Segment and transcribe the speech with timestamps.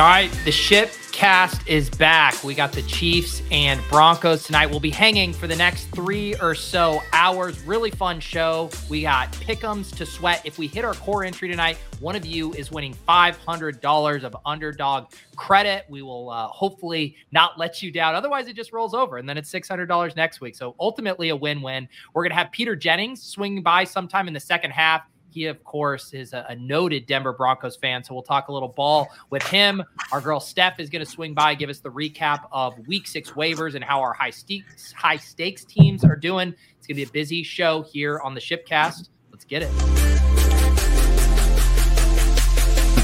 [0.00, 2.42] All right, the ship cast is back.
[2.42, 4.70] We got the Chiefs and Broncos tonight.
[4.70, 7.60] We'll be hanging for the next three or so hours.
[7.64, 8.70] Really fun show.
[8.88, 10.40] We got pickums to sweat.
[10.46, 15.12] If we hit our core entry tonight, one of you is winning $500 of underdog
[15.36, 15.84] credit.
[15.90, 18.14] We will uh, hopefully not let you down.
[18.14, 20.56] Otherwise, it just rolls over and then it's $600 next week.
[20.56, 21.86] So ultimately, a win win.
[22.14, 25.02] We're going to have Peter Jennings swinging by sometime in the second half.
[25.32, 28.02] He, of course, is a, a, noted Denver Broncos fan.
[28.04, 29.82] So we'll talk a little ball with him.
[30.12, 33.30] Our girl Steph is going to swing by, give us the recap of week six
[33.30, 36.54] waivers and how our high stakes, high stakes teams are doing.
[36.78, 39.08] It's going to be a busy show here on the Shipcast.
[39.30, 39.70] Let's get it.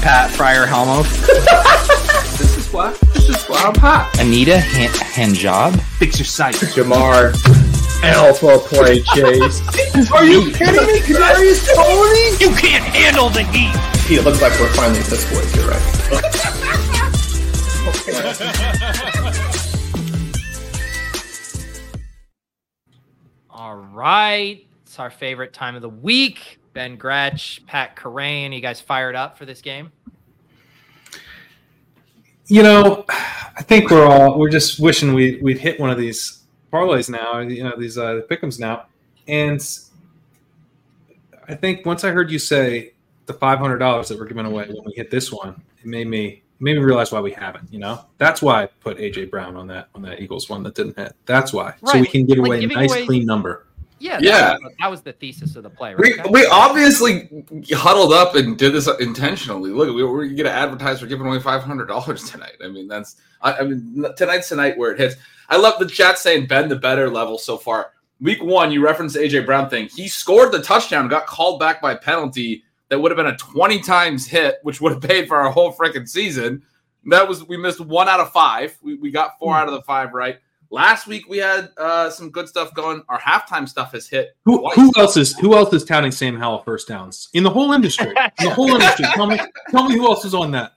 [0.01, 1.03] Pat Fryer Helmo.
[2.37, 2.91] this is why.
[3.13, 4.15] This is why I'm hot.
[4.19, 5.79] Anita Han- Hanjob.
[5.97, 6.55] Fix your sight.
[6.55, 7.33] Jamar.
[8.03, 9.61] Alpha play chase.
[10.11, 10.99] Are you kidding me?
[10.99, 12.37] Kadarius Toney?
[12.39, 13.73] You can't handle the heat.
[14.09, 15.55] It looks like we're finally at this boys.
[15.55, 15.81] You're right.
[23.49, 24.65] All right.
[24.85, 26.59] It's our favorite time of the week.
[26.73, 28.53] Ben Gretch, Pat Kerrane.
[28.53, 29.91] You guys fired up for this game?
[32.45, 36.36] You know, I think we're all we're just wishing we we'd hit one of these
[36.71, 38.85] parlays now, you know, these uh, pickums now.
[39.27, 39.61] And
[41.47, 42.93] I think once I heard you say
[43.25, 46.07] the five hundred dollars that we're giving away when we hit this one, it made
[46.07, 47.71] me made me realize why we haven't.
[47.71, 50.75] You know, that's why I put AJ Brown on that on that Eagles one that
[50.75, 51.13] didn't hit.
[51.25, 51.79] That's why, right.
[51.87, 53.67] so we can give like away a nice away, clean number.
[53.99, 54.31] Yeah, yeah.
[54.31, 55.95] That was, that was, the thesis of the play.
[55.95, 56.23] Right?
[56.25, 57.29] We, we obviously
[57.71, 59.71] huddled up and did this intentionally.
[59.71, 62.57] Look, we, we're going to advertise for giving away five hundred dollars tonight.
[62.63, 65.15] I mean, that's I, I mean tonight's tonight where it hits.
[65.49, 67.93] I love the chat saying Ben the better level so far.
[68.19, 69.87] Week one, you referenced AJ Brown thing.
[69.89, 73.79] He scored the touchdown, got called back by penalty that would have been a 20
[73.81, 76.63] times hit, which would have paid for our whole freaking season.
[77.05, 78.77] That was we missed one out of five.
[78.81, 79.57] We, we got four mm.
[79.59, 80.39] out of the five right.
[80.69, 83.01] Last week we had uh, some good stuff going.
[83.07, 84.35] Our halftime stuff has hit.
[84.43, 87.71] Who, who, else is who else is touting Sam Howell first downs in the whole
[87.71, 88.09] industry?
[88.09, 89.05] In the whole industry.
[89.13, 90.73] Tell me, tell me who else is on that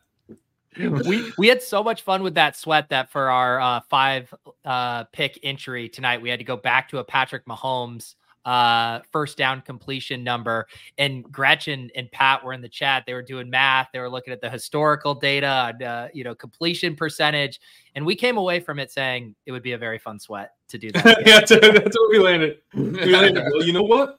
[1.06, 4.32] we we had so much fun with that sweat that for our uh, five
[4.64, 8.14] uh, pick entry tonight, we had to go back to a Patrick Mahomes
[8.44, 10.66] uh, first down completion number.
[10.98, 13.04] And Gretchen and Pat were in the chat.
[13.06, 13.88] They were doing math.
[13.92, 17.60] They were looking at the historical data, uh, you know, completion percentage.
[17.94, 20.78] And we came away from it saying it would be a very fun sweat to
[20.78, 21.04] do that.
[21.26, 22.58] yeah, that's, that's what we landed.
[22.74, 23.44] We landed.
[23.52, 24.18] Well, you know what?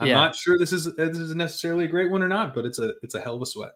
[0.00, 0.14] I'm yeah.
[0.14, 2.92] not sure this is this is necessarily a great one or not, but it's a
[3.02, 3.72] it's a hell of a sweat.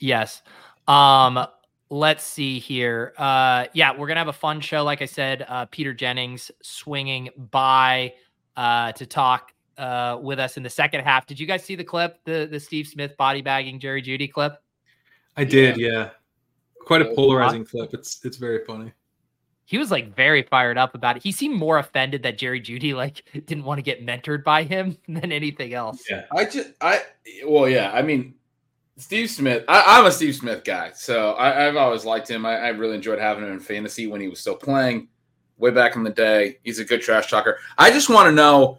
[0.00, 0.42] Yes.
[0.88, 1.46] Um,
[1.90, 3.12] let's see here.
[3.18, 4.82] Uh, yeah, we're gonna have a fun show.
[4.82, 8.14] Like I said, uh, Peter Jennings swinging by
[8.56, 11.26] uh, to talk uh, with us in the second half.
[11.26, 14.62] Did you guys see the clip, the the Steve Smith body bagging Jerry Jeudy clip?
[15.36, 15.76] I did.
[15.76, 16.10] Yeah, yeah.
[16.80, 17.94] quite a polarizing clip.
[17.94, 18.92] It's it's very funny.
[19.64, 21.22] He was like very fired up about it.
[21.22, 24.98] He seemed more offended that Jerry Jeudy like didn't want to get mentored by him
[25.08, 26.04] than anything else.
[26.10, 27.02] Yeah, I just I
[27.46, 27.90] well yeah.
[27.92, 28.34] I mean,
[28.96, 32.44] Steve Smith, I, am a Steve Smith guy, so I, have always liked him.
[32.44, 35.08] I, I, really enjoyed having him in fantasy when he was still playing
[35.56, 36.58] way back in the day.
[36.62, 37.58] He's a good trash talker.
[37.78, 38.78] I just want to know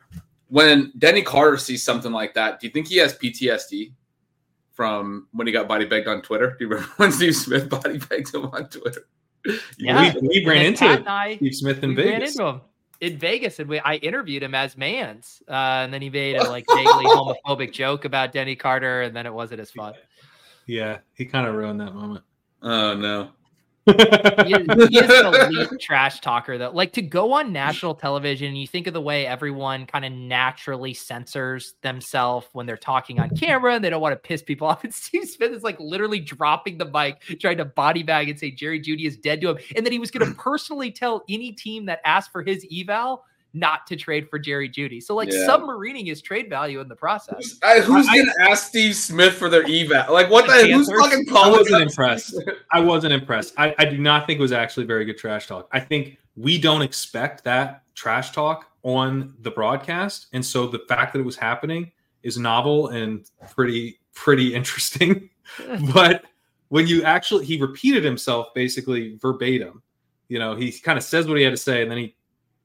[0.50, 3.94] when Denny Carter sees something like that, do you think he has PTSD
[4.74, 6.56] from when he got body bagged on Twitter?
[6.60, 9.08] Do you remember when Steve Smith body bagged him on Twitter?
[9.78, 12.12] Yeah, we, we ran into I, Steve Smith in Vegas.
[12.12, 12.62] Ran into him
[13.04, 16.44] in Vegas, and we, I interviewed him as Mans, uh, and then he made a
[16.50, 19.94] like vaguely homophobic joke about Denny Carter, and then it wasn't as fun.
[20.66, 22.24] Yeah, he kind of ruined that moment.
[22.62, 23.30] Oh no.
[23.86, 26.72] He, is, he is an elite trash talker though.
[26.72, 30.94] Like to go on national television, you think of the way everyone kind of naturally
[30.94, 34.84] censors themselves when they're talking on camera and they don't want to piss people off.
[34.84, 38.52] And Steve Smith is like literally dropping the mic, trying to body bag and say
[38.52, 39.58] Jerry Jeudy is dead to him.
[39.76, 43.26] And then he was going to personally tell any team that asked for his eval
[43.54, 45.02] not to trade for Jerry Jeudy.
[45.02, 45.48] So like yeah.
[45.48, 47.36] submarining his trade value in the process.
[47.38, 50.12] Who's, I, who's I, gonna I, ask Steve Smith for their eval?
[50.12, 51.54] Like what the who's fucking calling?
[51.54, 52.44] I wasn't impressed.
[52.72, 53.54] I wasn't impressed.
[53.58, 55.70] I, I do not think it was actually very good trash talk.
[55.72, 60.28] I think we don't expect that trash talk on the broadcast.
[60.34, 61.92] And so the fact that it was happening
[62.24, 65.30] is novel and pretty, pretty interesting.
[65.94, 66.26] but
[66.70, 69.84] when you actually he repeated himself basically verbatim,
[70.28, 72.16] you know, he kind of says what he had to say and then he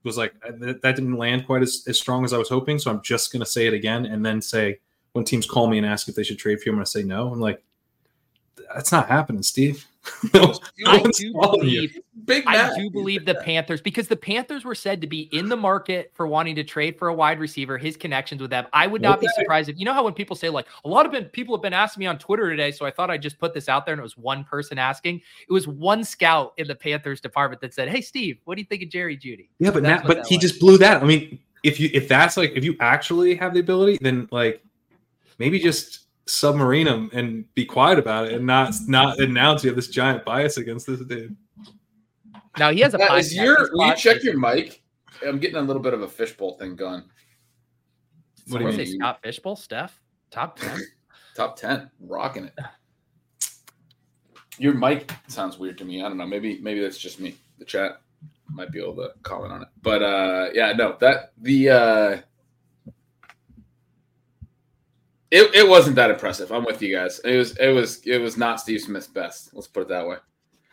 [0.09, 2.79] was like uh, that, that didn't land quite as, as strong as I was hoping.
[2.79, 4.81] So I'm just gonna say it again and then say
[5.13, 7.03] when teams call me and ask if they should trade for you, I'm gonna say
[7.03, 7.31] no.
[7.33, 7.63] I'm like,
[8.75, 9.87] that's not happening, Steve.
[10.35, 10.55] no,
[10.87, 11.99] I do believe
[12.29, 15.57] Big I do believe the Panthers because the Panthers were said to be in the
[15.57, 17.79] market for wanting to trade for a wide receiver.
[17.79, 20.37] His connections with them, I would not be surprised if you know how when people
[20.37, 22.85] say like a lot of been, people have been asking me on Twitter today, so
[22.85, 25.23] I thought I'd just put this out there, and it was one person asking.
[25.49, 28.67] It was one scout in the Panthers department that said, "Hey Steve, what do you
[28.67, 30.43] think of Jerry Jeudy?" Yeah, but now, but he was.
[30.43, 31.03] just blew that.
[31.03, 34.63] I mean, if you if that's like if you actually have the ability, then like
[35.39, 39.77] maybe just submarine him and be quiet about it and not not announce you have
[39.77, 41.35] this giant bias against this dude.
[42.59, 43.19] Now he has a Matt, podcast.
[43.21, 44.83] is your, His will you check your mic?
[45.27, 47.03] I'm getting a little bit of a fishbowl thing going.
[48.49, 48.87] What do you Someone mean?
[48.87, 50.01] say Scott Fishbowl, Steph,
[50.31, 50.81] top ten.
[51.37, 52.55] Top 10, rocking it.
[54.59, 56.03] Your mic sounds weird to me.
[56.03, 56.27] I don't know.
[56.27, 57.37] Maybe maybe that's just me.
[57.61, 58.01] The chat
[58.51, 59.69] might be able to comment on it.
[59.81, 62.21] But uh yeah, no, that the uh
[65.31, 66.51] it, it wasn't that impressive.
[66.51, 67.21] I'm with you guys.
[67.21, 69.55] It was it was it was not Steve Smith's best.
[69.55, 70.17] Let's put it that way.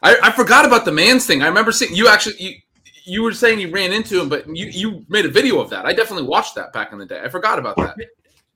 [0.06, 1.42] I, I forgot about the man's thing.
[1.42, 2.54] I remember seeing you actually you
[3.06, 5.86] you were saying you ran into him, but you you made a video of that.
[5.86, 7.22] I definitely watched that back in the day.
[7.24, 7.96] I forgot about that.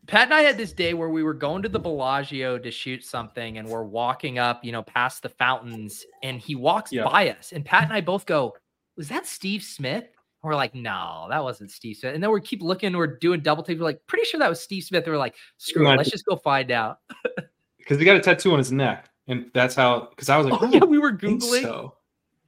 [0.07, 3.03] Pat and I had this day where we were going to the Bellagio to shoot
[3.03, 7.03] something, and we're walking up, you know, past the fountains, and he walks Yeah.
[7.03, 8.55] by us, and Pat and I both go,
[8.95, 12.41] "Was that Steve Smith?" And we're like, "No, that wasn't Steve Smith." And then we
[12.41, 13.77] keep looking, we're doing double take.
[13.77, 16.25] We're like, "Pretty sure that was Steve Smith." And we're like, "Screw it, let's just
[16.25, 16.99] go find out."
[17.77, 20.09] Because he got a tattoo on his neck, and that's how.
[20.09, 21.61] Because I was like, oh, oh yeah, we were I think googling.
[21.61, 21.95] so.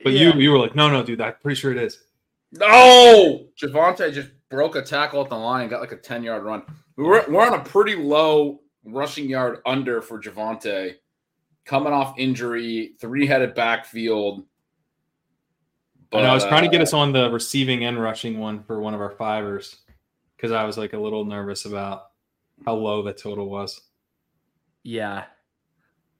[0.04, 0.34] But Yeah.
[0.34, 2.04] you you were like, no, no, dude, I'm pretty sure it is.
[2.52, 6.64] No, Javonte just broke a tackle at the line, got like a ten yard run.
[6.98, 10.96] We were we're on a pretty low rushing yard under for Javonte,
[11.66, 14.44] coming off injury, three headed backfield.
[16.12, 18.94] and I was trying to get us on the receiving and rushing one for one
[18.94, 19.78] of our fivers
[20.36, 22.08] because I was like a little nervous about
[22.66, 23.80] how low the total was.
[24.84, 25.26] Yeah.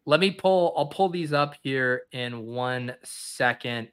[0.06, 3.90] Let me pull, I'll pull these up here in one second.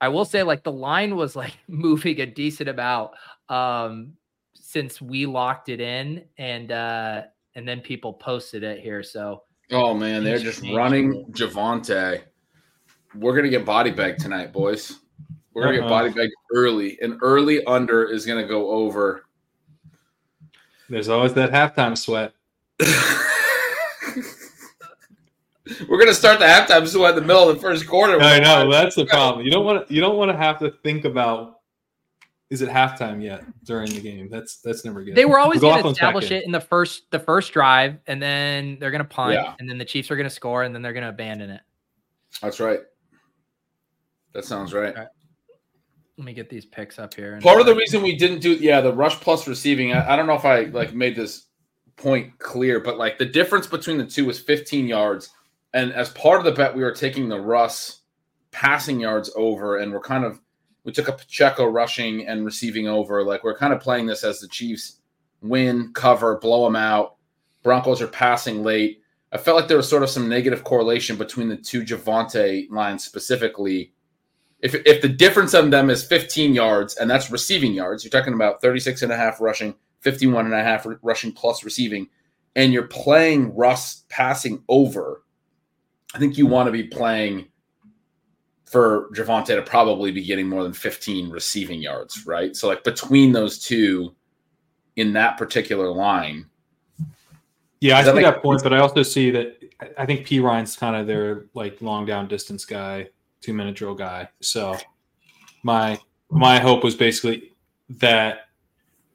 [0.00, 3.12] I will say, like, the line was like moving a decent amount
[3.48, 4.12] um
[4.54, 7.22] since we locked it in and uh
[7.56, 9.02] and then people posted it here.
[9.02, 9.42] So
[9.72, 12.22] Oh man, they're just running Javonte.
[13.14, 14.98] We're gonna get body bag tonight, boys.
[15.52, 15.88] We're gonna get Uh-oh.
[15.88, 19.26] body bag early, and early under is gonna go over.
[20.88, 22.32] There's always that halftime sweat.
[25.88, 28.20] We're gonna start the halftime sweat in the middle of the first quarter.
[28.20, 29.44] I know that's the problem.
[29.44, 29.94] You don't want to.
[29.94, 31.56] You don't want to have to think about
[32.50, 34.28] is it halftime yet during the game.
[34.28, 35.14] That's that's never good.
[35.14, 38.76] they were always going to establish it in the first the first drive, and then
[38.80, 39.54] they're going to punt, Yeah.
[39.58, 41.60] and then the Chiefs are going to score, and then they're going to abandon it.
[42.42, 42.80] That's right.
[44.32, 44.94] That sounds right.
[44.94, 47.40] Let me get these picks up here.
[47.40, 49.92] Part of the reason we didn't do yeah the rush plus receiving.
[49.92, 51.46] I, I don't know if I like made this
[51.96, 55.30] point clear, but like the difference between the two was 15 yards,
[55.72, 58.00] and as part of the bet, we were taking the Russ
[58.50, 60.40] passing yards over, and we're kind of
[60.84, 63.22] we took a Pacheco rushing and receiving over.
[63.22, 65.00] Like we're kind of playing this as the Chiefs
[65.42, 67.16] win, cover, blow them out.
[67.62, 69.02] Broncos are passing late.
[69.32, 73.04] I felt like there was sort of some negative correlation between the two Javonte lines
[73.04, 73.92] specifically
[74.62, 78.34] if, if the difference on them is 15 yards and that's receiving yards you're talking
[78.34, 82.08] about 36 and a half rushing 51 and a half rushing plus receiving
[82.56, 85.22] and you're playing russ passing over
[86.14, 87.46] i think you want to be playing
[88.64, 92.54] for Javonte to probably be getting more than 15 receiving yards right?
[92.54, 94.14] So like between those two
[94.94, 96.46] in that particular line.
[97.80, 100.76] Yeah, I see make that point, but I also see that I- I think Perine's
[100.76, 103.08] kind of their like long down distance guy,
[103.40, 104.28] two minute drill guy.
[104.40, 104.76] So
[105.64, 105.98] my
[106.30, 107.52] my hope was basically
[107.88, 108.50] that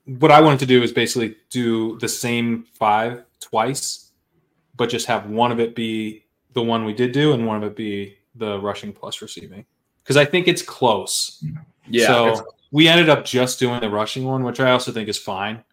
[0.04, 4.12] what I wanted to do is basically do the same five twice,
[4.75, 6.25] but just have one of it be
[6.56, 9.66] the one we did do and one of it be the rushing plus receiving.
[10.04, 11.44] Because I think it's close.
[11.88, 15.18] yeah So we ended up just doing the rushing one, which I also think is
[15.18, 15.64] fine.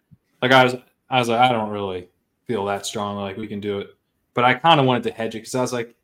[0.41, 0.75] Like I was,
[1.09, 2.09] I was like, I don't really
[2.45, 3.87] feel that strongly like we can do it,
[4.33, 5.95] but I kind of wanted to hedge it because I was like,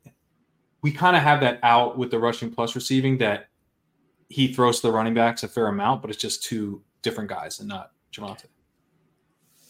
[0.82, 3.48] we kind of have that out with the rushing plus receiving that
[4.28, 7.60] he throws to the running backs a fair amount, but it's just two different guys
[7.60, 8.46] and not Javonte.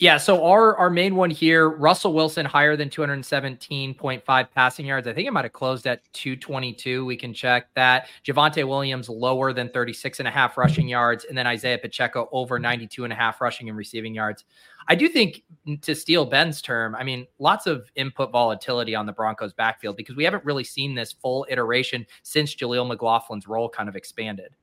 [0.00, 5.06] Yeah, so our our main one here, Russell Wilson higher than 217.5 passing yards.
[5.06, 7.04] I think it might have closed at 222.
[7.04, 8.08] We can check that.
[8.24, 12.58] Javonte Williams lower than 36 and a half rushing yards, and then Isaiah Pacheco over
[12.58, 14.46] 92 and a half rushing and receiving yards.
[14.88, 15.42] I do think
[15.82, 20.16] to steal Ben's term, I mean, lots of input volatility on the Broncos backfield because
[20.16, 24.56] we haven't really seen this full iteration since Jaleel McLaughlin's role kind of expanded.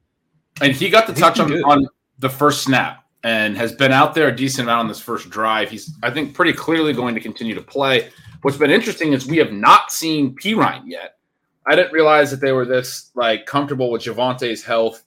[0.62, 4.30] And he got the touch on, on the first snap and has been out there
[4.30, 5.70] a decent amount on this first drive.
[5.70, 8.10] He's, I think, pretty clearly going to continue to play.
[8.42, 11.18] What's been interesting is we have not seen Perine yet.
[11.66, 15.04] I didn't realize that they were this like comfortable with Javonte's health.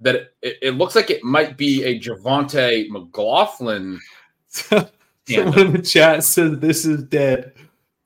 [0.00, 4.00] That it, it, it looks like it might be a Javonte McLaughlin.
[4.48, 4.88] Someone
[5.26, 5.66] tandem.
[5.66, 7.52] in the chat says this is dead.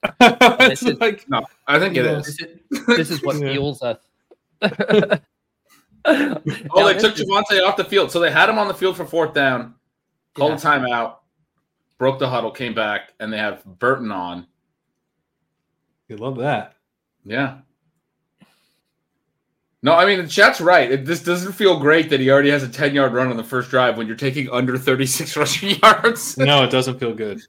[0.58, 2.26] This is- like No, I think it is.
[2.26, 3.52] This is, this is what Yeah.
[3.52, 3.98] fuels us.
[6.70, 9.04] Oh, they took Javonte off the field, so they had him on the field for
[9.04, 9.74] fourth down.
[10.34, 11.16] Called a timeout,
[11.98, 14.46] broke the huddle, came back, and they have Burton on.
[16.08, 16.74] you love that.
[17.24, 17.58] Yeah.
[19.82, 20.90] No, I mean the chat's right.
[20.90, 23.44] It, this doesn't feel great that he already has a ten yard run on the
[23.44, 26.36] first drive when you're taking under thirty six rushing yards.
[26.36, 27.40] No, it doesn't feel good.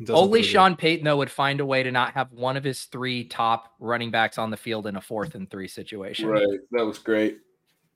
[0.00, 0.52] Doesn't Only feel good.
[0.52, 3.74] Sean Payton though would find a way to not have one of his three top
[3.80, 6.28] running backs on the field in a fourth and three situation.
[6.28, 7.38] right, that was great.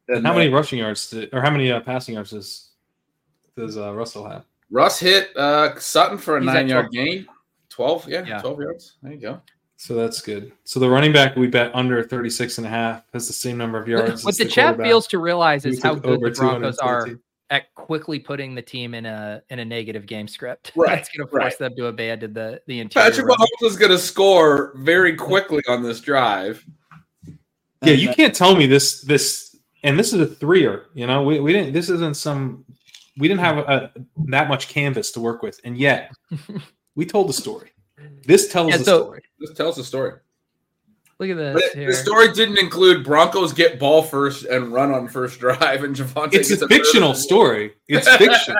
[0.08, 2.70] And How uh, many rushing yards did, or how many uh, passing yards does
[3.56, 4.44] does uh, Russell have?
[4.70, 7.06] Russ hit uh, Sutton for a He's nine yard 12.
[7.06, 7.26] gain.
[7.68, 8.40] Twelve, yeah, Yeah.
[8.40, 8.96] twelve yards.
[9.02, 9.40] There you go.
[9.76, 10.52] So that's good.
[10.64, 13.78] So the running back we bet under 36 and a half has the same number
[13.78, 14.24] of yards.
[14.24, 17.08] What as the, chat quarterback, fails to realize is how good the Broncos are
[17.50, 20.72] at quickly putting the team in a in a negative game script.
[20.76, 21.58] Right, That's going to force right.
[21.58, 23.10] them to abandon the the interior.
[23.10, 23.36] Patrick run.
[23.38, 26.64] Mahomes is going to score very quickly on this drive.
[27.82, 29.51] Yeah, you can't tell me this this
[29.82, 30.86] and this is a threer.
[30.94, 31.72] You know, we, we didn't.
[31.72, 32.64] This isn't some.
[33.18, 33.90] We didn't have a,
[34.28, 36.12] that much canvas to work with, and yet
[36.94, 37.70] we told the story.
[38.24, 39.22] This tells Yeah, the so- story.
[39.38, 40.12] This tells the story.
[41.18, 41.86] Look at But this here.
[41.88, 46.34] the story didn't include Broncos get ball first and run on first drive, and Javonte.
[46.34, 47.74] It's gets a a fictional story.
[47.86, 48.56] It's fiction,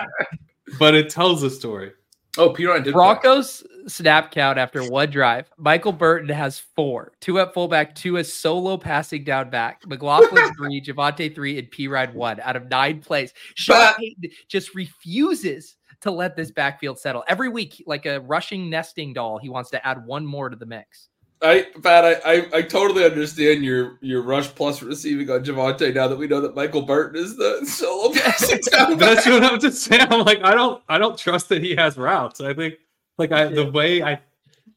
[0.79, 1.91] but it tells the story.
[2.37, 2.87] Oh, Peter, I did.
[2.87, 2.93] that.
[2.93, 5.49] Broncos snap count after one drive.
[5.57, 9.81] Michael Burton has four, two at fullback, two as solo passing down back.
[9.87, 13.33] McLaughlin three, Javonte three, and Perine one out of nine plays.
[13.55, 17.23] Sean But- Payton just refuses to let this backfield settle.
[17.27, 20.65] Every week, like a rushing nesting doll, he wants to add one more to the
[20.65, 21.09] mix.
[21.41, 26.07] I, Pat, I, I, I totally understand your your rush plus receiving on Javonte now
[26.07, 29.83] that we know that Michael Burton is the solo passing down That's what I'm just
[29.83, 30.07] saying.
[30.09, 32.39] I'm like, I don't, I don't trust that he has routes.
[32.39, 32.75] I think,
[33.17, 34.19] like, I the way I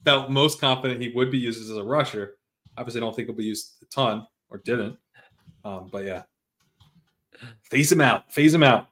[0.05, 2.37] felt most confident he would be used as a rusher.
[2.76, 4.97] Obviously, I don't think he'll be used a ton or didn't.
[5.64, 6.23] Um, but yeah,
[7.62, 8.33] phase him out.
[8.33, 8.88] Phase him out.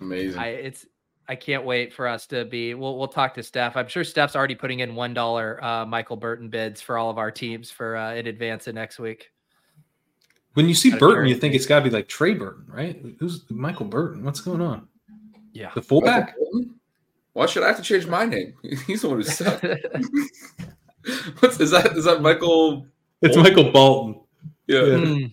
[0.00, 0.40] Amazing.
[0.40, 0.86] I it's
[1.28, 2.74] I can't wait for us to be.
[2.74, 3.76] We'll we'll talk to Steph.
[3.76, 7.18] I'm sure Steph's already putting in one dollar uh, Michael Burton bids for all of
[7.18, 9.30] our teams for uh, in advance of next week.
[10.54, 13.02] When you see Gotta Burton, you think it's got to be like Trey Burton, right?
[13.18, 14.22] Who's Michael Burton?
[14.22, 14.88] What's going on?
[15.52, 15.70] Yeah.
[15.74, 16.26] The fullback?
[16.26, 16.73] Michael Bolton?
[17.34, 18.54] Why should I have to change my name?
[18.86, 19.64] He's the one who sucked.
[21.40, 21.96] What's, is that?
[21.96, 22.86] Is that Michael?
[23.20, 23.42] It's Bolton?
[23.42, 24.20] Michael Bolton.
[24.66, 24.84] Yeah.
[24.84, 24.98] Yeah.
[24.98, 25.24] Hmm.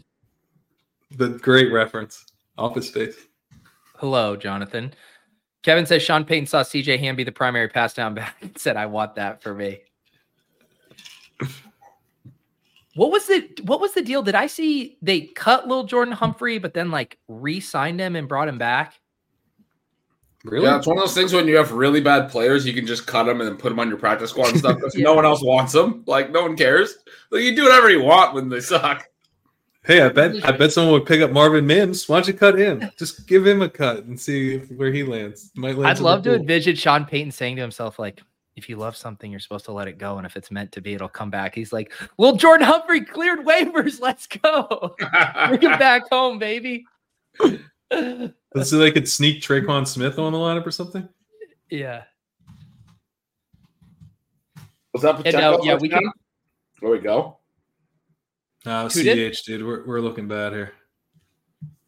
[1.12, 2.26] The great reference.
[2.58, 3.16] Office Space.
[3.96, 4.94] Hello, Jonathan.
[5.64, 8.78] Kevin says Sean Payton saw CJ Ham be the primary pass down back and said,
[8.78, 9.80] I want that for me.
[12.96, 14.22] What was the what was the deal?
[14.22, 18.50] Did I see they cut little Jordan Humphrey, but then like re-signed him and brought
[18.50, 19.00] him back?
[20.44, 20.66] Really?
[20.66, 23.06] Yeah, it's one of those things when you have really bad players, you can just
[23.06, 25.04] cut them and then put them on your practice squad and stuff because Yeah.
[25.06, 26.04] no one else wants them.
[26.08, 26.96] Like no one cares.
[27.30, 29.06] Like you do whatever you want when they suck.
[29.84, 32.08] Hey, I bet I bet someone would pick up Marvin Mims.
[32.08, 32.84] Why don't you cut him?
[32.98, 35.52] Just give him a cut and see if, where he lands.
[35.56, 36.42] Might land I'd love to Liverpool.
[36.42, 38.22] envision Sean Payton saying to himself, like,
[38.56, 40.18] if you love something, you're supposed to let it go.
[40.18, 41.56] And if it's meant to be, it'll come back.
[41.56, 44.00] He's like, Well, Jordan Humphrey cleared waivers.
[44.02, 44.96] Let's go.
[45.48, 46.86] Bring him back home, baby.
[48.54, 51.08] Let's see, they could sneak Traquan Smith on the lineup or something.
[51.70, 52.04] yeah.
[54.94, 55.60] Was that And, Pacheco?
[55.60, 56.12] uh, yeah, we can-
[56.82, 57.38] There we go.
[58.66, 59.34] Uh, Who did?
[59.34, 60.74] CH, dude, we're, we're looking bad here.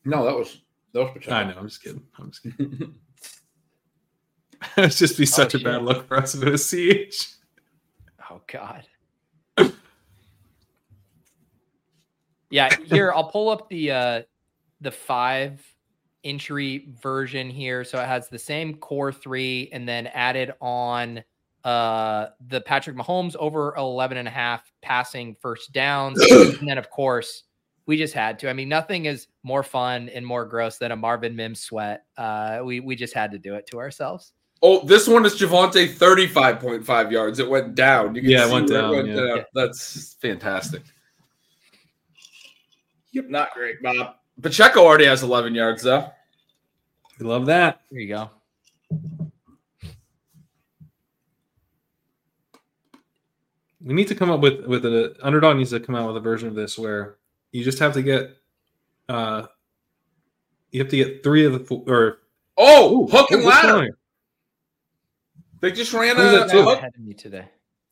[0.05, 0.61] No, that was
[0.93, 1.35] that was Pacheco.
[1.35, 1.55] I know.
[1.57, 2.03] I'm just kidding.
[2.17, 2.95] I'm just kidding.
[4.77, 5.65] It'd just be such a shit.
[5.65, 7.27] bad look for us if it was CH.
[8.31, 8.85] Oh God.
[12.49, 14.21] yeah, here I'll pull up the uh
[14.81, 15.61] the five
[16.23, 17.83] entry version here.
[17.83, 21.23] So it has the same core three and then added on
[21.63, 26.19] uh the Patrick Mahomes over 11 and a half passing first downs.
[26.31, 27.43] and then of course
[27.85, 28.49] we just had to.
[28.49, 32.05] I mean, nothing is more fun and more gross than a Marvin Mims sweat.
[32.17, 34.33] Uh we we just had to do it to ourselves.
[34.65, 37.39] Oh, this one is Javonte, thirty-five point five yards.
[37.39, 38.15] It went down.
[38.15, 39.35] You can Yeah, it see went where down, yeah.
[39.35, 39.43] Yeah.
[39.53, 40.83] That's fantastic.
[43.11, 44.15] Yep, not great, Bob.
[44.41, 46.09] Pacheco already has eleven yards though.
[47.19, 47.81] We love that.
[47.91, 48.29] There you go.
[53.81, 56.21] We need to come up with with an underdog needs to come out with a
[56.21, 57.17] version of this where
[57.51, 58.37] you just have to get
[59.09, 59.43] uh
[60.71, 62.17] you have to get three of the four or
[62.57, 63.97] Oh, hook and what's ladder.
[65.59, 66.77] They just ran Who's a, a hook.
[66.77, 67.45] ahead of me today.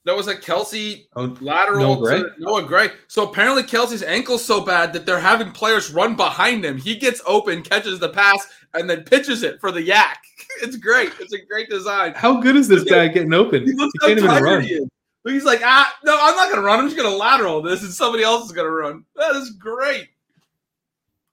[0.05, 2.19] That was a Kelce Oh, lateral Noah Gray?
[2.21, 2.89] to Noah Gray.
[3.07, 6.77] So apparently Kelce's ankle's so bad that they're having players run behind him.
[6.77, 10.23] He gets open, catches the pass, and then pitches it for the yak.
[10.63, 11.11] It's great.
[11.19, 12.13] It's a great design.
[12.15, 13.63] how good is this guy getting open?
[13.63, 14.63] He He looks how can't even tired run.
[14.63, 14.85] he
[15.25, 16.79] he's like, ah, no, I'm not gonna run.
[16.79, 19.05] I'm just gonna lateral this, and somebody else is gonna run.
[19.15, 20.09] That is great.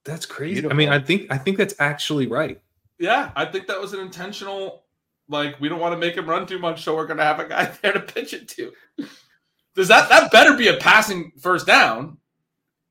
[0.05, 0.53] That's crazy.
[0.61, 0.73] Beautiful.
[0.73, 2.61] I mean, I think I think that's actually right.
[2.97, 4.83] Yeah, I think that was an intentional.
[5.29, 7.47] Like, we don't want to make him run too much, so we're gonna have a
[7.47, 8.73] guy there to pitch it to.
[9.75, 12.17] Does that that better be a passing first down?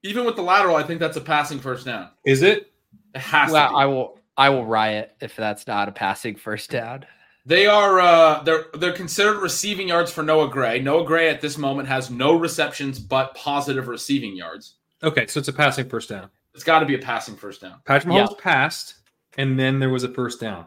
[0.04, 2.10] Even with the lateral, I think that's a passing first down.
[2.24, 2.72] Is it?
[3.14, 3.74] It has Well, to.
[3.74, 3.76] Be.
[3.80, 4.18] I will.
[4.36, 7.04] I will riot if that's not a passing first down.
[7.44, 10.80] They are uh, they're they're considered receiving yards for Noah Gray.
[10.80, 14.74] Noah Gray at this moment has no receptions but positive receiving yards.
[15.02, 16.28] Okay, so it's a passing first down.
[16.54, 17.80] It's got to be a passing first down.
[17.84, 18.26] Patrick Yeah.
[18.38, 18.96] Passed,
[19.36, 20.66] and then there was a first down.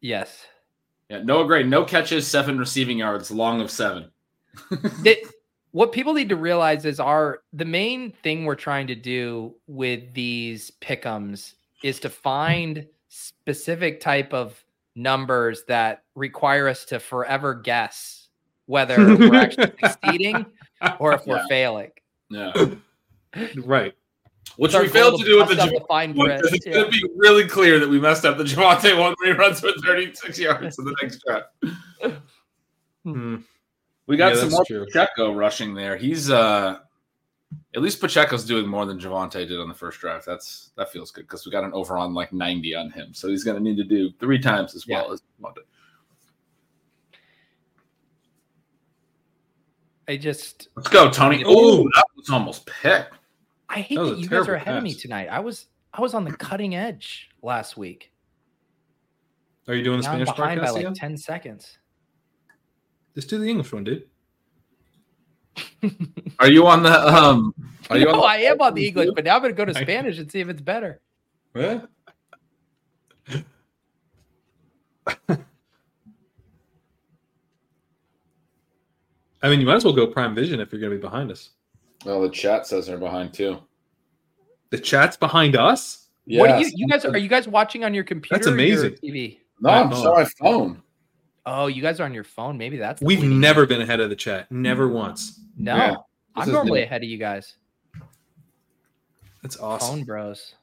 [0.00, 0.46] Yes.
[1.10, 4.10] Yeah, Noah Gray, no catches, seven receiving yards, long of seven.
[4.70, 5.18] that
[5.72, 10.14] what people need to realize is our the main thing we're trying to do with
[10.14, 14.62] these pickums is to find specific type of
[14.94, 18.28] numbers that require us to forever guess
[18.66, 20.46] whether we're actually succeeding
[21.00, 21.46] or if we're Yeah.
[21.48, 21.90] failing.
[22.28, 22.52] Yeah,
[23.64, 23.94] Right.
[24.56, 26.42] Which we failed goal to do with the bust Javonte fine one, print.
[26.42, 26.72] 'cause It's Yeah.
[26.74, 29.60] going to be really clear that we messed up the Javonte one when he runs
[29.60, 31.44] for 36 yards in the next drive.
[33.04, 33.36] Hmm.
[34.06, 34.84] We got Yeah, some more true.
[34.84, 35.96] Pacheco rushing there.
[35.96, 36.80] He's uh
[37.74, 40.22] at least Pacheco's doing more than Javonte did on the first drive.
[40.26, 43.14] That's that feels good because we got an over on like 90 on him.
[43.14, 45.62] So he's gonna need to do three times as well as Javonte.
[50.08, 51.42] I just Let's go, Tony.
[51.46, 53.14] Oh, that was almost picked.
[53.70, 55.28] I hate That that you guys are terrible ahead of me tonight.
[55.28, 58.12] I was I was on the cutting edge last week.
[59.68, 60.94] Are you doing the Now I'm Spanish behind by like again?
[60.94, 61.78] 10 seconds.
[63.14, 64.08] Just do the English one, dude.
[66.40, 67.54] Are you on the um
[67.88, 69.56] are you no, on the I am on the English, but now I'm going to
[69.56, 71.00] go to Spanish and see if it's better.
[71.54, 71.80] Yeah.
[79.42, 81.32] I mean, you might as well go Prime Vision if you're going to be behind
[81.32, 81.50] us.
[82.04, 83.58] Well, the chat says they're behind too.
[84.70, 86.08] The chat's behind us.
[86.26, 88.40] What are you you guys are you guys watching on your computer?
[88.40, 88.92] or your amazing.
[89.02, 89.38] TV.
[89.60, 90.82] No, I'm just on my phone.
[91.46, 92.56] Oh, you guys are on your phone.
[92.56, 94.50] Maybe that's We've bleeding never been ahead of the chat.
[94.52, 94.92] Never mm.
[94.92, 95.40] once.
[95.56, 95.94] No, Yeah.
[96.36, 96.84] I'm normally new.
[96.86, 97.56] ahead of you guys.
[99.42, 99.96] That's awesome.
[99.96, 100.54] Phone bros.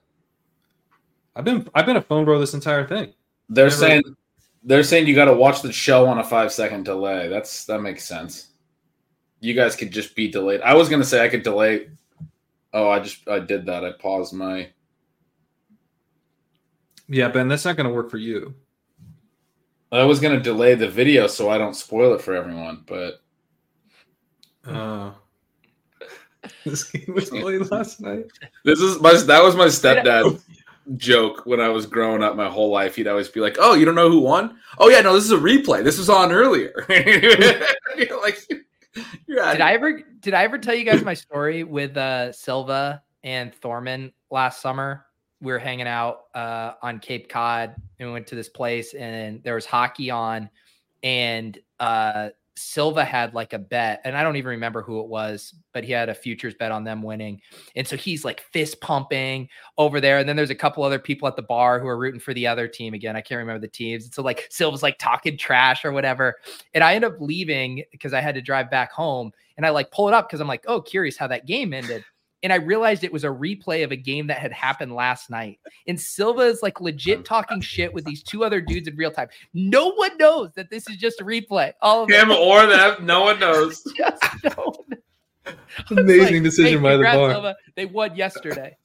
[1.36, 3.13] I've been I've been a phone bro this entire thing.
[3.50, 4.04] They're Never- saying
[4.63, 7.28] they're saying you got to watch the show on a five second delay.
[7.28, 8.50] That's that makes sense.
[9.39, 10.62] You guys could just be delayed.
[10.62, 11.89] I was gonna say I could delay.
[12.73, 13.86] Oh, I just I did that.
[13.86, 14.69] I paused my.
[17.08, 18.54] Yeah, Ben, that's not going to work for you.
[19.93, 23.21] I was gonna delay the video so I don't spoil it for everyone, but
[24.65, 25.12] Uh,
[26.65, 28.26] this game was played last night.
[28.65, 30.41] this is my that was my stepdad
[30.97, 32.36] joke when I was growing up.
[32.36, 34.58] My whole life, he'd always be like, "Oh, you don't know who won?
[34.78, 35.82] Oh yeah, no, this is a replay.
[35.86, 36.86] This was on earlier."
[37.97, 38.62] Like, you're out
[39.27, 43.53] Did I ever did I ever tell you guys my story with uh Silva and
[43.53, 45.05] Thorman last summer?
[45.41, 49.43] We were hanging out uh on Cape Cod and we went to this place and
[49.43, 50.49] there was hockey on
[51.03, 55.54] and uh Silva had like a bet, and I don't even remember who it was,
[55.74, 57.41] but he had a futures bet on them winning.
[57.76, 60.17] And so he's like fist pumping over there.
[60.17, 62.48] And then there's a couple other people at the bar who are rooting for the
[62.48, 62.93] other team.
[62.93, 64.06] Again, I can't remember the teams.
[64.06, 66.36] And so like Silva's like talking trash or whatever.
[66.74, 69.32] And I end up leaving because I had to drive back home.
[69.56, 72.04] And I like pull it up because I'm like, oh, curious how that game ended.
[72.43, 75.60] And I realized it was a replay of a game that had happened last night.
[75.88, 79.30] And Silva is like legit talking shit with these two other dudes in real time.
[79.54, 81.73] No one knows that this is just a replay.
[81.82, 83.02] All of him them or that?
[83.02, 83.82] No one knows.
[83.97, 85.56] just no one.
[85.89, 87.32] Amazing Like, decision hey, by the congrats, bar.
[87.32, 87.56] Silva.
[87.76, 88.78] They won yesterday.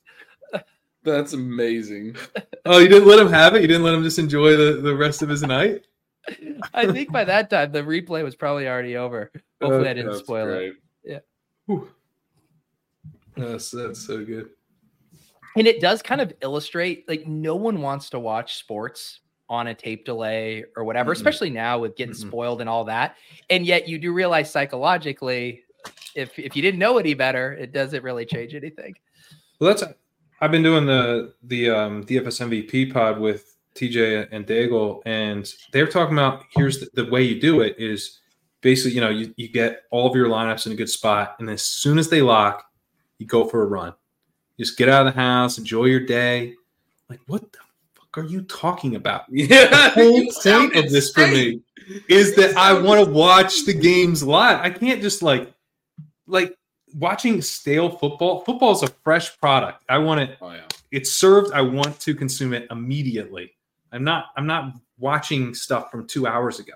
[1.04, 2.16] That's amazing.
[2.64, 3.62] Oh, you didn't let him have it.
[3.62, 5.84] You didn't let him just enjoy the, the rest of his night.
[6.72, 9.32] I think by that time the replay was probably already over.
[9.60, 10.74] Hopefully, I didn't That's spoil it.
[11.02, 11.18] Yeah.
[11.66, 11.88] Whew.
[13.36, 14.50] That's that's so good.
[15.56, 19.74] And it does kind of illustrate like no one wants to watch sports on a
[19.74, 21.16] tape delay or whatever, Mm-mm.
[21.16, 22.28] especially now with getting Mm-mm.
[22.28, 23.16] spoiled and all that.
[23.50, 25.62] And yet you do realize psychologically,
[26.14, 28.94] if if you didn't know any better, it doesn't really change anything.
[29.60, 29.84] Well, that's
[30.40, 35.86] I've been doing the the um, DFS MVP pod with TJ and Daigle, and they're
[35.86, 38.20] talking about here's the, the way you do it is
[38.60, 41.48] basically you know you, you get all of your lineups in a good spot, and
[41.50, 42.64] as soon as they lock,
[43.22, 43.94] you go for a run.
[44.58, 46.54] Just get out of the house, enjoy your day.
[47.08, 47.58] Like what the
[47.94, 49.24] fuck are you talking about?
[49.30, 51.60] Yeah, whole point of this for me
[52.08, 54.60] is that I want to watch the games live.
[54.60, 55.52] I can't just like
[56.26, 56.56] like
[56.94, 58.44] watching stale football.
[58.44, 59.84] Football is a fresh product.
[59.88, 60.36] I want it.
[60.40, 60.66] Oh yeah.
[60.90, 61.52] It's served.
[61.52, 63.52] I want to consume it immediately.
[63.92, 64.26] I'm not.
[64.36, 66.74] I'm not watching stuff from two hours ago.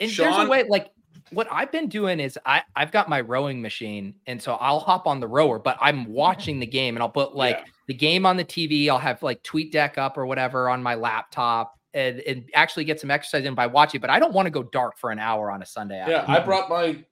[0.00, 0.91] And there's a way, like
[1.32, 5.06] what I've been doing is I I've got my rowing machine, and so I'll hop
[5.06, 7.64] on the rower, but I'm watching the game, and I'll put like Yeah.
[7.88, 8.88] the game on the TV.
[8.88, 13.00] I'll have like Tweet Deck up or whatever on my laptop, and, and actually get
[13.00, 14.00] some exercise in by watching.
[14.00, 15.96] But I don't want to go dark for an hour on a Sunday.
[16.06, 16.42] Yeah, afternoon.
[16.42, 17.04] I brought my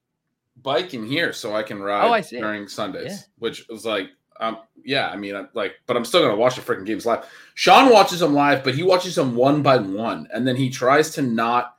[0.61, 2.37] bike in here so I can ride Oh, I see.
[2.39, 3.17] during Sundays, Yeah.
[3.39, 6.61] which was like, um, yeah, I mean, I'm like, but I'm still gonna watch the
[6.61, 7.25] freaking games live.
[7.55, 11.11] Sean watches them live, but he watches them one by one, and then he tries
[11.11, 11.77] to not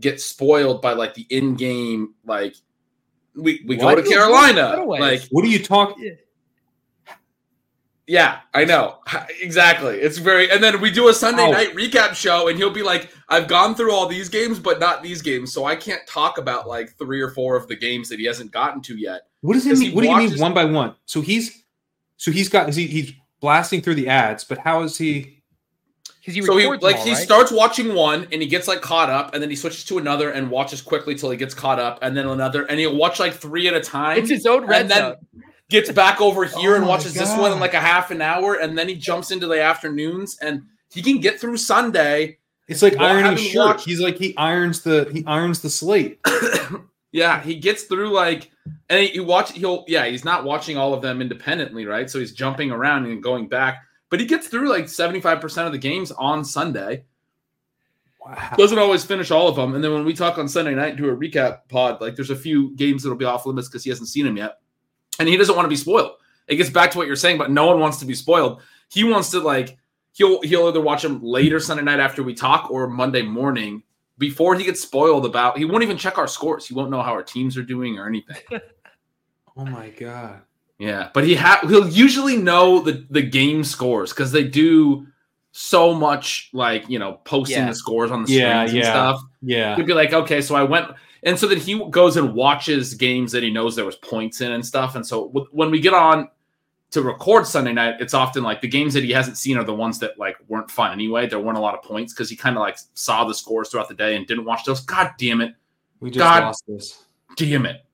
[0.00, 2.56] get spoiled by like the in-game like.
[3.36, 6.16] We, we Why go to Carolina, like What are you talking?
[8.06, 8.98] yeah, I know
[9.40, 9.96] exactly.
[9.96, 11.50] It's very, and then we do a Sunday Ow.
[11.50, 15.02] night recap show, and he'll be like, "I've gone through all these games, but not
[15.02, 18.18] these games, so I can't talk about like three or four of the games that
[18.18, 19.90] he hasn't gotten to yet." What does it mean?
[19.90, 20.94] he What do you mean one by one?
[21.06, 21.64] So he's
[22.16, 25.42] so he's got he he's blasting through the ads, but how is he?
[26.24, 27.18] Because he so he like all, he right?
[27.22, 30.30] starts watching one and he gets like caught up and then he switches to another
[30.30, 33.34] and watches quickly till he gets caught up and then another and he'll watch like
[33.34, 35.16] three at a time It's his own red and then zone.
[35.68, 38.22] gets back over here Oh and my watches this one in like a half an
[38.22, 42.80] hour and then he jumps into the afternoons and he can get through sunday It's
[42.82, 43.66] like ironing shirt.
[43.66, 46.20] watched- He's like he irons the he irons the slate.
[47.12, 48.50] yeah he gets through like
[48.88, 52.18] and he, he watch he'll yeah he's not watching all of them independently right so
[52.18, 56.12] he's jumping around and going back but he gets through like 75% of the games
[56.12, 57.04] on sunday
[58.24, 58.54] Wow.
[58.56, 59.74] doesn't always finish all of them.
[59.74, 62.36] And then when we talk on Sunday night, do a recap pod, like there's a
[62.36, 64.60] few games that'll be off limits because he hasn't seen them yet.
[65.18, 66.12] And he doesn't want to be spoiled.
[66.48, 68.62] It gets back to what you're saying, but no one wants to be spoiled.
[68.88, 69.76] He wants to like
[70.12, 73.82] he'll he'll either watch them later Sunday night after we talk or Monday morning
[74.16, 76.66] before he gets spoiled about he won't even check our scores.
[76.66, 78.38] He won't know how our teams are doing or anything.
[79.56, 80.40] Oh my god.
[80.78, 85.06] Yeah, but he ha- he'll usually know the the game scores because they do
[85.52, 87.68] so much like you know posting Yeah.
[87.68, 88.90] the scores on the Yeah, screens and yeah.
[88.90, 89.20] stuff.
[89.42, 89.76] Yeah.
[89.76, 90.88] He'd be like, okay, so I went,
[91.22, 94.50] and so then he goes and watches games that he knows there was points in
[94.52, 94.96] and stuff.
[94.96, 96.28] And so w- when we get on
[96.90, 99.74] to record Sunday night, it's often like the games that he hasn't seen are the
[99.74, 101.28] ones that like weren't fun anyway.
[101.28, 103.88] There weren't a lot of points because he kind of like saw the scores throughout
[103.88, 104.80] the day and didn't watch those.
[104.80, 105.54] God damn it,
[106.00, 106.42] We just God.
[106.42, 107.04] lost this.
[107.36, 107.84] damn it.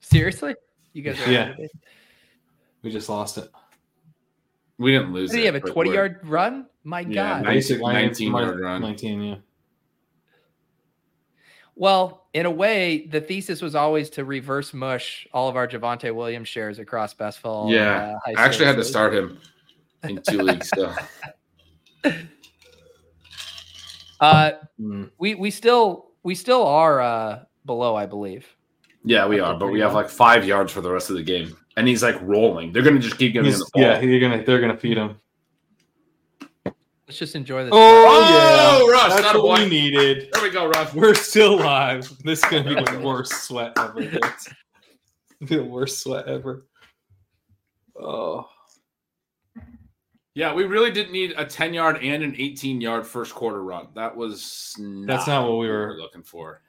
[0.00, 0.54] Seriously,
[0.92, 1.54] you guys are Yeah.
[2.86, 3.50] We just lost it.
[4.78, 5.32] We didn't lose.
[5.32, 5.34] It.
[5.34, 6.66] Did he have a twenty-yard run?
[6.84, 7.42] My Yeah, God.
[7.42, 7.68] nice.
[7.68, 8.80] Basic 19 yard run.
[8.80, 9.34] 19, yeah.
[11.74, 16.14] Well, in a way, the thesis was always to reverse mush all of our Javonte
[16.14, 17.72] Williams shares across Bestville.
[17.72, 19.40] Yeah, uh, I actually had to start him
[20.04, 20.70] in two leagues.
[20.72, 20.94] So
[24.20, 25.10] Uh, Mm.
[25.18, 28.46] we we still we still are uh, below, I believe.
[29.04, 31.24] yeah, we are, but we pretty have like five yards for the rest of the
[31.24, 32.72] game, and he's like rolling.
[32.72, 35.16] They're gonna just keep giving him the yeah, you're gonna they're gonna feed him.
[37.06, 37.70] Let's just enjoy this.
[37.72, 38.92] Oh, oh yeah.
[38.92, 40.28] Russ, That's not what we needed.
[40.32, 40.92] There we go, Russ.
[40.92, 42.10] We're still live.
[42.24, 44.00] This is gonna be the worst sweat ever.
[44.00, 44.48] It's
[45.40, 46.66] the worst sweat ever.
[47.98, 48.48] Oh,
[50.34, 53.86] Yeah, we really didn't need a 10 yard and an 18 yard first quarter run.
[53.94, 56.60] That was not That's not what we were- looking for.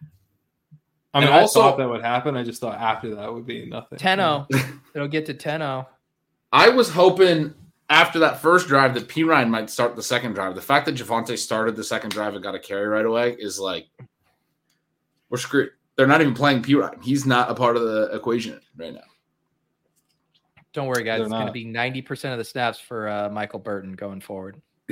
[1.17, 2.38] I mean, And I also- thought that would happen.
[2.38, 3.97] I just thought after that would be nothing.
[3.97, 4.47] 10 0.
[4.93, 5.38] It'll get to oh.
[5.38, 5.88] 10 0.
[6.51, 7.53] I was hoping
[7.89, 10.56] after that first drive that Perine might start the second drive.
[10.56, 13.60] The fact that Javonte started the second drive and got a carry right away is
[13.60, 13.88] like
[15.30, 15.71] we're screwed.
[15.95, 17.03] They're not even playing Perine.
[17.03, 19.01] He's not a part of the equation right now.
[20.73, 21.17] Don't worry, guys.
[21.17, 24.62] They're It's going to be 90% of the snaps for uh, Michael Burton going forward.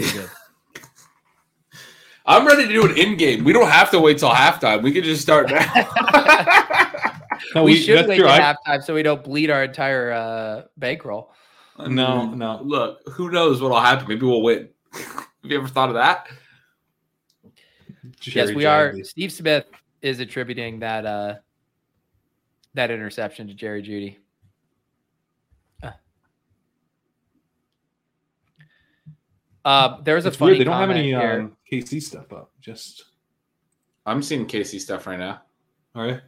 [2.26, 2.38] Be good.
[2.40, 3.44] I'm ready to do an in game.
[3.44, 4.82] We don't have to wait till halftime.
[4.84, 7.12] We can just start now.
[7.54, 8.28] No, we, we- should wait true.
[8.28, 11.32] I- at halftime so we don't bleed our entire uh, bankroll.
[11.78, 12.62] No, no.
[12.64, 14.08] Look, who knows what'll happen?
[14.08, 14.70] Maybe we'll win.
[14.94, 16.28] have you ever thought of that?
[17.44, 17.54] yes,
[18.20, 18.96] Jerry we are.
[19.04, 19.66] Steve Smith
[20.02, 21.36] is attributing that uh,
[22.74, 24.18] that interception to Jerry Jeudy.
[29.66, 30.62] Uh, there's a It's funny weird.
[30.62, 32.52] They don't have any um, KC stuff up.
[32.62, 33.04] Just
[34.06, 35.42] I'm seeing KC stuff right now.
[35.96, 36.22] all right.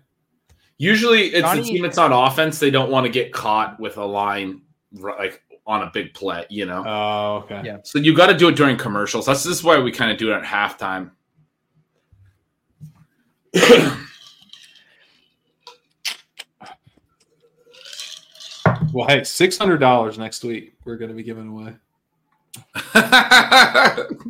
[0.80, 2.60] Usually, it's Johnny- the team that's on offense.
[2.60, 6.66] They don't want to get caught with a line like on a big play, you
[6.66, 6.84] know.
[6.86, 7.62] Oh, okay.
[7.64, 7.78] Yeah.
[7.84, 9.26] so you got to do it during commercials.
[9.26, 11.12] That's this is why we kind of do it at halftime.
[18.94, 20.74] Well, hey, six hundred dollars next week.
[20.86, 21.76] We're going to be giving away.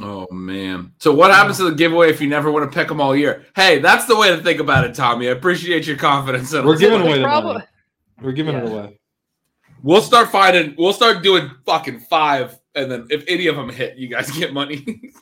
[0.00, 0.92] Oh man!
[0.98, 3.44] So what happens to the giveaway if you never want to pick them all year?
[3.54, 5.28] Hey, that's the way to think about it, Tommy.
[5.28, 6.52] I appreciate your confidence.
[6.54, 7.64] in We're giving away the Probably- money.
[8.22, 8.98] We're giving it away.
[9.82, 10.74] We'll start finding.
[10.78, 14.54] We'll start doing fucking five, and then if any of them hit, you guys get
[14.54, 15.12] money.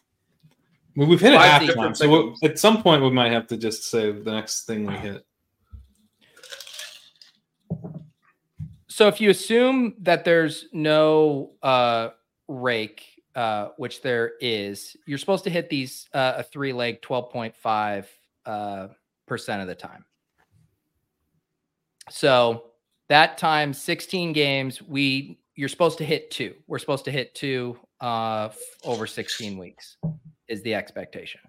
[0.97, 3.49] Well, we've hit it half the time, so we'll, at some point we might have
[3.49, 5.27] to just say the next thing we hit.
[8.95, 12.11] So if you assume that there's no uh,
[12.47, 13.03] rake,
[13.35, 18.07] uh, which there is, you're supposed to hit these uh, a three leg 12.5
[18.47, 18.87] uh,
[19.27, 20.05] percent of the time.
[22.09, 22.67] So
[23.09, 26.55] that times 16 games, we you're supposed to hit two.
[26.69, 28.51] We're supposed to hit two uh,
[28.85, 29.97] over 16 weeks
[30.47, 31.41] is the expectation.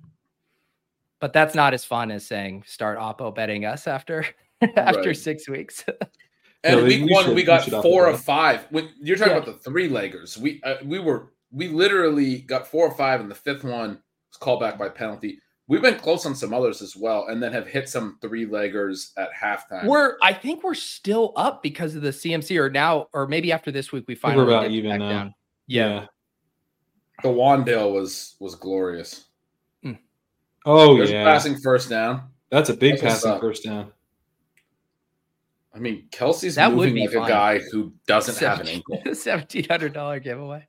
[1.19, 4.25] But that's not as fun as saying start oppo betting us after
[4.77, 5.15] after Right.
[5.15, 5.85] six weeks.
[6.65, 8.65] And Yeah, we- week we one, should- we we got should four offer of five.
[8.71, 9.39] When you're talking Yeah.
[9.43, 13.29] about the three leggers, we uh, we were we literally got four or five, and
[13.31, 13.91] the fifth one
[14.31, 15.39] was called back by penalty.
[15.67, 19.11] We've been close on some others as well, and then have hit some three leggers
[19.17, 19.85] at halftime.
[19.85, 23.71] We're I think we're still up because of the CMC or now or maybe after
[23.71, 25.09] this week we think we're about even back now.
[25.09, 25.33] down.
[25.67, 26.05] Yeah.
[27.23, 29.25] the Wan'Dale was was glorious.
[30.67, 31.23] Oh There's a yeah.
[31.23, 32.23] passing first down.
[32.49, 33.91] That's a big That's passing first down.
[35.75, 37.25] I mean, Kelce's That would moving be like fun.
[37.25, 39.01] a guy who doesn't have an ankle.
[39.13, 40.65] Seventeen hundred dollar giveaway.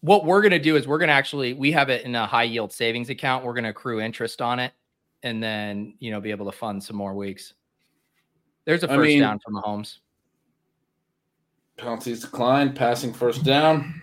[0.00, 2.72] what we're gonna do is we're gonna actually we have it in a high yield
[2.72, 3.44] savings account.
[3.44, 4.72] We're gonna accrue interest on it
[5.22, 7.54] and then you know be able to fund some more weeks.
[8.64, 9.98] There's a first mean- down from Mahomes.
[11.78, 14.00] Penalties declined, passing first down.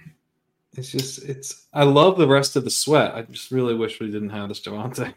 [0.76, 3.14] It's just it's I love the rest of the sweat.
[3.14, 5.14] I just really wish we didn't have this Javonte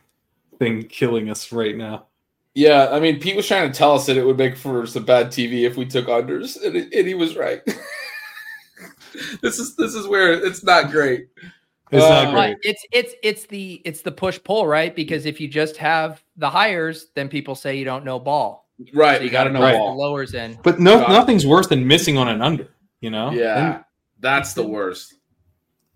[0.58, 2.08] thing killing us right now.
[2.54, 5.04] Yeah, I mean, Pete was trying to tell us that it would make for some
[5.04, 7.62] bad TV if we took unders, and, it, and he was right.
[9.42, 11.26] this is this is where it's not great.
[11.90, 12.56] It's Uh, not But great.
[12.62, 14.94] it's it's it's the it's the push pull, right?
[14.94, 18.68] Because if you just have the hires, then people say you don't know ball.
[18.94, 19.98] Right, So you got to know put the ball.
[19.98, 20.58] lowers in.
[20.62, 21.12] But no Got it.
[21.12, 22.68] nothing's worse than missing on an under,
[23.00, 23.30] you know?
[23.30, 23.84] Yeah, And
[24.18, 25.14] that's the worst.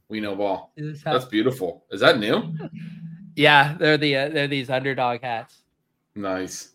[0.09, 0.73] We know ball.
[1.05, 1.85] That's beautiful.
[1.91, 2.55] Is that new?
[3.35, 5.63] Yeah, they're the uh, they're these underdog hats.
[6.17, 6.71] Nice.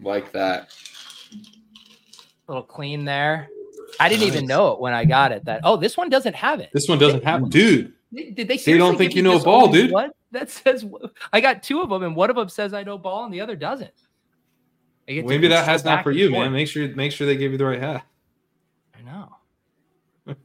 [0.00, 0.68] Like that.
[1.32, 3.48] A little clean there.
[3.98, 5.44] I didn't even know it when I got it.
[5.46, 6.70] That oh, this one doesn't have it.
[6.72, 7.94] this one doesn't have it, dude.
[8.12, 8.56] Did they?
[8.76, 9.90] don't think you know just ball, dude.
[9.90, 10.84] What that says?
[11.32, 13.40] I got two of them, and one of them says I know ball, and the
[13.40, 13.90] other doesn't.
[15.08, 16.42] I get Maybe that go hat's not for you, forth.
[16.44, 16.52] man.
[16.52, 18.04] Make sure make sure they give you the right hat.
[18.96, 19.36] I know.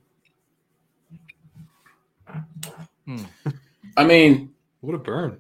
[3.05, 3.23] Hmm.
[3.97, 5.39] I mean, What a burn.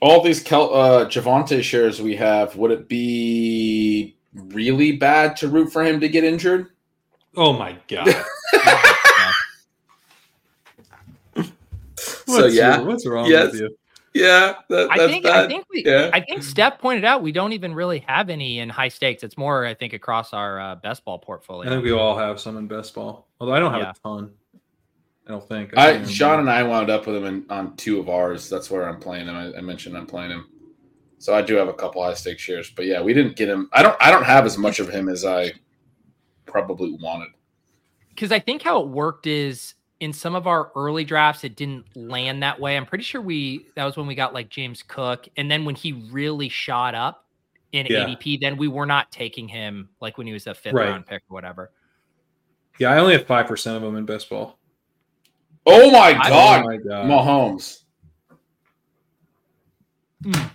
[0.00, 5.72] All these Kel- uh, Javonte shares we have, would it be really bad to root
[5.72, 6.68] for him to get injured?
[7.36, 8.08] Oh my god.
[12.26, 13.50] So What's- yeah, what's wrong Yes.
[13.52, 13.76] with you?
[14.14, 15.44] yeah, that, I that's think bad.
[15.44, 16.10] I think we Yeah.
[16.12, 19.24] I think Steph pointed out we don't even really have any in high stakes.
[19.24, 21.68] It's more I think across our uh, best ball portfolio.
[21.68, 23.26] I think we all have some in best ball.
[23.40, 23.90] Although I don't have Yeah.
[23.90, 24.30] a ton.
[25.30, 25.78] I don't think.
[25.78, 28.48] I can't Sean and I wound up with him in, on two of ours.
[28.50, 29.36] That's where I'm playing him.
[29.36, 30.48] I, I mentioned I'm playing him,
[31.18, 32.68] so I do have a couple high stake shares.
[32.70, 33.68] But yeah, we didn't get him.
[33.72, 33.96] I don't.
[34.00, 35.52] I don't have as much of him as I
[36.46, 37.28] probably wanted.
[38.08, 41.84] because I think how it worked is in some of our early drafts, it didn't
[41.94, 42.76] land that way.
[42.76, 45.76] I'm pretty sure we that was when we got like James Cook, and then when
[45.76, 47.24] he really shot up
[47.70, 48.06] in Yeah.
[48.06, 50.88] ADP, then we were not taking him like when he was a fifth Right.
[50.88, 51.70] round pick or whatever.
[52.80, 54.58] Yeah, I only have five percent of them in best ball.
[55.72, 57.06] Oh my god, oh my god.
[57.06, 57.82] Mahomes!
[60.24, 60.48] Hmm.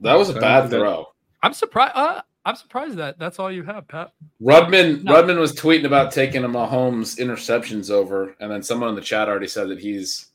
[0.00, 1.06] That was a bad think that- throw.
[1.42, 1.92] I'm surprised.
[1.94, 4.12] Uh, I'm surprised that that's all you have, Pat.
[4.42, 5.12] Rudman No.
[5.14, 9.28] Rudman was tweeting about taking a Mahomes interceptions over, and then someone in the chat
[9.28, 10.26] already said that he's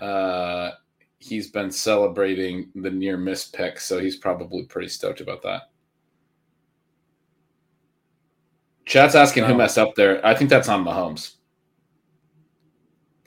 [0.00, 0.70] uh
[1.18, 5.70] he's been celebrating the near miss pick, so he's probably pretty stoked about that.
[8.86, 10.24] Chat's asking who messed up there.
[10.26, 11.36] I think that's on Mahomes.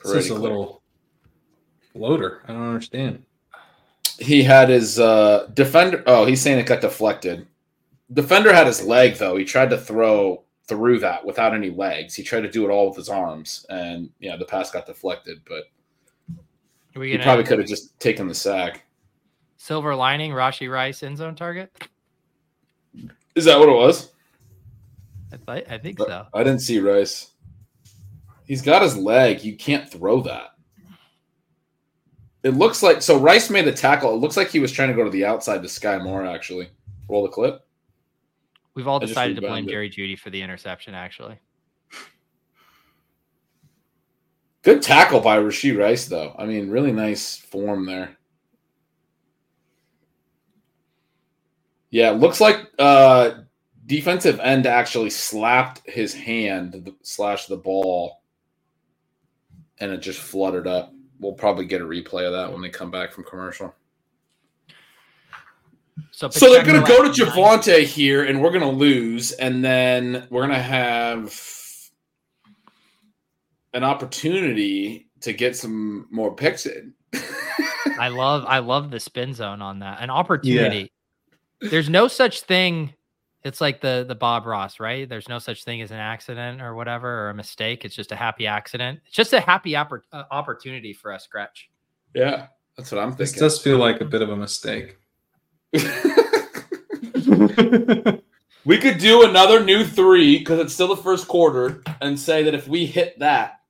[0.00, 0.82] It's just a little
[1.92, 2.42] floater.
[2.46, 3.24] I don't understand.
[4.18, 6.02] He had his uh defender.
[6.06, 7.46] Oh, he's saying it got deflected.
[8.12, 9.36] Defender had his leg though.
[9.36, 12.14] He tried to throw through that without any legs.
[12.14, 15.40] He tried to do it all with his arms, and yeah, the pass got deflected.
[15.48, 15.64] But
[16.94, 18.84] we he probably could have just taken the sack.
[19.56, 21.72] silver lining Rashee Rice end zone target?
[23.34, 24.12] Is that what it was?
[25.32, 26.26] I, th- I think so.
[26.34, 27.32] I didn't see Rice.
[28.48, 29.44] He's got his leg.
[29.44, 30.54] You can't throw that.
[32.42, 33.18] It looks like so.
[33.18, 34.14] Rice made the tackle.
[34.14, 36.24] It looks like he was trying to go to the outside to Skyy Moore.
[36.24, 36.70] Actually,
[37.08, 37.64] roll the clip.
[38.74, 39.70] We've all I decided to blame rebounded.
[39.70, 40.94] Jerry Jeudy for the interception.
[40.94, 41.38] Actually,
[44.62, 46.34] Good tackle by Rasheed Rice, though.
[46.38, 48.16] I mean, really nice form there.
[51.90, 53.30] Yeah, it looks like uh,
[53.86, 58.17] defensive end actually slapped his hand slash the ball,
[59.80, 60.92] and it just fluttered up.
[61.20, 63.74] We'll probably get a replay of that when they come back from commercial.
[66.10, 67.28] so So they're going to go to at nine.
[67.28, 71.34] Javonte here, and we're going to lose, and then we're going to have
[73.74, 76.94] an opportunity to get some more picks in.
[77.98, 80.00] I love I love the spin zone on that.
[80.00, 80.92] An opportunity.
[81.60, 82.94] There's no such thing.
[83.44, 85.08] It's like the the Bob Ross, right?
[85.08, 87.84] There's no such thing as an accident or whatever or a mistake.
[87.84, 89.00] It's just a happy accident.
[89.06, 91.70] It's just a happy oppor- uh, opportunity for us, Gretch.
[92.14, 93.26] yeah, that's what I'm thinking.
[93.26, 94.98] This does feel like a bit of a mistake.
[98.64, 102.54] we could do another new three because it's still the first quarter, and say that
[102.54, 103.60] if we hit that,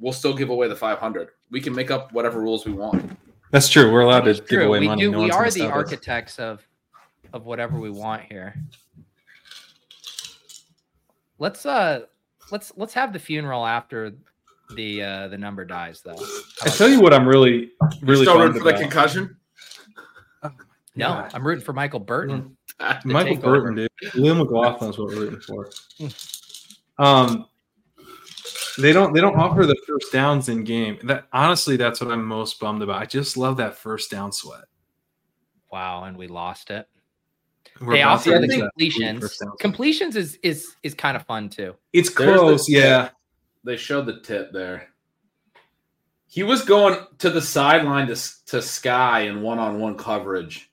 [0.00, 1.28] we'll still give away the 500.
[1.50, 3.16] We can make up whatever rules we want.
[3.50, 3.90] That's true.
[3.92, 5.02] We're allowed to It's give away we money.
[5.02, 5.10] do.
[5.12, 5.72] No we are the stop us.
[5.76, 6.66] architects of
[7.32, 8.54] of whatever we want here.
[11.38, 12.06] Let's uh
[12.50, 14.14] let's let's have the funeral after
[14.74, 16.18] the uh the number dies though.
[16.62, 17.70] I tell you what, I'm really,
[18.02, 19.36] really Still rooting for the concussion.
[20.94, 21.30] No, God.
[21.32, 22.56] I'm rooting for Michael Burton.
[22.80, 23.60] To Michael take over.
[23.60, 24.14] Burton, dude.
[24.14, 25.70] Leo is what we're rooting for.
[26.98, 27.46] Um,
[28.78, 30.98] they don't they don't offer the first downs in game.
[31.04, 33.00] That honestly, that's what I'm most bummed about.
[33.00, 34.64] I just love that first down sweat.
[35.70, 36.88] Wow, and we lost it.
[37.80, 39.20] We're they about to offer lose the completions.
[39.20, 39.58] first down sweat.
[39.60, 41.74] Completions is is is kind of fun too.
[41.92, 43.10] It's There's the close, yeah.
[43.64, 44.88] They showed the tip there.
[46.26, 50.70] He was going to the sideline to to Skyy in one on one coverage.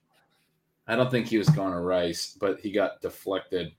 [0.86, 3.72] I don't think he was going to Rice, but he got deflected.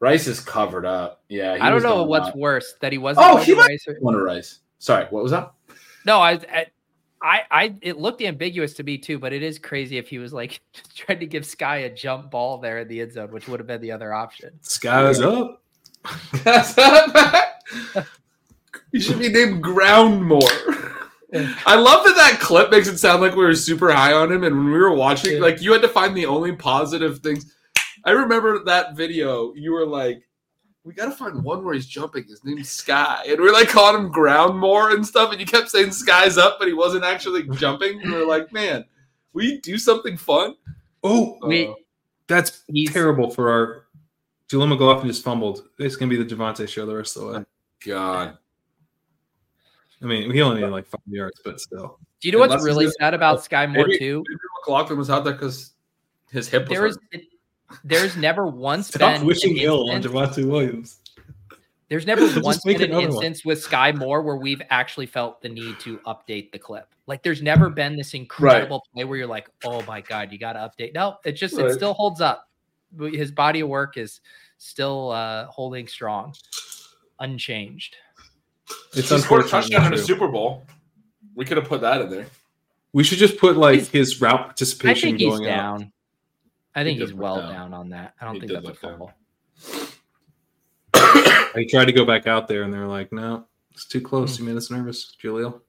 [0.00, 1.22] Rice is covered up.
[1.28, 2.36] Yeah, he I don't was know what's out.
[2.36, 3.26] worse that he wasn't.
[3.26, 4.60] Oh, going he to might- race or- Going to Rice.
[4.78, 5.52] Sorry, what was that?
[6.06, 6.66] No, I, I,
[7.22, 10.32] I, I, it looked ambiguous to me too, but it is crazy if he was
[10.32, 10.60] like
[10.94, 13.66] trying to give Skyy a jump ball there in the end zone, which would have
[13.66, 14.52] been the other option.
[14.62, 15.62] Sky's up.
[18.92, 20.40] You should be named Groundmore.
[21.64, 24.42] I love that that clip makes it sound like we were super high on him,
[24.42, 25.42] and when we were watching, Yeah.
[25.42, 27.54] like you had to find the only positive things.
[28.04, 29.54] I remember that video.
[29.54, 30.22] You were like,
[30.84, 32.24] "We got to find one where he's jumping.
[32.24, 35.30] His name's Sky," and we are like calling him Ground more and stuff.
[35.30, 38.00] And you kept saying Sky's up, but he wasn't actually jumping.
[38.02, 38.84] And we are like, "Man,
[39.32, 40.54] we do something fun."
[41.02, 41.74] Oh, We, Uh,
[42.26, 43.86] that's He's- terrible for our.
[44.48, 45.68] Jaleel McLaughlin just fumbled.
[45.78, 47.44] It's gonna be the Javonte show the rest of the way.
[47.86, 48.36] God,
[50.02, 51.98] I mean, he only had like five yards, but still.
[52.20, 54.24] do you know what's really he's- sad about Skyy Moore maybe- too?
[54.28, 55.72] maybe McLaughlin was out there because
[56.30, 56.76] his hip was.
[56.76, 57.20] There is, hurt.
[57.20, 57.28] it,
[57.84, 60.96] there's never once Stop been wishing an ill on instance- Javonte Williams.
[61.88, 63.24] There's never once been an another one.
[63.24, 66.86] instance with Skyy Moore where we've actually felt the need to update the clip.
[67.08, 70.52] Like there's never been this incredible play where you're like, oh my god, you got
[70.52, 70.94] to update.
[70.94, 72.48] No, it just it still holds up.
[73.00, 74.20] His body of work is
[74.58, 76.32] still uh, holding strong,
[77.18, 77.96] unchanged.
[78.94, 79.50] It's He scored a unfortunate.
[79.50, 80.14] touchdown in but the true.
[80.14, 80.64] Super Bowl.
[81.34, 82.26] We could have put that in there.
[82.92, 85.82] We should just put like He's- his route I participation think he's going up.
[86.74, 86.80] Down.
[86.80, 87.52] I think did he's well down.
[87.52, 87.74] down.
[87.74, 88.14] on that.
[88.20, 88.90] I don't He think did that's a look down.
[88.92, 89.12] fumble.
[91.56, 94.36] He tried to go back out there, and they're like, "No, it's too close.
[94.36, 94.44] Hmm.
[94.44, 95.62] You made us nervous, Julio.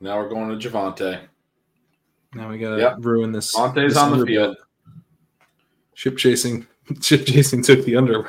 [0.00, 1.20] Now we're going to Javonte.
[2.34, 2.96] Now we gotta Yep.
[3.00, 4.56] ruin this." Javonte's this on the field.
[4.56, 4.94] bet.
[5.94, 6.66] Ship chasing.
[7.00, 8.28] Ship chasing took the under.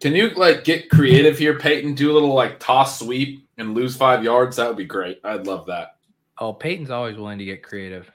[0.00, 1.94] Can you like get creative here, Peyton?
[1.94, 4.56] Do a little like toss sweep and lose five yards.
[4.56, 5.20] That would be great.
[5.24, 5.96] I'd love that.
[6.38, 8.10] Oh, Peyton's always willing to get creative.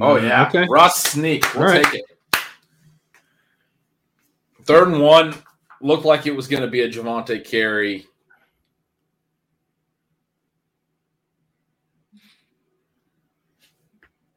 [0.00, 0.66] Oh Mm, yeah, Okay.
[0.68, 1.44] Ross sneak.
[1.54, 1.84] We'll right.
[1.84, 2.04] take it.
[4.64, 5.34] Third and one
[5.80, 8.06] looked like it was going to be a Javonte carry.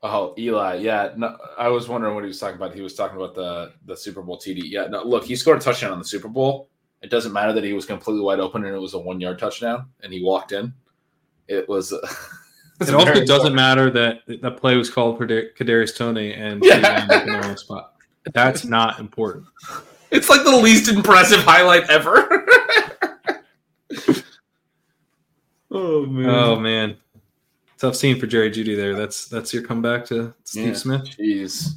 [0.05, 0.75] Oh, Eli.
[0.75, 2.73] Yeah, no, I was wondering what he was talking about.
[2.75, 4.61] He was talking about the the Super Bowl TD.
[4.65, 6.67] Yeah, no, look, he scored a touchdown on the Super Bowl.
[7.01, 9.39] It doesn't matter that he was completely wide open and it was a one yard
[9.39, 10.73] touchdown and he walked in.
[11.47, 11.93] It was.
[12.83, 17.05] it's It also doesn't matter that the play was called for Kadarius Toney and Yeah.
[17.07, 17.93] he in the wrong spot.
[18.33, 19.45] That's not important.
[20.11, 22.27] It's like the least impressive highlight ever.
[25.71, 26.29] oh man.
[26.29, 26.97] Oh, oh man,
[27.79, 28.95] tough scene for Jerry Jeudy there.
[28.95, 30.73] That's that's your comeback to Steve Yeah.
[30.73, 31.01] Smith.
[31.17, 31.69] Jeez.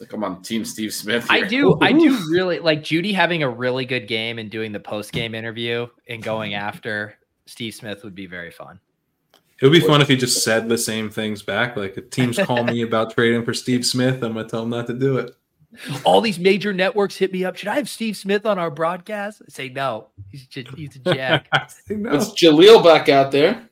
[0.00, 1.26] Like I'm on Team Steve Smith.
[1.30, 1.46] I here.
[1.48, 5.12] do, I do really like Jeudy having a really good game and doing the post
[5.12, 7.14] game interview and going after
[7.46, 8.80] Steve Smith would be very fun.
[9.60, 11.76] It would be fun if he just said the same things back.
[11.76, 14.86] Like if teams call me about trading for Steve Smith, I'm gonna tell them not
[14.88, 15.34] to do it.
[16.04, 17.56] All these major networks hit me up.
[17.56, 19.42] Should I have Steve Smith on our broadcast?
[19.42, 20.08] I say no.
[20.30, 21.48] He's just, he's a jack.
[21.88, 22.14] no.
[22.14, 23.68] It's Jaleel back out there,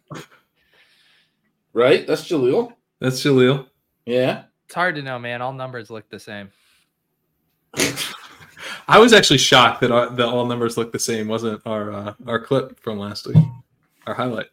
[1.72, 2.06] right?
[2.06, 2.72] That's Jaleel.
[3.00, 3.66] That's Jaleel.
[4.06, 4.44] Yeah.
[4.64, 5.42] it's hard to know, man.
[5.42, 6.50] All numbers look the same.
[8.88, 11.28] I was actually shocked that our, that all numbers look the same.
[11.28, 13.44] Wasn't our uh, our clip from last week?
[14.06, 14.46] Our highlight.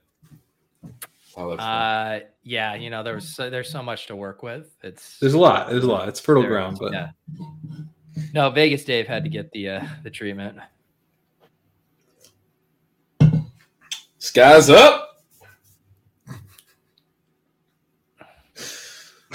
[1.40, 4.76] Oh, Uh, yeah, you know, there's so, there's so much to work with.
[4.84, 5.70] It's There's a lot.
[5.70, 6.10] There's a lot.
[6.10, 7.10] It's fertile ground, but yeah.
[8.34, 10.58] No, Vegas Dave had to get the uh, the treatment.
[14.18, 15.06] Skies up.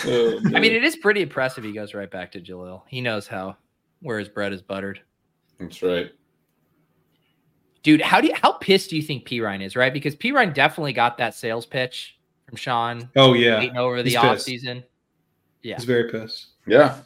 [0.07, 1.65] Oh, I mean, it is pretty impressive.
[1.65, 2.83] He goes right back to Jaleel.
[2.89, 3.57] He knows how
[4.03, 5.01] where his bread is buttered.
[5.59, 6.11] that's right.
[7.85, 9.93] Dude, how do you, how pissed do you think Perine is, right?
[9.93, 12.17] Because Perine definitely got that sales pitch
[12.49, 14.47] from Sean oh yeah, waiting over the he's off pissed.
[14.47, 14.83] season.
[15.63, 15.77] Yeah.
[15.77, 16.49] he's very pissed.
[16.67, 16.99] Yeah.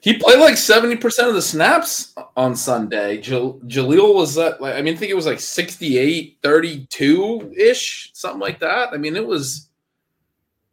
[0.00, 3.18] He played like 70% of the snaps on Sunday.
[3.22, 8.10] Jal- Jaleel was at, like, I mean, I think it was like 68, 32 ish,
[8.12, 8.92] something like that.
[8.92, 9.70] I mean, it was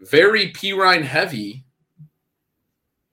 [0.02, 1.64] very Perine heavy.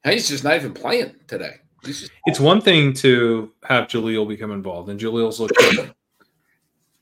[0.03, 1.57] And he's just not even playing today.
[1.84, 5.94] Just, It's one thing to have Jaleel become involved, and Jaleel's looked good.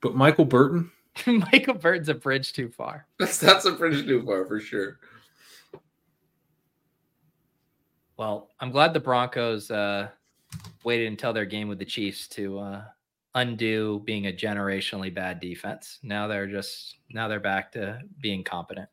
[0.00, 0.90] But Michael Burton,
[1.26, 3.06] Michael Burton's a bridge too far.
[3.18, 4.98] that's, that's a bridge too far for sure.
[8.16, 10.08] Well, I'm glad the Broncos uh,
[10.84, 12.84] waited until their game with the Chiefs to uh,
[13.34, 15.98] undo being a generationally bad defense.
[16.02, 18.88] Now they're just now they're back to being competent.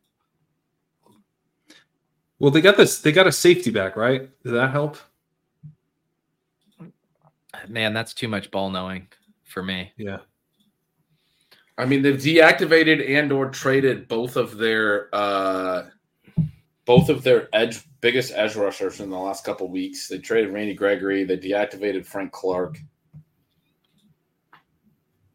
[2.38, 2.98] well, they got this.
[2.98, 4.28] They got a safety back, right?
[4.42, 4.98] Does that help?
[7.68, 9.08] Man, that's too much ball knowing
[9.44, 9.92] for me.
[9.96, 10.18] Yeah.
[11.76, 15.84] I mean, they've deactivated and or traded both of their uh
[16.84, 20.06] both of their edge biggest edge rushers in the last couple weeks.
[20.08, 22.78] They traded Randy Gregory, they deactivated Frank Clark.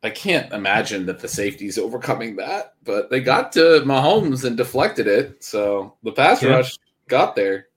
[0.02, 5.08] I can't imagine that the safety's overcoming that, but they got to Mahomes and deflected
[5.08, 5.44] it.
[5.44, 6.52] So the pass Yeah.
[6.52, 6.78] rush
[7.10, 7.68] got there.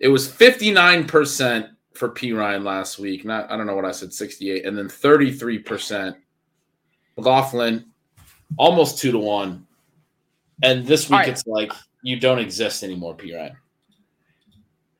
[0.00, 1.68] It was 59%
[1.98, 3.24] for Perine last week.
[3.24, 6.16] Not I don't know what I said, 68, and then 33%.
[7.16, 7.86] McLaughlin,
[8.56, 9.66] almost two to one.
[10.62, 11.28] And this week right.
[11.28, 11.72] it's like
[12.02, 13.54] you don't exist anymore, Perine.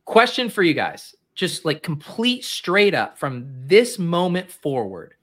[0.05, 5.15] Question for you guys, just like complete straight up from this moment forward.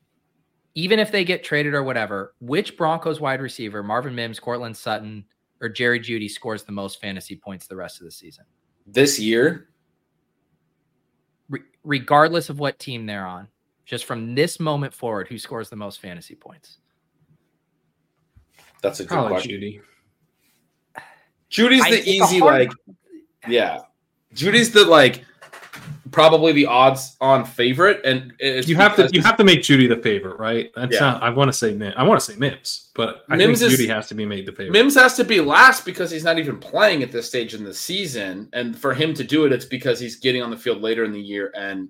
[0.78, 5.26] Even if they get traded or whatever, which Broncos wide receiver, Marvin Mims, Courtland Sutton,
[5.62, 8.44] or Jerry Jeudy scores the most fantasy points the rest of the season?
[8.86, 9.70] This year,
[11.86, 13.48] regardless of what team they're on,
[13.86, 16.80] just from this moment forward, who scores the most fantasy points?
[18.82, 19.52] that's a good Probably question.
[19.52, 19.82] Jeudy.
[21.50, 22.98] Jeudy's the it's a easy, hard- like,
[23.48, 23.80] yeah.
[24.36, 25.24] Jeudy's the like
[26.16, 29.86] probably the odds on favorite, and it's You have to you have to make Jeudy
[29.90, 30.72] the favorite, right?
[30.74, 31.02] That's Yeah.
[31.02, 31.24] not.
[31.24, 31.94] I want to say Mims.
[31.98, 34.46] I want to say Mims, but I Mims think is- Jeudy has to be made
[34.46, 34.72] the favorite.
[34.72, 37.74] Mims has to be last because he's not even playing at this stage in the
[37.74, 41.04] season, and for him to do it, it's because he's getting on the field later
[41.04, 41.90] in the year and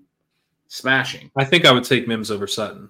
[0.70, 1.30] smashing.
[1.38, 2.90] I think I would take Mims over Sutton.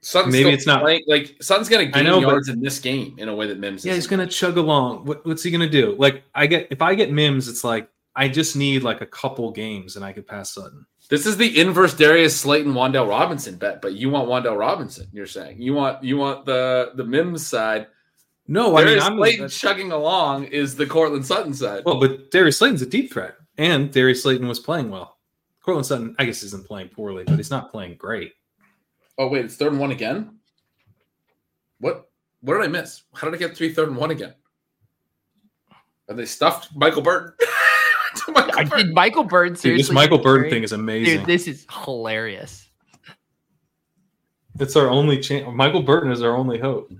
[0.00, 2.80] Sutton's Maybe it's not- playing, like Sutton's going to gain know, but- yards in this
[2.80, 3.84] game in a way that Mims.
[3.84, 4.10] Yeah, he's isn't.
[4.18, 5.04] gonna chug along.
[5.04, 5.94] What, what's he gonna do?
[5.96, 9.50] Like I get if I get Mims, it's like I just need like a couple
[9.52, 10.86] games and I could pass Sutton.
[11.08, 15.08] This is the inverse Darius Slayton Wan'Dale Robinson bet, but you want Wan'Dale Robinson.
[15.12, 17.86] You're saying you want you want the the Mims side.
[18.48, 21.84] No, I mean Darius I'm Slayton chugging along is the Courtland Sutton side.
[21.84, 25.18] well, but Darius Slayton's a deep threat, and Darius Slayton was playing well.
[25.62, 28.32] Courtland Sutton, I guess, isn't playing poorly, but he's not playing great.
[29.18, 30.38] Oh wait, it's third and one again.
[31.78, 32.10] What
[32.40, 33.02] what did I miss?
[33.14, 34.34] How did I get three third and one again?
[36.08, 37.34] Are they stuffed Michael Burton?
[38.26, 38.86] To Michael I Burton.
[38.86, 39.82] did Michael Burton Dude, seriously.
[39.82, 41.18] this Michael get Burton thing is amazing.
[41.18, 42.68] Dude, this is hilarious.
[44.60, 45.46] it's our only chance.
[45.54, 46.92] Michael Burton is our only hope.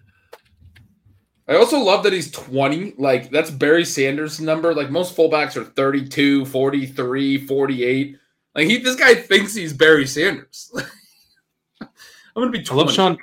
[1.48, 2.94] I also love that he's 20.
[2.98, 4.74] Like, that's Barry Sanders' number.
[4.74, 8.16] Like, most fullbacks are 32, 43, 48.
[8.54, 10.72] Like, he this guy thinks he's Barry Sanders.
[11.80, 11.88] I'm
[12.34, 12.80] going to be 20.
[12.80, 13.18] I love Sean.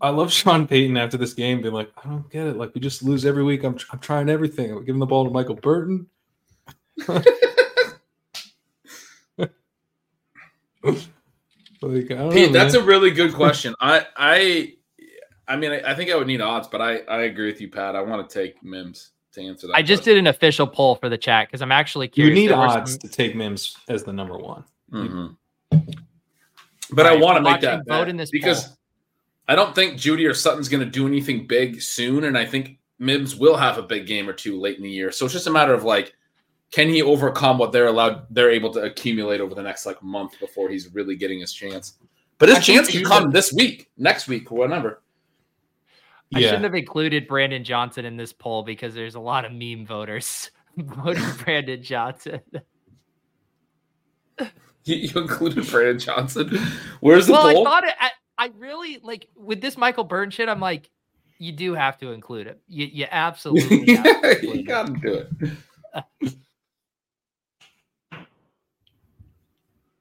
[0.00, 2.56] I love Sean Payton after this game being like, I don't get it.
[2.56, 3.64] Like we just lose every week.
[3.64, 4.70] I'm, I'm trying everything.
[4.70, 6.06] I'm giving the ball to Michael Burton.
[11.82, 13.74] like, I don't Pete, know, that's a really good question.
[13.80, 14.74] I, I,
[15.46, 17.68] I mean, I, I think I would need odds, but I, I agree with you,
[17.68, 17.96] Pat.
[17.96, 19.74] I want to take Mims to answer that.
[19.76, 20.14] I just question.
[20.14, 22.34] did an official poll for the chat because I'm actually you curious.
[22.36, 24.64] need odds some- to take Mims as the number one.
[24.92, 25.36] Mhm.
[26.90, 28.74] But I want to make that vote bet in this because poll.
[29.48, 32.78] I don't think Jeudy or Sutton's going to do anything big soon, and I think
[32.98, 35.12] Mims will have a big game or two late in the year.
[35.12, 36.14] So it's just a matter of like,
[36.70, 40.38] can he overcome what they're allowed, they're able to accumulate over the next like month
[40.40, 41.94] before he's really getting his chance.
[42.38, 45.02] But his I chance can come this week, next week, whatever.
[46.34, 46.48] I Yeah.
[46.48, 50.50] shouldn't have included Brandon Johnson in this poll because there's a lot of meme voters
[50.76, 52.40] voting Brandon Johnson.
[54.84, 56.58] You, you included Brandon Johnson.
[57.00, 57.94] Where's the well, I thought it.
[57.98, 60.48] I, I really like with this Michael Byrne shit.
[60.48, 60.90] I'm like,
[61.38, 62.56] you do have to include him.
[62.68, 63.94] You, you absolutely.
[63.96, 65.26] have to yeah, include you got to do
[66.22, 66.34] it.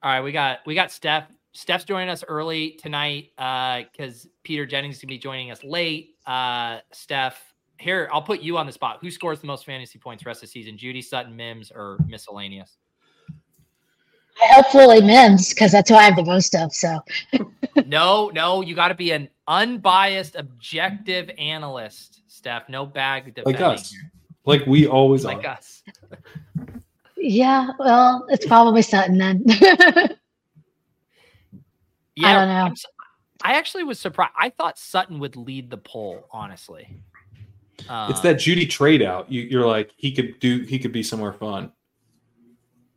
[0.07, 1.27] All right, we got we got Steph.
[1.51, 6.15] Steph's joining us early tonight because Peter Jennings is gonna be joining us late.
[6.25, 8.99] Uh, Steph, here I'll put you on the spot.
[9.01, 10.77] Who scores the most fantasy points rest of the season?
[10.77, 12.77] Jeudy Sutton, Mims, or miscellaneous?
[14.39, 16.73] Hopefully Mims, because that's who I have the most of.
[16.73, 17.01] So
[17.85, 22.69] no, no, you got to be an unbiased, objective analyst, Steph.
[22.69, 23.93] No bag defending like us,
[24.45, 25.47] like we always like are.
[25.47, 25.83] us.
[27.19, 29.43] yeah, well, it's probably Sutton then.
[32.15, 32.61] Yeah, don't know.
[32.65, 32.85] I'm s-
[33.43, 34.31] I actually was surprised.
[34.35, 36.97] I thought Sutton would lead the poll, honestly.
[37.77, 39.31] It's Um, that Jeudy trade out.
[39.31, 40.61] You, you're like he could do.
[40.63, 41.71] He could be somewhere fun.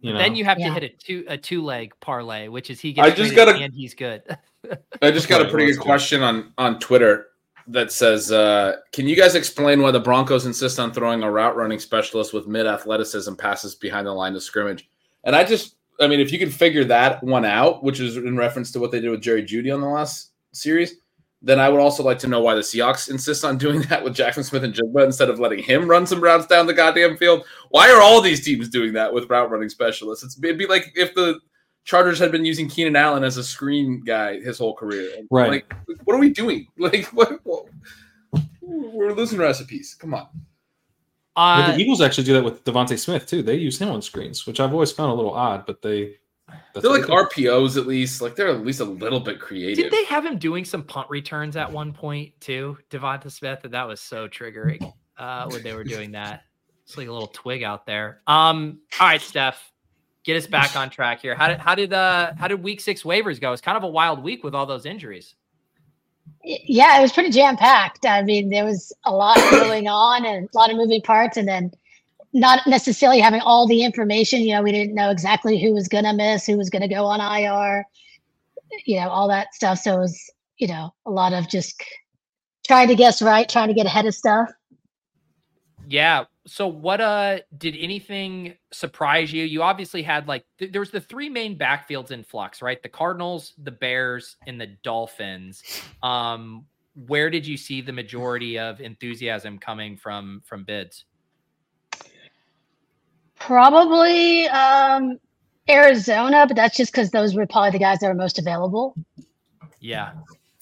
[0.01, 0.19] You know.
[0.19, 0.69] Then you have Yeah.
[0.69, 3.09] to hit a two a two leg parlay, which is he gets.
[3.09, 4.23] I just got a, and he's good.
[5.03, 7.27] I just got a pretty good question on on Twitter
[7.69, 11.57] that says, uh, "Can you guys explain why the Broncos insist on throwing a route
[11.57, 14.89] running specialist with mid athleticism passes behind the line of scrimmage?"
[15.25, 18.37] And I just, I mean, if you can figure that one out, which is in
[18.37, 20.97] reference to what they did with Jerry Jeudy on the last series,
[21.43, 24.17] then I would also like to know why the Seahawks insist on doing that with
[24.17, 27.45] Jaxon Smith-Njigba instead of letting him run some routes down the goddamn field.
[27.71, 30.25] Why are all these teams doing that with route running specialists?
[30.25, 31.41] It's, it'd be like if the
[31.85, 35.11] Chargers had been using Keenan Allen as a screen guy his whole career.
[35.17, 35.51] And, Right.
[35.51, 35.75] Like,
[36.05, 36.67] what are we doing?
[36.79, 37.41] Like, what?
[37.45, 37.67] what
[38.63, 39.97] we're losing recipes.
[39.99, 40.29] Come on.
[41.35, 43.43] But Uh, the Eagles actually do that with DeVonta Smith too.
[43.43, 45.65] They use him on screens, which I've always found a little odd.
[45.67, 46.17] But they,
[46.75, 47.45] that's They're like they.
[47.45, 48.21] RPOs at least.
[48.21, 49.85] Like they're at least a little bit creative.
[49.85, 53.61] did they have him doing some punt returns at one point too, DeVonta Smith?
[53.65, 56.43] And that was so triggering uh, when they were doing that.
[56.85, 58.21] It's like a little twig out there.
[58.27, 59.71] Um, all right, Steph,
[60.25, 61.35] get us back on track here.
[61.35, 63.53] How did how did uh how did week six waivers go?
[63.53, 65.35] It's kind of a wild week with all those injuries.
[66.45, 68.07] yeah, it was pretty jam packed.
[68.07, 71.49] I mean, there was a lot going on and a lot of moving parts, and
[71.49, 71.73] then
[72.33, 74.43] not necessarily having all the information.
[74.43, 76.89] You know, we didn't know exactly who was going to miss, who was going to
[76.89, 77.85] go on IR,
[78.85, 79.79] you know, all that stuff.
[79.79, 81.83] So it was, you know, a lot of just
[82.67, 84.51] trying to guess right, trying to get ahead of stuff.
[85.89, 86.25] Yeah.
[86.51, 89.45] So what uh did anything surprise you?
[89.45, 92.83] You obviously had like th- there was the three main backfields in flux, right?
[92.83, 95.63] The Cardinals, the Bears, and the Dolphins.
[96.03, 96.65] Um
[97.07, 101.05] where did you see the majority of enthusiasm coming from from bids?
[103.39, 105.19] Probably um,
[105.69, 108.95] Arizona, but that's just because those were probably the guys that were most available.
[109.79, 110.13] Yeah.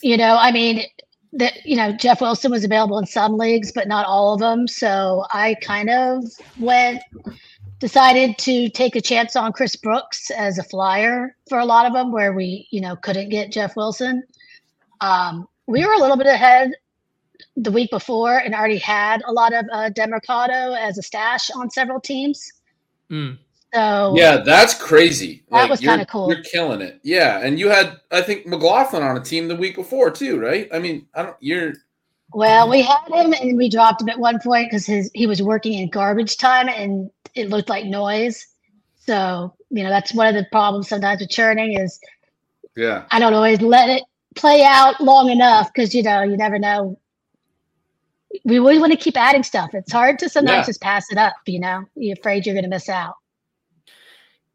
[0.03, 0.85] You know, I mean,
[1.33, 4.67] that you know, Jeff Wilson was available in some leagues, but not all of them.
[4.67, 6.25] So I kind of
[6.59, 7.03] went,
[7.79, 11.93] decided to take a chance on Chris Brooks as a flyer for a lot of
[11.93, 14.23] them, where we, you know, couldn't get Jeff Wilson.
[15.01, 16.73] Um, we were a little bit ahead
[17.57, 22.01] the week before and already had a lot of uh, as a stash on several
[22.01, 22.53] teams.
[23.11, 23.39] Mm.
[23.75, 25.43] So Yeah, that's crazy.
[25.51, 26.33] That was kinda cool.
[26.33, 27.01] You're killing it.
[27.03, 30.69] Yeah, and you had I think McLaughlin on a team the week before too, right?
[30.73, 31.37] I mean, I don't.
[31.41, 31.75] You're
[32.33, 35.43] Well, we had him and we dropped him at one point because his he was
[35.43, 38.47] working in garbage time and it looked like noise.
[38.97, 42.01] So you know that's one of the problems sometimes with churning is
[42.77, 43.05] yeah.
[43.11, 44.03] I don't always let it
[44.35, 46.99] play out long enough because you know you never know.
[48.45, 49.75] We always want to keep adding stuff.
[49.75, 50.67] It's hard to sometimes Yeah.
[50.67, 51.35] just pass it up.
[51.47, 53.15] You know, you're afraid you're going to miss out.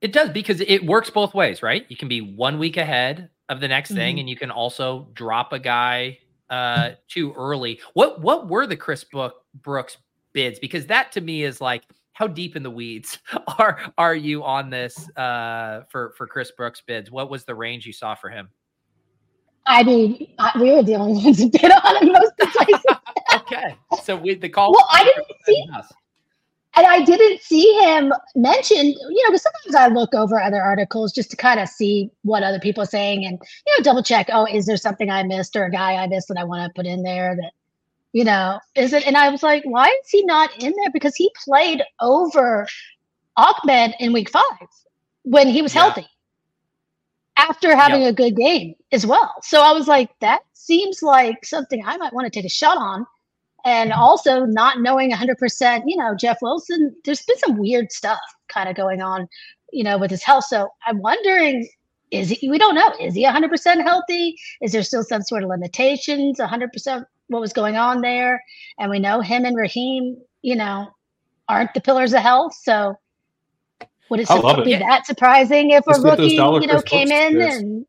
[0.04, 1.86] It does because it works both ways, right?
[1.90, 4.20] You can be one week ahead of the next thing, Mhm.
[4.20, 7.80] and you can also drop a guy uh too early.
[7.94, 9.98] What what were the Chris Book Brooks
[10.34, 10.60] bids?
[10.60, 13.18] Because that to me is like how deep in the weeds
[13.58, 17.10] are are you on this uh for for Chris Brooks bids?
[17.10, 18.50] What was the range you saw for him?
[19.66, 22.48] I mean, I, we were the only ones who bid on him most of the
[22.66, 22.84] places.
[23.36, 25.66] Okay, so with the call, Well, I didn't see-
[26.76, 31.14] and I didn't see him mentioned, you know, because sometimes I look over other articles
[31.14, 34.30] just to kind of see what other people are saying and, you know, double check,
[34.32, 36.76] oh, is there something I missed or a guy I missed that I want to
[36.76, 37.52] put in there that,
[38.14, 39.06] you know, is it?
[39.08, 40.92] And I was like, why is he not in there?
[40.94, 42.68] Because he played over
[43.38, 44.68] Ahmed in week five
[45.24, 45.82] when he was Yeah.
[45.84, 46.08] healthy.
[47.38, 49.34] after having a good game as well.
[49.42, 52.78] So I was like, that seems like something I might want to take a shot
[52.78, 53.06] on.
[53.66, 58.68] And also not knowing 100%, you know, Jeff Wilson, there's been some weird stuff kind
[58.70, 59.28] of going on,
[59.72, 60.46] you know, with his health.
[60.46, 61.68] So I'm wondering,
[62.12, 64.36] is he, we don't know, is he 100% healthy?
[64.62, 68.44] Is there still some sort of limitations, 100% what was going on there?
[68.80, 70.88] And we know him and Raheem, you know,
[71.48, 72.54] aren't the pillars of health.
[72.62, 72.96] So
[74.10, 74.80] would it, I be it.
[74.80, 77.58] that surprising if Let's a rookie, dollar you know, came Brooks in tickets.
[77.60, 77.86] and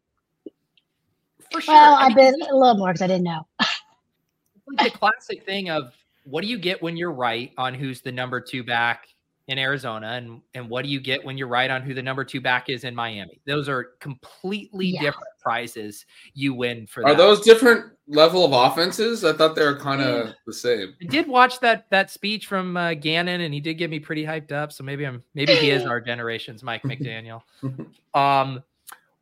[1.50, 1.74] For sure.
[1.74, 3.46] well, I I mean, bet a little more because I didn't know.
[4.78, 5.92] like the classic thing of
[6.24, 9.08] what do you get when you're right on who's the number two back
[9.46, 12.24] in Arizona, and and what do you get when you're right on who the number
[12.24, 13.40] two back is in Miami?
[13.46, 15.02] Those are completely Yeah.
[15.02, 17.18] different prizes you win for Are that.
[17.18, 19.22] those different level of offenses?
[19.22, 20.94] I thought they were kind of the same.
[21.02, 24.24] I did watch that that speech from uh, Gannon, and he did get me pretty
[24.24, 24.72] hyped up.
[24.72, 27.42] So maybe I'm maybe he is our generation's Mike McDaniel.
[28.14, 28.62] Um,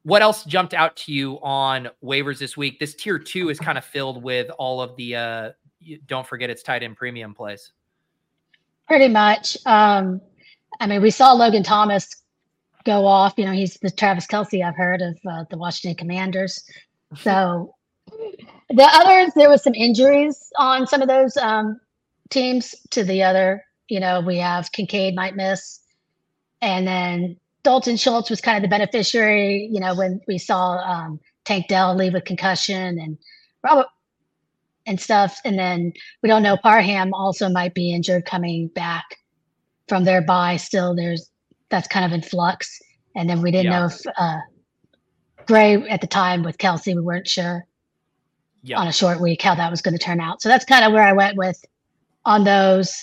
[0.05, 2.81] what else jumped out to you on waivers this week?
[2.81, 5.17] This tier two is kind of filled with all of the.
[5.17, 5.51] Uh,
[6.07, 7.73] don't forget it's tight end premium plays.
[8.87, 9.57] Pretty much.
[9.67, 10.21] Um,
[10.81, 12.09] I mean, we saw Logan Thomas
[12.85, 13.35] go off.
[13.37, 16.63] You know, he's the Travis Kelce I've heard of uh, the Washington Commanders.
[17.21, 17.75] So
[18.71, 21.79] the others, there was some injuries on some of those um,
[22.31, 22.75] teams.
[22.93, 25.81] To the other, you know, we have Kincaid might miss,
[26.63, 29.69] and then Dalton Schultz was kind of the beneficiary.
[29.71, 33.17] You know, when we saw um, Tank Dell leave with concussion and
[33.65, 33.87] Robert
[34.87, 35.93] and stuff, and then
[36.23, 39.05] we don't know Parham also might be injured coming back
[39.89, 40.57] from their bye.
[40.57, 41.31] Still, there's
[41.71, 42.79] that's kind of in flux.
[43.15, 43.81] And then we didn't Yeah.
[43.81, 44.39] know if uh,
[45.47, 47.65] Gray at the time with Kelce, we weren't sure
[48.63, 48.79] Yeah.
[48.79, 50.43] on a short week how that was going to turn out.
[50.43, 51.63] So that's kind of where I went with
[52.25, 53.03] on those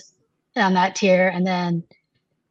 [0.56, 1.28] on that tier.
[1.30, 1.84] And then,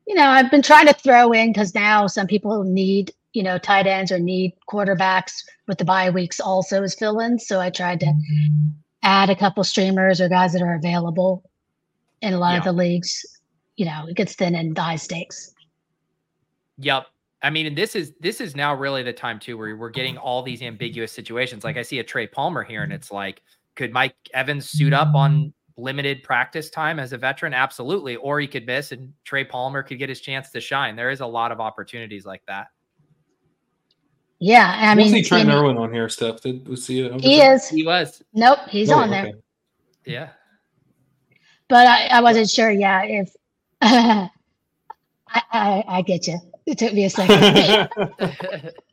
[0.09, 3.59] you know, I've been trying to throw in because now some people need, you know,
[3.59, 7.47] tight ends or need quarterbacks with the bye weeks also as fill-ins.
[7.47, 8.13] So I tried to
[9.03, 11.45] add a couple streamers or guys that are available
[12.23, 13.23] in a lot of the leagues.
[13.77, 15.55] You know, it gets thin in the high stakes.
[16.79, 17.07] Yep.
[17.43, 20.17] I mean, and this is this is now really the time too where we're getting
[20.17, 21.65] all these ambiguous situations.
[21.65, 23.43] Like I see a Trey Palmer here, and it's like,
[23.77, 27.55] could Mike Evans suit up on limited practice time as a veteran?
[27.55, 28.17] Absolutely.
[28.17, 30.97] Or he could miss, and Trey Palmer could get his chance to shine.
[30.97, 32.67] There is a lot of opportunities like that.
[34.41, 36.41] Yeah, I We'll mean, see Trent you know, Irwin on here, Steph.
[36.43, 37.21] Did we see it?
[37.21, 37.69] he is.
[37.69, 39.27] He was, Nope, he's Oh, on there.
[39.27, 39.35] okay.
[40.05, 40.29] yeah.
[41.69, 42.71] But I, I wasn't sure.
[42.71, 43.35] Yeah, if
[43.81, 44.31] I,
[45.29, 46.39] I I get you.
[46.67, 47.89] It took me a second.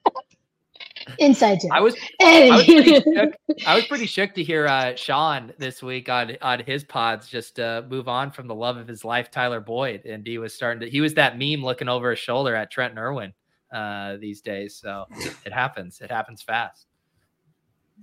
[1.20, 1.72] Inside joke.
[1.72, 3.14] I was I was pretty Anyway.
[3.16, 3.34] shook.
[3.68, 7.60] I was pretty shook to hear uh, Sean this week on on his pods just
[7.60, 10.82] uh, move on from the love of his life, Tyler Boyd, and he was starting
[10.82, 10.90] to.
[10.90, 13.34] He was that meme looking over his shoulder at Trent Irwin
[13.74, 14.76] uh, these days.
[14.76, 15.06] So
[15.46, 16.02] it happens.
[16.02, 16.88] It happens fast.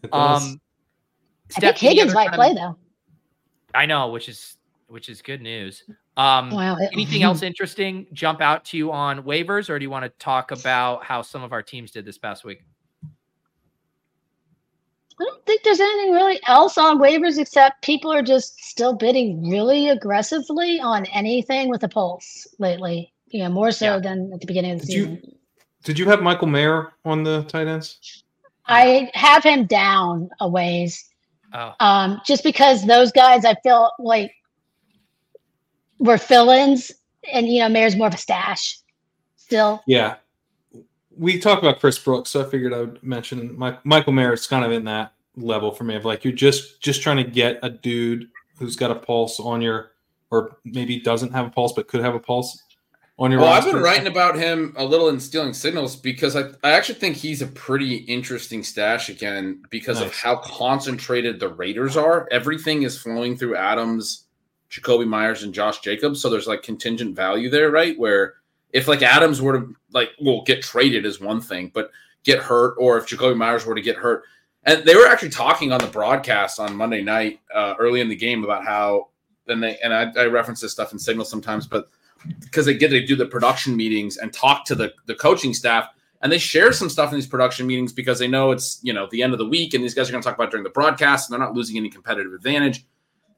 [0.02, 0.12] It.
[0.12, 0.60] Um,
[1.56, 2.76] I think Steph, any Higgins might play of- though.
[3.74, 5.84] I know, which is which is good news.
[6.18, 6.76] Um, Wow.
[6.92, 10.50] anything else interesting jump out to you on waivers, or do you want to talk
[10.50, 12.62] about how some of our teams did this past week?
[15.20, 19.48] I don't think there's anything really else on waivers except people are just still bidding
[19.48, 23.12] really aggressively on anything with a pulse lately.
[23.28, 23.98] You know, more so Yeah.
[24.00, 25.38] than at the beginning of the Did you- season.
[25.84, 27.98] Did you have Michael Mayer on the tight ends?
[28.66, 31.08] I have him down a ways.
[31.52, 34.32] Oh, Um, just because those guys I feel like
[35.98, 36.92] were fill-ins
[37.32, 38.78] and you know, Mayer's more of a stash
[39.36, 39.82] still.
[39.86, 40.16] Yeah.
[41.16, 44.32] We talked about Chris Brooks, so I figured I would mention Michael Mayer.
[44.32, 47.24] It's kind of in that level for me of like you're just just trying to
[47.24, 49.92] get a dude who's got a pulse on your,
[50.30, 52.62] or maybe doesn't have a pulse but could have a pulse
[53.18, 53.40] on your.
[53.40, 56.98] Well, I've been writing about him a little in stealing signals because I, I actually
[56.98, 62.28] think he's a pretty interesting stash again because of how concentrated the Raiders are.
[62.30, 64.26] Everything is flowing through Adams,
[64.70, 66.20] Jakobi Meyers, and Josh Jacobs.
[66.20, 67.98] So there's like contingent value there, right?
[67.98, 68.34] Where
[68.72, 71.90] if like Adams were to like well get traded is one thing, but
[72.24, 74.24] get hurt, or if Jakobi Meyers were to get hurt.
[74.64, 78.16] And they were actually talking on the broadcast on Monday night, uh, early in the
[78.16, 79.08] game, about how
[79.48, 81.88] and they and I, I reference this stuff in Signal sometimes, but
[82.40, 85.88] because they get to do the production meetings and talk to the the coaching staff
[86.22, 89.08] and they share some stuff in these production meetings because they know it's you know
[89.10, 90.70] the end of the week and these guys are going to talk about during the
[90.70, 92.86] broadcast and they're not losing any competitive advantage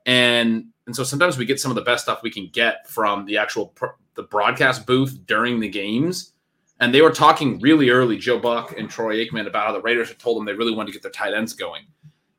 [0.07, 3.25] and and so sometimes we get some of the best stuff we can get from
[3.25, 6.33] the actual pr- the broadcast booth during the games
[6.81, 10.09] and they were talking really early joe buck and troy aikman about how the raiders
[10.09, 11.85] had told them they really wanted to get their tight ends going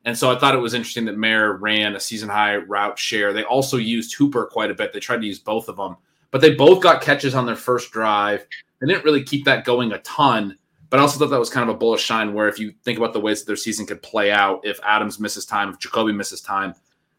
[0.06, 3.32] and so I thought it was interesting that Mayer ran a season high route share.
[3.32, 4.92] They also used Hooper quite a bit.
[4.92, 5.96] They tried to use both of them,
[6.30, 8.46] but they both got catches on their first drive.
[8.80, 10.56] They didn't really keep that going a ton.
[10.90, 12.98] But I also thought that was kind of a bullish sign where if you think
[12.98, 16.14] about the ways that their season could play out, if Adams misses time, if Jakobi
[16.14, 16.74] misses time,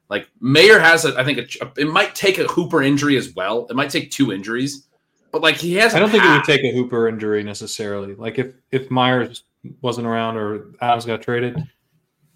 [0.10, 3.68] like Mayer has, a, I think a, it might take a Hooper injury as well.
[3.70, 4.88] It might take two injuries,
[5.32, 5.94] but like he has.
[5.94, 8.16] I don't think it would take a Hooper injury necessarily.
[8.16, 9.44] Like if if Meyers
[9.82, 11.62] wasn't around or Adams got traded,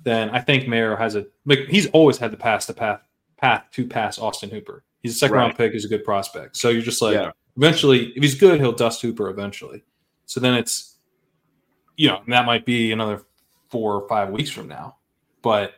[0.03, 3.01] then I think Mayer has a like he's always had the pass the path
[3.37, 4.83] path to pass Austin Hooper.
[5.01, 5.71] He's a second round pick.
[5.73, 6.57] He's a good prospect.
[6.57, 7.31] So you're just like Yeah.
[7.57, 9.83] eventually, if he's good, he'll dust Hooper eventually.
[10.25, 10.97] So then it's
[11.95, 13.23] you know that might be another
[13.69, 14.97] four or five weeks from now,
[15.41, 15.73] but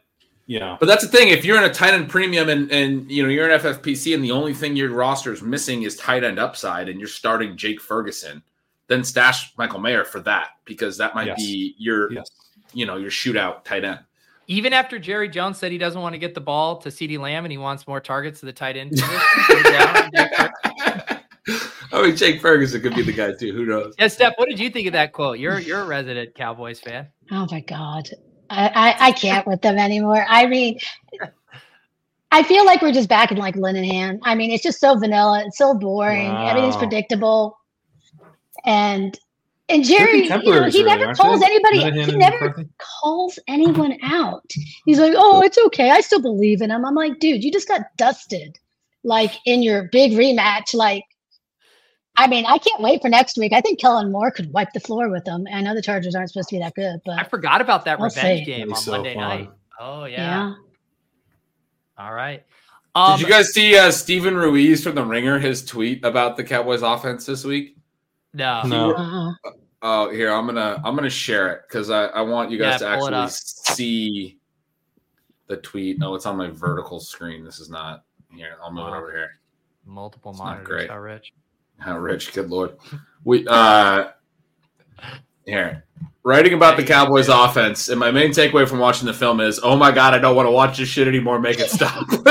[0.46, 1.30] you know But that's the thing.
[1.30, 4.24] If you're in a tight end premium and and you know you're in FFPC and
[4.24, 7.80] the only thing your roster is missing is tight end upside, and you're starting Jake
[7.82, 8.44] Ferguson,
[8.88, 11.38] then stash Michael Mayer for that because that might Yes.
[11.38, 12.30] be your yes.
[12.74, 14.00] you know your shootout tight end.
[14.48, 17.46] Even after Jerry Jones said he doesn't want to get the ball to CeeDee Lamb
[17.46, 19.20] and he wants more targets to the tight end position.
[19.48, 20.12] go down.
[21.94, 23.54] I mean, Jake Ferguson could be the guy too.
[23.54, 23.94] Who knows?
[24.00, 25.40] yeah, Steph, what did you think of that quote?
[25.40, 27.08] You're you're a resident Cowboys fan.
[27.32, 28.10] Oh my god,
[28.54, 30.26] I, I I can't with them anymore.
[30.30, 30.80] I mean,
[32.32, 34.20] I feel like we're just back in like Linehan.
[34.24, 35.44] I mean, it's just so vanilla.
[35.46, 36.44] It's so boring.
[36.44, 36.80] Everything's Wow.
[36.80, 37.58] predictable,
[38.66, 39.18] and
[39.70, 41.80] and Jerry, you know, he never calls anybody.
[41.80, 42.70] Linehan He never McCarthy?
[42.80, 44.50] calls anyone out.
[44.86, 45.92] He's like, "Oh, it's okay.
[45.92, 48.58] I still believe in him." I'm like, "Dude, you just got dusted,
[49.04, 50.74] like in your big rematch.
[50.74, 51.06] Like,
[52.16, 53.54] I mean, I can't wait for next week.
[53.54, 55.46] I think Kellen Moore could wipe the floor with them.
[55.52, 57.98] I know the Chargers aren't supposed to be that good, but I forgot about that
[58.00, 58.46] We'll revenge see.
[58.46, 59.24] game on so Monday fun.
[59.24, 59.50] night.
[59.80, 60.18] Oh yeah.
[60.18, 60.54] yeah.
[61.98, 62.44] All right.
[62.96, 66.44] Um, Did you guys see uh, Steven Ruiz from the Ringer his tweet about the
[66.44, 67.78] Cowboys offense this week?
[68.34, 68.62] no.
[68.66, 68.94] No.
[68.96, 69.52] Uh-uh.
[69.86, 72.88] Oh, here I'm gonna I'm gonna share it because I, I want you guys Yeah,
[72.90, 74.38] to actually see
[75.48, 76.00] the tweet.
[76.00, 77.44] No, it's on my vertical screen.
[77.44, 78.56] This is not here.
[78.64, 79.40] I'll move it over here.
[79.86, 80.68] Multiple It's not monitors.
[80.68, 80.90] great.
[80.90, 81.34] How rich?
[81.78, 82.78] How rich, good lord.
[83.24, 84.10] We uh
[85.46, 85.84] here.
[86.26, 89.76] Writing about the Cowboys offense, and my main takeaway from watching the film is, oh
[89.76, 91.38] my god, I don't want to watch this shit anymore.
[91.38, 92.06] Make it stop.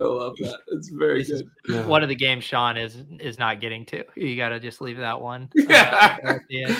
[0.00, 0.58] I love that.
[0.68, 1.50] It's very This good.
[1.68, 1.86] Yeah.
[1.86, 4.04] One of the games Sean is is not getting to.
[4.16, 5.48] You got to just leave that one.
[5.58, 6.18] uh, Yeah.
[6.24, 6.76] at the end.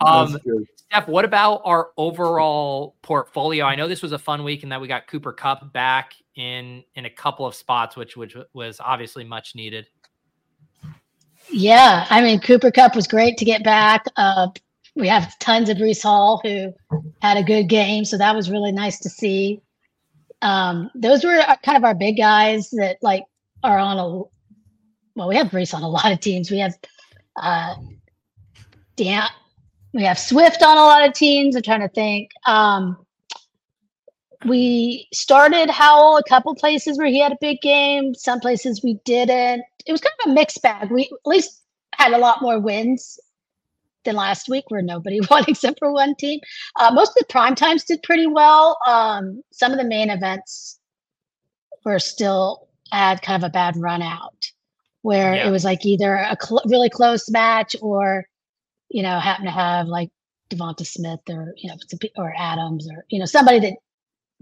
[0.00, 0.38] Um,
[0.74, 3.64] Steph, what about our overall portfolio?
[3.64, 6.84] I know this was a fun week and that we got Cooper Kupp back in
[6.94, 9.88] in a couple of spots, which which was obviously much needed.
[11.50, 14.04] Yeah, I mean Cooper Kupp was great to get back.
[14.16, 14.48] Uh,
[14.94, 16.72] we have tons of Breece Hall who
[17.20, 19.60] had a good game, so that was really nice to see.
[20.42, 23.24] Um, those were uh, kind of our big guys that like
[23.62, 24.22] are on a.
[25.14, 26.50] Well, we have Breece on a lot of teams.
[26.50, 26.74] We have,
[27.40, 27.74] uh,
[28.96, 29.26] Dan,
[29.96, 31.56] we have Swift on a lot of teams.
[31.56, 32.30] I'm trying to think.
[32.46, 32.98] Um,
[34.44, 38.14] we started Howell a couple places where he had a big game.
[38.14, 39.64] Some places we didn't.
[39.86, 40.90] It was kind of a mixed bag.
[40.90, 41.62] We at least
[41.94, 43.18] had a lot more wins
[44.04, 46.40] than last week, where nobody won except for one team.
[46.78, 48.78] Uh, most of the prime times did pretty well.
[48.86, 50.78] Um, some of the main events
[51.86, 54.44] were still had kind of a bad run out,
[55.00, 55.48] where Yeah.
[55.48, 58.26] it was like either a cl- really close match or
[58.88, 60.10] you know happen to have like
[60.50, 61.76] DeVonta Smith or you know
[62.16, 63.74] or Adams or you know somebody that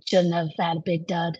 [0.06, 1.38] shouldn't have had a big dud.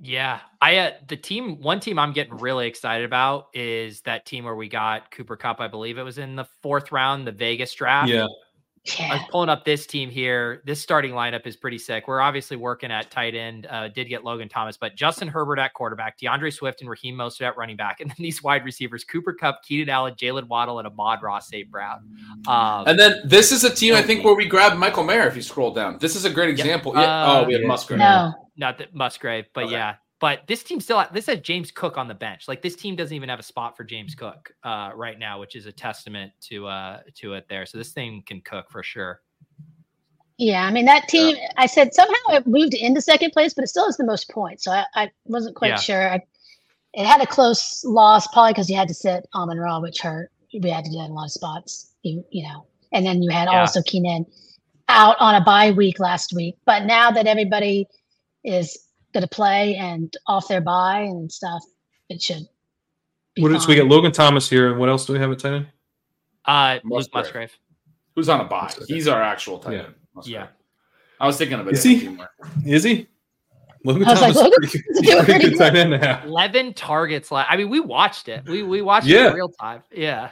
[0.00, 4.44] Yeah, I uh, the team one team I'm getting really excited about is that team
[4.44, 5.60] where we got Cooper Kupp.
[5.60, 8.10] I believe it was in the fourth round, the Vegas draft.
[8.10, 8.26] Yeah.
[8.86, 9.12] I Yeah.
[9.14, 10.60] was pulling up this team here.
[10.66, 12.06] This starting lineup is pretty sick.
[12.06, 13.66] We're obviously working at tight end.
[13.70, 17.46] Uh, did get Logan Thomas, but Justin Herbert at quarterback, D'Andre Swift and Raheem Mostert
[17.46, 20.86] at running back, and then these wide receivers: Cooper Kupp, Keenan Allen, Jaylen Waddle, and
[20.86, 21.70] Amon-Ra St.
[21.70, 22.00] Brown.
[22.46, 25.26] Um, And then this is a team I think where we grabbed Michael Mayer.
[25.26, 26.92] If you scroll down, this is a great example.
[26.94, 27.00] Yeah.
[27.24, 27.62] Uh, oh, we had.
[27.64, 28.00] Musgrave.
[28.00, 28.34] No.
[28.56, 29.72] not that Musgrave, but Okay.
[29.72, 29.94] yeah.
[30.24, 32.48] But this team still this has James Cook on the bench.
[32.48, 35.54] Like this team doesn't even have a spot for James Cook uh, right now, which
[35.54, 37.66] is a testament to uh, to it there.
[37.66, 39.20] So this thing can cook for sure.
[40.38, 41.36] Yeah, I mean that team.
[41.58, 44.64] I said somehow it moved into second place, but it still has the most points.
[44.64, 45.76] So I, I wasn't quite Yeah.
[45.76, 46.12] sure.
[46.14, 46.20] I,
[46.94, 50.30] it had a close loss, probably because you had to sit Amon Ra, which hurt.
[50.58, 52.66] We had to do that in a lot of spots, you, you know.
[52.92, 53.60] And then you had Yeah.
[53.60, 54.24] also Keenan
[54.88, 56.56] out on a bye week last week.
[56.64, 57.88] But now that everybody
[58.42, 58.83] is
[59.14, 61.62] going to play and off their bye and stuff,
[62.10, 62.46] it should.
[63.34, 63.88] Be What is, we fine.
[63.88, 65.66] got Logan Thomas here, and what else do we have at tight end?
[66.44, 67.24] Uh, Luke Musgrave.
[67.24, 67.58] Musgrave.
[68.14, 68.62] Who's on a bye?
[68.64, 68.88] Musgrave.
[68.88, 69.78] He's our actual tight Yeah.
[69.84, 69.94] end.
[70.14, 70.34] Musgrave.
[70.34, 70.46] Yeah.
[71.20, 71.74] I was thinking of it.
[71.74, 72.00] Is he?
[72.00, 72.30] team where-
[72.66, 73.06] Is he?
[73.84, 75.50] Logan I was like, Thomas is Logan pretty good, is doing he's a pretty pretty
[75.50, 76.22] good tight end now.
[76.24, 77.30] Eleven targets.
[77.30, 78.44] Like I mean, we watched it.
[78.46, 79.82] We we watched it in real time.
[79.92, 80.30] Yeah.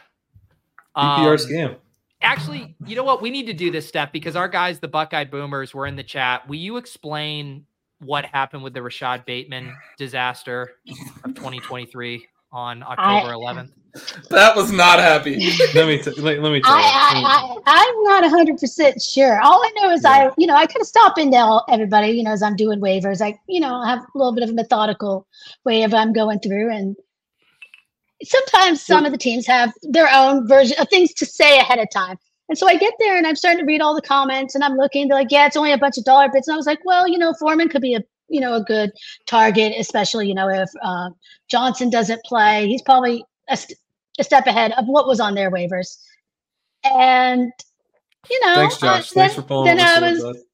[0.97, 1.77] PPR Um, scam.
[2.23, 3.21] Actually, you know what?
[3.21, 6.03] We need to do this step because our guys, the Buckeye Boomers, were in the
[6.05, 6.49] chat.
[6.49, 7.67] Will you explain
[8.03, 10.73] what happened with the Rashod Bateman disaster
[11.25, 13.71] of 2023 on October 11th?
[14.31, 15.37] That was not happy.
[15.75, 17.27] let me t- let, let me tell I, you.
[17.27, 19.41] I, I, I'm not 100% sure.
[19.43, 22.23] All I know is I, you know, I kind of stop into all- everybody, you
[22.23, 23.21] know, as I'm doing waivers.
[23.21, 25.27] I, you know, have a little bit of a methodical
[25.65, 26.73] way of I'm going through.
[26.75, 26.97] And
[28.25, 31.91] sometimes some of the teams have their own version of things to say ahead of
[31.91, 32.19] time.
[32.53, 34.77] And so I get there and I'm starting to read all the comments and I'm
[34.77, 36.49] looking, they're like, yeah, it's only a bunch of dollar bits.
[36.49, 38.91] And I was like, well, you know, Foreman could be a, you know, a good
[39.25, 41.09] target, especially, you know, if uh,
[41.49, 43.79] Johnson doesn't play, he's probably a, st-
[44.19, 45.97] a step ahead of what was on their waivers.
[46.85, 47.51] And,
[48.29, 49.11] you know, Thanks, uh, Josh.
[49.13, 50.45] Thanks then- for following then I was,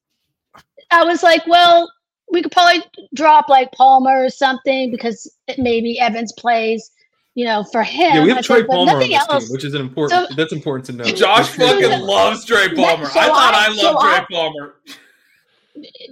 [0.91, 1.91] I was like, well,
[2.31, 2.81] we could probably
[3.13, 6.91] drop like Palmer or something because maybe Evans plays,
[7.39, 8.15] you know, for him.
[8.15, 9.45] Yeah, we have said, Trey but Palmer on this else.
[9.45, 10.27] team, which is an important.
[10.29, 11.05] So- that's important to know.
[11.05, 13.05] Josh fucking loves Trey Palmer.
[13.05, 14.75] So I thought I- I, so loved I- Trey Palmer.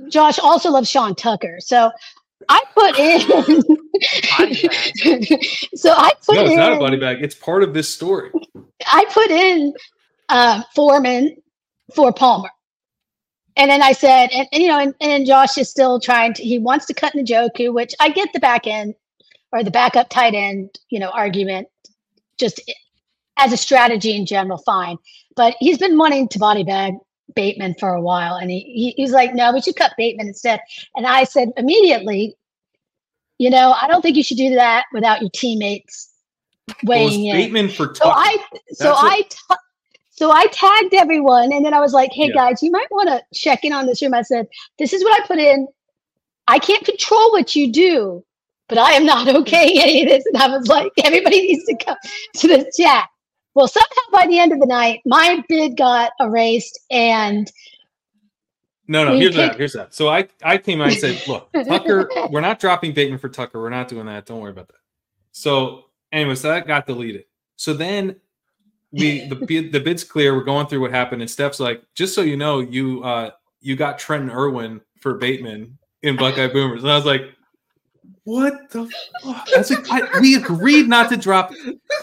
[0.08, 1.58] Josh also loves Sean Tucker.
[1.60, 1.92] So
[2.48, 3.20] I put in.
[5.76, 6.58] so I put No, it's in.
[6.58, 7.18] not a body bag.
[7.22, 8.32] It's part of this story.
[8.86, 9.74] I put in
[10.30, 11.36] uh, Foreman
[11.94, 12.50] for Palmer.
[13.58, 16.44] And then I said, and, and, you know, and, and Josh is still trying to,
[16.44, 18.94] he wants to cut Njoku, which I get the back end
[19.58, 21.68] or the backup tight end, you know, argument
[22.40, 22.62] just
[23.38, 24.98] as a strategy in general, fine.
[25.36, 26.94] But he's been wanting to body bag
[27.36, 28.36] Bateman for a while.
[28.36, 30.60] And he, he he's like, no, we should cut Bateman instead.
[30.96, 32.36] And I said immediately,
[33.40, 36.12] you know, I don't think you should do that without your teammates
[36.84, 37.36] Well, weighing in.
[37.36, 38.38] Bateman for So I
[38.74, 39.58] so That's I
[40.12, 42.36] so I tagged everyone and then I was like, "Hey Yeah.
[42.36, 44.48] guys, you might want to check in on this room." I said,
[44.78, 45.68] "This is what I put in.
[46.48, 48.24] I can't control what you do,
[48.70, 51.76] but I am not okay any of this." And I was like, "Everybody needs to
[51.78, 51.98] come
[52.36, 53.08] to this chat."
[53.58, 57.52] Well, somehow by the end of the night, my bid got erased and
[58.88, 59.58] No, no, here's that.
[59.58, 59.96] Here's that.
[59.96, 63.60] So I, I came out and said, look, Tucker, we're not dropping Bateman for Tucker.
[63.60, 64.28] We're not doing that.
[64.28, 64.78] Don't worry about that.
[65.32, 67.26] So anyway, so that got deleted.
[67.56, 68.18] So then
[68.92, 70.36] we the bid the bid's clear.
[70.36, 73.76] We're going through what happened, and Steph's like, just so you know, you uh you
[73.76, 77.24] got Trenton Irwin for Bateman in Buckeye Boomers, and I was like,
[78.28, 78.92] what the
[79.24, 79.48] fuck?
[79.56, 81.54] Like, I, we agreed not to drop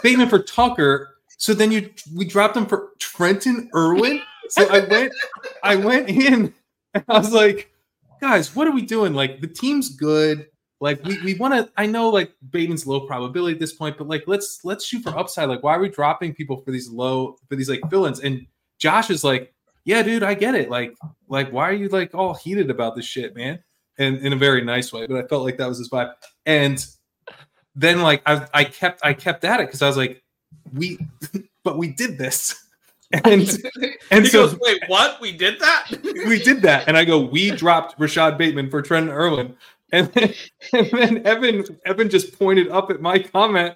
[0.01, 1.17] Bateman for Tucker.
[1.37, 4.23] So then you we dropped him for Trenton Irwin.
[4.49, 5.13] So I went
[5.61, 6.51] I went in
[6.95, 7.71] and I was like,
[8.19, 9.13] guys, what are we doing?
[9.13, 10.47] Like the team's good.
[10.79, 11.71] Like we, we want to.
[11.77, 15.15] I know like Bateman's low probability at this point, but like let's let's shoot for
[15.15, 15.47] upside.
[15.47, 18.21] Like why are we dropping people for these low for these like fill-ins?
[18.21, 18.47] And
[18.79, 19.53] Josh is like,
[19.83, 20.71] yeah, dude, I get it.
[20.71, 20.95] Like
[21.27, 23.59] like why are you like all heated about this shit, man?
[23.97, 26.13] And in a very nice way, but I felt like that was his vibe.
[26.45, 26.85] And
[27.75, 30.23] then like I I kept I kept at it because I was like,
[30.73, 30.99] we,
[31.63, 32.55] but we did this.
[33.13, 33.23] And
[34.11, 35.21] and he so goes, wait, what?
[35.21, 35.91] We did that?
[36.27, 36.87] we did that.
[36.87, 39.55] And I go, we dropped Rashod Bateman for Trent Irwin.
[39.91, 40.33] And then,
[40.73, 43.75] and then Evan Evan just pointed up at my comment,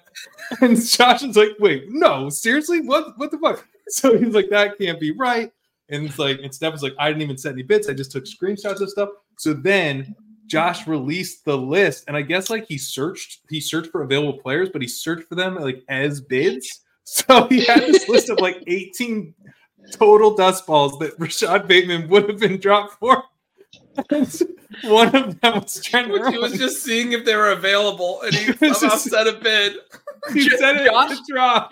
[0.60, 4.76] and Josh is like, "Wait, no, seriously, what what the fuck?" So he's like, "That
[4.78, 5.52] can't be right."
[5.88, 7.88] And it's like, and Steph was like, "I didn't even set any bits.
[7.88, 9.10] I just took screenshots of stuff."
[9.40, 10.12] So then mm-hmm.
[10.48, 14.68] Josh released the list, and I guess like he searched he searched for available players,
[14.68, 16.80] but he searched for them like as bids.
[17.04, 19.34] So he had this list of like 18
[19.90, 23.24] total dust balls that Rashod Bateman would have been dropped for.
[24.84, 28.32] One of them was Trent Which he was just seeing if they were available, and
[28.32, 29.74] he somehow set a bid.
[30.32, 31.18] He said it Josh-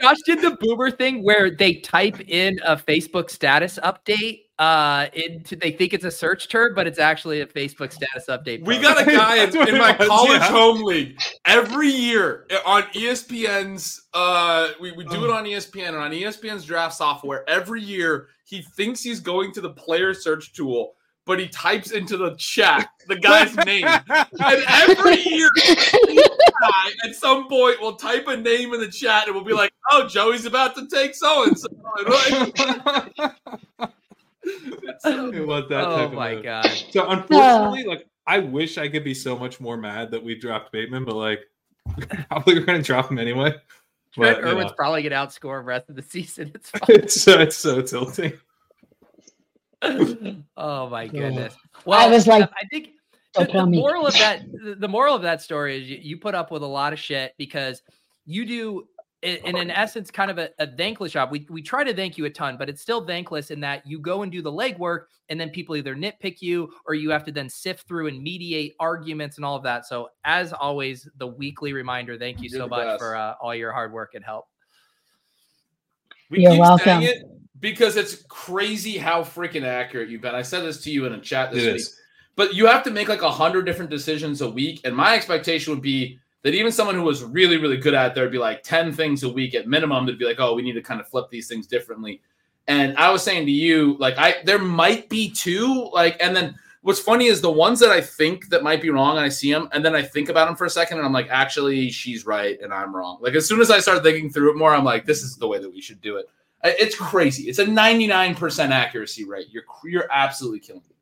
[0.00, 5.54] Josh did the boomer thing where they type in a Facebook status update uh into
[5.54, 8.64] they think it's a search term, but it's actually a Facebook status update.
[8.64, 10.50] We got a guy in, in my was, college yeah.
[10.50, 14.08] home league every year on E ESPN's.
[14.12, 17.48] Uh, we, we do it on E ESPN and on ESPN's draft software.
[17.48, 20.94] Every year, he thinks he's going to the player search tool,
[21.24, 23.86] but he types into the chat the guy's name.
[24.40, 25.50] And every year,
[26.60, 29.72] guy at some point will type a name in the chat and we'll be like,
[29.90, 31.68] "Oh, Joey's about to take so and so."
[35.04, 36.44] it was that oh type Oh of my move.
[36.44, 36.70] god.
[36.90, 40.72] So unfortunately, like I wish I could be so much more mad that we dropped
[40.72, 41.40] Bateman, but like
[42.28, 43.54] probably we're gonna drop him anyway.
[44.14, 46.52] Trent But, you Irwin's know, probably gonna outscore the rest of the season.
[46.54, 48.32] It's it's so it's so tilting.
[50.56, 51.54] oh my goodness.
[51.84, 52.90] Well, I was like, I think
[53.44, 56.16] "Don't the, the moral of that the- the moral of that story is you, you
[56.18, 57.82] put up with a lot of shit because
[58.26, 58.88] you do
[59.24, 62.16] i- in an essence kind of a, a thankless job we, we try to thank
[62.18, 65.06] you a ton but it's still thankless in that you go and do the legwork
[65.28, 68.74] and then people either nitpick you or you have to then sift through and mediate
[68.78, 72.68] arguments and all of that so as always the weekly reminder thank you You're so
[72.68, 72.98] much best.
[73.00, 74.46] for uh, all your hard work and help
[76.30, 76.84] We You're keep welcome.
[76.84, 77.22] saying it
[77.60, 80.34] because it's crazy how freaking accurate you've been.
[80.34, 81.76] I said this to you in a chat this It week.
[81.80, 81.98] is.
[82.38, 85.72] But you have to make like a hundred different decisions a week, and my expectation
[85.72, 88.62] would be that even someone who was really, really good at it, there'd be like
[88.62, 91.08] 10 things a week at minimum that'd be like, oh, we need to kind of
[91.08, 92.22] flip these things differently.
[92.68, 96.54] And I was saying to you, like, I there might be two, like, and then
[96.82, 99.52] what's funny is the ones that I think that might be wrong, and I see
[99.52, 102.24] them, and then I think about them for a second, and I'm like, actually, she's
[102.24, 103.18] right, and I'm wrong.
[103.20, 105.48] Like, as soon as I start thinking through it more, I'm like, this is the
[105.48, 106.26] way that we should do it.
[106.62, 107.48] It's crazy.
[107.48, 109.48] It's a 99% accuracy rate.
[109.50, 110.94] You're you're absolutely killing it.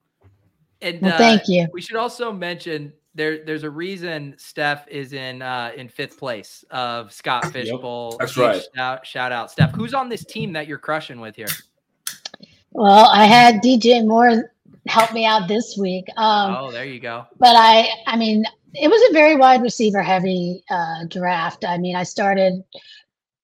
[0.83, 1.67] And Well, uh, thank you.
[1.73, 3.45] We should also mention there.
[3.45, 8.17] There's a reason Steph is in uh, in fifth place of Scott Fish Bowl.
[8.19, 8.63] That's right.
[8.75, 9.73] Shout, shout out, Steph.
[9.75, 11.49] Who's on this team that you're crushing with here?
[12.73, 14.53] Well, I had DJ Moore
[14.87, 16.05] help me out this week.
[16.17, 17.27] Um, oh, there you go.
[17.39, 21.65] but I, I mean, it was a very wide receiver heavy uh, draft.
[21.65, 22.63] I mean, I started,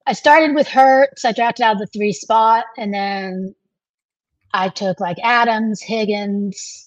[0.06, 1.24] I started with Hurts.
[1.24, 3.54] I drafted out of the three spot, and then
[4.52, 6.81] I took like Adams, Higgins.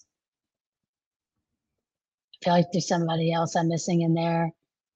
[2.46, 4.52] I feel like there's somebody else I'm missing in there,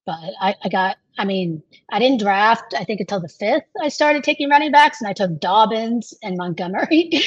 [0.06, 0.98] but I, I got.
[1.18, 2.74] I mean, I didn't draft.
[2.78, 6.36] I think until the fifth, I started taking running backs, and I took Dobbins and
[6.36, 7.10] Montgomery.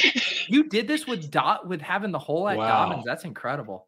[0.46, 2.68] You did this with dot with having the hole at Wow.
[2.88, 3.04] Dobbins.
[3.06, 3.86] That's incredible.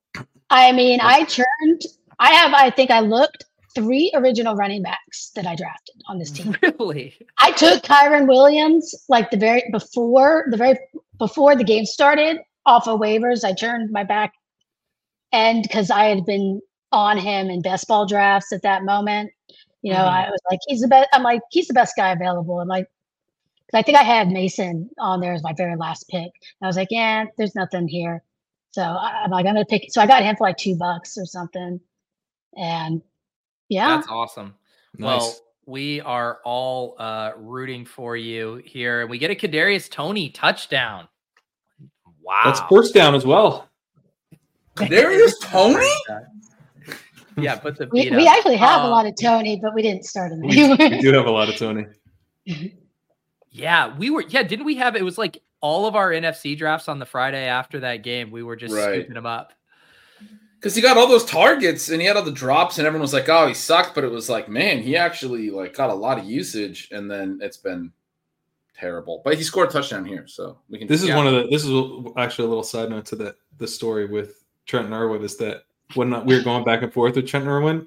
[0.49, 1.83] I mean, I churned.
[2.19, 2.53] I have.
[2.55, 6.55] I think I looked three original running backs that I drafted on this team.
[6.63, 7.15] Really?
[7.39, 10.79] I took Kyren Williams like the very before the very
[11.19, 13.45] before the game started off of waivers.
[13.45, 14.33] I turned my back
[15.33, 16.61] end because I had been
[16.93, 19.31] on him in best ball drafts at that moment.
[19.83, 20.27] You know, Mhm.
[20.27, 21.09] I was like, he's the best.
[21.13, 22.61] I'm like, he's the best guy available.
[22.61, 26.23] I'm like, 'cause I think I had Mason on there as my very last pick.
[26.23, 28.23] And I was like, yeah, there's nothing here.
[28.71, 29.93] So I, I'm like, I'm gonna pick.
[29.93, 31.81] So I got him for like two bucks or something.
[32.57, 33.03] And
[33.69, 34.55] yeah, That's awesome.
[34.99, 35.05] Nice.
[35.05, 35.35] Well,
[35.67, 41.09] we are all uh, rooting for you here, and we get a Kadarius Toney touchdown.
[42.23, 43.69] Wow, That's first down as well.
[44.77, 45.91] Darius Toney?
[47.39, 50.05] Yeah, put the we, we actually have Uh, a lot of Toney, but we didn't
[50.05, 51.87] start him We, we do have a lot of Toney.
[53.51, 54.25] Yeah, we were.
[54.29, 54.97] Yeah, didn't we have?
[54.97, 58.31] It was like all of our NFC drafts on the Friday after that game.
[58.31, 59.01] We were just Right.
[59.01, 59.53] scooping them up.
[60.59, 63.13] Because he got all those targets and he had all the drops, and everyone was
[63.13, 66.19] like, "Oh, he sucked," but it was like, man, he actually like got a lot
[66.19, 67.93] of usage, and then it's been
[68.75, 69.21] terrible.
[69.25, 70.89] But he scored a touchdown here, so we can.
[70.89, 71.17] This is yeah.
[71.17, 71.47] one of the.
[71.51, 75.37] This is actually a little side note to the the story with Trent Irwin is
[75.39, 75.65] that
[75.95, 77.87] when we were going back and forth with Trent Irwin,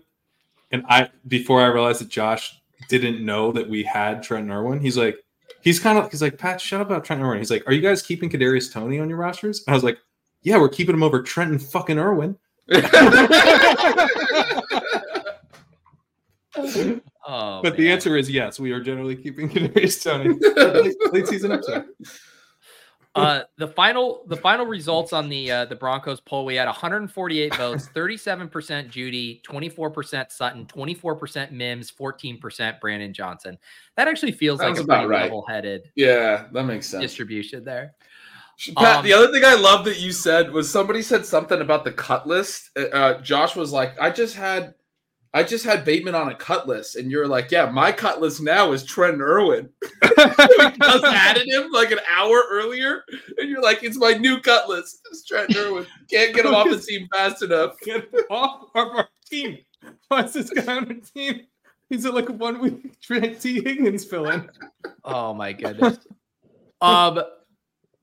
[0.71, 4.97] and I before I realized that Josh didn't know that we had Trent Irwin, he's
[4.97, 5.17] like,
[5.61, 7.39] he's kind of he's like, Pat, shut up about Trent Irwin.
[7.39, 9.63] He's like, are you guys keeping Kadarius Toney on your rosters?
[9.67, 9.99] And I was like,
[10.41, 12.37] yeah, we're keeping him over Trent and fucking Irwin.
[17.31, 20.29] Oh, but the answer is yes, we are generally keeping Kadarius Toney.
[20.81, 21.83] late, late season upside.
[23.15, 27.55] Uh, the final the final results on the uh, the Broncos poll, we had 148
[27.55, 28.49] votes, 37%
[28.91, 33.57] Jeudy, 24% Sutton, 24% Mims, 14% Brandon Johnson.
[33.97, 35.23] That actually feels like a about pretty right.
[35.23, 37.01] level-headed yeah, that makes sense.
[37.01, 37.95] distribution there.
[38.77, 41.83] Pat, Um, the other thing I love that you said was somebody said something about
[41.85, 42.69] the cut list.
[42.77, 44.75] Uh, Uh, Josh was like, "I just had,
[45.33, 48.41] I just had Bateman on a cut list," and you're like, "Yeah, my cut list
[48.41, 49.69] now is Trent Irwin."
[50.01, 53.03] we just added him like an hour earlier,
[53.37, 55.01] and you're like, "It's my new cut list.
[55.11, 55.85] It's Trent Irwin.
[56.09, 59.59] Can't get him off the team fast enough." Get him off of our team.
[60.07, 61.41] Why is this guy on our team?
[61.89, 64.49] He's a, like a one week Trent Tee Higgins fill in.
[65.03, 65.99] Oh my goodness.
[66.81, 67.21] um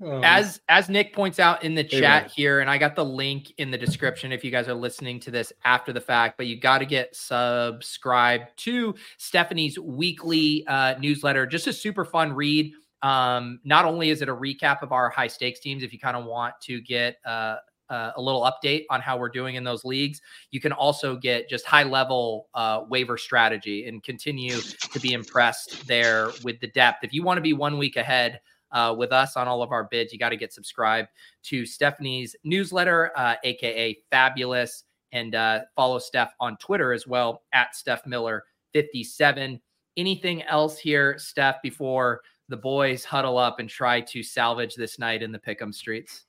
[0.03, 2.30] Oh, as as Nick points out in the chat man.
[2.34, 5.30] here, and I got the link in the description if you guys are listening to
[5.30, 11.47] this after the fact, but you got to get subscribed to Stephanie's weekly uh, newsletter.
[11.47, 12.72] Just a super fun read.
[13.01, 16.16] Um, not only is it a recap of our high stakes teams, if you kind
[16.16, 17.57] of want to get uh,
[17.88, 20.20] uh, a little update on how we're doing in those leagues,
[20.51, 24.59] you can also get just high level uh, waiver strategy and continue
[24.92, 27.03] to be impressed there with the depth.
[27.03, 28.40] If you want to be one week ahead
[28.72, 31.08] uh, with us on all of our bids, you got to get subscribed
[31.44, 37.74] to Stephanie's newsletter, uh, aka Fabulous, and uh, follow Steph on Twitter as well at
[37.74, 38.44] Steph Miller
[38.74, 39.60] 57.
[39.96, 45.22] Anything else here, Steph, before the boys huddle up and try to salvage this night
[45.22, 46.24] in the Pick'em streets?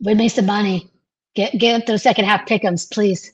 [0.00, 0.90] Win me some money.
[1.34, 3.32] Get get those second half pickums, please.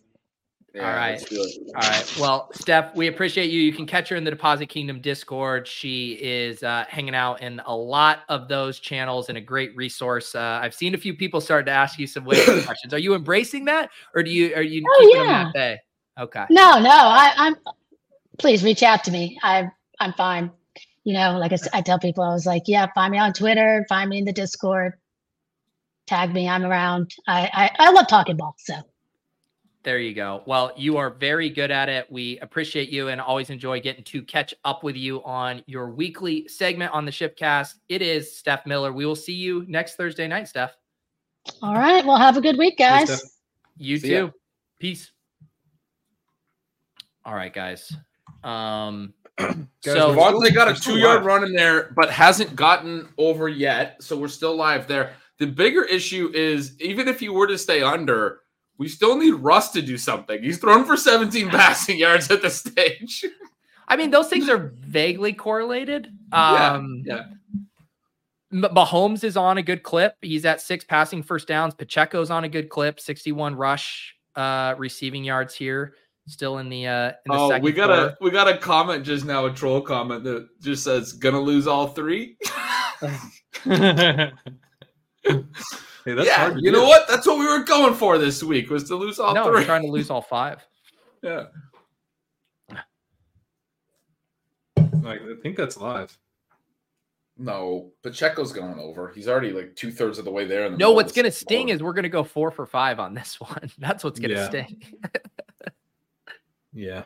[0.76, 1.12] Yeah, All right.
[1.12, 1.74] let's do it.
[1.74, 2.16] All right.
[2.20, 3.60] Well, Steph, we appreciate you.
[3.62, 5.66] You can catch her in the Deposit Kingdom Discord.
[5.66, 10.34] She is uh, hanging out in a lot of those channels and a great resource.
[10.34, 12.92] Uh, I've seen a few people start to ask you some questions.
[12.92, 15.46] Are you embracing that, or do you are you Oh, keeping them yeah.
[15.48, 15.78] at bay?
[16.20, 16.44] Okay.
[16.50, 17.56] No, no, I, I'm.
[18.38, 19.38] Please reach out to me.
[19.42, 20.50] I'm I'm fine.
[21.04, 24.10] You know, like I tell people, I was like, yeah, find me on Twitter, find
[24.10, 24.92] me in the Discord,
[26.06, 26.46] tag me.
[26.50, 27.12] I'm around.
[27.26, 27.48] I
[27.78, 28.54] I, I love talking ball.
[28.58, 28.74] So
[29.86, 30.42] There you go.
[30.46, 32.10] Well, you are very good at it.
[32.10, 36.48] We appreciate you and always enjoy getting to catch up with you on your weekly
[36.48, 37.74] segment on the Shipcast.
[37.88, 38.92] It is Steph Miller.
[38.92, 40.76] We will see you next Thursday night, Steph.
[41.62, 42.04] All right.
[42.04, 43.06] Well, have a good week, guys.
[43.06, 43.30] Steph.
[43.78, 44.22] You See ya.
[44.22, 44.32] too.
[44.80, 45.12] Peace.
[47.24, 47.92] All right, guys.
[48.42, 53.48] Um so we're Devontae got a two yard run in there, but hasn't gotten over
[53.48, 54.02] yet.
[54.02, 55.12] So we're still live there.
[55.38, 58.40] The bigger issue is even if you were to stay under,
[58.78, 60.42] we still need Russ to do something.
[60.42, 63.24] He's thrown for 17 passing yards at this stage.
[63.88, 66.08] I mean, those things are vaguely correlated.
[66.32, 67.24] Yeah, Um, yeah.
[68.52, 70.14] M- Mahomes is on a good clip.
[70.22, 71.74] He's at six passing first downs.
[71.74, 75.94] Pacheco's on a good clip, 61 rush uh, receiving yards here.
[76.28, 78.08] Still in the uh, in the Oh, second we got quarter.
[78.08, 81.68] a we got a comment just now, a troll comment that just says "gonna lose
[81.68, 82.36] all three.
[85.26, 86.78] hey, that's yeah, hard to you do.
[86.78, 87.06] know what?
[87.08, 89.64] That's what we were going for this week was to lose all no, 3 we're
[89.64, 90.66] trying to lose all five.
[91.22, 91.44] yeah.
[95.02, 96.16] Like, I think that's live.
[97.38, 99.12] No, Pacheco's going over.
[99.14, 100.64] He's already like two thirds of the way there.
[100.66, 102.98] in the No, what's going to sting is we're going to go four for five
[102.98, 103.70] on this one.
[103.78, 104.48] That's what's going to Yeah.
[104.48, 104.82] sting.
[106.72, 107.04] Yeah.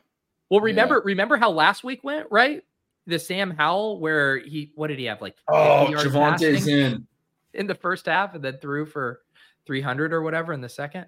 [0.51, 2.65] Well, remember remember how last week went, right?
[3.07, 7.07] The Sam Howell where he what did he have like 50 Oh, yards Javonte's in.
[7.55, 9.23] In the first half and then threw for
[9.67, 11.07] 300 or whatever in the second.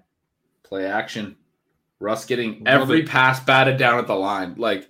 [0.63, 1.35] Play action.
[1.99, 3.07] Russ getting Love every it.
[3.09, 4.55] pass batted down at the line.
[4.57, 4.89] Like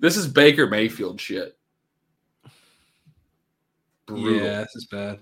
[0.00, 1.56] this is Baker Mayfield shit.
[4.06, 4.44] Brutal.
[4.44, 5.20] Yeah, this is bad.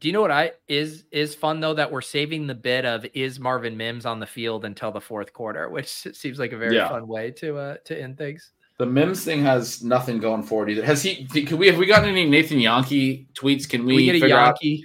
[0.00, 3.04] Do you know what I is is fun though that we're saving the bit of
[3.12, 6.76] is Marvin Mims on the field until the fourth quarter, which seems like a very
[6.76, 6.88] Yeah.
[6.88, 8.52] fun way to uh to end things.
[8.80, 10.82] The Mims thing has nothing going for it either.
[10.82, 11.26] Has he?
[11.26, 11.66] Can we?
[11.66, 13.68] Have we gotten any Nathan Jahnke tweets?
[13.68, 14.84] Can we, We, get a figure out- Jahnke.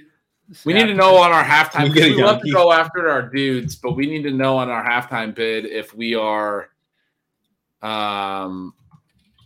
[0.66, 1.84] We need to know on our halftime.
[1.88, 4.70] We get We love to go after our dudes, but we need to know on
[4.70, 6.72] our halftime bid if we are,
[7.82, 8.74] um,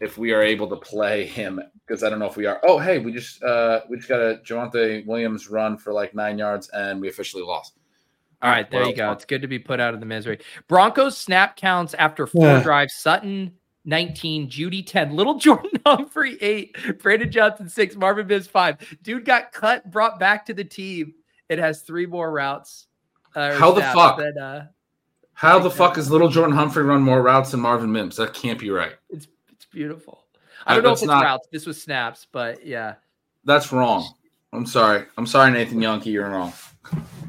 [0.01, 2.59] if we are able to play him because I don't know if we are.
[2.63, 6.39] Oh, hey, we just uh we just got a Javonte Williams run for like nine
[6.39, 7.73] yards and we officially lost.
[8.41, 9.11] All right, there well, you go.
[9.11, 10.39] It's good to be put out of the misery.
[10.67, 12.63] Broncos snap counts after four Yeah.
[12.63, 12.95] drives.
[12.95, 13.51] Sutton
[13.89, 18.99] 19, Jeudy 10, Lil'Jordan Humphrey 8, Brandon Johnson 6, Marvin Mims 5.
[19.01, 21.15] Dude got cut, brought back to the team.
[21.49, 22.87] It has three more routes.
[23.35, 24.17] Uh, How the fuck?
[24.17, 24.67] Than, uh,
[25.33, 28.15] How the fuck is Lil'Jordan Humphrey run more routes than Marvin Mims?
[28.17, 28.93] That can't be right.
[29.09, 30.23] it's it's beautiful.
[30.65, 31.47] I don't know if it's not- routes.
[31.51, 32.95] This was snaps, but yeah.
[33.45, 34.07] That's wrong.
[34.53, 35.05] I'm sorry.
[35.17, 36.07] I'm sorry, Nathan Jahnke.
[36.07, 36.53] You're wrong.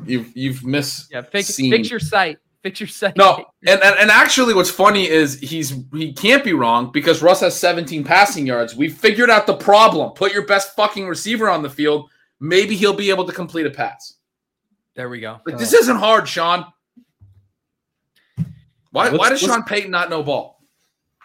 [0.05, 1.11] You've you've missed.
[1.13, 2.39] Yeah, fix, fix your site.
[2.63, 3.17] Fix your site.
[3.17, 7.41] No, and, and and actually, what's funny is he's he can't be wrong because Russ
[7.41, 8.77] has 17 passing yards.
[8.77, 10.11] We figured out the problem.
[10.13, 12.11] Put your best fucking receiver on the field.
[12.39, 14.15] Maybe he'll be able to complete a pass.
[14.95, 15.41] There we go.
[15.47, 16.67] Like this uh, isn't hard, Sean.
[18.91, 20.61] Why Let's- why does Sean Payton not know ball?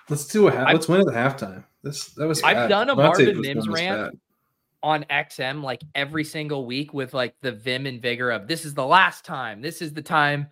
[0.10, 0.68] Let's do a half.
[0.72, 1.64] Let's win at the halftime.
[1.84, 2.42] This that was.
[2.44, 2.68] I've bad.
[2.70, 4.12] done a Devontae Marvin Mims rant.
[4.14, 4.20] bad.
[4.84, 8.74] on XM like every single week with like the vim and vigor of this is
[8.74, 9.62] the last time.
[9.62, 10.48] This is the time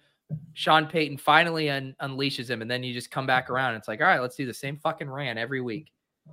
[0.54, 2.62] Sean Payton finally un- unleashes him.
[2.62, 3.74] And then you just come back around.
[3.74, 5.92] And it's like, all right, let's do the same fucking rant every week.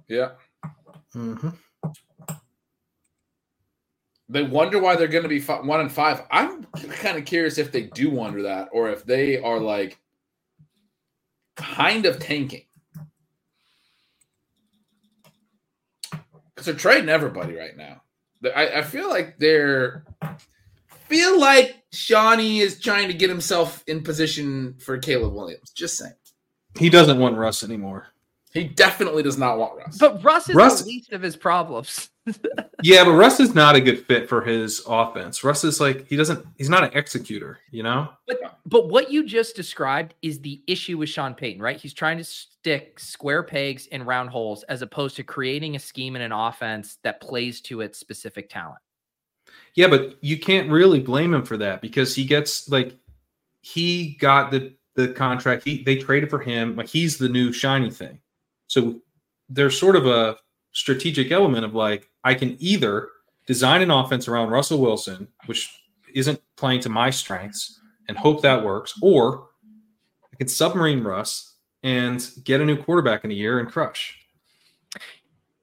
[0.09, 0.33] Yeah.
[1.15, 1.57] Mhm.
[4.29, 6.23] They wonder why they're going to be fi- one and five.
[6.31, 9.99] I'm kind of curious if they do wonder that, or if they are like
[11.57, 12.65] kind of tanking
[16.11, 18.03] because they're trading everybody right now.
[18.55, 20.05] I, I feel like they're
[21.11, 25.71] feel like Shawnee is trying to get himself in position for Caleb Williams.
[25.71, 26.15] Just saying,
[26.79, 28.07] He doesn't want Russ anymore.
[28.53, 29.99] he definitely does not want Russ.
[29.99, 32.09] But Russ is Russ- the least of his problems.
[32.83, 35.45] Yeah, but Russ is not a good fit for his offense.
[35.45, 36.47] Russ is like he doesn't.
[36.57, 37.59] He's not an executor.
[37.71, 38.09] You know.
[38.27, 41.77] But but what you just described is the issue with Sean Payton, right?
[41.79, 46.15] He's trying to stick square pegs in round holes as opposed to creating a scheme
[46.17, 48.79] and an offense that plays to its specific talent.
[49.75, 52.97] Yeah, but you can't really blame him for that because he gets like
[53.63, 55.65] he got the the contract.
[55.65, 56.77] He they traded for him.
[56.77, 58.19] Like he's the new shiny thing.
[58.67, 59.01] So
[59.49, 60.37] there's sort of a
[60.73, 63.09] strategic element of like I can either
[63.47, 65.69] design an offense around Russell Wilson, which
[66.15, 69.49] isn't playing to my strengths, and hope that works, or
[70.33, 74.20] I can submarine Russ and get a new quarterback in a year and crush.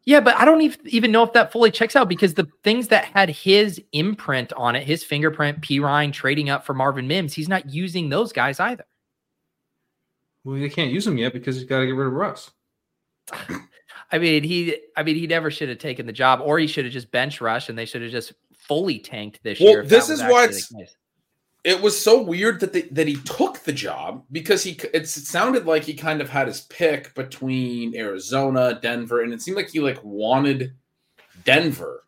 [0.08, 2.88] Yeah, but I don't ev- even know if that fully checks out because the things
[2.88, 5.82] that had his imprint on it, his fingerprint, P.
[5.82, 8.86] Ryan trading up for Marvin Mims, he's not using those guys either.
[10.46, 12.52] Well, they can't use him yet because he's got to get rid of Russ.
[14.12, 16.86] I mean, he, I mean, he never should have taken the job, or he should
[16.86, 19.82] have just bench rushed, and they should have just fully tanked this Well, year.
[19.82, 20.96] if this is why it's- the case.
[21.68, 25.66] It was so weird that they, that he took the job because he it sounded
[25.66, 29.82] like he kind of had his pick between Arizona, Denver, and it seemed like he
[29.82, 30.72] like wanted
[31.44, 32.06] Denver.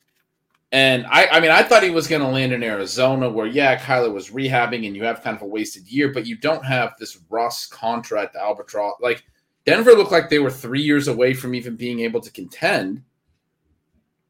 [0.72, 3.77] And I, I mean, I thought he was going to land in Arizona, where yeah,
[3.77, 6.94] Kyler was rehabbing, and you have kind of a wasted year, but you don't have
[6.98, 8.94] this Russ contract albatross.
[9.02, 9.26] Like
[9.65, 13.03] Denver looked like they were three years away from even being able to contend,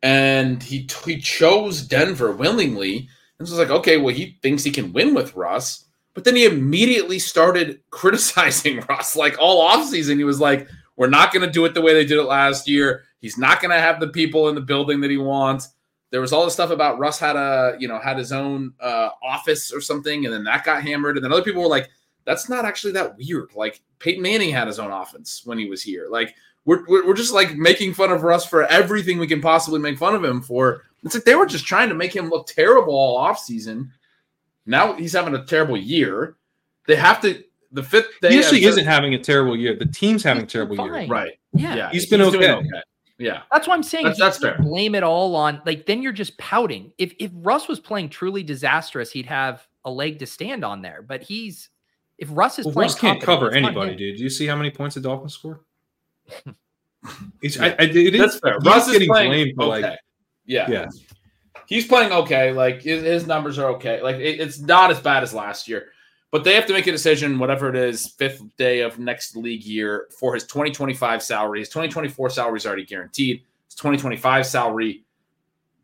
[0.02, 3.10] and he he chose Denver willingly.
[3.40, 6.36] And so it's like, okay, well, he thinks he can win with Russ, but then
[6.36, 9.16] he immediately started criticizing Russ.
[9.16, 10.68] Like all offseason, he was like,
[10.98, 13.04] we're not going to do it the way they did it last year.
[13.22, 15.70] He's not going to have the people in the building that he wants
[16.12, 19.10] there was all this stuff about Russ had a you know had his own uh,
[19.24, 21.90] office or something, and then that got hammered, and then other people were like,
[22.26, 25.82] "That's not actually that weird." Like Peyton Manning had his own offense when he was
[25.82, 26.08] here.
[26.10, 26.36] Like
[26.66, 30.16] we're we're just like making fun of Russ for everything we can possibly make fun
[30.16, 30.84] of him for.
[31.04, 33.92] It's like they were just trying to make him look terrible all off season.
[34.66, 36.36] Now he's having a terrible year.
[36.88, 38.34] They have to the fifth day.
[38.34, 39.76] He actually isn't having a terrible year.
[39.76, 40.94] The team's having a terrible fine.
[40.94, 41.08] year.
[41.08, 41.40] right.
[41.54, 41.76] Yeah.
[41.76, 42.68] Yeah, He's been doing okay.
[43.18, 44.58] Yeah, That's why I'm saying That's- that's fair.
[44.62, 46.94] blame it all on like then you're just pouting.
[46.98, 51.02] If if Russ was playing truly disastrous, he'd have a leg to stand on there.
[51.02, 51.70] But he's
[52.18, 54.18] if Russ is Well, playing Russ can't cover anybody, dude.
[54.18, 55.62] Do you see how many points the Dolphins score?
[57.42, 58.58] It's, I, I, it is, that's fair.
[58.60, 59.82] Russ is getting playing blamed for okay.
[59.90, 60.00] like
[60.50, 60.88] yeah, yeah.
[61.68, 62.52] he's playing okay.
[62.52, 64.02] Like his, his numbers are okay.
[64.02, 65.90] Like it- it's not as bad as last year,
[66.32, 69.64] but they have to make a decision, whatever it is, fifth day of next league
[69.64, 71.60] year for his 2025 salary.
[71.60, 73.44] His 2024 salary is already guaranteed.
[73.68, 75.04] His 2025 salary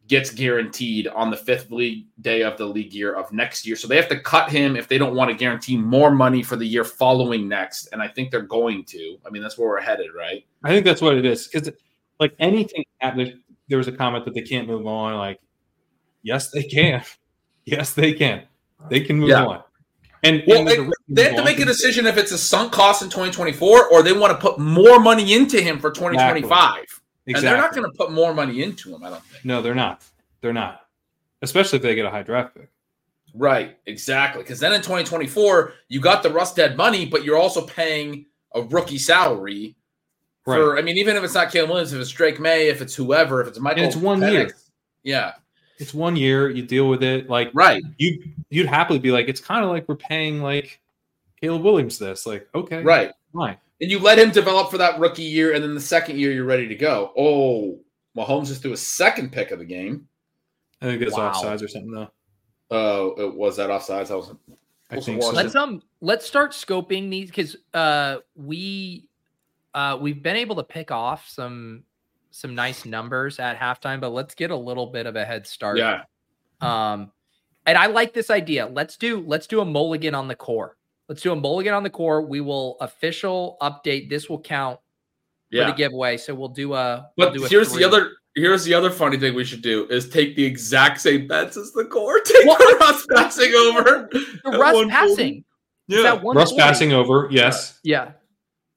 [0.07, 3.75] gets guaranteed on the fifth league day of the league year of next year.
[3.75, 6.55] So they have to cut him if they don't want to guarantee more money for
[6.57, 7.87] the year following next.
[7.91, 9.17] And I think they're going to.
[9.25, 10.45] I mean, that's where we're headed, right?
[10.63, 11.47] I think that's what it is.
[11.47, 11.71] Because
[12.19, 15.15] like anything, happened- there was a comment that they can't move on.
[15.15, 15.39] Like,
[16.23, 17.03] yes, they can.
[17.67, 18.43] Yes, they can.
[18.91, 19.43] They can move Yeah.
[19.43, 19.63] on.
[20.21, 20.77] And, Well, and they,
[21.09, 24.13] they have to make a decision if it's a sunk cost in 2024 or they
[24.13, 26.83] want to put more money into him for 2025.
[27.25, 27.33] Exactly.
[27.33, 29.45] And they're not going to put more money into him, I don't think.
[29.45, 30.03] No, they're not.
[30.41, 30.81] They're not.
[31.41, 32.69] Especially if they get a high draft pick.
[33.33, 34.43] Right, exactly.
[34.43, 38.61] Because then in 2024, you got the Russ dead money, but you're also paying a
[38.61, 39.75] rookie salary
[40.45, 42.95] for, I mean, even if it's not Caleb Williams, if it's Drake Maye, if it's
[42.95, 43.83] whoever, if it's Michael.
[43.83, 44.51] and it's one Penix, year.
[45.03, 45.33] Yeah,
[45.79, 46.49] It's one year.
[46.49, 47.29] You deal with it.
[47.29, 47.83] Like right.
[47.97, 50.79] you, you'd happily be like, it's kind of like we're paying like
[51.41, 52.25] Caleb Williams this.
[52.25, 53.11] Like, okay, Right.
[53.33, 53.57] fine.
[53.81, 56.45] And you let him develop for that rookie year, and then the second year, you're
[56.45, 57.11] ready to go.
[57.17, 57.77] Oh,
[58.17, 60.07] Mahomes just threw a second pick of the game.
[60.81, 61.31] I think it's Wow.
[61.33, 62.09] offsides or something though.
[62.71, 64.11] Oh, it was that offsides?
[64.11, 64.31] I was
[64.89, 65.31] I think so.
[65.31, 69.07] Let's um let's start scoping these because uh we
[69.75, 71.83] uh we've been able to pick off some
[72.31, 75.77] some nice numbers at halftime, but let's get a little bit of a head start.
[75.77, 76.01] yeah.
[76.61, 77.11] Um
[77.67, 78.65] and I like this idea.
[78.67, 80.77] Let's do let's do a mulligan on the core.
[81.07, 82.21] Let's do a mulligan on the core.
[82.23, 84.09] We will official update.
[84.09, 84.79] This will count
[85.51, 85.67] for Yeah.
[85.71, 86.17] the giveaway.
[86.17, 87.81] So we'll do a we'll But do a here's three.
[87.83, 91.27] the other here's the other funny thing we should do is take the exact same
[91.27, 92.19] bets as the core.
[92.25, 94.09] Take Well, the Russ passing over.
[94.11, 95.43] the at Russ passing.
[95.87, 96.19] Yeah.
[96.23, 97.27] Russ passing over.
[97.31, 97.79] Yes.
[97.83, 98.11] Yeah.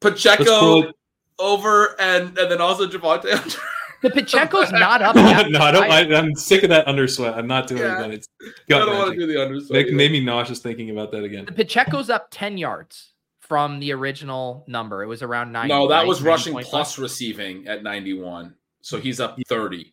[0.02, 0.92] Let's Pacheco
[1.38, 3.58] over and and then also Javonte
[4.02, 5.50] The Pacheco's not up yet.
[5.50, 5.90] no, I don't.
[5.90, 7.34] I, I'm sick of that undersweat.
[7.34, 8.04] I'm not doing Yeah.
[8.04, 8.12] it.
[8.12, 9.18] It's I gut don't want to wrenching.
[9.18, 9.70] do the underside.
[9.72, 11.46] Make, made me nauseous thinking about that again.
[11.46, 15.02] The Pacheco's up 10 yards from the original number.
[15.02, 15.74] It was around 90.
[15.74, 16.06] No, that right?
[16.06, 16.64] was rushing 90.5.
[16.66, 18.54] plus receiving at 91.
[18.82, 19.92] So he's up 30.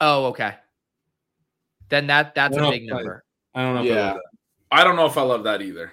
[0.00, 0.54] Oh, okay.
[1.90, 3.22] Then that that's a big I- number.
[3.54, 3.82] I don't know.
[3.82, 4.04] If I Yeah.
[4.06, 4.22] love that.
[4.80, 5.92] I don't know if I love that either.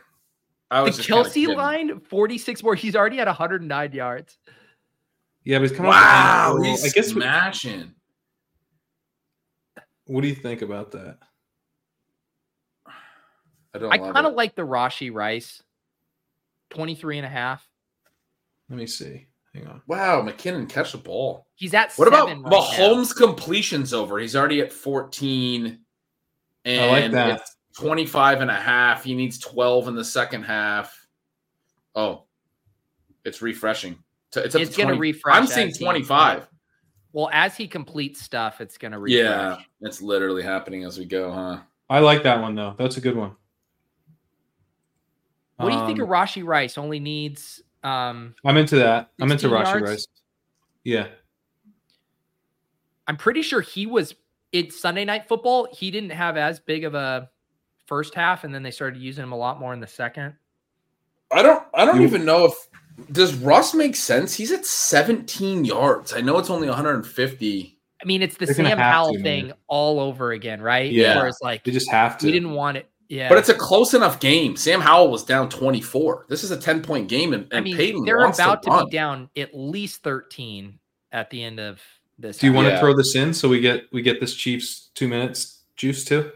[0.72, 2.76] I The was just kinda Kelce line, 46 more.
[2.76, 4.38] He's already at 109 yards.
[5.44, 5.90] Yeah, but he's coming.
[5.90, 7.14] Wow, off he's I guess.
[7.14, 7.96] What, smashing.
[10.06, 11.18] what do you think about that?
[13.74, 15.62] I don't I kind of like the Rashee Rice,
[16.72, 17.68] 23 and a half.
[18.70, 19.28] Let me see.
[19.54, 19.82] Hang on.
[19.88, 21.48] Wow, McKinnon catch the ball.
[21.56, 22.60] He's at What about seven right now.
[22.60, 24.20] Mahomes completions over?
[24.20, 25.80] He's already at 14
[26.66, 27.41] and I like that.
[27.80, 29.03] It's 25 and a half.
[29.03, 31.07] He needs 12 in the second half.
[31.95, 32.23] Oh,
[33.23, 33.97] it's refreshing.
[34.35, 36.47] It's, It's gonna refresh I'm as seeing he- 25.
[37.11, 39.18] Well, as he completes stuff, it's going to refresh.
[39.23, 41.61] Yeah, it's literally happening as we go, huh?
[41.89, 42.76] I like that one though.
[42.77, 43.35] That's a good one.
[45.57, 46.77] What do you think Um, of Rashee Rice?
[46.77, 49.10] Only needs um I'm into that.
[49.19, 49.89] I'm into 16 Rashee yards?
[49.89, 50.07] Rice.
[50.84, 51.07] Yeah.
[53.07, 54.14] I'm pretty sure he was
[54.51, 55.68] it's Sunday night football.
[55.72, 57.30] He didn't have as big of a
[57.90, 60.36] first half, and then they started using him a lot more in the second.
[61.32, 62.53] I don't I don't You- even know if
[63.11, 64.34] does Russ make sense?
[64.36, 66.14] He's at 17 yards.
[66.14, 67.78] I know it's only 150.
[68.02, 69.24] I mean, it's the They're Sam Howell to, man.
[69.24, 70.91] thing all over again, right?
[70.91, 71.16] Yeah.
[71.18, 72.26] Where it's like They just have to.
[72.26, 72.90] we didn't want it.
[73.10, 73.28] Yeah.
[73.30, 74.56] But it's a close enough game.
[74.56, 76.26] Sam Howell was down 24.
[76.30, 78.70] This is a 10 point game, and, and I mean, Peyton they're wants about to,
[78.70, 78.86] to, run.
[78.86, 80.78] be down at least 13
[81.11, 81.82] at the end of
[82.20, 82.38] this.
[82.38, 82.76] Do you want Yeah.
[82.76, 86.32] to throw this in so we get we get this Chiefs two minutes juice too?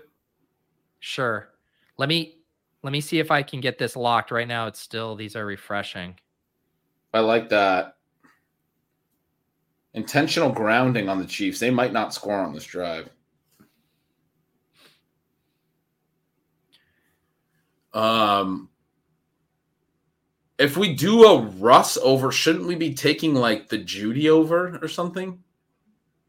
[1.05, 1.49] Sure.
[1.97, 2.37] Let me
[2.81, 4.31] let me see if I can get this locked.
[4.31, 6.17] Right now, it's still these are refreshing.
[7.13, 7.97] I like that.
[9.93, 11.59] Intentional grounding on the Chiefs.
[11.59, 13.09] They might not score on this drive.
[17.93, 18.69] Um,
[20.57, 24.87] if we do a Russ over, shouldn't we be taking like the Jeudy over or
[24.87, 25.43] something?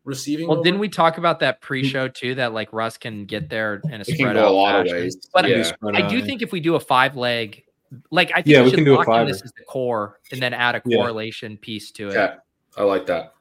[0.04, 0.48] Receiving.
[0.48, 0.64] Well, over?
[0.64, 1.62] didn't we talk about that mm.
[1.62, 2.34] pre-show too?
[2.34, 4.74] That like Russ can get there in a It can spread go a out lot
[4.80, 4.98] of fashion.
[4.98, 5.16] ways.
[5.32, 5.62] But Yeah.
[5.62, 7.64] Spread I do think if we do a five leg,
[8.10, 9.64] like I think Yeah, we, we should can do a lock in this as the
[9.64, 10.98] core and then add a Yeah.
[10.98, 12.14] correlation piece to it.
[12.14, 12.34] Yeah,
[12.76, 13.34] I like that.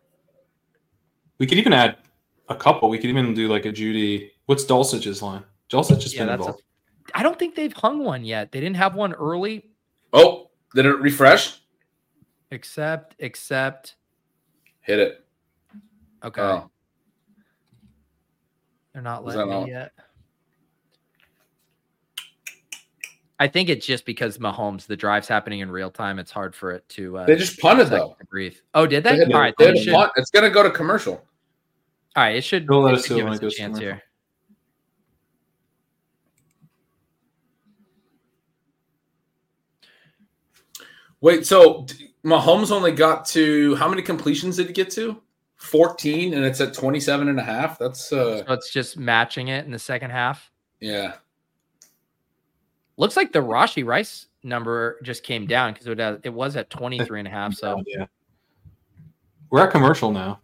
[1.37, 1.97] We could even add
[2.47, 2.89] a couple.
[2.89, 4.29] We could even do like a Jeudy.
[4.45, 5.43] What's Dulcich's line?
[5.69, 6.61] Dulcich has Yeah, been involved.
[7.13, 8.51] I don't think they've hung one yet.
[8.51, 9.69] They didn't have one early.
[10.13, 11.59] Oh, did it refresh?
[12.51, 13.95] Except, except,
[14.81, 15.22] Hit it.
[16.23, 16.69] Okay, Oh,
[18.93, 19.91] they're not letting that me yet.
[23.39, 26.19] I think it's just because Mahomes, the drive's happening in real time.
[26.19, 27.17] It's hard for it to.
[27.17, 28.15] Uh, they just punted second though.
[28.19, 28.55] to breathe.
[28.73, 29.17] Oh, did they?
[29.17, 30.09] They All right, they then had it a should.
[30.15, 31.15] It's gonna go to commercial.
[32.15, 33.79] all right, it should, They'll let us give us a to chance commercial.
[33.79, 34.03] here.
[41.21, 45.21] Wait, so d- Mahomes only got to how many completions did he get to?
[45.63, 47.79] 14 and it's at 27 and a half.
[47.79, 50.51] That's uh So it's just matching it in the second half.
[50.79, 51.13] yeah.
[52.95, 56.69] Looks like the Rashee Rice number just came down because it, uh, it was at
[56.69, 57.55] 23 and a half.
[57.55, 58.05] So yeah,
[59.49, 60.41] we're at commercial now.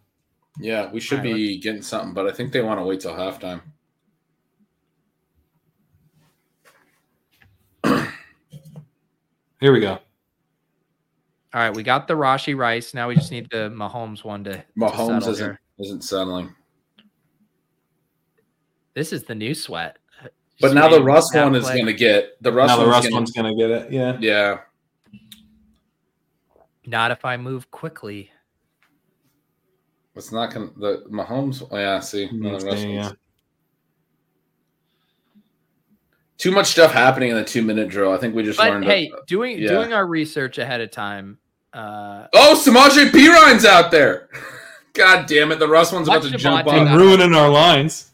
[0.58, 3.00] Yeah, we should All right, be getting something, but I think they want to wait
[3.00, 3.60] till halftime.
[9.60, 10.00] Here we go.
[11.52, 12.94] All right, we got the Rashee Rice.
[12.94, 15.60] Now we just need the Mahomes one to, to Mahomes settle isn't here.
[15.80, 16.54] isn't settling.
[18.94, 19.98] This is the new sweat.
[20.22, 20.32] But
[20.68, 22.86] Just now the waiting Russ that one is going to get the Russ, now the
[22.86, 23.90] Russ gonna, one's gonna get it.
[23.92, 24.16] Yeah.
[24.20, 24.58] Yeah,
[26.86, 28.30] Not if I move quickly.
[30.14, 31.66] it's not going to the Mahomes.
[31.70, 33.02] Oh, yeah, see, no, the Russ Yeah, yeah.
[33.06, 33.16] one's-
[36.40, 38.12] too much stuff happening in the two minute drill.
[38.12, 38.84] I think we just But learned.
[38.86, 39.68] hey, that- doing yeah.
[39.68, 41.38] doing our research ahead of time.
[41.72, 44.28] Uh, oh, Samaje Perine's out there.
[44.94, 46.88] God damn it, the Russ one's about to jump on.
[46.88, 48.10] And ruining our lines.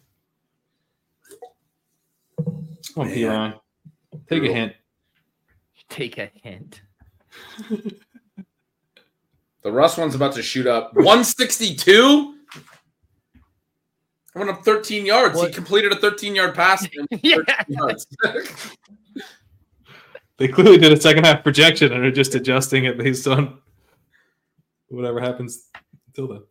[2.36, 2.64] Come
[2.96, 3.14] on, Man.
[3.16, 3.60] Perine.
[4.28, 4.72] Take a hint.
[5.88, 6.82] take a hint.
[9.62, 12.35] The Russ one's about to shoot up 162.
[14.36, 15.40] I went up 13 yards.
[15.40, 16.84] He completed a 13 yard pass.
[16.84, 17.62] in 13 Yeah.
[17.68, 18.06] yards.
[20.38, 23.56] They clearly did a second half projection and are just adjusting it based on
[24.88, 25.70] whatever happens
[26.08, 26.42] until then.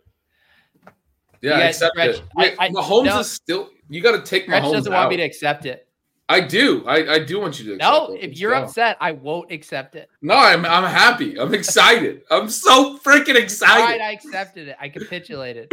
[1.42, 2.24] yeah, Yeah, accept Stretch, it.
[2.36, 3.20] Wait, I- I- Mahomes no.
[3.20, 3.70] is still.
[3.88, 4.98] You got to take Gretch Mahomes doesn't out.
[5.02, 5.88] want me to accept it.
[6.28, 6.84] I do.
[6.88, 7.74] I, I do want you to.
[7.76, 8.24] Accept No, it.
[8.32, 8.64] if you're go.
[8.64, 10.10] upset, I won't accept it.
[10.24, 11.40] no, I'm I'm happy.
[11.40, 12.24] I'm excited.
[12.32, 14.02] I'm so freaking All right, excited.
[14.02, 14.78] I accepted it.
[14.82, 15.70] I capitulated.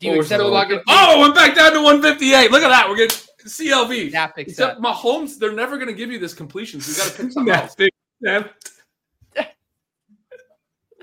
[0.00, 0.92] Do you Oh, we're accept still the not gonna- 150?
[1.12, 2.50] oh, it went back down to 158.
[2.50, 2.88] Look at that.
[2.88, 4.10] We're getting CLV.
[4.10, 4.80] Snap Except accept.
[4.80, 6.80] Mahomes, they're never going to give you this completion.
[6.80, 7.76] So you got to pick something else.
[8.20, 8.54] Snap.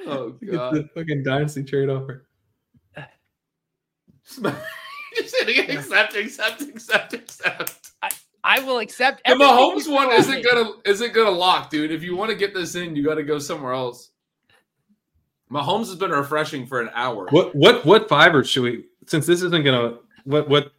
[0.08, 0.76] Oh Get god.
[0.76, 2.28] the fucking dynasty trade offer.
[5.16, 7.92] Just hitting accept, accept, accept, accept.
[8.44, 9.22] I will accept.
[9.26, 11.92] The Mahomes one isn't gonna isn't gonna lock, dude.
[11.92, 14.12] If you want to get this in, you got to go somewhere else.
[15.56, 17.28] Mahomes has been refreshing for an hour.
[17.30, 20.74] What what what fibers should we since this isn't gonna what what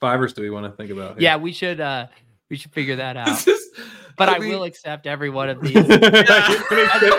[0.00, 1.20] fibers do we want to think about?
[1.20, 1.80] Yeah, we should.
[1.80, 2.06] uh
[2.50, 3.26] We should figure that out.
[3.46, 3.68] This is-
[4.18, 5.72] But I, mean, will accept every one of these.
[5.72, 6.72] You're gonna accept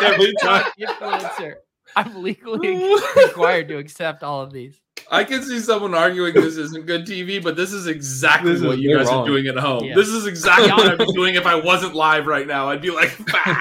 [0.03, 0.65] every time.
[0.79, 1.55] influencer.
[1.95, 4.79] I'm legally required to accept all of these.
[5.11, 8.67] I can see someone arguing this isn't good TV, but this is exactly This is-
[8.67, 9.83] what you you're guys are doing at home.
[9.83, 9.95] Yeah.
[9.95, 12.69] This is exactly what I'd be doing if I wasn't live right now.
[12.69, 13.57] I'd be like, "Bah,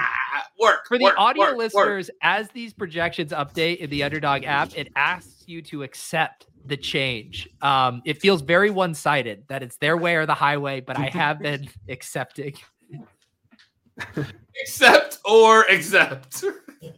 [0.62, 4.44] work For the work, audio work, work." listeners, as these projections update in the Underdog
[4.44, 7.48] app, it asks you to accept the change.
[7.60, 11.06] Um, it feels very one sided that it's their way or the highway, but I
[11.06, 12.54] have been accepting.
[14.62, 16.44] accept or accept.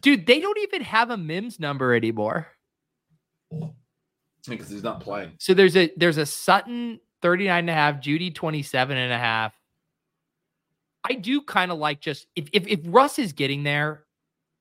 [0.01, 2.47] Dude, they don't even have a MIMS number anymore.
[4.47, 5.31] Because he's not playing.
[5.39, 9.53] So there's a there's a Sutton 39 and a half, Jeudy 27 and a half.
[11.09, 14.03] I do kind of like just if, if if Russ is getting there,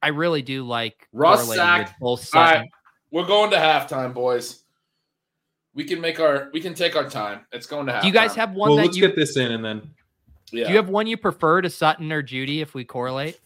[0.03, 1.87] I really do like Russ correlating sack.
[1.87, 2.61] with both All Sutton.
[2.62, 2.71] right,
[3.11, 4.62] we're going to halftime, boys.
[5.75, 7.41] We can make our we can take our time.
[7.53, 8.09] It's going to happen.
[8.09, 9.91] Do you guys have one well, that let's you get this in and then.
[10.53, 10.66] Yeah.
[10.66, 13.41] do you have one you prefer to Sutton or Jeudy if we correlate?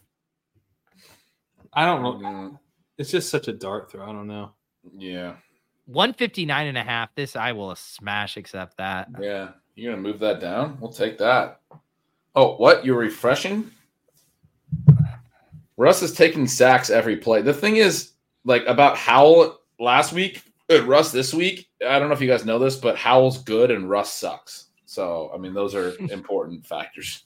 [1.73, 2.59] I don't know.
[2.97, 4.03] It's just such a dart throw.
[4.03, 4.51] I don't know.
[4.97, 5.35] yeah.
[5.85, 7.15] 159 and a half.
[7.15, 9.07] This I will smash accept that.
[9.19, 9.49] Yeah.
[9.75, 10.77] You're gonna move that down?
[10.79, 11.61] We'll take that.
[12.39, 12.85] Oh, what?
[12.85, 13.69] You're refreshing?
[15.75, 17.41] Russ is taking sacks every play.
[17.41, 18.13] The thing is,
[18.45, 20.41] like about Howell last week,
[20.71, 21.67] uh, Russ this week.
[21.85, 24.67] I don't know if you guys know this, but Howell's good and Russ sucks.
[24.85, 27.25] So I mean, those are important factors.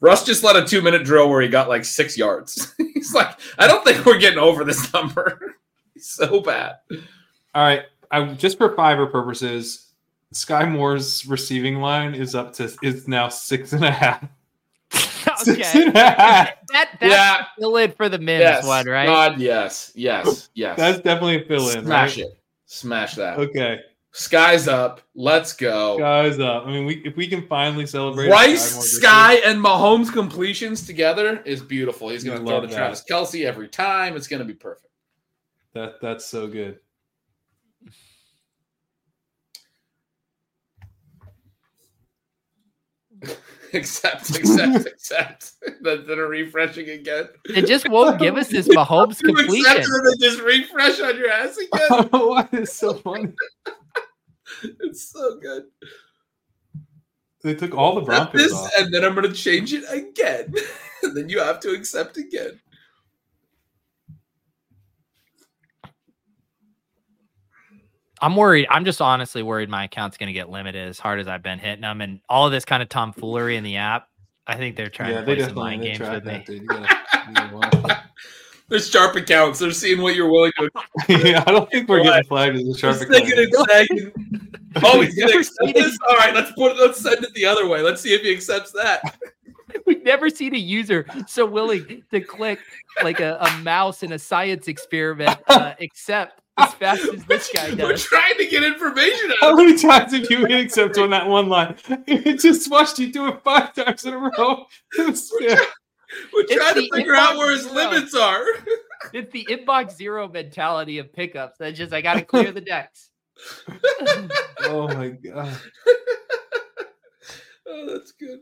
[0.00, 2.74] Russ just led a two minute drill where he got like six yards.
[2.94, 5.54] He's like, I don't think we're getting over this number.
[5.98, 6.78] So bad.
[7.54, 7.82] All right.
[8.10, 9.87] I just for fiver purposes,
[10.34, 14.24] Skyy Moore's receiving line is up to is now six and a half.
[15.46, 15.62] Okay.
[15.82, 16.48] and a half.
[16.72, 17.44] That that's Yeah.
[17.58, 18.66] the lid for the Mims Yes.
[18.66, 19.06] one, right?
[19.06, 20.76] God, yes, yes, yes.
[20.76, 21.84] That's definitely a fill in.
[21.84, 22.26] Smash right?
[22.26, 22.38] it.
[22.66, 23.38] Smash that.
[23.38, 23.80] Okay.
[24.14, 25.02] Skyy's up.
[25.14, 25.98] Let's go.
[26.00, 26.66] Skyy's up.
[26.66, 30.12] I mean, we if we can finally celebrate Rice, Skyy Moore this Skyy, and Mahomes
[30.12, 32.08] completions together is beautiful.
[32.08, 32.74] He's going I to throw love to.
[32.74, 34.16] Travis Kelce every time.
[34.16, 34.88] It's going to be perfect.
[35.74, 36.78] that that's so good.
[43.74, 45.52] Accept, accept, accept.
[45.82, 47.28] Then then a refreshing again.
[47.44, 49.76] It just won't give us this Mahomes You accept completion.
[49.76, 52.08] and then just refresh on your ass again.
[52.10, 53.34] Why is so funny?
[54.62, 55.64] it's so good.
[57.42, 58.70] They took all the Accept Broncos this, off.
[58.78, 60.54] and then I'm going to change it again.
[61.02, 62.58] and then you have to accept again.
[68.20, 68.66] I'm worried.
[68.70, 71.58] I'm just honestly worried my account's going to get limited as hard as I've been
[71.58, 74.08] hitting them, and all of this kind of tomfoolery in the app.
[74.46, 76.32] I think they're trying Yeah, to they play some definitely mind games with me.
[76.32, 76.62] that, dude.
[76.62, 77.98] You gotta, you gotta watch.
[78.68, 79.58] There's sharp accounts.
[79.60, 80.70] They're seeing what you're willing to
[81.08, 83.70] yeah, I don't think we're getting flagged as a sharp Just thinking account.
[83.70, 84.12] a.
[84.84, 85.74] Oh, he's gonna Never accept seen it.
[85.74, 85.98] this.
[86.08, 86.78] All right, let's put it.
[86.78, 87.80] Let's send it the other way.
[87.80, 89.00] Let's see if he accepts that.
[89.86, 92.58] We've never seen a user so willing to click
[93.02, 97.70] like a, a mouse in a science experiment, uh, except as fast as this guy
[97.70, 97.78] does.
[97.78, 99.36] We're trying to get information out.
[99.40, 101.76] How many times have you hit accept on that one line?
[102.06, 104.66] It just watched you do it five times in a row.
[104.98, 105.54] It was- yeah.
[105.56, 105.64] him.
[106.32, 107.74] We're It's trying to figure out where his zero.
[107.74, 108.42] limits are.
[109.12, 111.58] It's the inbox zero mentality of pickups.
[111.58, 113.10] That's just I got to clear the decks.
[114.62, 115.54] Oh my god.
[117.66, 118.40] oh, that's good.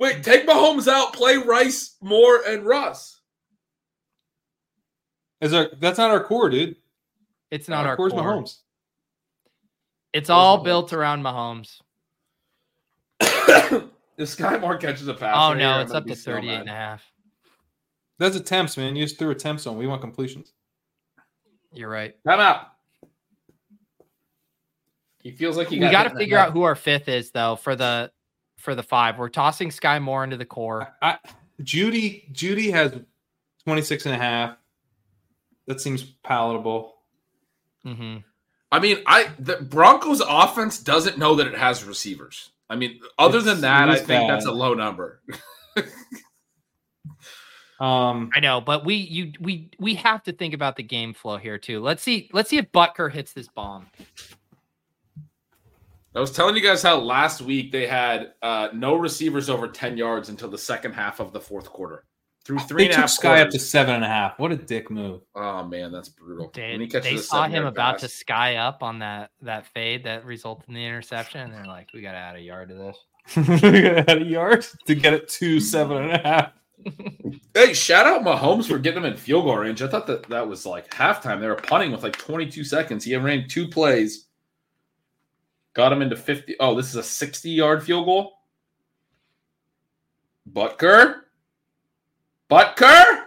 [0.00, 1.12] Wait, take Mahomes out.
[1.12, 3.20] Play Rice, Moore, and Russ.
[5.40, 6.76] Is our that's not our core, dude.
[7.54, 8.22] It's not our core's core.
[8.22, 8.56] Mahomes.
[10.12, 10.64] It's all Mahomes.
[10.64, 11.80] built around Mahomes.
[13.20, 13.86] if
[14.18, 16.48] Skyy Moore catches a pass, Oh right no, here, it's up to be so 38
[16.50, 16.60] mad.
[16.62, 17.12] and a half.
[18.18, 18.96] That's attempts, man.
[18.96, 19.76] You just threw attempts on.
[19.78, 20.52] We want completions.
[21.72, 22.16] You're right.
[22.26, 22.72] Time out.
[25.22, 27.08] He feels like he we got to hit in the figure out who our fifth
[27.08, 28.10] is though for the
[28.58, 29.16] for the five.
[29.16, 30.88] We're tossing Skyy Moore into the core.
[31.00, 31.18] I,
[31.62, 32.98] Jeudy Jeudy has
[33.64, 34.56] 26 and a half.
[35.68, 36.93] That seems palatable.
[37.84, 38.16] Hmm
[38.72, 42.50] I mean, I the Broncos offense doesn't know that it has receivers.
[42.68, 45.20] I mean, other It's- than that, I is think that's a low number.
[47.80, 51.36] Um I know, but we you we we have to think about the game flow
[51.38, 51.80] here too.
[51.80, 52.30] Let's see.
[52.32, 53.88] Let's see if Butker hits this bomb.
[56.14, 59.96] I was telling you guys how last week they had uh, no receivers over 10
[59.96, 62.04] yards until the second half of the fourth quarter.
[62.44, 64.38] Through three they and a took half Skyy up to seven and a half.
[64.38, 65.22] What a dick move.
[65.34, 66.50] Oh man, that's brutal.
[66.52, 70.04] They, When he they saw him seven-yard about to sky up on that that fade
[70.04, 72.74] that resulted in the interception, and they're like, "We got to add a yard to
[72.74, 72.96] this."
[73.36, 76.52] we got to add a yard to get it to seven and a half.
[77.54, 79.80] Hey, shout out Mahomes for getting them in field goal range.
[79.80, 81.40] I thought that that was like halftime.
[81.40, 83.04] They were punting with like 22 seconds.
[83.04, 84.26] He ran two plays,
[85.72, 86.56] got him into 50.
[86.58, 88.32] Oh, this is a 60 yard field goal.
[90.52, 91.20] Butker,
[92.54, 93.24] Butker.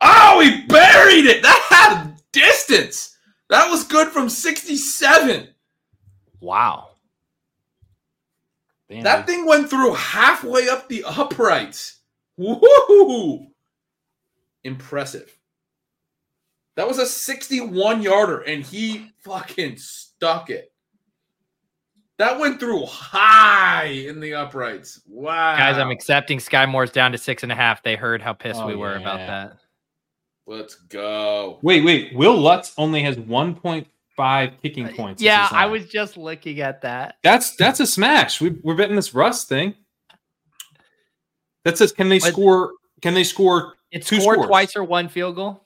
[0.00, 1.42] Oh, he buried it.
[1.42, 3.16] That had distance.
[3.50, 5.48] That was good from 67.
[6.40, 6.90] Wow.
[8.88, 11.98] Damn, That thing went through halfway up the uprights.
[12.38, 13.48] Woohoo!
[14.62, 15.36] Impressive.
[16.76, 20.72] That was a 61 yarder, and he fucking stuck it.
[22.18, 25.00] That went through high in the uprights.
[25.06, 25.56] Wow.
[25.56, 27.82] Guys, I'm accepting Skyy Moore's down to six and a half.
[27.84, 29.56] They heard how pissed Oh, we were about that.
[30.46, 31.58] Let's go.
[31.62, 32.14] Wait, wait.
[32.14, 35.22] Will Lutz only has 1.5 kicking uh, points.
[35.22, 37.16] Yeah, I was just looking at that.
[37.22, 38.40] That's that's a smash.
[38.40, 39.74] We, we're betting this Russ thing.
[41.64, 42.72] That says, can they But- score?
[43.00, 43.74] Can they score?
[43.92, 44.48] It's Two scored scores.
[44.48, 45.64] twice or one field goal.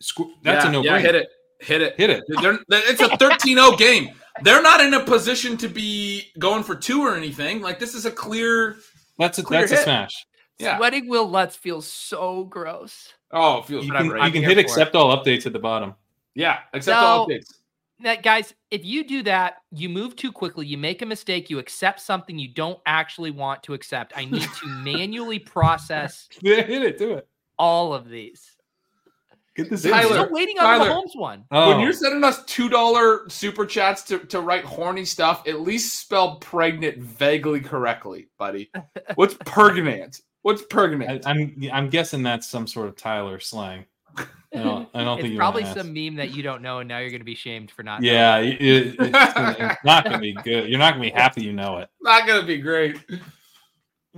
[0.00, 1.28] score that's yeah, a no Yeah, hit it.
[1.60, 1.94] Hit it.
[1.96, 2.22] Hit it.
[2.40, 4.10] They're, it's a 13-0 game.
[4.42, 7.60] They're not in a position to be going for two or anything.
[7.60, 8.76] Like this is a clear.
[9.18, 9.84] That's a Clear that's a hit.
[9.84, 10.26] smash.
[10.58, 10.76] Yeah.
[10.78, 13.12] Sweating Will Lutz feels so gross.
[13.32, 15.58] Oh, it feels You But can, right you can hit accept all updates at the
[15.58, 15.94] bottom.
[16.34, 16.60] yeah.
[16.72, 17.52] Except all updates.
[18.00, 21.58] That guys, if you do that, you move too quickly, you make a mistake, you
[21.58, 24.12] accept something you don't actually want to accept.
[24.16, 26.96] I need to manually process Yeah, hit it.
[26.98, 27.26] Do it.
[27.58, 28.56] all of these.
[29.58, 31.02] Get this I'm Tyler, still waiting on the Tyler.
[31.02, 31.44] Mahomes one.
[31.50, 35.60] Oh, When you're sending us two dollar super chats to, to write horny stuff, at
[35.62, 38.70] least spell pregnant vaguely correctly, buddy.
[39.16, 40.20] What's pergnant?
[40.42, 41.26] What's I, pergnant?
[41.26, 43.84] I'm I'm guessing that's some sort of Tyler slang.
[44.16, 45.80] I don't, I don't think It's you probably wanna ask.
[45.86, 48.02] some meme that you don't know, and now you're going to be shamed for not.
[48.02, 50.70] Yeah, it- it- it's, gonna- it's not going to be good.
[50.70, 51.90] You're not going to be happy you know it.
[52.00, 52.96] Not gonna be great.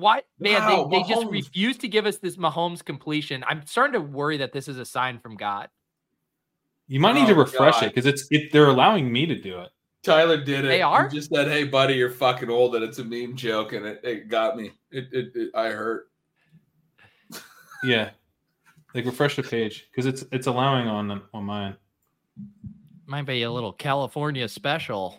[0.01, 0.63] Why, man?
[0.63, 3.45] Wow, they, they just refuse to give us this Mahomes completion.
[3.47, 5.69] I'm starting to worry that this is a sign from God.
[6.89, 7.85] You might need to Oh, refresh God.
[7.85, 9.69] it because it's it, they're allowing me to do it.
[10.03, 10.69] Tyler did it.
[10.69, 11.09] They are?
[11.09, 14.01] He just said, "Hey, buddy, you're fucking old," and it's a meme joke, and it,
[14.03, 14.73] it got me.
[14.91, 16.09] It, it, it I hurt.
[17.85, 18.11] Yeah,
[18.95, 21.77] like refresh the page because it's it's allowing on them on mine.
[23.07, 25.19] Might be a little California special.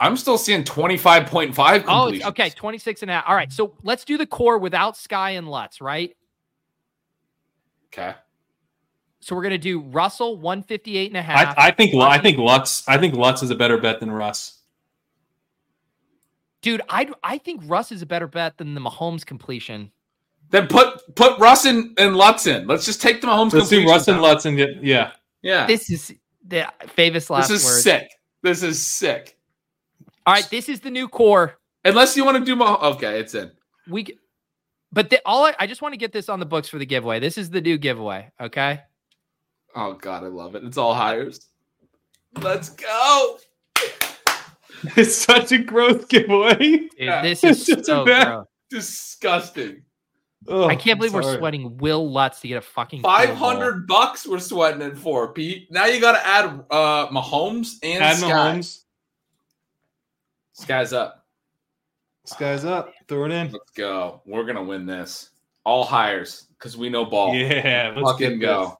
[0.00, 3.24] I'm still seeing 25.5 Oh, okay, 26 and a half.
[3.28, 6.16] All right, so let's do the core without Skyy and Lutz, right?
[7.92, 8.14] Okay.
[9.20, 11.58] So we're gonna do Russell 158 and a half.
[11.58, 14.60] I, I think I think Lutz I think Lutz is a better bet than Russ.
[16.62, 19.90] Dude, I I think Russ is a better bet than the Mahomes completion.
[20.48, 22.66] Then put put Russ and, and Lutz in.
[22.66, 23.52] Let's just take the Mahomes.
[23.52, 24.22] Let's do completions Russ and out.
[24.22, 25.12] Lutz and get yeah.
[25.42, 25.66] Yeah.
[25.66, 26.16] This, This is
[26.46, 27.82] the famous last This is words.
[27.82, 28.08] sick.
[28.42, 29.36] This is sick.
[30.26, 31.58] All right, this is the new core.
[31.84, 33.50] Unless you want to do Mah- okay, it's in.
[33.88, 34.06] We,
[34.92, 36.86] but the, all I, I just want to get this on the books for the
[36.86, 37.20] giveaway.
[37.20, 38.30] This is the new giveaway.
[38.40, 38.80] Okay.
[39.74, 40.64] Oh god, I love it.
[40.64, 41.48] It's all hires.
[42.42, 43.38] Let's go.
[44.96, 46.54] It's such a growth giveaway.
[46.58, 47.22] Dude, Yeah.
[47.22, 48.46] this is It's just so a bad- gross.
[48.70, 49.82] Disgusting.
[50.48, 53.36] Oh, I can't believe we're sweating Will Lutz to get a fucking field Five goal.
[53.36, 55.70] hundred bucks we're sweating it for, Pete.
[55.70, 58.30] Now you got to add uh Mahomes and Add Skyy.
[58.30, 58.80] Mahomes.
[60.60, 61.24] Skyy's up.
[62.26, 62.92] Skyy's up.
[63.08, 63.50] Throw it in.
[63.50, 64.20] Let's go.
[64.26, 65.30] We're gonna win this.
[65.64, 67.34] All hires because we know ball.
[67.34, 68.64] Yeah, let's Fucking go.
[68.64, 68.74] this.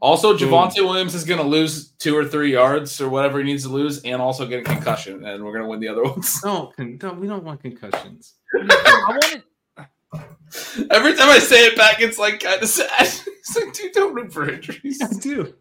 [0.00, 0.48] Also, Boom.
[0.48, 4.02] Javonte Williams is gonna lose two or three yards or whatever he needs to lose,
[4.02, 6.40] and also get a concussion, and we're gonna win the other ones.
[6.44, 8.34] No, con- no, we don't want concussions.
[8.54, 9.42] I wanted,
[10.90, 12.88] Every time I say it back, it's like kind of sad.
[12.98, 15.00] It's like, dude, don't root for injuries.
[15.02, 15.54] I do.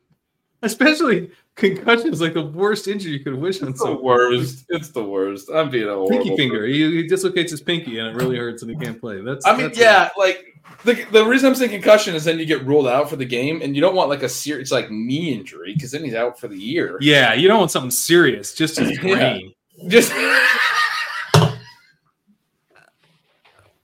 [0.64, 4.04] Especially concussions, like the worst injury you could wish on It's the someone.
[4.04, 4.66] worst.
[4.70, 5.50] It's the worst.
[5.54, 6.66] I'm being a horrible Pinky finger.
[6.68, 9.22] He, he dislocates his pinky and it really hurts and he can't play.
[9.22, 9.46] That's.
[9.48, 10.46] I mean, that's yeah, like
[10.84, 13.62] the, the reason I'm saying concussion is then you get ruled out for the game,
[13.62, 16.48] and you don't want like a serious like knee injury because then he's out for
[16.48, 16.98] the year.
[17.02, 18.54] Yeah, you don't want something serious.
[18.54, 19.16] Just his Yeah.
[19.16, 19.54] brain.
[19.88, 20.12] Just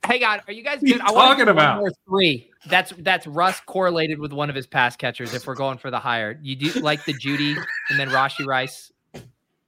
[0.03, 1.01] hang on, are you guys What are you good?
[1.01, 1.79] I wanna talking do one about?
[1.79, 2.49] more three.
[2.69, 5.33] That's that's Russ correlated with one of his pass catchers.
[5.33, 7.55] If we're going for the higher, you do like the Jeudy
[7.89, 8.91] and then Rashee Rice.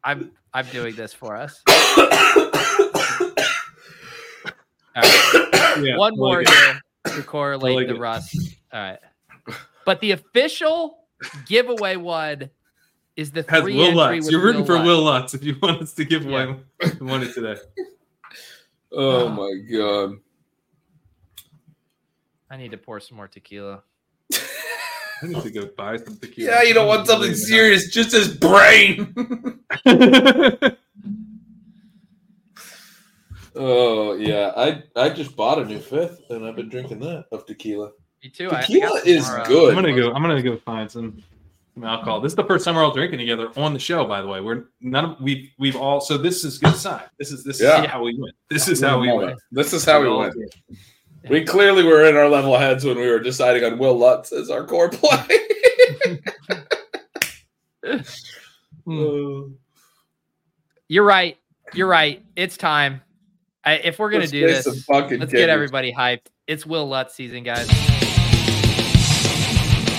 [0.04, 1.62] I'm I'm doing this for us.
[1.68, 1.76] All
[5.04, 5.76] right.
[5.82, 8.00] Yeah, one more like here to correlate like the it.
[8.00, 8.56] Russ.
[8.74, 9.00] All right.
[9.86, 11.06] But the official
[11.48, 12.50] giveaway one
[13.16, 14.26] is the Has three Will entry Lutz.
[14.26, 14.86] with You're rooting for Lutz.
[14.86, 17.58] Will Lutz if you want us to give away the money today.
[18.92, 20.18] oh uh, my god.
[22.50, 23.84] I need to pour some more tequila.
[25.22, 26.50] I need to go buy some tequila.
[26.52, 29.14] Yeah, you don't want something serious, just his brain.
[33.56, 37.46] oh yeah, I I just bought a new fifth, and I've been drinking that of
[37.46, 37.92] tequila.
[38.24, 38.50] Me too.
[38.52, 39.70] I- I Tequila is some more, uh, good.
[39.78, 40.12] I'm gonna go.
[40.14, 41.22] I'm gonna go find some,
[41.74, 42.20] some alcohol.
[42.22, 44.06] This is the first time we're all drinking together on the show.
[44.06, 46.02] By the way, we're none of we've we've all.
[46.02, 47.04] So this is good sign.
[47.18, 47.84] This is this Yeah.
[47.84, 48.32] is how we win.
[48.50, 49.36] This is how we win.
[49.52, 50.32] This is how we all win.
[50.32, 50.52] drink.
[51.28, 54.50] We clearly were in our level heads when we were deciding on Will Lutz as
[54.50, 55.26] our core play.
[58.90, 59.46] Uh,
[60.88, 61.38] You're right.
[61.76, 62.26] You're right.
[62.36, 63.02] It's time.
[63.64, 65.46] I, if we're gonna let's do this, some fucking let's kickers.
[65.46, 66.28] get everybody hyped.
[66.48, 67.68] It's Will Lutz season, guys.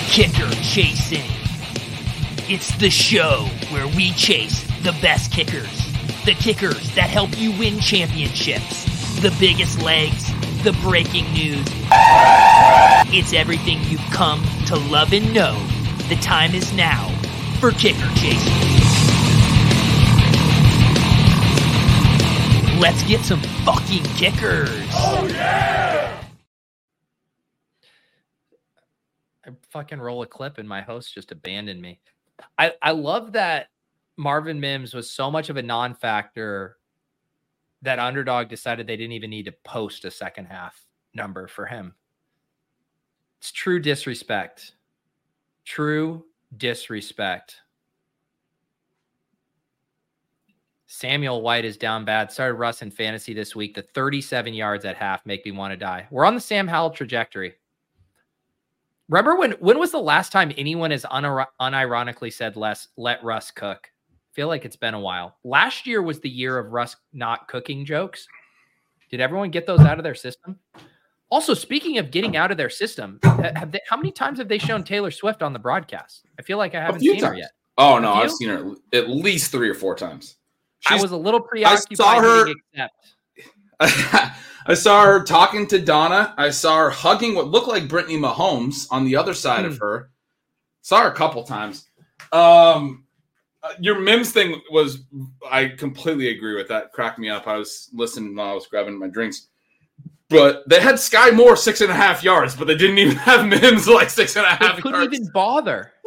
[0.09, 1.23] Kicker Chasing.
[2.49, 5.85] It's the show where we chase the best kickers.
[6.25, 8.83] The kickers that help you win championships.
[9.21, 10.30] The biggest legs,
[10.63, 11.65] the breaking news.
[13.13, 15.59] It's everything you've come to love and know.
[16.07, 17.07] The time is now
[17.59, 18.53] for Kicker Chasing.
[22.79, 24.69] Let's get some fucking kickers.
[24.93, 26.23] Oh, yeah!
[29.45, 31.99] I fucking roll a clip and my host just abandoned me.
[32.59, 33.69] I, I love that
[34.15, 36.77] Marvin Mims was so much of a non-factor
[37.81, 41.93] that underdog decided they didn't even need to post a second half number for him.
[43.39, 44.73] It's true disrespect.
[45.65, 46.25] True
[46.57, 47.57] disrespect.
[50.87, 52.31] Samuel White is down bad.
[52.31, 53.73] Started Russ in fantasy this week.
[53.73, 56.07] The 37 yards at half make me want to die.
[56.11, 57.55] We're on the Sam Howell trajectory.
[59.07, 63.51] Remember when when was the last time anyone has unir- unironically said less let Russ
[63.51, 63.90] cook?
[64.31, 65.35] I feel like it's been a while.
[65.43, 68.25] Last year was the year of Russ not cooking jokes.
[69.09, 70.57] Did everyone get those out of their system?
[71.29, 74.57] Also, speaking of getting out of their system, have they, how many times have they
[74.57, 76.25] shown Taylor Swift on the broadcast?
[76.39, 77.51] I feel like I haven't few seen her yet.
[77.77, 80.37] Oh no, I've seen her at least three or four times.
[80.87, 81.87] I was a little preoccupied.
[81.89, 82.47] I saw her-
[84.67, 86.33] I saw her talking to Donna.
[86.37, 89.71] I saw her hugging what looked like Brittany Mahomes on the other side Hmm.
[89.71, 90.09] of her.
[90.83, 91.87] Saw her a couple times.
[92.31, 93.05] Um,
[93.63, 95.03] uh, your Mims thing was,
[95.49, 96.91] I completely agree with that.
[96.93, 97.47] Cracked me up.
[97.47, 99.47] I was listening while I was grabbing my drinks.
[100.29, 103.45] But they had Skyy Moore six and a half yards, but they didn't even have
[103.45, 105.15] Mims like six and a half They couldn't yards.
[105.19, 105.91] even bother.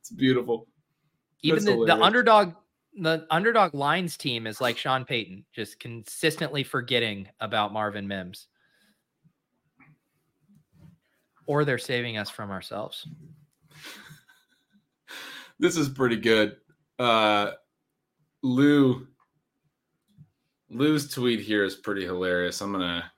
[0.00, 0.66] It's beautiful.
[1.42, 2.54] Even the, the underdog,
[3.00, 8.48] the underdog lines team is like Sean Payton, just consistently forgetting about Marvin Mims.
[11.46, 13.06] Or they're saving us from ourselves.
[15.60, 16.56] This is pretty good.
[16.98, 17.50] Uh,
[18.42, 19.06] Lou,
[20.70, 22.62] Lou's tweet here is pretty hilarious.
[22.62, 23.12] I'm gonna,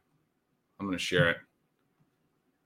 [0.81, 1.37] I'm gonna share it.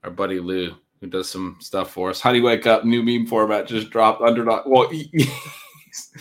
[0.03, 2.23] Our buddy Lou, who does some stuff for us.
[2.23, 2.87] How do you wake up?
[2.87, 4.23] New meme format just dropped.
[4.23, 4.63] Underdog.
[4.65, 6.13] Well, he, he's,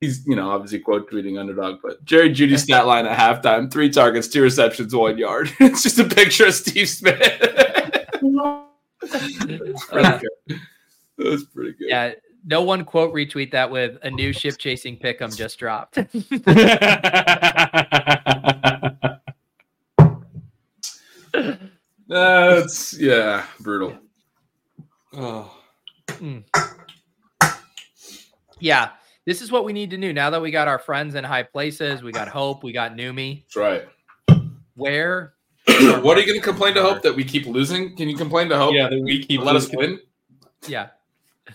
[0.00, 3.90] he's you know obviously quote tweeting underdog, but Jerry Jeudy stat line at halftime: three
[3.90, 5.50] targets, two receptions, one yard.
[5.60, 7.18] it's just a picture of Steve Smith.
[9.00, 10.60] That's pretty good.
[11.18, 11.88] That's pretty good.
[11.88, 12.12] Yeah.
[12.44, 15.94] No one quote retweet that with a new ship chasing pick'em just dropped.
[22.08, 23.96] That's yeah, brutal.
[25.14, 25.56] oh.
[28.60, 28.90] yeah.
[29.24, 31.44] This is what we need to do now that we got our friends in high
[31.44, 32.02] places.
[32.02, 32.64] We got Hope.
[32.64, 33.42] We got Numi.
[33.42, 33.84] That's right.
[34.74, 35.34] Where?
[35.66, 37.96] what are you going to complain to Hope that we keep losing?
[37.96, 38.74] Can you complain to Hope?
[38.74, 40.00] Yeah, that we keep let us win.
[40.66, 40.88] Yeah.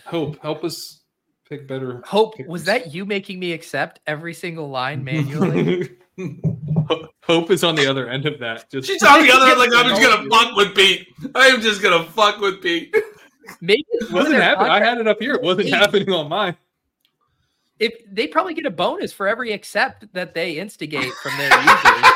[0.06, 1.02] Hope, help us
[1.48, 2.02] pick better.
[2.06, 2.50] Hope, pickers.
[2.50, 5.90] was that you making me accept every single line manually?
[7.24, 8.70] Hope is on the other end of that.
[8.72, 11.08] Just She's on the other end, like I'm just gonna fuck with Pete.
[11.36, 12.96] I am just gonna fuck with Pete.
[13.62, 14.72] Maybe it wasn't happening.
[14.72, 15.36] I had it up here.
[15.36, 15.74] It wasn't Eight.
[15.74, 16.56] happening on mine.
[17.80, 22.12] if they probably get a bonus for every accept that they instigate from their users.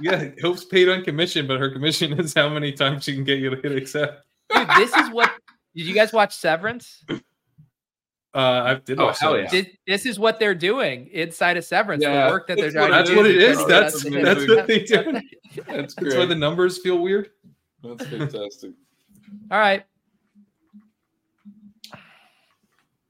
[0.00, 3.38] Yeah, Hope's paid on commission, but her commission is how many times she can get
[3.38, 4.24] you to hit accept.
[4.50, 5.32] Dude, this is what
[5.76, 7.04] did you guys watch Severance?
[7.10, 7.18] Uh,
[8.34, 8.98] I did.
[9.00, 9.44] Oh, watch hell that.
[9.44, 9.48] yeah.
[9.62, 12.02] This, this is what they're doing inside of Severance.
[12.02, 12.90] Yeah, the work that they're doing.
[12.90, 13.34] That's it what is.
[13.34, 13.66] it is.
[13.66, 14.24] That's That's amazing.
[14.24, 15.12] that's what they do.
[15.56, 16.18] That's That's great.
[16.18, 17.30] why the numbers feel weird.
[17.82, 18.72] That's fantastic.
[19.50, 19.84] All right.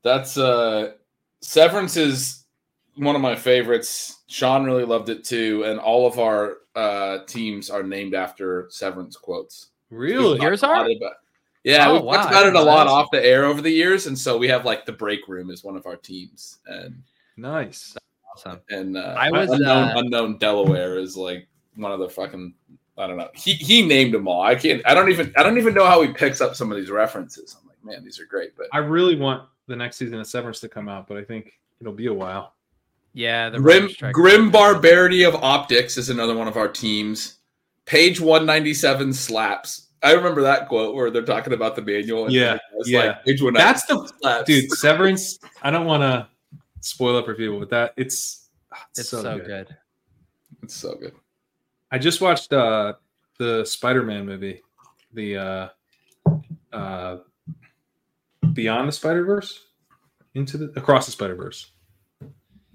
[0.03, 0.93] That's uh
[1.41, 2.45] Severance is
[2.97, 4.23] one of my favorites.
[4.29, 9.17] Sean really loved it too, and all of our uh teams are named after Severance
[9.17, 9.71] quotes.
[9.91, 10.41] Really?
[10.41, 10.77] Yours Talked are?
[10.83, 11.17] about it, but-
[11.67, 12.91] Yeah, Oh, we've wow, talked about it a lot that.
[12.93, 15.65] off the air over the years, and so we have like the break room is
[15.65, 17.03] one of our teams, and
[17.37, 17.97] Nice.
[18.33, 18.61] Awesome.
[18.71, 22.55] and uh, I was, unknown, uh, unknown Delaware is like one of the fucking
[22.97, 23.29] I don't know.
[23.35, 24.43] He he named them all.
[24.43, 24.81] I can't.
[24.87, 25.33] I don't even.
[25.37, 27.57] I don't even know how he picks up some of these references.
[27.61, 28.57] I'm like, man, these are great.
[28.57, 31.59] But I really want the next season of Severance to come out, but I think
[31.81, 32.55] it'll be a while.
[33.13, 37.39] Yeah, the Grim Grim Barbarity of Optics is another one of our teams.
[37.87, 39.86] Page 197 slaps.
[40.03, 42.25] I remember that quote where they're talking about the manual.
[42.27, 42.99] and Yeah, it's yeah.
[43.07, 44.47] Like page 197 That's the slaps.
[44.47, 44.71] dude.
[44.73, 45.39] Severance.
[45.63, 46.29] I don't want to
[46.81, 48.49] spoil it for people, but that it's
[48.91, 49.47] it's, It's so, so, good.
[49.47, 49.77] good.
[50.63, 51.15] It's so good.
[51.91, 52.95] I just watched uh
[53.39, 54.63] the Spider-Man movie,
[55.13, 55.69] the uh
[56.73, 57.17] uh
[58.53, 59.67] Beyond the Spider-Verse,
[60.35, 61.73] into the Across the Spider-Verse.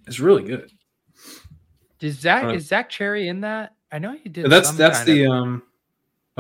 [0.07, 0.71] It's really good.
[2.01, 3.75] Is Zach Uh, is Zach Cherry in that?
[3.91, 4.49] I know he did.
[4.49, 5.63] that's some that's kind the of- um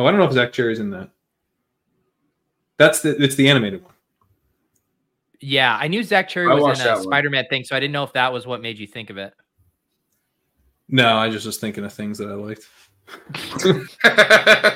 [0.01, 1.09] oh I don't know if Zach Cherry's in that.
[2.77, 3.93] That's the it's the animated one.
[5.39, 5.77] yeah.
[5.79, 7.01] I knew Zach Cherry I was in a.
[7.01, 9.33] Spider-Man thing, so I didn't know if that was what made you think of it.
[10.89, 12.67] No, I just was thinking of things that I liked.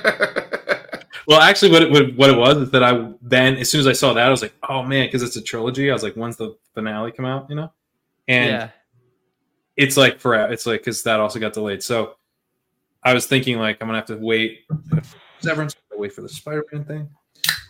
[1.27, 3.87] Well, actually, what it, what, what it was is that I then, as soon as
[3.87, 5.89] I saw that, I was like, oh man, because it's a trilogy.
[5.89, 7.49] I was like, when's the finale come out?
[7.49, 7.71] You know,
[8.27, 8.69] and yeah.
[9.75, 11.81] it's like for it's like because that also got delayed.
[11.81, 12.15] So
[13.05, 14.61] I was thinking like I'm gonna have to wait.
[15.39, 17.09] Severance, wait for the Spider-Man thing.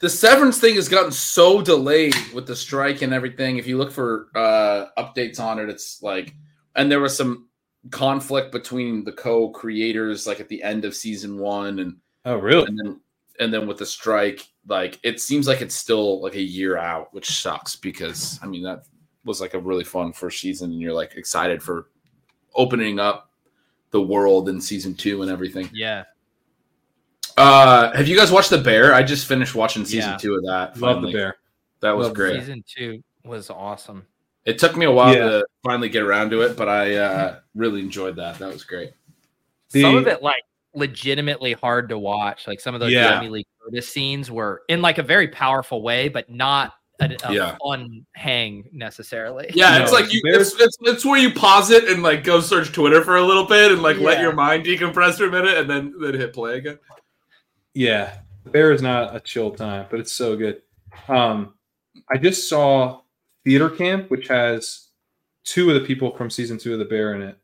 [0.02, 3.58] the severance thing has gotten so delayed with the strike and everything.
[3.58, 6.34] If you look for uh updates on it, it's like,
[6.76, 7.48] and there was some
[7.92, 12.66] conflict between the co-creators, like at the end of season one, and Oh, really?
[12.68, 13.00] and then
[13.40, 17.14] and then with the strike, like it seems like it's still like a year out,
[17.14, 18.86] which sucks because I mean that
[19.26, 21.90] was like a really fun first season, and you're like excited for
[22.56, 23.32] opening up
[23.96, 25.70] the world in season two and everything.
[25.74, 26.04] Yeah.
[27.38, 28.94] Uh, have you guys watched The Bear?
[28.94, 30.18] I just finished watching season Yeah.
[30.18, 30.78] two of that.
[30.78, 31.38] Love the bear.
[31.80, 32.40] That was Love great.
[32.42, 34.06] Season two was awesome.
[34.44, 35.24] It took me a while Yeah.
[35.30, 38.38] to finally get around to it, but I uh, really enjoyed that.
[38.40, 38.92] That was great.
[39.72, 40.44] The- some of it like
[40.74, 42.48] legitimately hard to watch.
[42.48, 43.18] Like some of those Yeah.
[43.20, 47.34] Jamie Lee Curtis scenes were in like a very powerful way, but not a, a
[47.34, 47.58] Yeah.
[47.64, 49.52] fun hang necessarily.
[49.54, 52.40] Yeah, No, it's like you, it's, it's it's where you pause it and like go
[52.40, 55.58] search Twitter for a little bit and like let your mind decompress for a minute
[55.58, 56.80] and then then hit play again.
[57.74, 60.62] Yeah, the bear is not a chill time, but it's so good.
[61.10, 61.54] Um,
[62.10, 63.02] I just saw
[63.44, 64.88] Theater Camp, which has
[65.44, 67.38] two of the people from season two of the bear in it.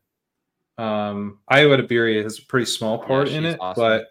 [0.77, 3.81] Um, Ayo Edebiri has a pretty small part in it, awesome.
[3.81, 4.07] but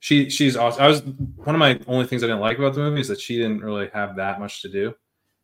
[0.00, 0.82] she she's awesome.
[0.82, 3.20] I was one of my only things I didn't like about the movie is that
[3.20, 4.94] she didn't really have that much to do.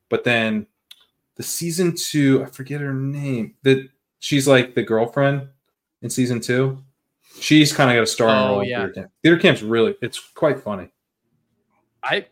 [0.09, 0.66] But then
[1.37, 3.55] the season two, I forget her name.
[3.62, 3.89] That
[4.19, 5.49] she's like the girlfriend
[6.03, 6.83] in season two.
[7.39, 8.65] She's kind of got a starring Oh, role.
[8.65, 8.78] yeah.
[8.78, 9.11] Theater Camp.
[9.23, 10.91] Theater Camp's really it's quite funny.
[12.03, 12.27] I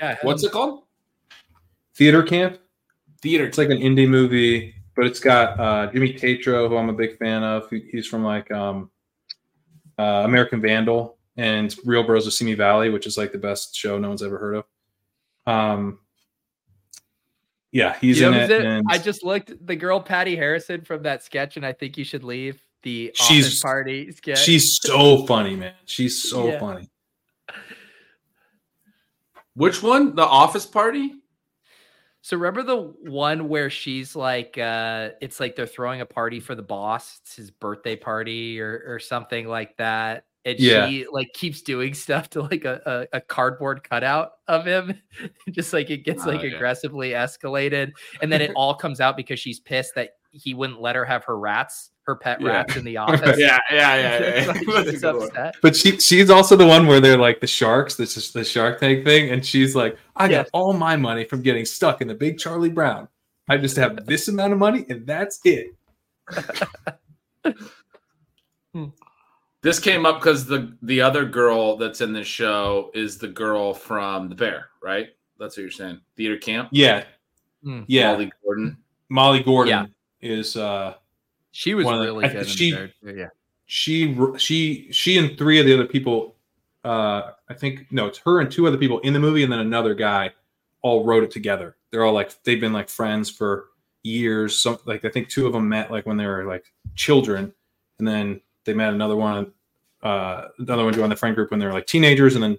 [0.00, 0.16] yeah.
[0.22, 0.82] What's it called?
[1.96, 2.58] Theater Camp.
[3.22, 3.46] Theater.
[3.46, 7.16] It's like an indie movie, but it's got uh, Jimmy Tatro, who I'm a big
[7.16, 7.70] fan of.
[7.70, 8.90] He's from like um,
[9.98, 13.98] uh, American Vandal and Real Bros of Simi Valley, which is like the best show
[13.98, 14.64] no one's ever heard of.
[15.46, 15.98] Um,
[17.72, 18.50] yeah, he's You in know it.
[18.64, 22.04] and I just looked the girl Patty Harrison from that sketch, and I think you
[22.04, 24.38] should leave the She's- office party sketch.
[24.38, 25.74] she's so funny, man.
[25.86, 26.60] She's so Yeah.
[26.60, 26.88] funny.
[29.54, 30.14] Which one?
[30.14, 31.14] The Office Party.
[32.22, 32.76] So remember the
[33.10, 37.20] one where she's like, uh, it's like they're throwing a party for the boss.
[37.22, 40.24] It's his birthday party or or something like that.
[40.46, 40.88] And Yeah.
[40.88, 45.00] she like keeps doing stuff to like a, a, a cardboard cutout of him.
[45.50, 46.50] Just like it gets Oh, like yeah.
[46.50, 47.92] aggressively escalated.
[48.20, 51.24] And then it all comes out because she's pissed that he wouldn't let her have
[51.24, 52.48] her rats, her pet Yeah.
[52.48, 53.38] rats in the office.
[53.38, 54.46] Yeah, yeah, yeah, yeah.
[54.48, 55.54] like That's she's upset.
[55.62, 57.94] But she she's also the one where they're like the sharks.
[57.94, 60.48] This is the Shark Tank thing, and she's like, I got Yes.
[60.52, 63.08] all my money from getting stuck in the big Charlie Brown.
[63.48, 65.68] I just have this amount of money, and that's it.
[68.74, 68.86] Hmm.
[69.64, 73.72] This came up because the the other girl that's in this show is the girl
[73.72, 75.08] from The Bear, right?
[75.38, 76.00] That's what you're saying.
[76.16, 76.68] Theater camp.
[76.70, 77.04] Yeah,
[77.62, 77.82] Hmm.
[77.86, 78.12] yeah.
[78.12, 78.76] Molly Gordon.
[79.08, 79.70] Molly Gordon
[80.20, 80.30] Yeah.
[80.30, 80.94] is uh
[81.50, 82.42] She was One of the- really I good.
[82.42, 83.28] in she- there, yeah.
[83.64, 86.36] she she she and three of the other people
[86.84, 89.60] uh i think no it's her and two other people in the movie and then
[89.60, 90.30] another guy
[90.82, 93.70] all wrote it together they're all like they've been like friends for
[94.02, 97.54] years some like i think two of them met like when they were like children
[97.98, 99.50] and then they met another one
[100.04, 102.58] uh another one joined the friend group when they were like teenagers and then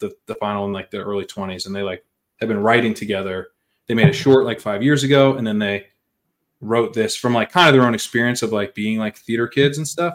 [0.00, 2.04] the, the final in like the early 20s and they like
[2.40, 3.48] have been writing together.
[3.86, 5.86] They made a short like five years ago and then they
[6.60, 9.76] wrote this from like kind of their own experience of like being like theater kids
[9.76, 10.14] and stuff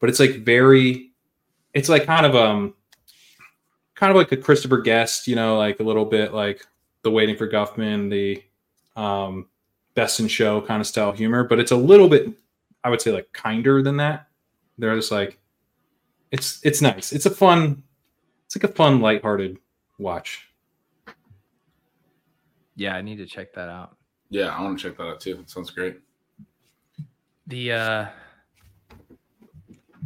[0.00, 1.12] but it's like very
[1.72, 2.74] it's like kind of um
[3.94, 6.62] kind of like a christopher guest you know like a little bit like
[7.02, 8.42] the waiting for guffman the
[9.00, 9.46] um
[9.94, 12.28] best in show kind of style humor but it's a little bit
[12.84, 14.28] i would say like kinder than that.
[14.78, 15.38] They're just like
[16.30, 17.82] it's it's nice it's a fun
[18.46, 19.58] it's like a fun lighthearted
[19.98, 20.48] watch
[22.76, 23.96] Yeah, I need to check that out.
[24.30, 25.40] Yeah, I want to check that out too.
[25.40, 25.98] It sounds great.
[27.46, 28.06] the uh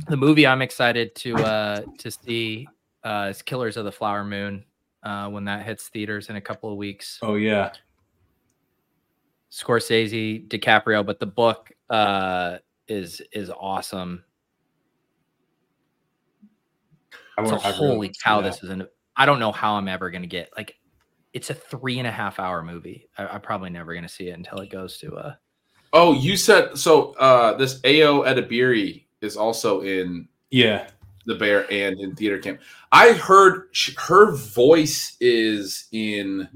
[0.08, 2.66] the movie I'm excited to uh to see
[3.04, 4.64] uh is Killers of the Flower Moon
[5.02, 7.18] uh when that hits theaters in a couple of weeks.
[7.22, 7.72] oh yeah
[9.50, 12.58] Scorsese, DiCaprio, but the book uh
[12.88, 14.24] is is awesome.
[17.31, 18.52] I So want- I really holy want cow, that.
[18.52, 18.86] this is an
[19.16, 20.76] I don't know how I'm ever gonna get like
[21.32, 23.08] it's a three and a half hour movie.
[23.16, 25.34] I, I'm probably never gonna see it until it goes to uh
[25.94, 27.12] Oh, you said so.
[27.14, 30.88] Uh, this Ayo Edebiri is also in yeah
[31.26, 32.60] the Bear and in theater camp.
[32.90, 36.48] I heard sh- her voice is in.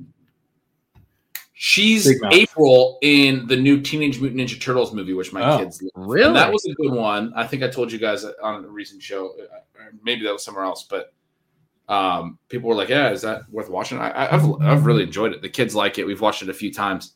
[1.68, 5.90] She's April in the new Teenage Mutant Ninja Turtles movie, which my Oh, kids love.
[6.08, 7.32] really And that was a good one.
[7.34, 10.44] I think I told you guys on a recent show, uh, or maybe that was
[10.44, 11.12] somewhere else, but
[11.88, 15.32] um, people were like, "Yeah, is that worth watching?" I, I- I've I've really enjoyed
[15.32, 15.42] it.
[15.42, 16.06] The kids like it.
[16.06, 17.14] We've watched it a few times,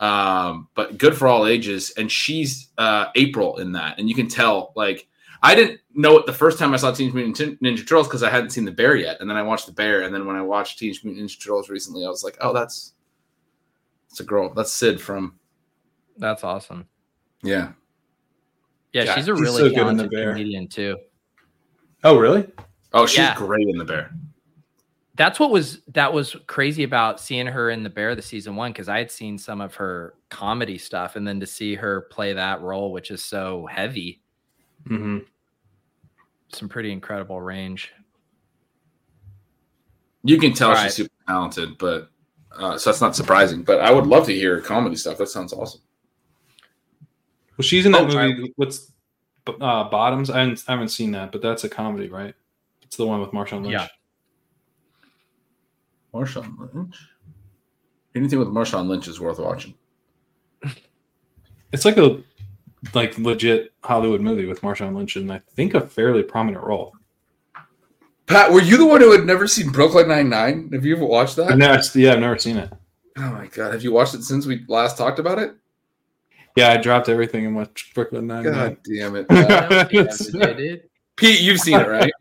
[0.00, 1.92] um, but good for all ages.
[1.96, 4.72] And she's uh, April in that, and you can tell.
[4.74, 5.06] Like,
[5.44, 8.30] I didn't know it the first time I saw Teenage Mutant Ninja Turtles because I
[8.30, 10.42] hadn't seen the bear yet, and then I watched the bear, and then when I
[10.42, 12.94] watched Teenage Mutant Ninja Turtles recently, I was like, oh, that's
[14.16, 14.50] it's a girl.
[14.54, 15.38] That's Sid from
[16.16, 16.86] That's awesome.
[17.42, 17.72] yeah.
[18.94, 20.32] Yeah, Yeah, she's a he's really so good in The talented Bear.
[20.32, 20.96] comedian too.
[22.02, 22.48] Oh, really?
[22.94, 23.34] Oh, she's Yeah.
[23.36, 24.10] great in the bear.
[25.16, 28.72] That's what was that was crazy about seeing her in the Bear the season one
[28.72, 32.32] because I had seen some of her comedy stuff, and then to see her play
[32.32, 34.22] that role, which is so heavy,
[34.88, 35.18] Mm-hmm.
[36.54, 37.92] some pretty incredible range.
[40.22, 40.92] You can tell All she's right.
[40.92, 42.10] super talented, but
[42.58, 43.62] uh, so that's not surprising.
[43.62, 45.18] But I would love to hear comedy stuff.
[45.18, 45.80] That sounds awesome.
[47.56, 48.52] Well, she's in that Oh, movie.
[48.56, 48.92] What's
[49.46, 50.30] uh, Bottoms?
[50.30, 52.34] I haven't, I haven't seen that, but that's a comedy, right?
[52.82, 53.72] It's the one with Marshawn Lynch.
[53.72, 53.88] Yeah.
[56.14, 56.96] Marshawn Lynch.
[58.14, 59.74] Anything with Marshawn Lynch is worth watching.
[61.72, 62.22] It's like a
[62.94, 66.94] like legit Hollywood movie with Marshawn Lynch and I think a fairly prominent role.
[68.26, 70.70] Pat, were you the one who had never seen Brooklyn Nine Nine?
[70.72, 71.52] Have you ever watched that?
[71.52, 72.72] I've never, yeah, I've never seen it.
[73.18, 75.54] Oh my god, have you watched it since we last talked about it?
[76.56, 79.88] Yeah, I dropped everything and watched Brooklyn Nine God damn it, Pat.
[79.92, 80.30] it's
[81.16, 81.40] Pete.
[81.40, 82.12] You've seen it, right?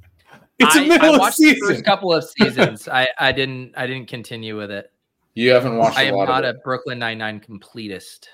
[0.58, 2.88] it's a I, middle I of watched the first couple of seasons.
[2.88, 4.92] I, I didn't I didn't continue with it.
[5.34, 5.98] You haven't watched.
[5.98, 6.58] I a am lot not of a.
[6.60, 8.28] Brooklyn Nine Nine completist.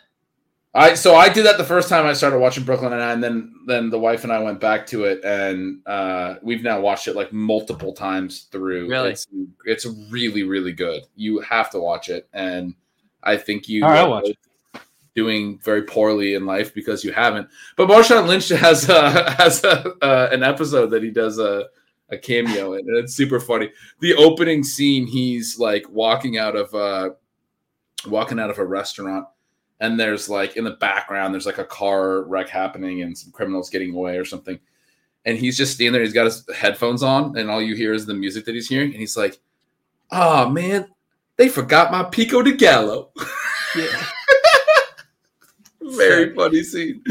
[0.77, 3.21] I so I did that the first time I started watching Brooklyn Nine Nine.
[3.21, 7.07] Then then the wife and I went back to it, and uh, we've now watched
[7.07, 8.89] it like multiple times through.
[8.89, 9.11] Really?
[9.11, 9.29] it's,
[9.67, 11.03] it's really really good.
[11.15, 12.75] You have to watch it, and
[13.23, 14.39] I think you All right, are watch it.
[15.15, 17.49] doing very poorly in life because you haven't.
[17.77, 21.67] But Marshawn Lynch has uh, has a, uh, an episode that he does a
[22.11, 23.71] a cameo in, and it's super funny.
[24.01, 27.11] The opening scene, he's like walking out of uh
[28.09, 29.27] walking out of a restaurant,
[29.81, 33.71] and there's like in the background, there's like a car wreck happening and some criminals
[33.71, 34.59] getting away or something.
[35.25, 38.07] And he's just standing there, he's got his headphones on, and all you hear is
[38.07, 39.39] the music that he's hearing, and he's like,
[40.11, 40.87] Oh man,
[41.37, 43.11] they forgot my Pico de Gallo.
[43.77, 44.05] yeah.
[45.81, 47.03] Very funny scene.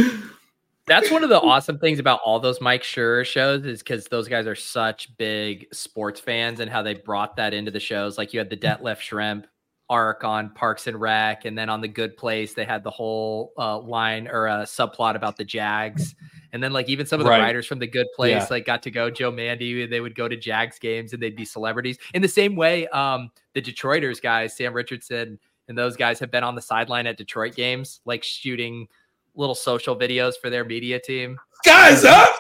[0.85, 4.27] That's one of the awesome things about all those Mike Schur shows is because those
[4.27, 8.17] guys are such big sports fans and how they brought that into the shows.
[8.17, 9.45] Like you had the Detlef Schrempf
[9.89, 13.51] arc on Parks and Rec, and then on the Good Place they had the whole
[13.57, 16.15] uh, line or a subplot about the Jags,
[16.51, 17.41] and then like even some of the Right.
[17.41, 18.47] writers from the Good Place Yeah.
[18.49, 19.09] like got to go.
[19.09, 21.97] Joe Mande, they would go to Jags games and they'd be celebrities.
[22.13, 25.37] In the same way, um, the Detroiters guys, Sam Richardson
[25.67, 28.87] and those guys have been on the sideline at Detroit games, like shooting
[29.35, 31.37] little social videos for their media team.
[31.65, 32.33] Guys up!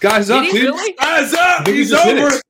[0.00, 0.54] Guys up, dude.
[0.54, 0.92] really?
[0.94, 1.66] Guys up!
[1.66, 2.28] I He's over!
[2.36, 2.42] it.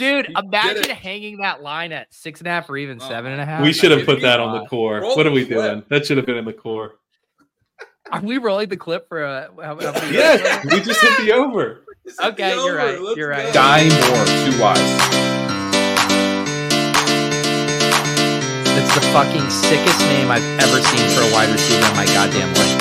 [0.00, 3.40] Dude, imagine hanging that line at six and a half or even Oh seven and
[3.40, 3.62] a half.
[3.62, 5.00] We should have put that on the core.
[5.00, 5.70] Roll What are we the clip.
[5.72, 5.84] doing?
[5.90, 6.94] That should have been in the core.
[8.10, 9.50] Are we rolling the clip for a?
[9.62, 11.84] How, how Yes, we just hit the over.
[12.24, 13.52] Okay, you're right, you're right.
[13.52, 14.80] Die more, too wise.
[18.64, 22.48] That's the fucking sickest name I've ever seen for a wide receiver in my goddamn
[22.54, 22.80] life.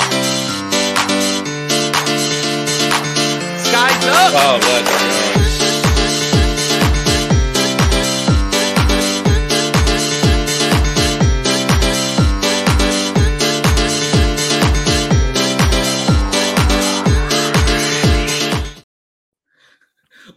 [3.59, 4.31] Skies up.
[4.33, 5.08] Oh,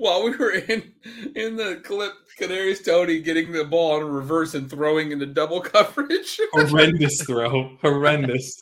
[0.03, 0.93] While we were in
[1.37, 6.41] in the clip, Kadarius Toney getting the ball in reverse and throwing into double coverage.
[6.51, 7.77] Horrendous throw.
[7.81, 8.61] Horrendous.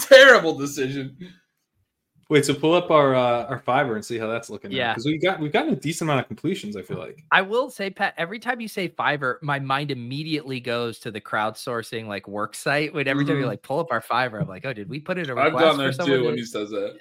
[0.00, 1.16] Terrible decision.
[2.28, 4.72] Wait, so pull up our uh, our fiber and see how that's looking.
[4.72, 4.92] Yeah.
[4.92, 6.76] because we got we've gotten a decent amount of completions.
[6.76, 7.22] I feel like.
[7.30, 11.20] I will say, Pat, every time you say Fiverr, my mind immediately goes to the
[11.20, 12.92] crowdsourcing like work site.
[12.92, 15.18] When every time you like pull up our Fiverr, I'm like, oh, did we put
[15.18, 16.18] in I've request done for that someone?
[16.18, 16.98] too when he says that.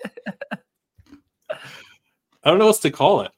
[2.44, 3.32] I don't know what to call it.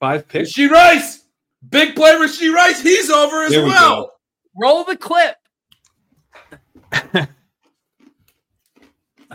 [0.00, 0.50] Five picks.
[0.50, 1.24] She Rice,
[1.68, 2.26] big play.
[2.28, 4.12] She Rice, he's over as There we well.
[4.60, 5.36] Roll the clip.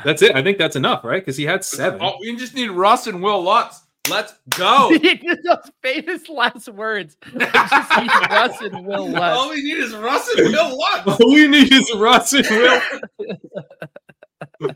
[0.03, 0.35] That's it.
[0.35, 1.21] I think that's enough, right?
[1.21, 1.99] Because he had seven.
[2.01, 3.81] Oh, we just need Russ and Will Lutz.
[4.09, 4.89] Let's go.
[5.43, 7.17] Those famous last words.
[7.33, 9.37] Just need Russ and Will Lutz.
[9.37, 11.21] All we need is Russ and Will Lutz.
[11.21, 12.81] All we need is Russ and Will.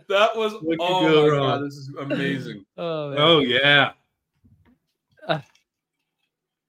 [0.09, 1.59] That was What could oh go my wrong?
[1.59, 2.65] god, this is amazing.
[2.77, 3.13] Oh.
[3.17, 3.93] Oh yeah.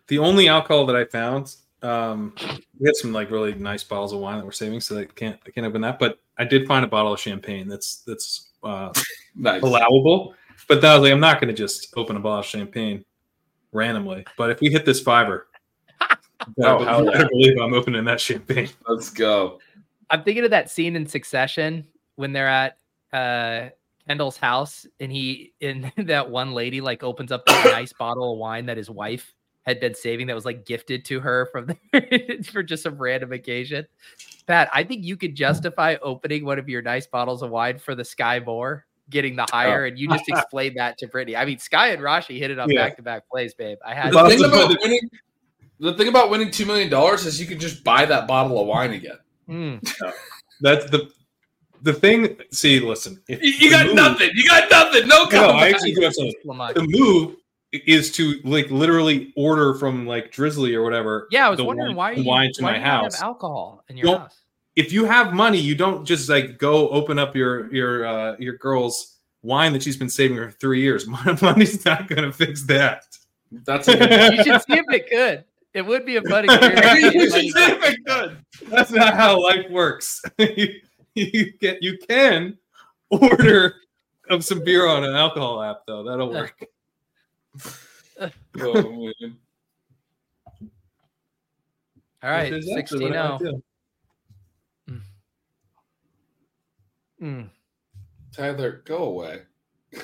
[0.07, 2.34] The only alcohol that I found, um,
[2.80, 5.39] we had some like really nice bottles of wine that we're saving, so I can't
[5.47, 5.99] I can't open that.
[5.99, 8.91] But I did find a bottle of champagne that's that's uh,
[9.35, 9.64] Nice.
[9.64, 10.35] allowable.
[10.68, 13.03] But that was like, I'm not going to just open a bottle of champagne
[13.74, 14.26] randomly.
[14.38, 15.48] But if we hit this fiver,
[16.62, 17.12] Oh, I hell yeah.
[17.12, 18.70] better believe I'm opening that champagne.
[18.88, 19.60] Let's go.
[20.10, 22.78] I'm thinking of that scene in Succession when they're at
[23.12, 23.70] uh
[24.08, 28.40] Kendall's house and he and that one lady like opens up this nice bottle of
[28.40, 29.34] wine that his wife
[29.66, 33.32] had been saving that was like gifted to her from the, for just some random
[33.32, 33.88] occasion.
[34.45, 37.95] Pat, I think you could justify opening one of your nice bottles of wine for
[37.95, 41.36] the Skyy Moore getting the hire, and you just explained that to Brittany.
[41.36, 43.78] I mean, Skyy and Rashee hit it on back to back plays, babe.
[43.86, 45.10] I had The thing of about winning,
[45.80, 48.68] the thing about winning two million dollars is you can just buy that bottle of
[48.68, 49.18] wine again.
[49.50, 49.86] Mm.
[50.62, 51.10] That's the
[51.82, 52.38] the thing.
[52.52, 54.30] See, listen, You, you got move- nothing.
[54.34, 55.06] You got nothing.
[55.06, 55.50] No No.
[55.50, 56.34] I actually do have something.
[56.46, 57.36] The move
[57.74, 61.28] is to like literally order from like Drizzly or whatever.
[61.30, 63.16] Yeah, I was wondering wine- why you wine to why my you house.
[63.16, 64.43] have alcohol in your Don't- house.
[64.76, 68.58] If you have money, you don't just like go open up your your uh, your
[68.58, 71.08] girl's wine that she's been saving for three years.
[71.08, 73.04] My money's not going to fix that.
[73.52, 75.44] That's a good You should see if it could.
[75.74, 77.14] It would be a fun experience.
[77.14, 78.38] You should see if it could.
[78.70, 80.22] That's not how life works.
[80.38, 80.80] you,
[81.16, 82.58] you get you can
[83.10, 83.76] order
[84.30, 86.04] of some beer on an alcohol app though.
[86.04, 86.64] That'll work.
[88.60, 89.38] oh, man.
[92.24, 93.52] All right, Which is 16 what I might 0.
[93.52, 93.64] do.
[97.24, 97.50] Mm.
[98.36, 99.44] Tyler, go away.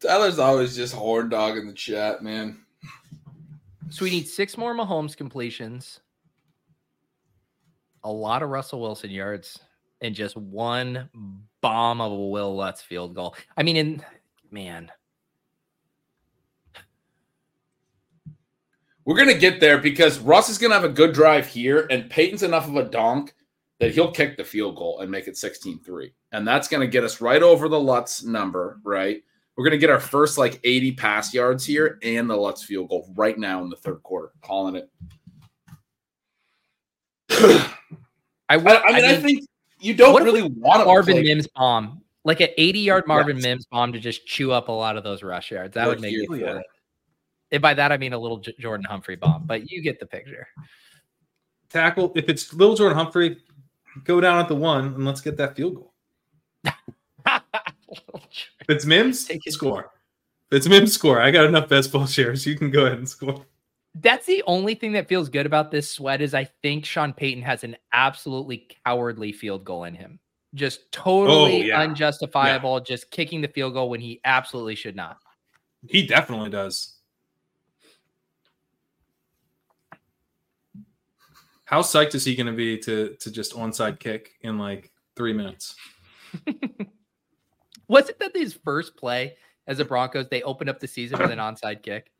[0.00, 2.58] Tyler's always just horn dog in the chat, man.
[3.90, 5.98] So we need six more Mahomes completions,
[8.04, 9.58] a lot of Russell Wilson yards,
[10.00, 11.08] and just one
[11.60, 13.34] bomb of a Will Lutz field goal.
[13.56, 14.04] I mean, in
[14.50, 14.92] man,
[19.06, 22.42] We're gonna get there because Russ is gonna have a good drive here, and Payton's
[22.42, 23.32] enough of a donk
[23.78, 26.12] that he'll kick the field goal and make it 16-3.
[26.32, 29.22] And that's gonna get us right over the Lutz number, right?
[29.56, 33.12] We're gonna get our first like 80 pass yards here and the Lutz field goal
[33.14, 34.32] right now in the third quarter.
[34.42, 34.90] Calling it.
[38.48, 39.46] I, I, would, I mean, I, think
[39.80, 43.44] you don't What really want Marvin play Mims bomb, like an 80 yard Marvin Yes.
[43.44, 45.74] Mims bomb to just chew up a lot of those rush yards.
[45.74, 46.66] That would make here me oh, for feel it.
[47.52, 50.06] And by that I mean a little J- Jordan Humphrey bomb, but you get the
[50.06, 50.46] picture.
[51.68, 53.36] Tackle if it's Lil'Jordan Humphrey,
[54.04, 55.92] go down at the one and let's get that field goal.
[58.68, 59.52] It's Mims, Take it.
[59.52, 59.92] score.
[60.50, 61.20] If it's Mims, score.
[61.20, 62.44] I got enough best ball shares.
[62.46, 63.44] You can go ahead and score.
[63.94, 67.42] That's the only thing that feels good about this sweat is I think Sean Payton
[67.44, 70.18] has an absolutely cowardly field goal in him.
[70.54, 71.80] Just totally Oh, yeah.
[71.80, 75.18] unjustifiable, just kicking the field goal when he absolutely should not.
[75.88, 76.95] He definitely does.
[81.66, 85.32] How psyched is he going to be to to just onside kick in like three
[85.32, 85.74] minutes?
[87.88, 89.36] Was it that his first play
[89.66, 92.12] as a Broncos, they opened up the season with an onside kick?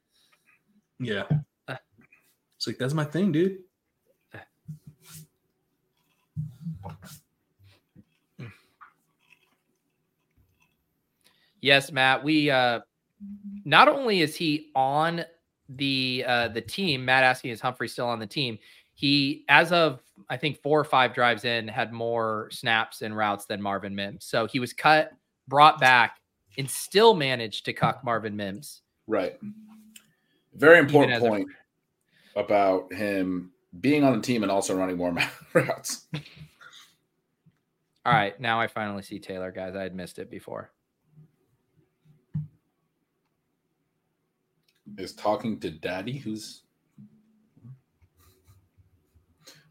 [0.99, 1.23] Yeah,
[1.69, 3.59] it's like that's my thing, dude.
[11.63, 12.23] Yes, Matt.
[12.23, 12.81] We uh
[13.65, 15.25] not only is he on
[15.69, 18.59] the uh the team, Matt asking is Humphrey still on the team.
[18.97, 23.45] He as of I think four or five drives in had more snaps and routes
[23.45, 24.25] than Marvin Mims.
[24.25, 25.13] So he was cut,
[25.47, 26.19] brought back,
[26.59, 28.81] and still managed to cuck Marvin Mims.
[29.07, 29.39] Right.
[30.55, 31.49] Very important as a- point
[32.37, 35.15] about him being on the team and also running more
[35.53, 36.07] routes.
[38.07, 39.75] All right, now I finally see Taylor, guys.
[39.75, 40.71] I had missed it before.
[44.97, 46.63] Is talking to daddy who's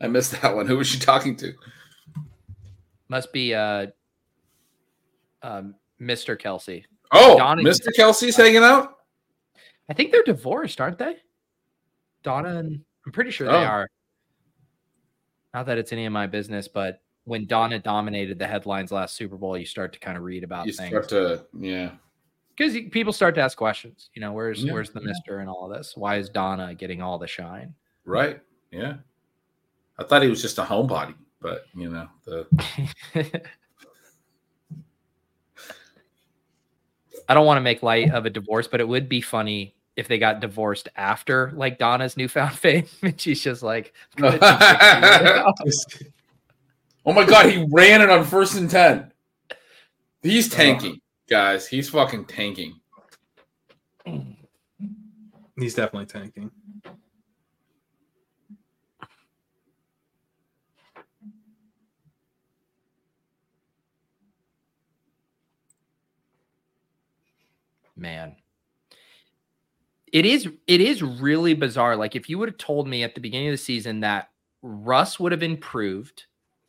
[0.01, 0.67] I missed that one.
[0.67, 1.53] Who was she talking to?
[3.07, 3.87] Must be uh
[5.41, 6.39] um Mr.
[6.39, 6.83] Kelce.
[7.11, 7.87] Oh, Donna- Mr.
[7.97, 8.95] Kelce's hanging out.
[9.89, 11.17] I think they're divorced, aren't they?
[12.23, 13.63] Donna and I'm pretty sure they Oh.
[13.63, 13.89] are.
[15.53, 19.37] Not that it's any of my business, but when Donna dominated the headlines last Super
[19.37, 21.91] Bowl, you start to kind of read about You things start to, yeah.
[22.57, 24.09] because people start to ask questions.
[24.15, 25.95] You know, where's Yeah, where's the Mister and all of this?
[25.95, 27.73] Why is Donna getting all the shine?
[28.03, 28.41] Right.
[28.71, 28.95] Yeah.
[29.97, 32.47] I thought he was just a homebody, but you know, the
[37.27, 40.07] I don't want to make light of a divorce, but it would be funny if
[40.07, 43.93] they got divorced after like Donna's newfound fame, and she's just like,
[47.07, 49.11] Oh my god, he ran it on first and ten.
[50.21, 50.99] He's tanking,
[51.29, 51.67] guys.
[51.67, 52.79] He's fucking tanking.
[55.57, 56.51] He's definitely tanking.
[67.95, 68.35] Man
[70.11, 73.21] it is it is really bizarre like if you would have told me at the
[73.21, 74.29] beginning of the season that
[74.61, 76.25] russ would have improved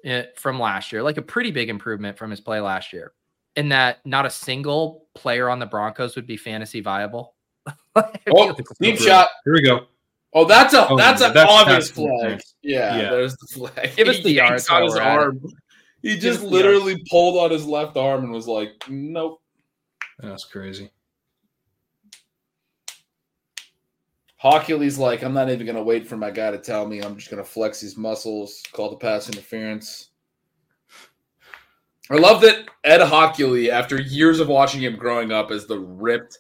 [0.08, 3.12] uh, from last year like a pretty big improvement from his play last year
[3.56, 7.34] and that not a single player on the broncos would be fantasy viable
[7.96, 9.28] Oh, like, deep shot.
[9.44, 9.86] Here we go.
[10.34, 12.40] Oh, that's a Oh, that's yeah, an that's- obvious that's flag.
[12.62, 13.10] Yeah, Yeah.
[13.10, 13.96] there's the flag.
[13.96, 15.06] Give us He the yanks yards on while his we're it.
[15.06, 15.40] arm.
[16.02, 19.40] He just literally pulled on his left arm and was like, "Nope."
[20.20, 20.90] That's crazy.
[24.42, 27.00] Hochuli's like, "I'm not even gonna wait for my guy to tell me.
[27.00, 30.10] I'm just gonna flex these muscles, call the pass interference."
[32.10, 36.38] I love that Ed Hochuli, after years of watching him growing up as the ripped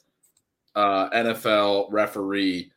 [0.76, 2.70] uh, NFL referee,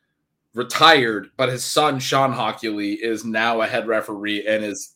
[0.55, 4.95] retired, but his son Shawn Hochuli is now a head referee and is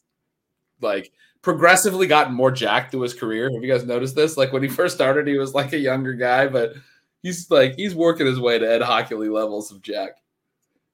[0.82, 1.12] like
[1.44, 3.52] progressively gotten more jacked through his career.
[3.52, 4.38] Have you guys noticed this?
[4.38, 6.74] Like when he first started, he was like a younger guy, but
[7.24, 10.12] he's like he's working his way to Ed Hochuli levels of jack.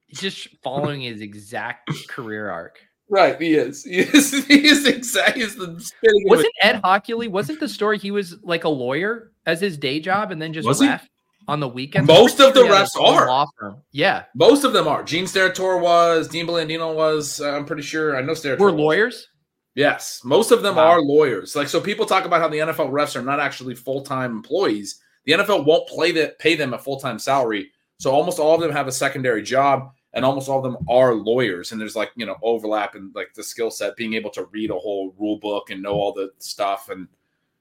[0.06, 2.78] he's just following his exact career arc
[3.12, 3.82] Right, he is.
[3.90, 4.46] He is.
[4.46, 5.42] He is exactly.
[5.42, 6.22] He's the spinning.
[6.26, 10.30] wasn't ed hochuli wasn't the story he was like a lawyer as his day job
[10.30, 10.86] and then just Was he?
[10.86, 11.10] left
[11.48, 13.26] on the weekends Most of the pretty sure he had refs are.
[13.26, 15.02] law firm yeah Most of them are.
[15.02, 16.28] Gene Steratore was.
[16.28, 17.40] Dean Blandino was.
[17.40, 18.16] uh, I'm pretty sure.
[18.16, 18.58] I know Steratore.
[18.60, 18.80] we're was.
[18.80, 19.26] lawyers
[19.74, 20.86] Yes, most of them Wow.
[20.86, 21.54] are lawyers.
[21.56, 25.00] Like so, people talk about how the NFL refs are not actually full time employees.
[25.30, 27.70] The NFL won't play that pay them a full time salary.
[27.98, 31.14] So almost all of them have a secondary job, and almost all of them are
[31.14, 31.70] lawyers.
[31.70, 34.70] And there's like you know overlap in like the skill set, being able to read
[34.70, 36.88] a whole rule book and know all the stuff.
[36.88, 37.06] And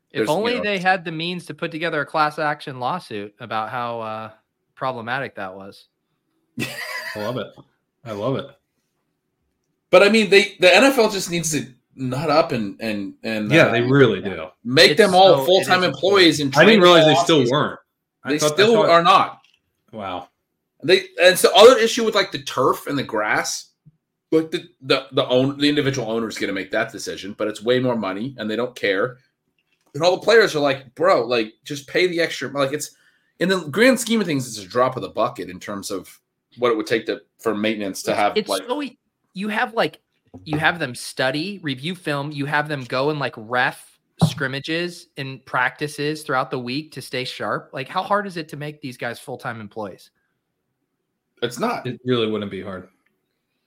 [0.09, 2.79] If There's, you only know- they had the means to put together a class action
[2.79, 4.31] lawsuit about how uh,
[4.73, 5.89] problematic that was.
[6.59, 7.47] I love it.
[8.03, 8.47] I love it.
[9.91, 11.67] but I mean, they the NFL just needs to
[11.99, 14.47] nut up and and and Yeah, uh, they really do.
[14.63, 16.39] make It's them all so- full time employees.
[16.39, 17.79] And I didn't realize they still these- weren't.
[18.23, 19.39] I They thought- I still thought- are not.
[19.91, 20.29] Wow.
[20.83, 23.71] They and so other issue with like the turf and the grass,
[24.31, 27.61] like the the the own the individual owners going to make that decision, but it's
[27.61, 29.17] way more money and they don't care.
[29.93, 32.49] And all the players are like, bro, like just pay the extra.
[32.49, 32.91] Like it's
[33.39, 36.19] in the grand scheme of things, it's a drop of the bucket in terms of
[36.57, 38.97] what it would take to for maintenance to have It's like so e-
[39.33, 39.99] you have like
[40.43, 45.43] you have them study, review film, you have them go and like ref scrimmages and
[45.45, 47.69] practices throughout the week to stay sharp.
[47.73, 50.11] Like how hard is it to make these guys full-time employees?
[51.41, 51.87] it's not.
[51.87, 52.89] It really wouldn't be hard.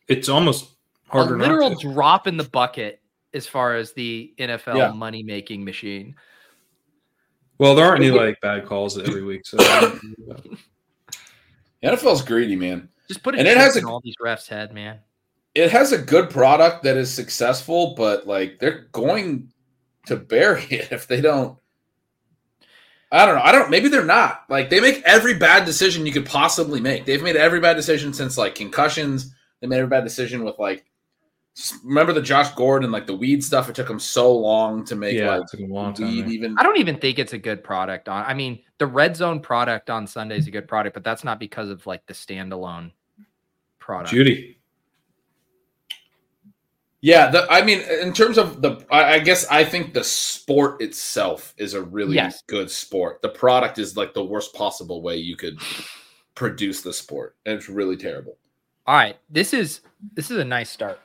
[0.09, 0.73] It's almost
[1.09, 1.37] harder.
[1.37, 1.93] a not literal to.
[1.95, 3.01] drop in the bucket
[3.33, 4.91] as far as the NFL Yeah.
[4.93, 6.15] money-making machine.
[7.57, 9.47] Well, there aren't any like bad calls every week.
[9.47, 10.19] So The
[11.83, 12.89] NFL's greedy, man.
[13.09, 14.99] Just put a And it chip has in a- all these refs' head, man.
[15.55, 19.53] It has a good product that is successful, but like they're going
[20.07, 21.59] to bury it if they don't.
[23.11, 23.43] I don't know.
[23.43, 23.69] I don't.
[23.69, 24.45] Maybe they're not.
[24.49, 27.05] Like they make every bad decision you could possibly make.
[27.05, 29.35] They've made every bad decision since like concussions.
[29.61, 30.87] They made every bad decision with like.
[31.85, 33.69] Remember the Josh Gordon like the weed stuff?
[33.69, 36.07] It took them so long to make yeah, like it took a long time.
[36.07, 36.57] weed even.
[36.59, 38.25] I don't even think it's a good product on.
[38.25, 41.39] I mean, the red zone product on Sunday is a good product, but that's not
[41.39, 42.93] because of like the standalone
[43.79, 44.15] product.
[44.15, 44.57] Jeudy.
[47.05, 50.81] Yeah, the, I mean, in terms of the, I, I guess I think the sport
[50.81, 52.43] itself is a really Yes.
[52.47, 53.21] good sport.
[53.23, 55.59] The product is like the worst possible way you could
[56.37, 58.39] produce the sport, and it's really terrible.
[58.87, 59.81] All right, this is
[60.15, 61.01] this is a nice start.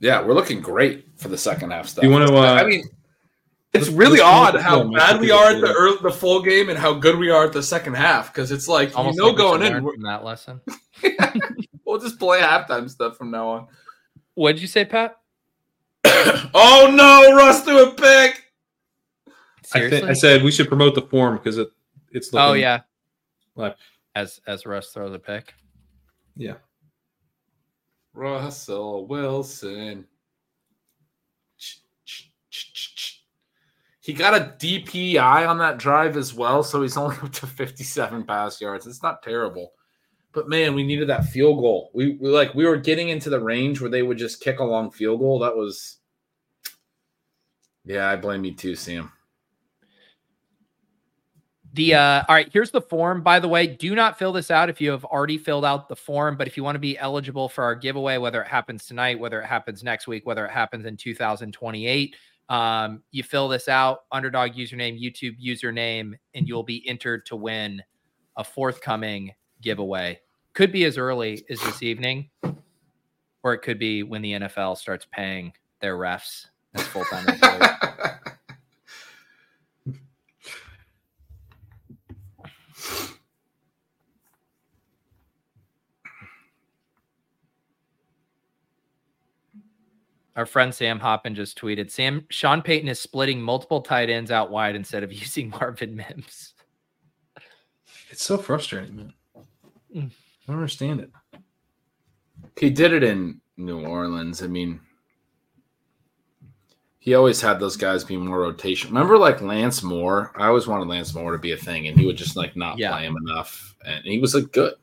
[0.00, 2.04] Yeah, we're looking great for the second half stuff.
[2.04, 2.34] You want to?
[2.36, 2.82] Uh, I mean,
[3.72, 6.42] it's let's- really let's odd how the bad we are at the early, the full
[6.42, 8.32] game and how good we are at the second half.
[8.32, 10.60] Because it's like you know like going in, we're- from that lesson.
[11.86, 13.68] we'll just play halftime stuff from now on.
[14.34, 15.16] What did you say, Pat?
[16.04, 18.42] oh no, Russ threw a pick.
[19.74, 20.08] I, Seriously?
[20.08, 21.68] I said we should promote the form because it
[22.10, 22.80] it's oh, looking, oh yeah.
[23.54, 23.76] Like-
[24.14, 25.54] As as Russ throws a pick.
[26.36, 26.54] yeah.
[28.14, 30.06] Russell Wilson.
[34.00, 38.24] He got a DPI on that drive as well, so he's only up to 57
[38.24, 38.86] pass yards.
[38.86, 39.72] It's not terrible.
[40.36, 41.90] But man, we needed that field goal.
[41.94, 44.64] We, we like we were getting into the range where they would just kick a
[44.64, 45.38] long field goal.
[45.38, 45.96] That was
[47.86, 49.10] Yeah, I blame you too, Sam.
[51.72, 53.22] The uh all right, here's the form.
[53.22, 55.96] By the way, do not fill this out if you have already filled out the
[55.96, 56.36] form.
[56.36, 59.40] But if you want to be eligible for our giveaway, whether it happens tonight, whether
[59.40, 62.14] it happens next week, whether it happens in 2028,
[62.50, 67.82] um, you fill this out, underdog username, YouTube username, and you'll be entered to win
[68.36, 69.32] a forthcoming
[69.62, 70.20] giveaway.
[70.56, 72.30] Could be as early as this evening,
[73.42, 75.52] or it could be when the NFL starts paying
[75.82, 77.68] their refs as full-time employees.
[90.36, 94.50] Our friend Sam Hoppen just tweeted Sam Sean Payton is splitting multiple tight ends out
[94.50, 96.54] wide instead of using Marvin Mims.
[98.08, 99.12] It's so frustrating, man.
[99.94, 100.10] Mm.
[100.46, 101.10] I don't understand it.
[102.58, 104.42] He did it in New Orleans.
[104.42, 104.80] I mean,
[106.98, 108.90] he always had those guys be more rotation.
[108.90, 110.32] Remember, like Lance Moore?
[110.36, 112.78] I always wanted Lance Moore to be a thing, and he would just like not
[112.78, 112.92] Yeah.
[112.92, 114.74] play him enough, and he was like good.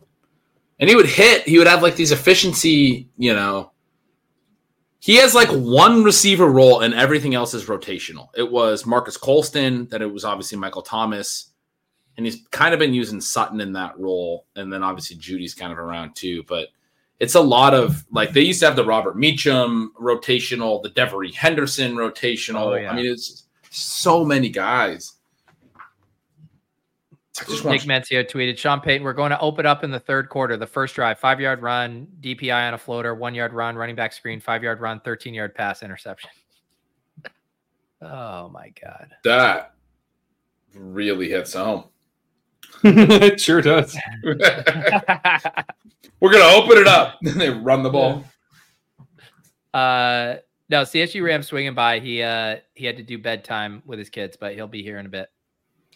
[0.80, 1.44] And he would hit.
[1.48, 3.10] He would have like these efficiency.
[3.18, 3.72] You know,
[5.00, 8.28] he has like one receiver role, and everything else is rotational.
[8.36, 9.88] It was Marques Colston.
[9.90, 11.53] Then it was obviously Michael Thomas.
[12.18, 15.72] And he's kind of been using Sutton in that role, and then obviously Jeudy's kind
[15.72, 16.44] of around too.
[16.48, 16.68] But
[17.20, 21.34] it's a lot of like they used to have the Robert Meacham rotational, the Devery
[21.34, 22.62] Henderson rotational.
[22.62, 22.92] Oh, yeah.
[22.92, 25.14] I mean, it's so many guys.
[27.40, 30.30] I just Nick want tweeted Sean Payton, we're going to open up in the third
[30.30, 30.56] quarter.
[30.56, 34.14] The first drive, five yard run, DPI on a floater, one yard run, running back
[34.14, 36.30] screen, five yard run, 13 yard pass, interception.
[38.06, 39.16] Oh my God.
[39.24, 39.76] that
[40.76, 41.86] really hits home.
[42.84, 43.98] It sure does.
[44.24, 44.38] We're
[46.32, 47.18] gonna open it up.
[47.22, 48.24] Then they run the ball.
[49.74, 50.36] uh,
[50.70, 52.00] no, CSU Ram swinging by.
[52.00, 55.06] He uh he had to do bedtime with his kids, but he'll be here in
[55.06, 55.30] a bit.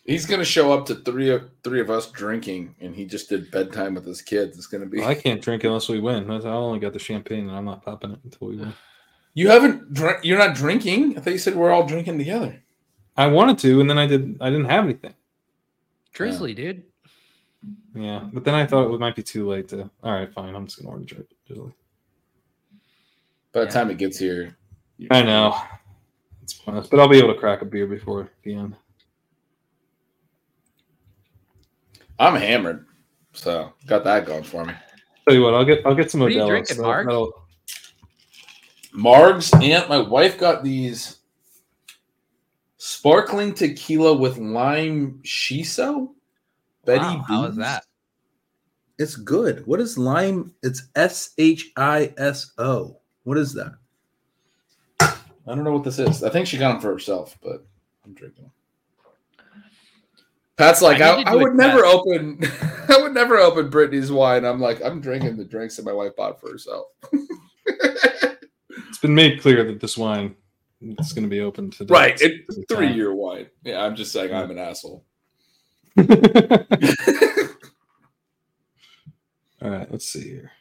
[0.04, 3.52] He's gonna show up to three of three of us drinking, and he just did
[3.52, 4.58] bedtime with his kids.
[4.58, 5.04] It's gonna be.
[5.04, 6.30] I can't drink unless we win.
[6.30, 8.74] I only got the champagne, and I'm not popping it until we win.
[9.34, 9.94] You haven't.
[9.94, 11.18] Dr- you're not drinking.
[11.18, 12.62] I thought you said we're all drinking together.
[13.16, 14.38] I wanted to, and then I did.
[14.42, 15.14] I didn't have anything.
[16.14, 16.84] Drizzly, dude.
[17.96, 19.90] Yeah, but then I thought it might be too late to.
[20.04, 20.56] All right, fine.
[20.56, 21.28] I'm just gonna order drink.
[21.46, 21.74] Drizzly.
[23.52, 23.72] By the Yeah.
[23.72, 24.58] time it gets here,
[25.12, 25.60] I know.
[26.44, 28.76] It's pointless, but I'll be able to crack a beer before the end.
[32.20, 32.86] I'm hammered,
[33.34, 34.74] so got that going for me.
[35.28, 36.48] Tell you what, I'll get I'll get some What are you Modelo's.
[36.50, 37.08] drinking, That'll- Mark?
[37.08, 37.44] that'll-
[38.94, 41.17] Margs and my wife got these
[42.78, 46.10] sparkling tequila with lime shiso.
[46.86, 47.84] Betty, Wow, how is that?
[48.98, 49.66] It's good.
[49.68, 50.54] What is lime?
[50.64, 52.98] It's S H I S O.
[53.24, 53.74] What is that?
[55.00, 56.24] I don't know what this is.
[56.24, 57.66] I think she got them for herself, but
[58.06, 58.52] I'm drinking them.
[60.58, 61.94] Pat's like, I I, I, would never test.
[61.94, 62.40] open,
[62.90, 64.44] I would never open Brittany's wine.
[64.44, 66.88] I'm like, I'm drinking the drinks that my wife bought for herself.
[68.98, 70.36] It's been made clear that this wine
[70.82, 73.48] is going to be open to the right, to it's the three year wine.
[73.64, 75.06] Yeah, I'm just saying I'm an asshole.
[79.60, 80.52] All right, let's see here.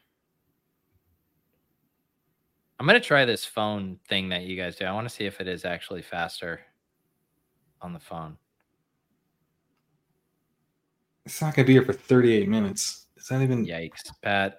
[2.78, 4.84] I'm gonna try this phone thing that you guys do.
[4.84, 6.60] I want to see if it is actually faster
[7.80, 8.36] on the phone.
[11.24, 13.06] It's not going to be here for 38 minutes.
[13.16, 13.66] Is that even?
[13.66, 14.59] Yikes, Pat.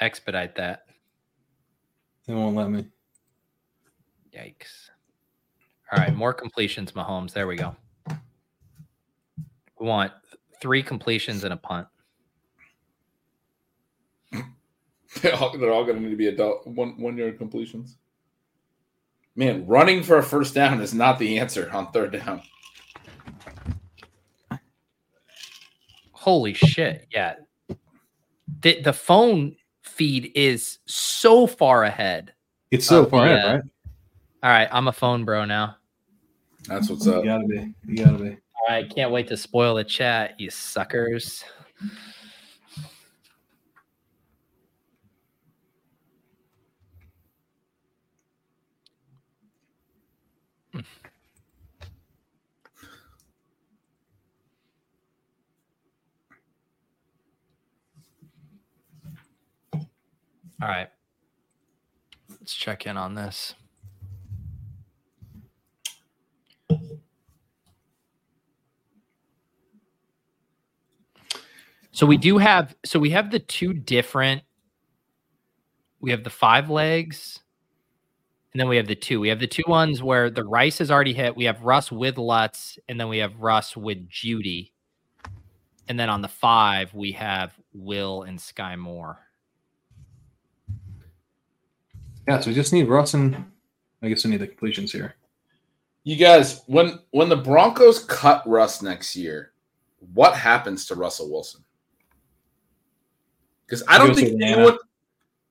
[0.00, 0.84] Expedite that.
[2.26, 2.86] They won't let me.
[4.32, 4.90] Yikes.
[5.94, 7.32] All right, more completions, Mahomes.
[7.32, 7.76] There we go.
[9.78, 10.12] We want
[10.60, 11.86] three completions and a punt.
[15.22, 17.98] They're all, they're all going to need to be adult one one yard completions.
[19.36, 22.42] Man, running for a first down is not the answer on third down.
[26.10, 27.06] Holy shit.
[27.12, 27.36] Yeah.
[28.60, 32.34] The the phone feed is so far ahead.
[32.72, 33.62] It's so far ahead, uh, right?
[34.42, 35.76] All right, I'm a phone bro now.
[36.66, 37.24] That's what's up.
[37.24, 37.74] You gotta be.
[37.86, 38.30] You gotta be.
[38.30, 38.94] All right.
[38.94, 41.44] Can't wait to spoil the chat, you suckers.
[60.62, 60.88] All right.
[62.30, 63.54] Let's check in on this.
[71.94, 74.42] So we do have so we have the two different
[76.00, 77.38] we have the five legs
[78.52, 79.20] and then we have the two.
[79.20, 81.36] We have the two ones where the Rice is already hit.
[81.36, 84.72] We have Russ with Lutz and then we have Russ with Jeudy.
[85.88, 89.20] And then on the five, we have Will and Skyy Moore.
[92.26, 93.36] Yeah, so we just need Russ and
[94.02, 95.14] I guess we need the completions here.
[96.02, 99.52] You guys, when when the Broncos cut Russ next year,
[100.12, 101.63] what happens to Russell Wilson?
[103.66, 104.56] Because I don't goes to think Atlanta.
[104.56, 104.78] anyone,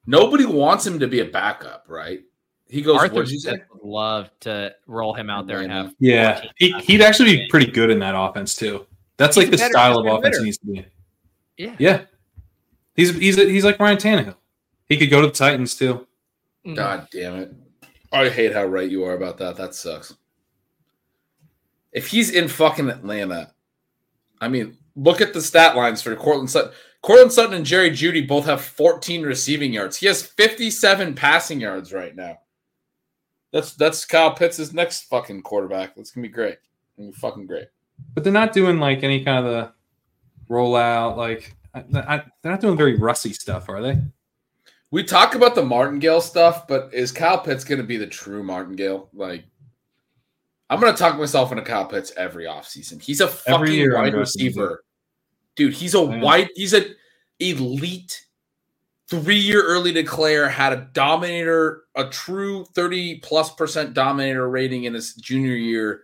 [0.06, 2.22] nobody wants him to be a backup, right?
[2.70, 3.00] He goes.
[3.00, 3.50] Arthur What did you say?
[3.52, 7.48] Smith would love to roll him out there and have Yeah, he he'd actually be
[7.50, 8.86] pretty good in that offense too.
[9.18, 10.40] That's like the better- style of offense better.
[10.40, 10.86] he needs to be.
[11.58, 11.76] Yeah.
[11.78, 12.02] Yeah,
[12.96, 14.36] he's he's he's like Ryan Tannehill.
[14.88, 16.08] He could go to the Titans too.
[16.66, 16.76] Mm.
[16.76, 17.54] God damn it!
[18.12, 19.56] I hate how right you are about that.
[19.58, 20.16] That sucks.
[21.92, 23.54] If he's in fucking Atlanta,
[24.42, 26.72] I mean, look at the stat lines for Courtland Sutton.
[27.04, 29.98] Courtland Sutton and Jerry Jeudy both have 14 receiving yards.
[29.98, 32.40] He has 57 passing yards right now.
[33.52, 35.96] That's that's Kyle Pitts' next fucking quarterback.
[35.96, 36.58] That's gonna be great.
[36.98, 37.68] Gonna be fucking great.
[38.16, 39.74] But they're not doing like any kind of the
[40.50, 41.18] rollout.
[41.18, 44.00] Like I, I, they're not doing very rusty stuff, are they?
[44.92, 48.44] We talk about the Martingale stuff, but is Kyle Pitts going to be the true
[48.44, 49.10] Martingale?
[49.12, 49.44] Like,
[50.70, 53.02] I'm going to talk myself into Kyle Pitts every offseason.
[53.02, 54.84] He's a fucking wide receiver.
[55.56, 56.18] Dude, he's a know.
[56.24, 56.96] wide, he's an
[57.40, 58.26] elite
[59.08, 64.94] three year early declare, had a dominator, a true 30 plus percent dominator rating in
[64.94, 66.02] his junior year.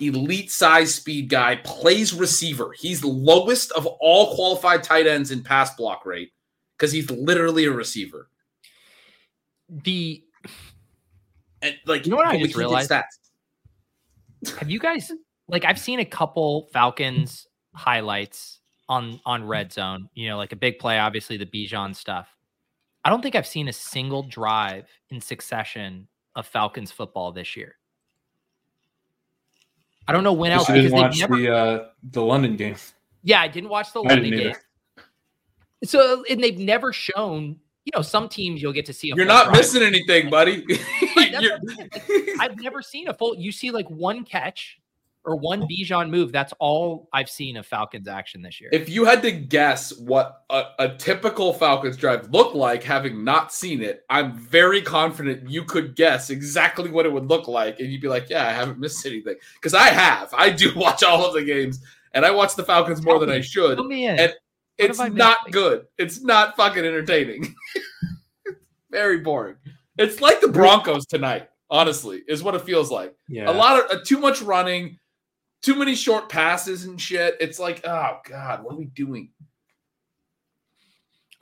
[0.00, 2.72] Elite size speed guy, plays receiver.
[2.76, 6.32] He's the lowest of all qualified tight ends in pass block rate
[6.76, 8.28] because he's literally a receiver.
[9.68, 10.24] The
[11.60, 12.90] And like, You know what I but we just realized?
[12.90, 14.58] Stats.
[14.58, 15.10] have you guys
[15.48, 20.56] like I've seen a couple Falcons highlights on on red zone, you know, like a
[20.56, 22.28] big play, obviously the Bijan stuff.
[23.04, 27.76] I don't think I've seen a single drive in succession of Falcons football this year.
[30.08, 32.56] I don't know when else you because didn't they've watch never the uh, the London
[32.56, 32.76] game.
[33.22, 34.54] Yeah, I didn't watch the I London game.
[35.84, 39.26] So and they've never shown, you know, some teams you'll get to see a You're
[39.26, 39.56] not drive.
[39.58, 40.64] missing anything, buddy.
[41.16, 42.36] Right, that's You're- what I'm saying.
[42.40, 43.36] I've never seen a full.
[43.36, 44.78] You see like one catch
[45.24, 46.32] or one Bijan move.
[46.32, 48.70] That's all I've seen of Falcons action this year.
[48.72, 53.52] if you had to guess what a, a typical Falcons drive looked like, having not
[53.52, 57.90] seen it, I'm very confident you could guess exactly what it would look like, and
[57.90, 60.32] you'd be like, "Yeah, I haven't missed anything." Because I have.
[60.34, 61.80] I do watch all of the games,
[62.12, 63.76] and I watch the Falcons more than I should.
[63.76, 64.18] Fill me in.
[64.18, 64.34] And
[64.78, 65.18] it's have missed?
[65.18, 65.86] not good.
[65.98, 67.54] It's not fucking entertaining.
[68.90, 69.56] very boring.
[69.98, 71.48] It's like the Broncos tonight.
[71.70, 73.14] Honestly, is what it feels like.
[73.28, 74.98] Yeah, a lot of uh, too much running,
[75.62, 77.36] too many short passes and shit.
[77.40, 79.30] It's like, oh god, what are we doing?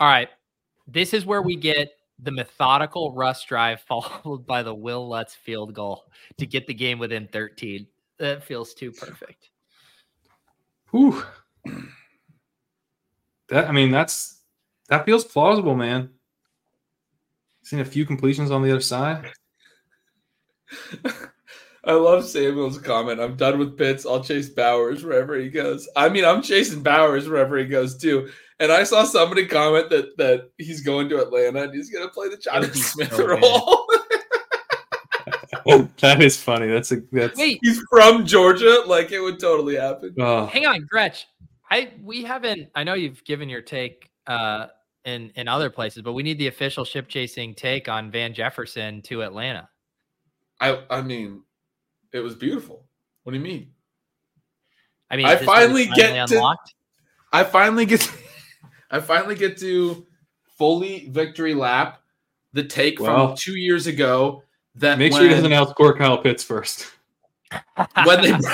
[0.00, 0.30] all right,
[0.88, 5.74] this is where we get the methodical Russ drive followed by the Wil Lutz field
[5.74, 6.04] goal
[6.38, 7.86] to get the game within 13.
[8.18, 9.50] That feels too perfect.
[10.90, 11.22] Whew.
[13.48, 14.40] That I mean, that's
[14.88, 16.10] that feels plausible, man.
[17.62, 19.30] Seen a few completions on the other side.
[21.84, 23.20] I love Samuel's comment.
[23.20, 24.04] I'm done with Pitts.
[24.04, 25.88] I'll chase Bowers wherever he goes.
[25.96, 28.28] I mean, I'm chasing Bowers wherever he goes too.
[28.58, 32.12] And I saw somebody comment that that he's going to Atlanta and he's going to
[32.12, 33.40] play the would Jonathan be Smith so good.
[33.42, 33.86] role.
[36.00, 36.66] that is funny.
[36.66, 38.82] That's a that's Wait, he's from Georgia.
[38.86, 40.14] Like it would totally happen.
[40.18, 41.26] oh, hang on, Gretch.
[41.70, 42.68] I we haven't.
[42.74, 44.66] I know you've given your take uh,
[45.06, 49.00] in in other places, but we need the official ship chasing take on Van Jefferson
[49.02, 49.70] to Atlanta.
[50.60, 51.42] I I mean,
[52.12, 52.84] it was beautiful.
[53.22, 53.70] What do you mean?
[55.10, 56.74] I mean, I is this where it's finally get to- unlocked?
[57.32, 58.10] I finally get
[58.90, 60.06] I finally get to
[60.58, 62.00] fully victory lap
[62.52, 64.42] the take Well, from two years ago
[64.76, 66.86] that make when, sure he doesn't outscore Kyle Pitts first.
[68.04, 68.30] when they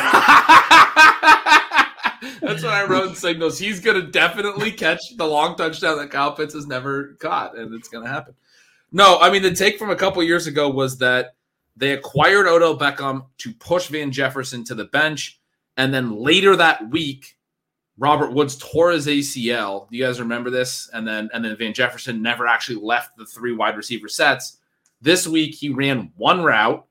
[2.40, 3.58] That's what I wrote in signals.
[3.58, 7.88] He's gonna definitely catch the long touchdown that Kyle Pitts has never caught, and it's
[7.88, 8.34] gonna happen.
[8.92, 11.34] No, I mean the take from a couple years ago was that
[11.76, 15.40] they acquired Odell Beckham to push Van Jefferson to the bench,
[15.76, 17.36] and then later that week,
[17.98, 19.88] Robert Woods tore his ACL.
[19.88, 20.90] Do you guys remember this?
[20.92, 24.58] And then and then Van Jefferson never actually left the three wide receiver sets.
[25.00, 26.86] This week he ran one route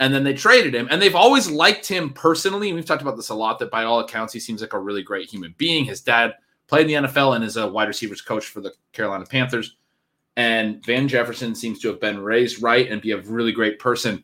[0.00, 0.88] and then they traded him.
[0.90, 2.72] And they've always liked him personally.
[2.72, 5.02] We've talked about this a lot that by all accounts, he seems like a really
[5.02, 5.84] great human being.
[5.84, 6.34] His dad
[6.66, 9.76] played in the NFL and is a wide receivers coach for the Carolina Panthers.
[10.38, 14.22] And Van Jefferson seems to have been raised right and be a really great person.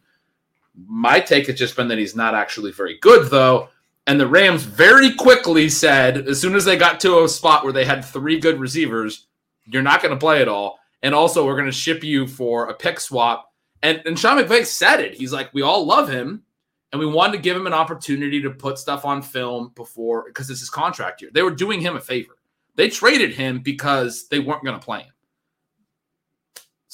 [0.87, 3.69] My take has just been that he's not actually very good, though.
[4.07, 7.73] And the Rams very quickly said, as soon as they got to a spot where
[7.73, 9.27] they had three good receivers,
[9.67, 10.79] you're not going to play at all.
[11.03, 13.53] And also, we're going to ship you for a pick swap.
[13.83, 15.15] And, and Sean McVay said it.
[15.15, 16.45] He's like, we all love him.
[16.93, 20.49] And we wanted to give him an opportunity to put stuff on film before, because
[20.49, 21.33] it's his contract year.
[21.35, 22.37] They were doing him a favor.
[22.77, 25.14] They traded him because they weren't going to play him.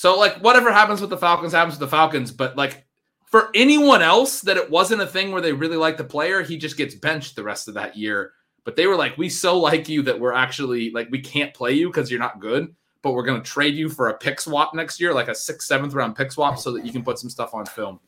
[0.00, 2.32] So, like, whatever happens with the Falcons happens with the Falcons.
[2.32, 2.86] But, like,
[3.26, 6.56] for anyone else that it wasn't a thing where they really like the player, he
[6.56, 8.32] just gets benched the rest of that year.
[8.64, 11.72] But they were like, we so like you that we're actually like, we can't play
[11.72, 15.02] you because you're not good, but we're to trade you for a pick swap next
[15.02, 17.52] year, like a sixth, seventh round pick swap, so that you can put some stuff
[17.52, 18.00] on film.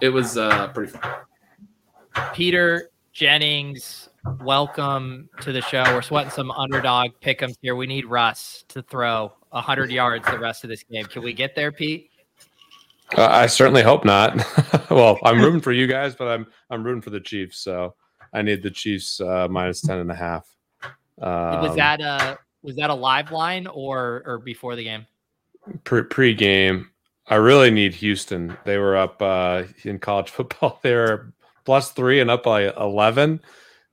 [0.00, 1.02] It was uh, pretty fun.
[2.32, 4.08] Peter Jennings,
[4.42, 5.82] welcome to the show.
[5.92, 7.74] We're sweating some underdog pick'ems here.
[7.74, 11.04] We need Russ to throw 100 yards the rest of this game.
[11.06, 12.10] Can we get there, Pete?
[13.16, 14.36] Uh, I certainly hope not.
[14.90, 17.58] well, I'm rooting for you guys, but I'm I'm rooting for the Chiefs.
[17.58, 17.94] So
[18.32, 20.48] I need the Chiefs uh, minus 10 and a half.
[21.20, 25.06] Um, was that a was that a live line or or before the game?
[25.84, 26.90] pre pre-game?
[27.26, 28.56] I really need Houston.
[28.64, 30.80] They were up uh, in college football.
[30.82, 31.32] They were
[31.64, 33.40] plus three and up by 11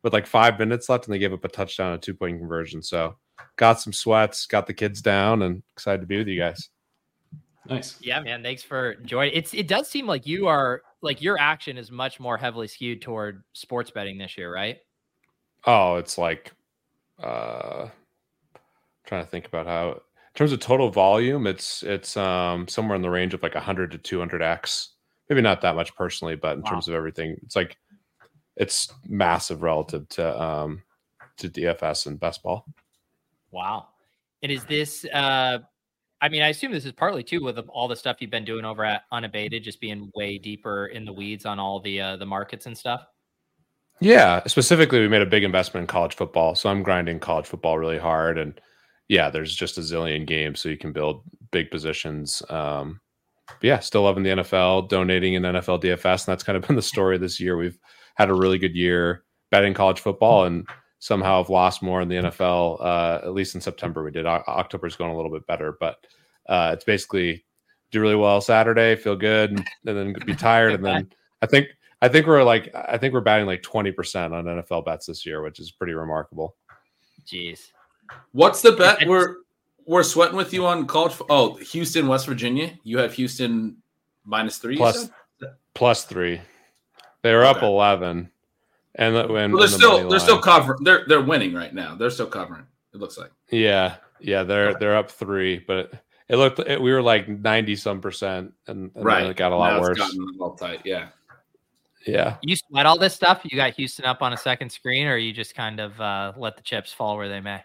[0.04, 2.82] with like five minutes left, and they gave up a touchdown, a two point conversion.
[2.82, 3.16] So
[3.58, 6.70] got some sweats, got the kids down, and excited to be with you guys.
[7.68, 7.98] Nice.
[8.02, 8.44] Yeah, man.
[8.44, 9.34] Thanks for joining.
[9.34, 13.02] It's it does seem like you are like your action is much more heavily skewed
[13.02, 14.78] toward sports betting this year, right?
[15.66, 16.52] Oh, it's like
[17.22, 17.88] uh
[19.06, 20.00] trying to think about how in
[20.36, 24.18] terms of total volume, it's it's um somewhere in the range of like 100 to
[24.18, 24.90] 200x.
[25.30, 26.70] Maybe not that much personally, but in Wow.
[26.72, 27.78] terms of everything, it's like
[28.58, 30.84] it's massive relative to um
[31.38, 32.66] to DFS and best ball.
[33.56, 33.88] Wow.
[34.44, 35.60] And is this uh
[36.22, 38.66] I mean, I assume this is partly too with all the stuff you've been doing
[38.66, 42.26] over at Unabated, just being way deeper in the weeds on all the uh, the
[42.26, 43.06] markets and stuff.
[44.00, 47.78] Yeah, specifically, we made a big investment in college football, so I'm grinding college football
[47.78, 48.60] really hard, and
[49.08, 52.42] yeah, there's just a zillion games, so you can build big positions.
[52.50, 53.00] Um,
[53.62, 56.82] yeah, still loving the NFL, donating in NFL DFS, and that's kind of been the
[56.82, 57.56] story this year.
[57.56, 57.78] We've
[58.16, 60.68] had a really good year betting college football, and
[61.06, 62.82] somehow have lost more in the NFL.
[62.82, 64.26] Uh, at least in September, we did.
[64.26, 65.98] O- October's going a little bit better, but
[66.50, 67.46] uh, it's basically
[67.92, 71.10] do really well Saturday, feel good, and, and then be tired, and then
[71.44, 71.68] I think
[72.02, 75.26] I think we're like I think we're batting like twenty percent on NFL bets this
[75.28, 76.56] year, which is pretty remarkable.
[77.28, 77.72] Jeez.
[78.32, 79.38] What's the bet we're
[79.86, 81.14] we're sweating with you on college?
[81.14, 82.72] fo- Oh, Houston, West Virginia.
[82.84, 83.78] You have Houston
[84.26, 84.74] minus three.
[84.74, 85.02] you Plus
[85.40, 85.50] said?
[85.76, 86.42] plus three,
[87.22, 88.32] they were up eleven,
[88.96, 90.84] and the- when Well, they're when the still money they're still covering.
[90.84, 91.96] They're they're winning right now.
[91.96, 92.66] They're still covering.
[92.94, 93.32] It looks like.
[93.52, 95.92] yeah yeah they're they're up three, but
[96.30, 99.22] it looked it, we were like ninety some percent, and, and right.
[99.22, 99.98] then it got a lot it's worse.
[99.98, 100.82] gotten all tight.
[100.86, 101.08] Yeah.
[102.08, 103.42] Yeah, You sweat all this stuff?
[103.44, 106.56] You got Houston up on a second screen, or you just kind of uh, let
[106.56, 107.64] the chips fall where they may?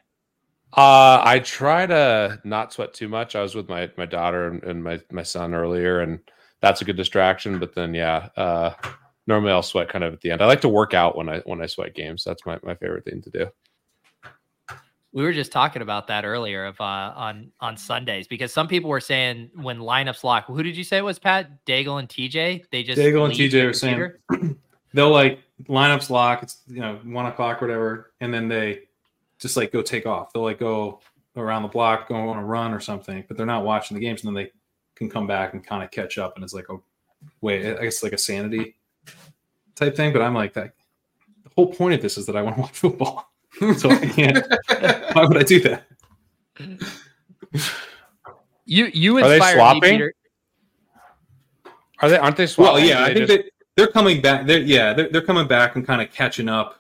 [0.73, 3.37] Uh, I try to not sweat too much.
[3.37, 6.21] I was with my my daughter and, and my my son earlier, and
[6.61, 7.59] that's a good distraction.
[7.59, 8.73] But then, yeah, uh,
[9.31, 10.43] normally I'll sweat kind of at the end.
[10.43, 12.25] I like to work out when I when I sweat games.
[12.25, 13.47] That's my, my favorite thing to do.
[15.13, 16.85] We were just talking about that earlier of uh,
[17.17, 20.47] on on Sundays because some people were saying when lineups lock.
[20.47, 22.65] Who did you say it was Pat Daigle and TJ?
[22.71, 24.59] They just Daigle and TJ the were saying-
[24.93, 25.39] They'll like
[25.69, 26.43] lineups lock.
[26.43, 28.83] It's you know one o'clock or whatever, and then they
[29.39, 30.33] just like go take off.
[30.33, 31.01] They'll like go
[31.37, 34.25] around the block, go on a run or something, but they're not watching the games,
[34.25, 34.51] and then they
[34.97, 36.35] can come back and kind of catch up.
[36.35, 36.83] And it's like, oh,
[37.41, 38.75] wait, I guess like a sanity
[39.81, 40.13] type thing.
[40.13, 40.75] But I'm like that.
[41.45, 43.33] The whole point of this is that I want to watch football,
[43.77, 44.39] so I can't.
[45.15, 45.85] why would I do that?
[48.65, 49.91] You you Are they inspired me, swapping?
[49.93, 50.15] Peter.
[52.01, 52.19] Are they?
[52.19, 52.75] Aren't they swapping?
[52.75, 52.89] Well, swapping?
[52.89, 54.47] yeah, They I think just- that they're coming back.
[54.47, 56.77] They're yeah, they're, they're coming back and kind of catching up.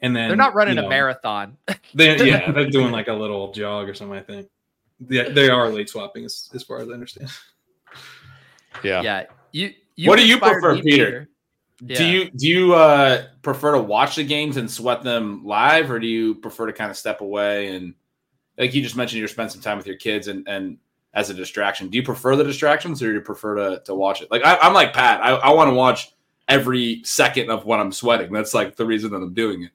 [0.00, 1.56] And then They're not running you a marathon.
[1.94, 4.18] They yeah, they're doing like a little jog or something.
[4.18, 4.48] I think.
[5.08, 7.30] Yeah, they are late swapping as, as far as I understand.
[8.84, 9.02] yeah.
[9.02, 9.24] yeah.
[9.50, 11.28] You, you What do you prefer, me, Peter?
[11.84, 11.98] Yeah.
[11.98, 15.98] Do you do you uh, prefer to watch the games and sweat them live, or
[15.98, 17.94] do you prefer to kind of step away and,
[18.56, 20.78] like you just mentioned, you spend some time with your kids and and
[21.12, 21.88] as a distraction?
[21.88, 24.30] Do you prefer the distractions, or do you prefer to to watch it?
[24.30, 26.12] Like I, I'm like Pat, I, I want to watch
[26.48, 28.32] every second of what I'm sweating.
[28.32, 29.72] That's like the reason that I'm doing it.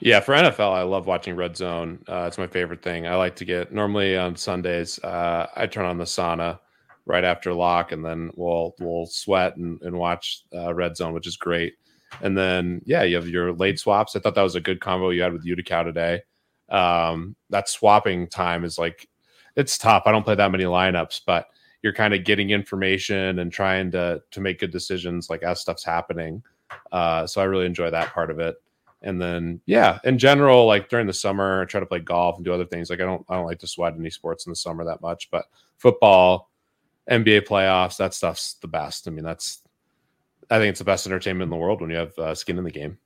[0.00, 2.02] Yeah, for NFL, I love watching Red Zone.
[2.08, 3.06] Uh, it's my favorite thing.
[3.06, 4.98] I like to get normally on Sundays.
[5.04, 6.58] Uh, I turn on the sauna
[7.06, 11.26] right after lock, and then we'll we'll sweat and, and watch uh, Red Zone, which
[11.26, 11.74] is great.
[12.22, 14.16] And then yeah, you have your late swaps.
[14.16, 16.22] I thought that was a good combo you had with Utica today.
[16.68, 19.08] Um, that swapping time is like
[19.56, 20.04] it's tough.
[20.06, 21.46] I don't play that many lineups, but
[21.82, 25.84] you're kind of getting information and trying to to make good decisions like as stuff's
[25.84, 26.42] happening.
[26.92, 28.56] Uh, so I really enjoy that part of it.
[29.02, 32.44] And then yeah, in general, like during the summer, I try to play golf and
[32.44, 32.90] do other things.
[32.90, 35.30] Like I don't I don't like to sweat any sports in the summer that much,
[35.30, 35.46] but
[35.78, 36.49] football,
[37.10, 39.08] NBA playoffs, that stuff's the best.
[39.08, 39.62] I mean, that's
[40.50, 42.64] I think it's the best entertainment in the world when you have uh, skin in
[42.64, 42.98] the game.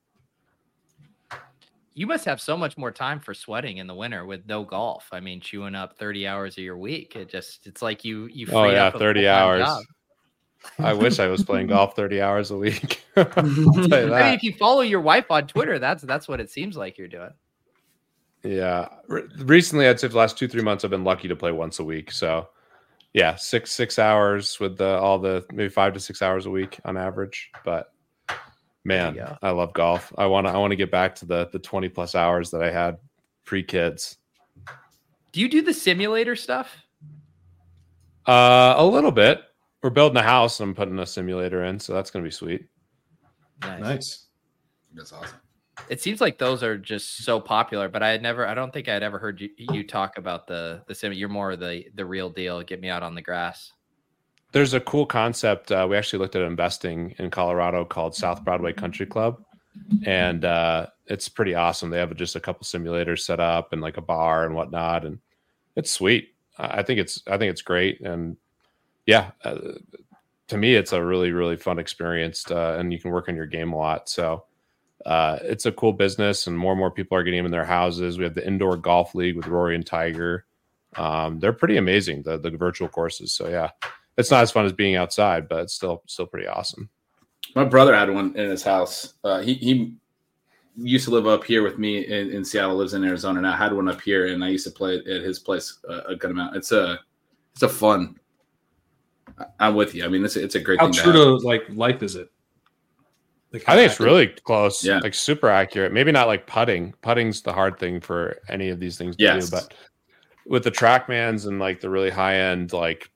[1.95, 5.09] You must have so much more time for sweating in the winter with no golf.
[5.13, 7.15] I mean, chewing up 30 hours of your week.
[7.15, 9.65] It just it's like you you Oh yeah, up 30 hours.
[9.65, 9.83] job.
[10.79, 13.05] I wish I was playing golf 30 hours a week.
[13.17, 16.41] I'll tell you I mean, if you follow your wife on Twitter, that's that's what
[16.41, 17.31] it seems like you're doing.
[18.43, 18.89] Yeah.
[19.09, 21.79] Re- recently, I'd say the last two, three months, I've been lucky to play once
[21.79, 22.11] a week.
[22.13, 22.49] So,
[23.15, 26.79] yeah, six, six hours with the, all the maybe five to six hours a week
[26.85, 27.51] on average.
[27.65, 27.93] But
[28.85, 29.39] man, go.
[29.41, 30.13] I love golf.
[30.19, 32.63] I want to, I want to get back to the, the 20 plus hours that
[32.63, 32.99] I had
[33.45, 34.19] pre kids.
[35.31, 36.77] Do you do the simulator stuff?
[38.27, 39.43] Uh, a little bit.
[39.83, 41.79] We're building a house and I'm putting a simulator in.
[41.79, 42.67] So that's going to be sweet.
[43.63, 43.81] Nice.
[43.81, 44.27] Nice.
[44.95, 45.39] That's awesome.
[45.89, 48.89] It seems like those are just so popular, but I had never I don't think
[48.89, 51.13] I had ever heard you, you talk about the the sim.
[51.13, 52.63] You're more the the real deal.
[52.63, 53.73] Get me out on the grass.
[54.53, 55.73] There's a cool concept.
[55.73, 59.43] Uh, we actually looked at investing in Colorado called South Broadway Country Club,
[60.07, 61.91] and uh, it's pretty awesome.
[61.91, 65.19] They have just a couple simulators set up and like a bar and whatnot, and
[65.77, 66.35] it's sweet.
[66.57, 68.37] I I think it's I think it's great, and
[69.07, 69.59] yeah, uh,
[70.49, 73.47] to me, it's a really really fun experience, uh, and you can work on your
[73.47, 74.09] game a lot.
[74.09, 74.45] So.
[75.05, 77.65] Uh, it's a cool business, and more and more people are getting them in their
[77.65, 78.17] houses.
[78.19, 80.47] We have the indoor golf league with Rory and Tiger.
[80.97, 83.33] Um, they're pretty amazing, the the virtual courses.
[83.33, 83.71] So yeah,
[84.17, 86.89] it's not as fun as being outside, but it's still still pretty awesome.
[87.55, 89.15] My brother had one in his house.
[89.23, 89.95] Uh, he he
[90.77, 92.77] used to live up here with me in, in Seattle.
[92.77, 93.53] Lives in Arizona now.
[93.53, 96.17] Had one up here, and I used to play it at his place uh, a
[96.17, 96.57] good amount.
[96.57, 96.99] It's a
[97.53, 98.19] it's a fun.
[99.39, 100.05] I- I'm with you.
[100.05, 100.95] I mean, it's a, it's a great How thing.
[101.03, 101.27] true to have.
[101.41, 102.31] to like life is it?
[103.55, 104.99] Like, I think it's really close, Yeah.
[104.99, 105.93] like super accurate.
[105.93, 106.93] Maybe not like putting.
[107.03, 109.49] Putting's the hard thing for any of these things to Yes.
[109.49, 109.75] do, but
[110.45, 113.11] with the TrackMans and like the really high end, like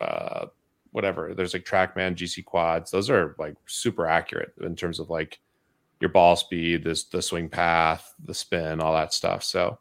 [0.00, 0.46] uh,
[0.90, 2.90] whatever, there's like TrackMan GC quads.
[2.90, 5.38] Those are like super accurate in terms of like
[6.00, 9.42] your ball speed, this the swing path, the spin, all that stuff.
[9.44, 9.78] So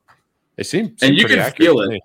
[0.58, 2.02] they seem, seem you can feel it.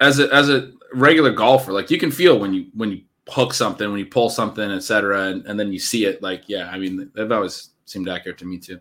[0.00, 3.52] as a as a regular golfer, like you can feel when you when you hook
[3.54, 6.22] something, when you pull something, etc., and, and then you see it.
[6.22, 8.80] Like, yeah, I mean, they've always seemed accurate to me too.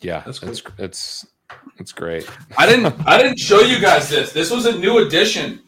[0.00, 1.26] Yeah, That's it's it's
[1.78, 2.26] it's great.
[2.56, 4.32] I didn't I didn't show you guys this.
[4.32, 5.60] This was a new addition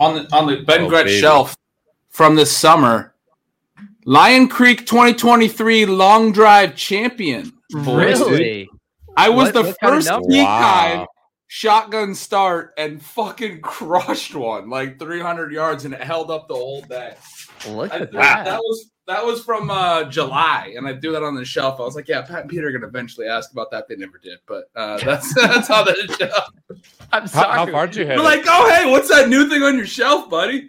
[0.00, 1.54] on the on the Ben Oh, Gretch shelf
[2.08, 3.14] from this summer.
[4.04, 7.52] Lion Creek 2023 Long Drive Champion.
[7.74, 8.68] Really?
[9.16, 10.28] I was What- the what kind of first number?
[10.28, 11.06] peak Wow.
[11.52, 16.54] Guy shotgun start and fucking crushed one like 300 yards and it held up the
[16.54, 17.14] whole day.
[17.68, 18.44] Look at threw- that.
[18.44, 21.80] that was that was from uh, July, and I threw that on the shelf.
[21.80, 24.16] I was like, "Yeah, Pat and Peter are gonna eventually ask about that." They never
[24.16, 26.14] did, but uh, that's that's how that is.
[26.16, 26.48] shelf.
[27.12, 27.52] I'm How, sorry.
[27.58, 28.10] how far did you hit?
[28.10, 28.22] They're it?
[28.22, 30.68] like, "Oh, hey, what's that new thing on your shelf, buddy?"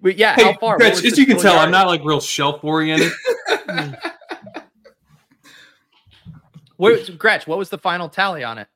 [0.00, 0.72] But yeah, Hey, how far?
[0.76, 3.12] What Gretch, as you can total tell, I'm not like real shelf oriented.
[6.84, 8.68] Where, Gretch, what was the final tally on it?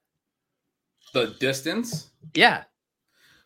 [1.13, 2.11] the distance.
[2.35, 2.65] Yeah.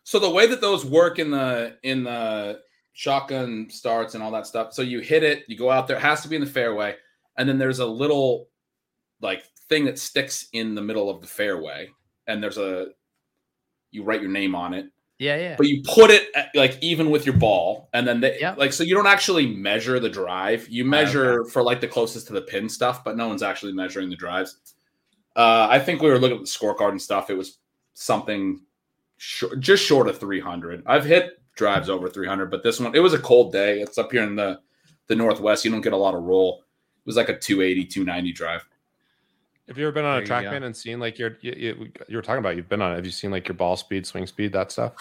[0.03, 2.59] So the way that those work in the in the
[2.93, 4.73] shotgun starts and all that stuff.
[4.73, 5.97] So you hit it, you go out there.
[5.97, 6.95] It has to be in the fairway,
[7.37, 8.49] and then there's a little
[9.21, 11.89] like thing that sticks in the middle of the fairway,
[12.27, 12.87] and there's a
[13.91, 14.87] you write your name on it.
[15.23, 15.55] Yeah, yeah.
[15.57, 18.57] but you put it at, like even with your ball and then they, Yep.
[18.57, 20.67] like so you don't actually measure the drive.
[20.69, 24.09] You measure for like the closest to the pin stuff but no one's actually measuring
[24.09, 24.57] the drives.
[25.35, 27.29] Uh i think we were looking at the scorecard and stuff.
[27.29, 27.59] It was
[27.93, 28.61] something
[29.17, 33.13] short, just short of 300 i've hit drives over 300 but this one it was
[33.13, 33.79] a cold day.
[33.81, 34.59] It's up here in the
[35.07, 35.63] the northwest.
[35.65, 36.63] You don't get a lot of roll.
[36.97, 38.65] It was like a 280 290 drive
[39.67, 40.51] Have you ever been on a There you go.
[40.51, 42.55] TrackMan and seen like your you, you, you were talking about?
[42.57, 42.91] You've been on.
[42.91, 42.95] it.
[42.95, 44.93] Have you seen like your ball speed, swing speed, that stuff?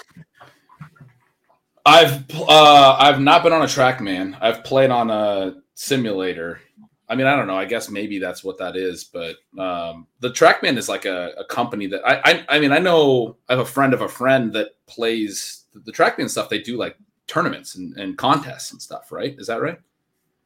[1.85, 4.39] I've uh I've not been on a TrackMan.
[4.41, 6.61] I've played on a simulator.
[7.09, 7.57] I mean, I don't know.
[7.57, 11.45] I guess maybe that's what that is, but um, the TrackMan is like a, a
[11.45, 14.53] company that I, I I mean I know I have a friend of a friend
[14.53, 16.49] that plays the, the TrackMan stuff.
[16.49, 19.35] They do like tournaments and, and contests and stuff, right?
[19.39, 19.79] Is that right?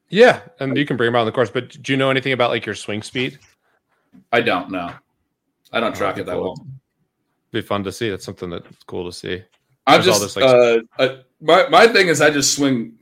[0.08, 1.50] Yeah, and you can bring them out on the course.
[1.50, 3.38] But do you know anything about like your swing speed?
[4.32, 4.92] I don't know.
[5.72, 6.66] I don't track Oh, it that well.
[7.52, 8.10] Be fun to see.
[8.10, 9.42] That's something that's cool to see.
[9.86, 12.98] I'm There's just this, like- uh, my my thing is I just swing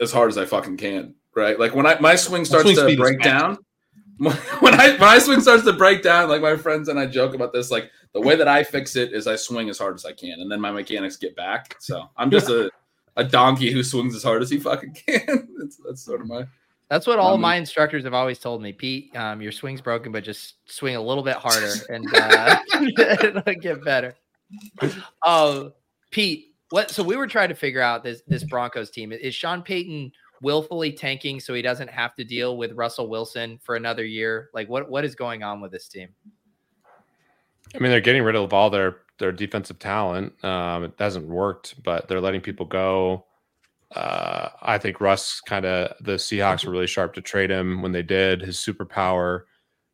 [0.00, 1.58] as hard as I fucking can, right?
[1.58, 3.58] Like when I my swing starts swing to break down,
[4.18, 4.34] when
[4.80, 7.70] I my swing starts to break down, like my friends and I joke about this,
[7.70, 10.40] like the way that I fix it is I swing as hard as I can,
[10.40, 11.76] and then my mechanics get back.
[11.80, 12.70] So I'm just a,
[13.16, 15.48] a donkey who swings as hard as he fucking can.
[15.58, 16.44] that's, that's sort of my.
[16.88, 18.72] That's what all Um, my instructors have always told me.
[18.72, 22.56] Pete, um, your swing's broken, but just swing a little bit harder and uh,
[23.22, 24.14] it'll get better.
[25.24, 25.72] Oh,
[26.10, 26.90] Pete, what?
[26.90, 29.12] So we were trying to figure out this this Broncos team.
[29.12, 33.74] Is Sean Payton willfully tanking so he doesn't have to deal with Russell Wilson for
[33.74, 34.50] another year?
[34.54, 36.08] Like, what what is going on with this team?
[37.74, 40.32] I mean, they're getting rid of all their their defensive talent.
[40.44, 43.24] Um, it hasn't worked, but they're letting people go.
[43.94, 47.92] Uh, I think Russ kind of the Seahawks were really sharp to trade him when
[47.92, 48.42] they did.
[48.42, 49.42] His superpower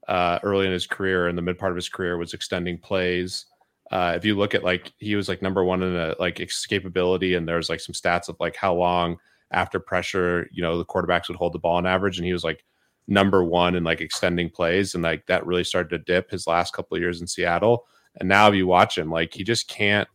[0.08, 3.46] uh, early in his career and the mid part of his career was extending plays.
[3.90, 7.36] Uh, if you look at like he was like number one in a, like escapability,
[7.36, 9.18] and there's like some stats of like how long
[9.50, 12.44] after pressure, you know, the quarterbacks would hold the ball on average, and he was
[12.44, 12.64] like
[13.06, 16.72] number one in like extending plays, and like that really started to dip his last
[16.72, 17.84] couple of years in Seattle.
[18.18, 20.08] And now if you watch him, like he just can't.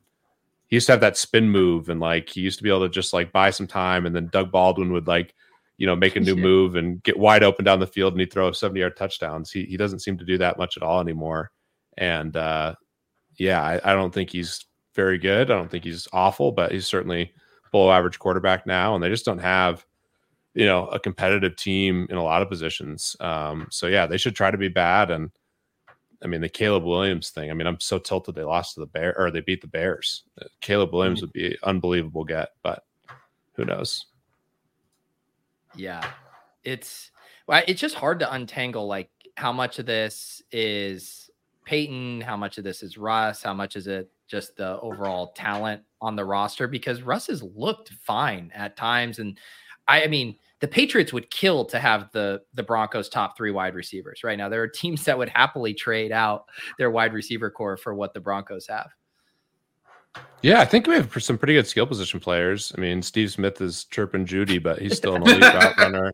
[0.68, 2.89] He used to have that spin move, and like he used to be able to
[2.89, 5.34] just like buy some time, and then Doug Baldwin would like,
[5.77, 6.41] you know, make a new Yeah.
[6.44, 9.52] move and get wide open down the field, and he'd throw 70 yard touchdowns.
[9.52, 11.52] He he doesn't seem to do that much at all anymore.
[11.98, 12.76] And uh,
[13.38, 15.49] yeah, I, I don't think he's very good.
[15.52, 17.31] I don't think he's awful, but he's certainly
[17.72, 19.85] below average quarterback now, and they just don't have
[20.53, 23.15] you know a competitive team in a lot of positions.
[23.19, 25.11] Um, so yeah, they should try to be bad.
[25.11, 25.31] And
[26.23, 27.52] I mean the Caleb Williams thing.
[27.52, 30.23] I mean I'm so tilted they lost to the Bear or they beat the Bears.
[30.41, 32.84] Uh, Caleb Williams would be unbelievable get, but
[33.53, 34.06] who knows?
[35.76, 36.10] Yeah,
[36.64, 37.11] it's
[37.48, 41.30] well, it's just hard to untangle like how much of this is
[41.65, 45.81] Payton, how much of this is Russ, how much is it just the overall talent
[46.02, 49.38] on the roster because Russ has looked fine at times, and
[49.88, 53.75] I, I mean the Patriots would kill to have the the Broncos top three wide
[53.75, 54.49] receivers right now.
[54.49, 56.45] There are teams that would happily trade out
[56.77, 58.89] their wide receiver core for what the Broncos have.
[60.41, 62.71] Yeah, I think we have some pretty good skill position players.
[62.77, 66.13] I mean, Steve Smith is chirping Jeudy, but he's still an elite route runner.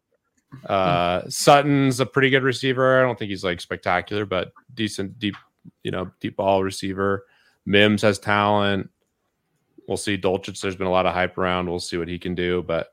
[0.65, 2.99] Uh, Sutton's a pretty good receiver.
[2.99, 5.35] I don't think he's like spectacular, but decent deep,
[5.83, 7.25] you know, deep ball receiver.
[7.65, 8.89] Mims has talent.
[9.87, 10.17] We'll see.
[10.17, 11.69] Dulcich, there's been a lot of hype around.
[11.69, 12.63] We'll see what he can do.
[12.63, 12.92] But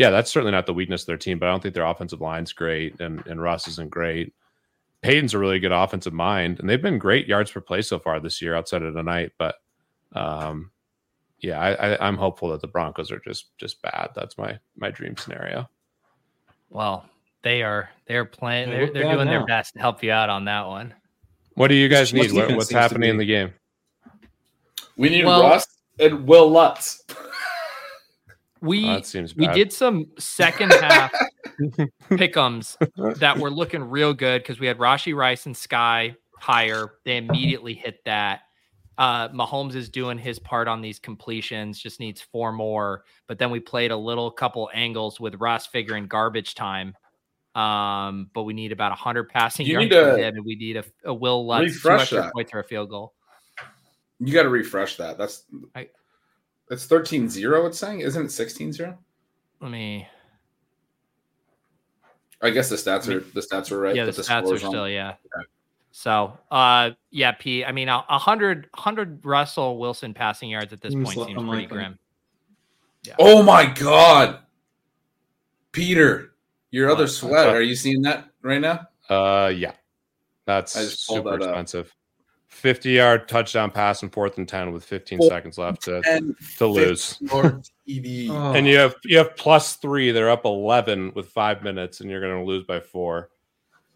[0.00, 1.38] yeah, that's certainly not the weakness of their team.
[1.38, 4.32] But I don't think their offensive line's great, and and Russ isn't great.
[5.02, 8.18] Payton's a really good offensive mind, and they've been great yards per play so far
[8.18, 9.32] this year outside of tonight.
[9.36, 9.56] But
[10.14, 10.70] um,
[11.40, 14.12] yeah, I, I, I'm hopeful that the Broncos are just just bad.
[14.14, 15.68] That's my my dream scenario.
[16.70, 17.04] Well,
[17.42, 18.70] they are they're playing.
[18.70, 20.94] They They're, they're bad doing their best to help you out on that one.
[21.56, 22.40] What do you guys What's need?
[22.40, 23.52] What, what's happening in the game?
[24.96, 25.66] We need Well- Russ
[25.98, 27.04] and Wil Lutz.
[28.62, 29.02] We Oh,
[29.36, 31.12] we did some second half
[32.10, 32.76] pickums
[33.18, 36.92] that were looking real good because we had Rashee Rice and Skyy higher.
[37.04, 38.40] They immediately hit that.
[38.98, 43.04] Uh, Mahomes is doing his part on these completions, just needs four more.
[43.28, 46.94] But then we played a little couple angles with Russ figuring garbage time.
[47.54, 50.84] Um, but we need about 100 passing You yards from him, and we need a,
[51.04, 52.32] a Wil Lutz, two refresh extra that.
[52.34, 53.14] points or a field goal.
[54.18, 55.16] You got to refresh that.
[55.16, 55.88] That's I-
[56.70, 58.00] it's 13-0 it's saying.
[58.00, 58.96] Isn't it 16-0?
[59.60, 60.06] Let me,
[62.40, 63.94] I guess the stats are the stats are right.
[63.94, 64.72] yeah, the but stats are scores wrong.
[64.72, 65.10] still, yeah.
[65.10, 65.46] Okay.
[65.92, 67.64] So, uh, yeah, P.
[67.64, 71.24] I mean, a a hundred, hundred Russell Wilson passing yards at this Seems point li-
[71.26, 71.76] seems pretty unlikely.
[71.76, 71.98] grim.
[73.18, 74.38] Oh my god.
[75.72, 76.32] Peter,
[76.70, 76.94] your What?
[76.96, 77.48] other sweat.
[77.48, 78.86] Are you seeing that right now?
[79.08, 79.72] Uh, yeah,
[80.46, 81.94] that's I just pulled super that expensive.
[82.50, 86.34] Fifty yard touchdown pass and fourth and ten with 15 Four- seconds left to And
[86.58, 87.16] to lose.
[87.32, 90.10] Lord Oh, And you have you have plus three.
[90.10, 93.30] They're up eleven with five minutes, and you're going to lose by four.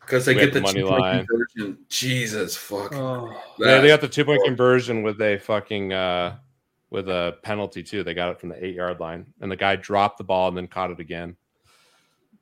[0.01, 1.27] Because they We get the the money two-point line.
[1.27, 1.79] conversion.
[1.89, 2.95] Jesus fuck.
[2.95, 3.41] oh.
[3.59, 6.37] Yeah, they got the two point conversion with a fucking uh
[6.91, 8.03] with a penalty too.
[8.05, 10.57] They got it from the eight yard line, and the guy dropped the ball and
[10.57, 11.37] then caught it again.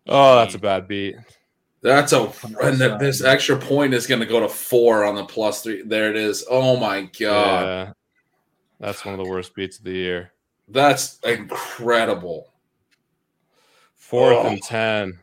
[0.07, 1.17] Oh, that's a bad beat.
[1.83, 5.25] That's a and that this extra point is going to go to four on the
[5.25, 5.83] plus three.
[5.83, 6.45] There it is.
[6.49, 7.93] Oh my god, Yeah,
[8.79, 10.33] that's one of the worst beats of the year.
[10.69, 12.53] that's incredible.
[13.97, 14.47] Fourth Oh.
[14.47, 15.19] and ten.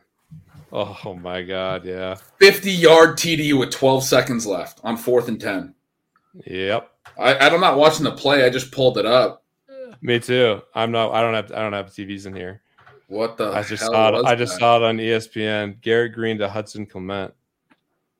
[0.72, 2.16] Oh my god, yeah.
[2.38, 5.74] Fifty yard TD with twelve seconds left on fourth and ten.
[6.46, 6.90] Yep.
[7.18, 8.44] I, I'm not watching the play.
[8.44, 9.42] I just pulled it up.
[10.00, 10.62] Me too.
[10.74, 12.62] I'm not I don't have I don't have TVs in here.
[13.10, 13.50] What the?
[13.50, 14.60] I just hell saw it was I just that?
[14.60, 15.80] saw it on ESPN.
[15.80, 17.34] Garrett Greene to Hudson Clement.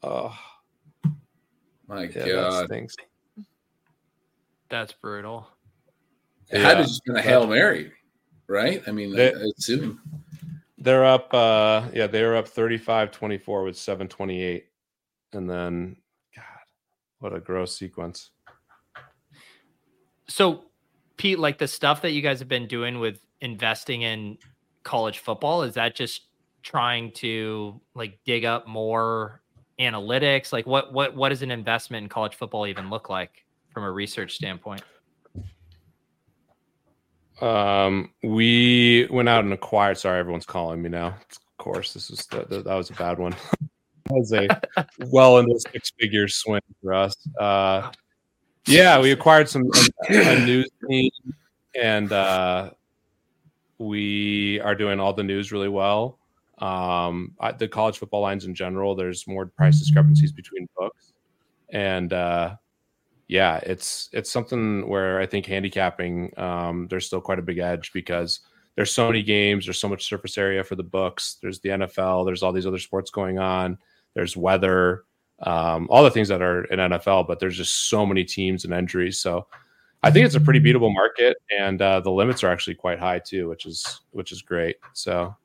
[0.02, 0.36] Oh
[1.86, 2.96] My yeah, that god, stinks.
[4.68, 5.46] That's brutal.
[6.50, 6.82] it had Yeah.
[6.82, 7.92] to just been a hail mary,
[8.48, 8.82] right?
[8.86, 10.00] I mean, They- I, I assume.
[10.76, 11.32] They're up.
[11.34, 14.70] uh Yeah, they were up 35-24 with seven twenty eight,
[15.32, 15.96] and then
[16.34, 16.44] God,
[17.20, 18.30] what a gross sequence.
[20.28, 20.64] So,
[21.16, 24.38] Pete, like the stuff that you guys have been doing with investing in
[24.82, 26.22] college football, is that just
[26.62, 29.42] trying to like dig up more
[29.78, 30.52] analytics?
[30.52, 33.90] Like, what what what does an investment in college football even look like from a
[33.90, 34.82] research standpoint?
[37.40, 39.98] Um, we went out and acquired.
[39.98, 41.08] Sorry, everyone's calling me now.
[41.08, 43.34] Of course, this is the, the, that was a bad one.
[44.06, 44.46] that was a
[45.06, 47.16] well into six figure swing for us.
[47.38, 47.90] Uh,
[48.66, 49.62] yeah, we acquired some
[50.10, 51.10] a, a news team,
[51.80, 52.70] and uh,
[53.80, 56.18] we are doing all the news really well.
[56.58, 61.14] Um, I, the college football lines in general, there's more price discrepancies between books,
[61.70, 62.56] and uh,
[63.26, 67.92] yeah, it's it's something where I think handicapping um, there's still quite a big edge
[67.94, 68.40] because
[68.76, 71.38] there's so many games, there's so much surface area for the books.
[71.40, 73.78] There's the NFL, there's all these other sports going on.
[74.14, 75.04] There's weather,
[75.42, 78.74] um, all the things that are in NFL, but there's just so many teams and
[78.74, 79.18] injuries.
[79.18, 79.46] So
[80.02, 83.18] I think it's a pretty beatable market, and uh, the limits are actually quite high
[83.18, 84.76] too, which is which is great.
[84.94, 85.36] So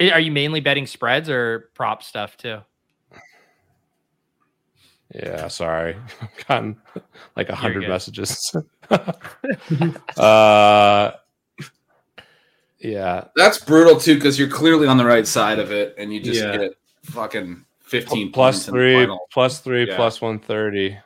[0.00, 2.60] Eh, Are you mainly betting spreads or prop stuff too?
[5.14, 6.76] yeah, sorry, I've gotten
[7.36, 8.54] like a hundred messages.
[10.16, 11.12] uh,
[12.80, 16.20] yeah, That's brutal too, because you're clearly on the right side of it, and you
[16.22, 16.56] just Yeah.
[16.56, 16.72] get
[17.04, 19.18] fucking 15 plus points in the three, final.
[19.32, 19.96] plus three, Yeah.
[19.96, 20.96] plus one thirty.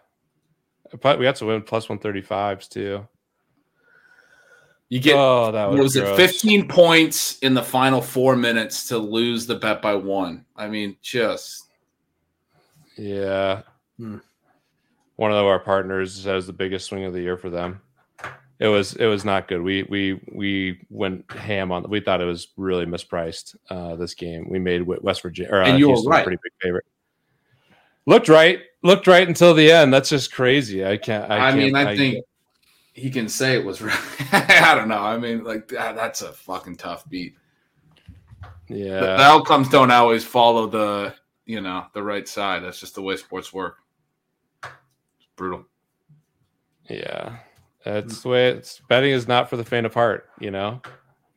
[1.00, 3.06] But we had to win plus one thirty fives too.
[4.92, 8.98] You get oh, that was, was it 15 points in the final four minutes to
[8.98, 10.44] lose the bet by one.
[10.54, 11.70] I mean, just
[12.98, 13.62] Yeah.
[13.96, 14.18] Hmm.
[15.16, 17.80] One of our partners has the biggest swing of the year for them.
[18.58, 19.62] It was it was not good.
[19.62, 21.88] We we we went ham on.
[21.88, 23.56] We thought it was really mispriced.
[23.70, 25.54] Uh, this game we made with West Virginia.
[25.54, 26.24] Or, uh, And you were Houston a right.
[26.24, 26.84] Pretty big favorite.
[28.06, 28.60] Looked right.
[28.82, 29.92] Looked right until the end.
[29.92, 30.84] That's just crazy.
[30.84, 31.30] I can't.
[31.30, 32.24] I, I, can't, mean, I, think
[32.92, 33.96] he can say it was right.
[34.32, 35.02] I don't know.
[35.02, 37.34] I mean, like that, that's a fucking tough beat.
[38.68, 39.00] The, Yeah.
[39.00, 41.14] the outcomes don't always follow the
[41.46, 42.64] you know the right side.
[42.64, 43.78] That's just the way sports work.
[44.64, 45.66] It's brutal.
[46.88, 47.36] Yeah.
[47.84, 50.80] That's the way it's betting is not for the faint of heart, you know.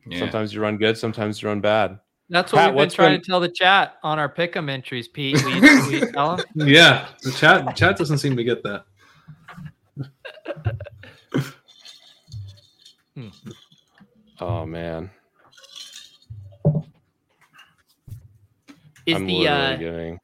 [0.06, 0.20] Yeah.
[0.20, 1.98] Sometimes you run good, sometimes you run bad.
[2.28, 5.08] That's what Pat, we've been trying been- to tell the chat on our pick'em entries,
[5.08, 5.42] Pete.
[5.44, 5.60] We,
[6.00, 6.44] we tell 'em?
[6.54, 8.84] Yeah, the chat the chat doesn't seem to get that.
[14.38, 15.10] Oh man.
[19.06, 20.18] Is I'm the literally uh, getting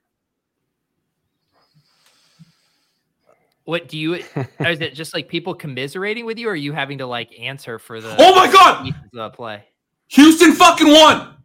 [3.65, 4.15] what do you?
[4.61, 7.31] or is it just like people commiserating with you, or are you having to like
[7.39, 8.15] answer for the?
[8.19, 8.85] Oh my god!
[8.85, 9.65] pieces the play.
[10.09, 11.37] Houston fucking won.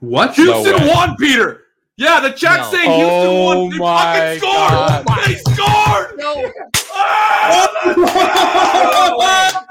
[0.00, 0.34] What?
[0.34, 0.88] Houston way.
[0.88, 1.62] won, Peter.
[1.96, 2.70] Yeah, the chat No.
[2.70, 3.68] saying Houston Oh won.
[3.70, 4.72] They my fucking scored.
[4.72, 5.06] God.
[5.26, 6.18] They scored.
[6.18, 6.52] No,
[6.92, 7.70] Ah,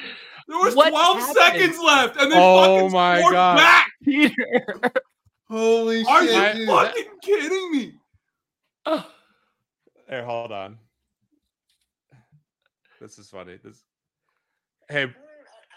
[0.48, 1.36] There was What 12 happened?
[1.36, 3.56] seconds left, and they Oh fucking my scored God.
[3.56, 3.86] back.
[4.04, 4.80] Peter.
[5.48, 6.34] Holy Are shit!
[6.34, 6.68] Are you dude.
[6.68, 7.92] fucking kidding me?
[10.08, 10.78] Here, hold on.
[13.00, 13.58] This is funny.
[13.62, 13.84] This
[14.88, 15.06] Hey,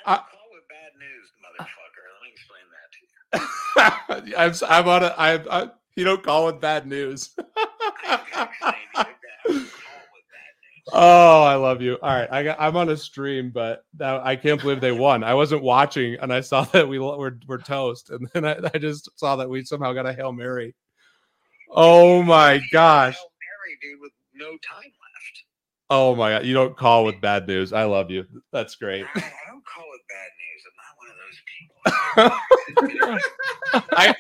[0.06, 2.06] I- call it bad news, motherfucker.
[2.14, 4.36] Let me explain that to you.
[4.38, 7.34] I'm I'm on a I I you don't call it bad news.
[7.38, 9.44] I'm you did that.
[9.46, 9.72] Call it bad news.
[10.92, 11.98] oh, I love you.
[12.02, 15.24] All right, I got I'm on a stream, but that, I can't believe they won.
[15.24, 18.78] I wasn't watching, and I saw that we were we're toast, and then I, I
[18.78, 20.76] just saw that we somehow got a hail mary.
[21.70, 23.16] Oh my gosh!
[23.16, 25.44] Hail Mary, dude, with no time left.
[25.90, 26.46] Oh my god!
[26.46, 27.74] You don't call with bad news.
[27.74, 28.26] I love you.
[28.52, 29.06] That's great.
[29.16, 30.64] I, I don't call it bad news.
[30.66, 31.73] I'm not one of those people.
[32.16, 34.14] I,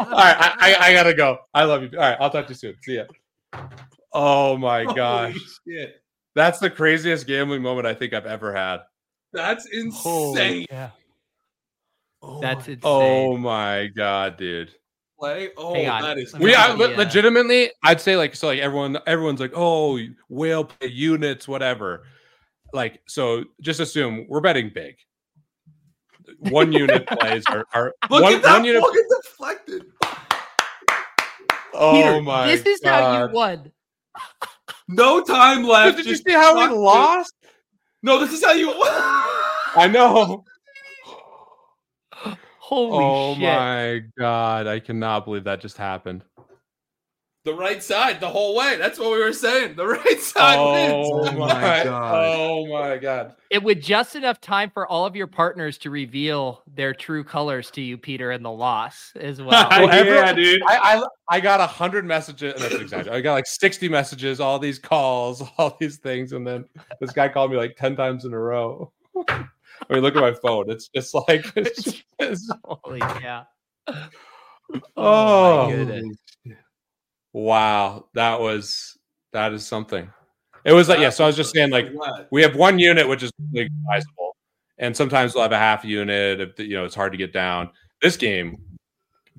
[0.00, 1.38] all right, I, I, I gotta go.
[1.54, 1.90] I love you.
[1.94, 2.74] All right, I'll talk to you soon.
[2.82, 3.04] See ya.
[4.12, 6.02] Oh my gosh, shit!
[6.34, 8.78] that's the craziest gambling moment I think I've ever had.
[9.32, 10.66] That's Holy insane.
[10.70, 10.90] Yeah,
[12.22, 12.80] Oh that's my- insane.
[12.84, 14.72] Oh my god, dude.
[15.20, 15.50] Play.
[15.56, 16.02] Oh, Hang on.
[16.02, 16.32] that is.
[16.38, 20.64] We are le- uh, legitimately, I'd say like so like everyone everyone's like, oh whale
[20.64, 22.04] play units, whatever.
[22.72, 24.94] Like, so just assume we're betting big.
[26.40, 28.82] One unit plays are, are Look one, at that one unit.
[28.82, 29.82] fucking deflected.
[31.74, 33.70] Oh Peter, my This is how you won.
[34.88, 35.98] No time left.
[35.98, 36.80] Did you see how chucked we it.
[36.80, 37.34] lost?
[38.02, 38.76] No, this is how you won.
[39.76, 40.44] I know.
[42.58, 43.42] Holy oh shit!
[43.42, 46.22] my god, I cannot believe that just happened.
[47.48, 48.76] The right side the whole way.
[48.76, 49.74] That's what we were saying.
[49.74, 51.38] The right side Oh wins.
[51.38, 52.14] my God.
[52.38, 53.36] Oh my god.
[53.48, 57.70] It would just enough time for all of your partners to reveal their true colors
[57.70, 59.66] to you, Peter, and the loss as well.
[59.70, 60.60] yeah, everyone- dude.
[60.68, 61.02] I I,
[61.36, 62.60] I got a hundred messages.
[62.60, 63.14] That's exaggerated.
[63.14, 66.66] I got like sixty messages, all these calls, all these things, and then
[67.00, 68.92] this guy called me like ten times in a row.
[69.26, 69.46] I
[69.88, 70.70] mean, look at my phone.
[70.70, 73.44] It's just like it's just, it's- Holy yeah.
[73.88, 74.06] oh, my
[74.96, 75.70] oh.
[75.70, 76.16] goodness.
[77.32, 78.96] Wow, that was
[79.32, 80.10] that is something.
[80.64, 81.10] It was like yeah.
[81.10, 81.88] So I was just saying like
[82.30, 84.36] we have one unit which is really sizable,
[84.78, 86.40] and sometimes we'll have a half unit.
[86.40, 87.70] If you know it's hard to get down.
[88.02, 88.56] This game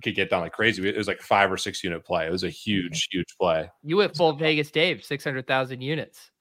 [0.04, 0.88] could get down like crazy.
[0.88, 2.26] It was like five or six unit play.
[2.26, 3.70] It was a huge, huge play.
[3.84, 6.32] You went full Vegas Dave, 600,000 units.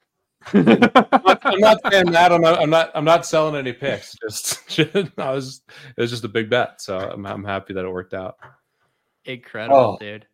[0.53, 2.33] I'm not, I'm not saying that.
[2.33, 2.61] I'm not.
[2.61, 2.93] I'm not.
[2.95, 4.15] I'm not selling any picks.
[4.23, 4.81] Just,
[5.19, 5.63] I was.
[5.97, 6.81] It was just a big bet.
[6.81, 7.27] So I'm.
[7.27, 8.37] I'm happy that it worked out.
[9.25, 9.97] Incredible, Oh.
[9.99, 10.27] dude.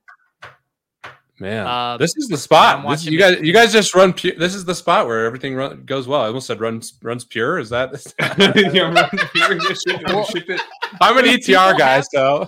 [1.41, 2.89] Man, Uh, this is the spot.
[2.89, 3.41] This, you guys.
[3.41, 4.13] You guys just run.
[4.13, 6.21] Pu- this is the spot where everything run, goes well.
[6.21, 7.59] I almost said runs runs pure.
[7.59, 7.91] Is that?
[8.73, 10.61] Yeah, I'm running here, you ship it, you ship it.
[11.01, 12.45] I'm an ETR guy, have- so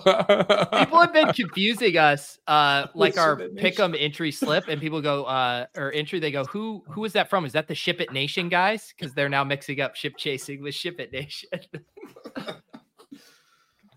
[0.79, 5.01] People have been confusing us, uh, like our Ship It pick'em entry slip, and people
[5.01, 7.43] go, uh, or entry, they go, who who is that from?
[7.45, 8.93] Is that the Ship It Nation guys?
[8.97, 11.49] Because they're now mixing up ship chasing with Ship It Nation.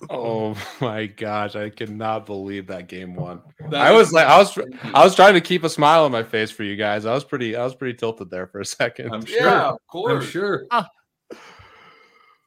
[0.09, 3.43] Oh my gosh, I cannot believe that game won.
[3.71, 4.59] That I is- was like, I was,
[4.95, 7.05] I was trying to keep a smile on my face for you guys.
[7.05, 9.13] I was pretty, I was pretty tilted there for a second.
[9.13, 9.41] I'm sure.
[9.41, 10.25] Yeah, of I'm course.
[10.27, 10.65] sure.
[10.71, 10.89] Ah.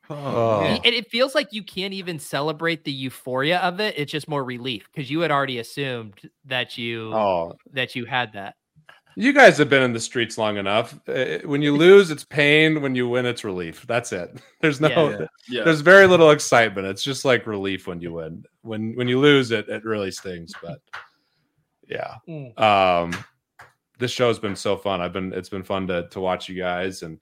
[0.09, 0.59] Oh.
[0.63, 3.95] and it feels like you can't even celebrate the euphoria of it.
[3.97, 8.33] It's just more relief because you had already assumed that you Oh, that you had
[8.33, 8.55] that.
[9.15, 10.99] You guys have been in the streets long enough.
[11.07, 12.81] Uh, When you lose, it's pain.
[12.81, 13.85] When you win, it's relief.
[13.87, 14.41] That's it.
[14.61, 15.25] There's no, Yeah.
[15.49, 15.63] Yeah.
[15.63, 16.87] there's very little excitement.
[16.87, 18.43] It's just like relief when you win.
[18.61, 20.53] When when you lose, it it really stings.
[20.61, 20.79] But
[21.87, 22.57] yeah, Mm.
[22.59, 23.13] um,
[23.99, 25.01] this show's been so fun.
[25.01, 27.19] I've been it's been fun to to watch you guys and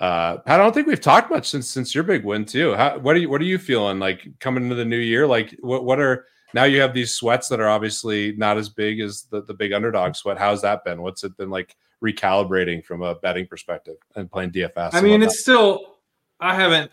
[0.00, 0.60] uh Pat.
[0.60, 2.74] I don't think we've talked much since since your big win too.
[2.74, 5.26] How what are you what are you feeling like coming into the new year?
[5.26, 8.98] Like what what are now you have these sweats that are obviously not as big
[9.00, 10.38] as the the big underdog sweat.
[10.38, 11.02] How's that been?
[11.02, 14.94] What's it been like recalibrating from a betting perspective and playing DFS?
[14.94, 15.98] I mean, it's still.
[16.40, 16.90] I haven't.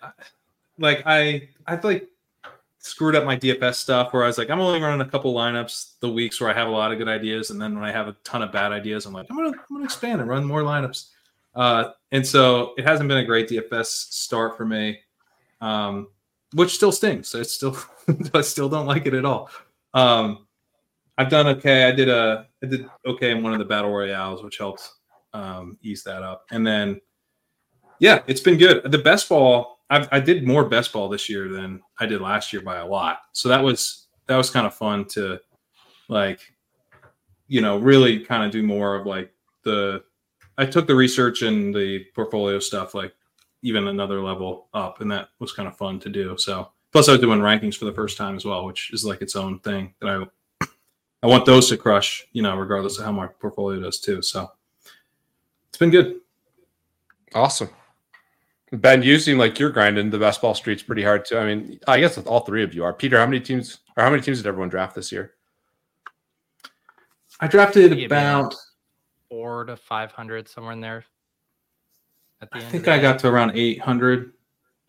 [0.78, 2.10] Like I, I've like
[2.80, 5.94] screwed up my DFS stuff where I was like, I'm only running a couple lineups
[6.02, 8.10] the weeks where I have a lot of good ideas, and then when I have
[8.10, 10.64] a ton of bad ideas, I'm like, I'm gonna, I'm gonna expand and run more
[10.64, 11.08] lineups.
[11.56, 15.00] Uh, and so it hasn't been a great DFS start for me,
[15.62, 16.10] um,
[16.54, 17.34] which still stings.
[17.36, 17.78] It's still,
[18.34, 19.50] I still don't like it at all.
[19.94, 20.48] Um,
[21.18, 21.86] I've done okay.
[21.86, 24.90] I did a, I did okay in one of the battle royales, which helped
[25.34, 27.00] um, ease that up, and then
[28.00, 28.92] yeah, it's been good.
[28.92, 32.52] The best ball, I've, I did more best ball this year than I did last
[32.52, 33.20] year by a lot.
[33.32, 35.40] So that was that was kind of fun to
[36.10, 36.40] like,
[37.48, 39.32] you know, really kind of do more of like
[39.64, 40.04] the.
[40.58, 43.14] I took the research and the portfolio stuff like
[43.64, 46.38] even another level up, and that was kind of fun to do.
[46.38, 49.22] So plus I was doing rankings for the first time as well, which is like
[49.22, 50.68] its own thing that I
[51.24, 54.22] I want those to crush, you know, regardless of how my portfolio does too.
[54.22, 54.52] So
[55.70, 56.20] it's been good.
[57.34, 57.70] Awesome.
[58.74, 61.38] Ben, you seem like you're grinding the best ball streets pretty hard too.
[61.38, 62.92] I mean, I guess all three of you are.
[62.92, 65.36] Peter, how many teams or how many teams did everyone draft this year?
[67.40, 68.54] I drafted Yeah, about
[69.30, 71.06] Four to 500, somewhere in there.
[72.44, 74.34] At the I end think I got to around 800,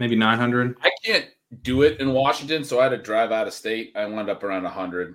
[0.01, 0.77] maybe 900.
[0.83, 1.27] I can't
[1.63, 3.93] do it in Washington, so I had to drive out of state.
[3.95, 5.15] I wound up around 100.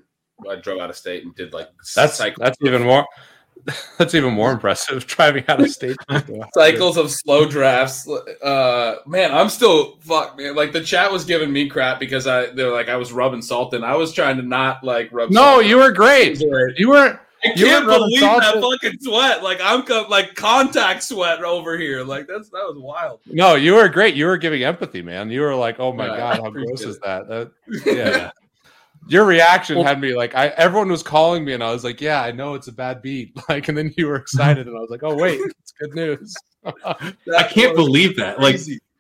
[0.50, 3.06] I drove out of state and did like That's cycle- that's even more
[3.98, 5.98] that's even more impressive driving out of state.
[6.54, 8.08] cycles of slow drafts.
[8.08, 10.56] Uh, man, I'm still fuck man.
[10.56, 13.74] Like the chat was giving me crap because I they're like I was rubbing salt
[13.74, 13.84] in.
[13.84, 15.30] I was trying to not like rub.
[15.30, 16.40] No, salt you were great.
[16.40, 19.44] You were I can't were believe that in- fucking sweat.
[19.44, 22.04] Like I'm co- like contact sweat over here.
[22.04, 23.22] Like that's that was wild.
[23.28, 24.16] no, you were great.
[24.16, 25.30] You were giving empathy, man.
[25.30, 27.52] You were like, "Oh my Yeah, god, how gross appreciate is that?" That-
[27.86, 28.32] yeah.
[29.08, 32.22] Your reaction had me like, I everyone was calling me, and I was like, "Yeah,
[32.22, 34.90] I know it's a bad beat." Like, and then you were excited, and I was
[34.90, 36.36] like, "Oh wait, it's good news."
[36.86, 38.40] I can't believe that.
[38.40, 38.60] Like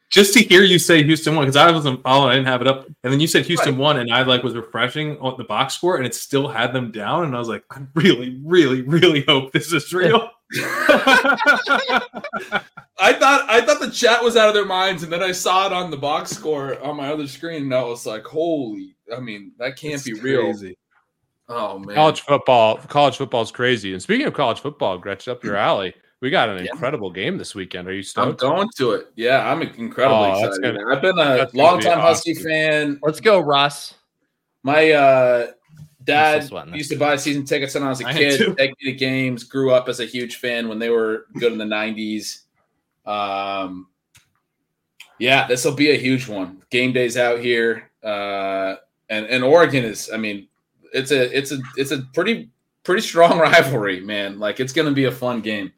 [0.09, 2.67] just to hear you say Houston won because I wasn't following, I didn't have it
[2.67, 5.75] up, and then you said Houston won, and I like was refreshing on the box
[5.75, 9.23] score, and it still had them down, and I was like, I really, really, really
[9.27, 10.29] hope this is real.
[13.01, 15.67] I thought I thought the chat was out of their minds, and then I saw
[15.67, 18.95] it on the box score on my other screen, and I was like, "Holy!
[19.15, 20.51] I mean, that can't It's be real."
[21.49, 23.93] Oh man, college football, college football is crazy.
[23.93, 25.93] And speaking of college football, Gretch, up your alley.
[26.21, 26.71] We got an Yeah.
[26.73, 27.87] incredible game this weekend.
[27.87, 28.43] Are you stoked?
[28.43, 29.07] I'm going to it.
[29.15, 30.75] Yeah, I'm incredibly Oh, excited.
[30.75, 32.43] gonna- I've been a that's gonna be longtime Husky awesome.
[32.43, 32.99] fan.
[33.01, 33.93] Let's go, Russ.
[34.63, 35.47] My uh,
[36.03, 38.37] Dad used to buy season tickets when I was a I kid.
[38.37, 38.55] too.
[38.55, 39.43] Take me to games.
[39.45, 42.41] Grew up as a huge fan when they were good in the '90s.
[43.05, 43.87] Um,
[45.19, 46.61] yeah, this will be a huge one.
[46.69, 48.75] Game days out here, uh,
[49.09, 50.09] and and Oregon is.
[50.13, 50.47] I mean,
[50.93, 52.49] it's a it's a it's a pretty
[52.83, 54.39] pretty strong rivalry, man.
[54.39, 55.71] Like it's going to be a fun game.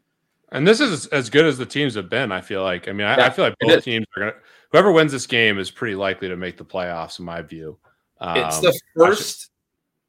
[0.51, 2.31] And this is as good as the teams have been.
[2.31, 2.87] I feel like.
[2.87, 4.33] I mean, I, Yeah, I feel like both teams are gonna.
[4.71, 7.77] Whoever wins this game is pretty likely to make the playoffs, in my view.
[8.19, 9.49] Um, It's the first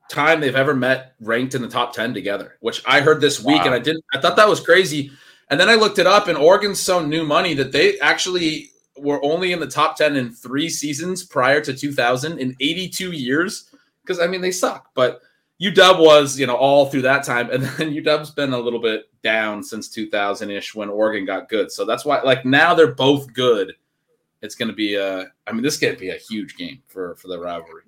[0.09, 3.61] time they've ever met ranked in the top 10 together, which I heard this week
[3.61, 3.67] Wow.
[3.67, 5.11] and I didn't I thought that was crazy.
[5.51, 9.25] And then I looked it up and Oregon's so new money that they actually were
[9.25, 13.71] only in the top 10 in 3 seasons prior to 2000 in 82 years
[14.03, 15.23] because I mean they suck, but
[15.63, 19.09] UW was, you know, all through that time and then UW's been a little bit
[19.23, 21.71] down since 2000ish when Oregon got good.
[21.71, 23.75] So that's why like now they're both good.
[24.43, 27.29] It's going to be a I mean this could be a huge game for for
[27.29, 27.83] the rivalry.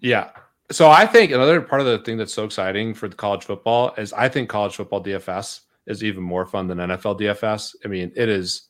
[0.00, 0.30] Yeah.
[0.70, 3.92] So I think another part of the thing that's so exciting for the college football
[3.98, 7.74] is I think college football DFS is even more fun than NFL DFS.
[7.84, 8.68] I mean, it is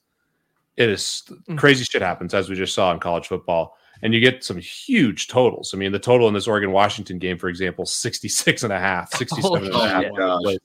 [0.76, 1.56] it is mm-hmm.
[1.56, 3.76] crazy shit happens as we just saw in college football.
[4.02, 5.74] And you get some huge totals.
[5.74, 9.12] I mean, the total in this Oregon Washington game, for example, 66 and a half,
[9.14, 10.56] 67 and a Oh half.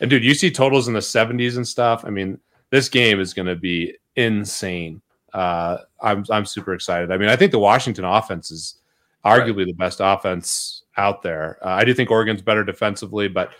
[0.00, 2.04] And dude, you see totals in the 70s and stuff.
[2.04, 2.38] I mean,
[2.70, 5.00] this game is going to be insane.
[5.32, 7.12] Uh, I'm I'm super excited.
[7.12, 8.76] I mean, I think the Washington offense is
[9.24, 11.58] arguably the best offense out there.
[11.62, 13.52] Uh, I do think Oregon's better defensively, but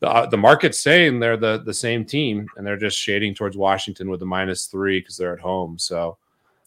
[0.00, 3.56] the uh, the market's saying they're the the same team, and they're just shading towards
[3.56, 5.78] Washington with the minus three because they're at home.
[5.78, 6.18] So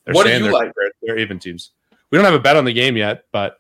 [0.06, 0.72] they're What do saying they're, like?
[0.76, 1.72] they're, they're even teams.
[2.12, 3.60] We don't have a bet on the game yet, but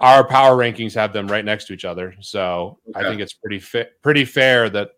[0.00, 2.14] our power rankings have them right next to each other.
[2.20, 4.92] So I think it's pretty fa- pretty fair that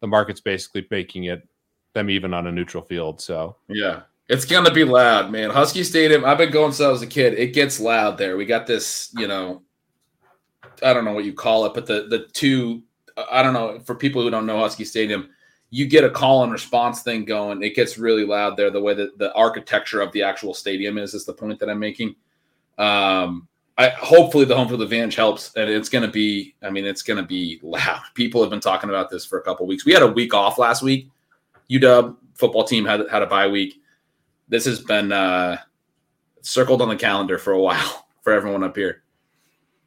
[0.00, 1.46] the market's basically making it
[1.92, 3.20] them even on a neutral field.
[3.20, 4.02] So Yeah.
[4.28, 5.50] It's gonna be loud, man.
[5.50, 6.24] Husky Stadium.
[6.24, 7.34] I've been going since I was a kid.
[7.34, 8.36] It gets loud there.
[8.36, 9.62] We got this, you know,
[10.84, 12.84] I don't know what you call it, but the the two,
[13.28, 13.80] I don't know.
[13.80, 15.30] For people who don't know Husky Stadium,
[15.70, 17.62] you get a call and response thing going.
[17.62, 18.70] It gets really loud there.
[18.70, 21.78] The way that the architecture of the actual stadium is is the point that I'm
[21.78, 22.14] making.
[22.78, 23.46] Um,
[23.78, 26.54] I hopefully the home field advantage helps, and it's gonna be.
[26.62, 28.02] I mean, it's gonna be loud.
[28.14, 29.84] People have been talking about this for a couple weeks.
[29.84, 31.08] We had a week off last week.
[31.70, 33.80] UW football team had had a bye week
[34.50, 35.56] this has been uh,
[36.42, 39.02] circled on the calendar for a while for everyone up here.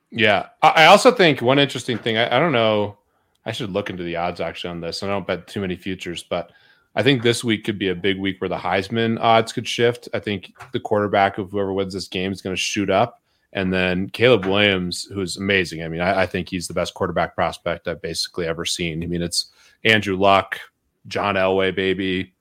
[0.10, 2.18] Yeah, I I also think one interesting thing.
[2.18, 2.98] I, I don't know.
[3.46, 5.04] I should look into the odds actually on this.
[5.04, 6.52] I don't bet too many futures, but
[6.96, 10.08] I think this week could be a big week where the Heisman odds could shift.
[10.14, 13.74] I think the quarterback of whoever wins this game is going to shoot up, and
[13.74, 15.84] then Caleb Williams, who's amazing.
[15.84, 19.04] I mean, I, I think he's the best quarterback prospect I've basically ever seen.
[19.04, 19.52] I mean, it's
[19.84, 20.60] Andrew Luck,
[21.08, 22.34] John Elway, baby,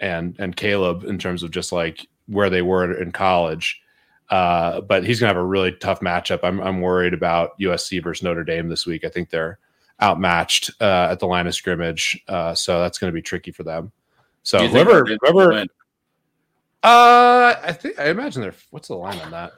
[0.00, 3.80] and and Caleb in terms of just like where they were in college.
[4.30, 6.40] Uh, but he's gonna have a really tough matchup.
[6.44, 9.04] I'm I'm worried about USC versus Notre Dame this week.
[9.04, 9.58] I think they're
[10.02, 13.62] outmatched uh, at the line of scrimmage, uh, so that's going to be tricky for
[13.62, 13.92] them.
[14.42, 15.66] So Do you think whoever, whoever,
[16.82, 19.52] uh, I think I imagine they're what's the line on that?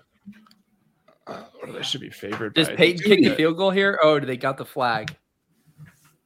[1.27, 2.55] Uh, they should be favored.
[2.55, 3.99] Does by- Payton kick the field goal here?
[4.03, 5.17] Oh, do they got the flag?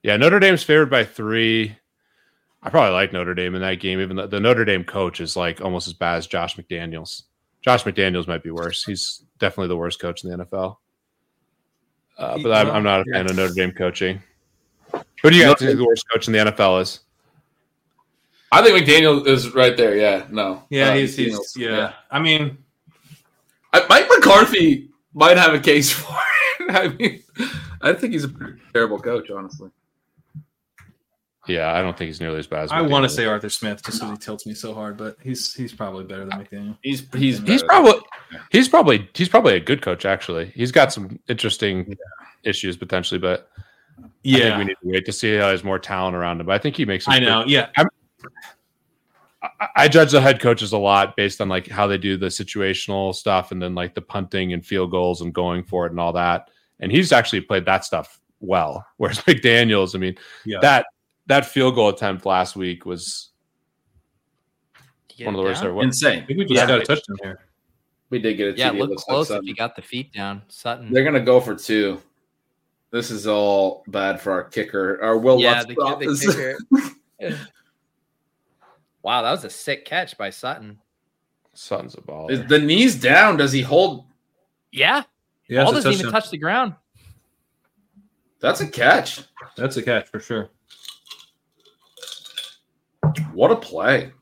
[0.02, 1.76] Yeah, Notre Dame's favored by three.
[2.62, 5.36] I probably like Notre Dame in that game, even though the Notre Dame coach is
[5.36, 7.22] like almost as bad as Josh McDaniels.
[7.60, 8.84] Josh McDaniels might be worse.
[8.84, 10.76] He's definitely the worst coach in the NFL.
[12.18, 14.22] Uh, but I'm, I'm not a fan of Notre Dame coaching.
[15.22, 17.00] Who do you guys think the worst coach in the NFL is?
[18.52, 19.96] I think McDaniel is right there.
[19.96, 20.62] Yeah, no.
[20.70, 21.92] Yeah, Uh, he's, he's McDaniel's- yeah.
[22.10, 22.58] I mean,
[23.72, 26.16] I, Mike McCarthy might have a case for
[26.60, 26.70] it.
[26.74, 27.22] I mean,
[27.82, 28.32] I think he's a
[28.72, 29.70] terrible coach, honestly.
[31.46, 33.82] Yeah, I don't think he's nearly as bad as I want to say Arthur Smith
[33.84, 36.76] just because he tilts me so hard, but he's he's probably better than McDaniel.
[36.82, 37.66] He's he's He's better.
[37.66, 38.00] probably
[38.50, 40.46] he's probably he's probably a good coach actually.
[40.54, 41.96] He's got some interesting
[42.42, 43.48] issues potentially, but
[43.98, 46.40] I think Yeah, we need to wait to see how he has more talent around
[46.40, 46.46] him.
[46.46, 47.04] But I think he makes.
[47.04, 47.44] some I know.
[47.46, 47.84] Yeah, I-
[49.76, 53.14] I judge the head coaches a lot based on like how they do the situational
[53.14, 56.12] stuff and then like the punting and field goals and going for it and all
[56.14, 56.50] that.
[56.80, 58.84] And he's actually played that stuff well.
[58.96, 60.58] Whereas McDaniels, I mean, Yeah.
[60.62, 60.86] that
[61.26, 63.30] that field goal attempt last week was
[65.18, 65.60] one of the worst.
[65.62, 65.64] down?
[65.68, 65.74] There.
[65.74, 66.22] What, insane.
[66.22, 66.66] I think we just Yeah.
[66.66, 67.40] got a touchdown here.
[68.10, 68.74] We did get a Yeah, TD.
[68.76, 70.42] It look looks like close if you got the feet down.
[70.48, 70.92] Sutton.
[70.92, 72.00] They're gonna go for two.
[72.92, 75.02] This is all bad for our kicker.
[75.02, 76.56] Our Will yeah, Lutz the, the
[77.18, 77.38] kicker.
[79.02, 80.78] wow, that was a sick catch by Sutton.
[81.54, 82.28] Sutton's a ball.
[82.28, 83.36] Is the knees down?
[83.38, 84.04] Does he hold?
[84.70, 85.02] Yeah,
[85.48, 86.20] Yeah, ball that's doesn't a even touchdown.
[86.22, 86.74] touch the ground.
[88.40, 89.20] That's a catch.
[89.56, 90.50] That's a catch for sure.
[93.32, 94.12] What a play!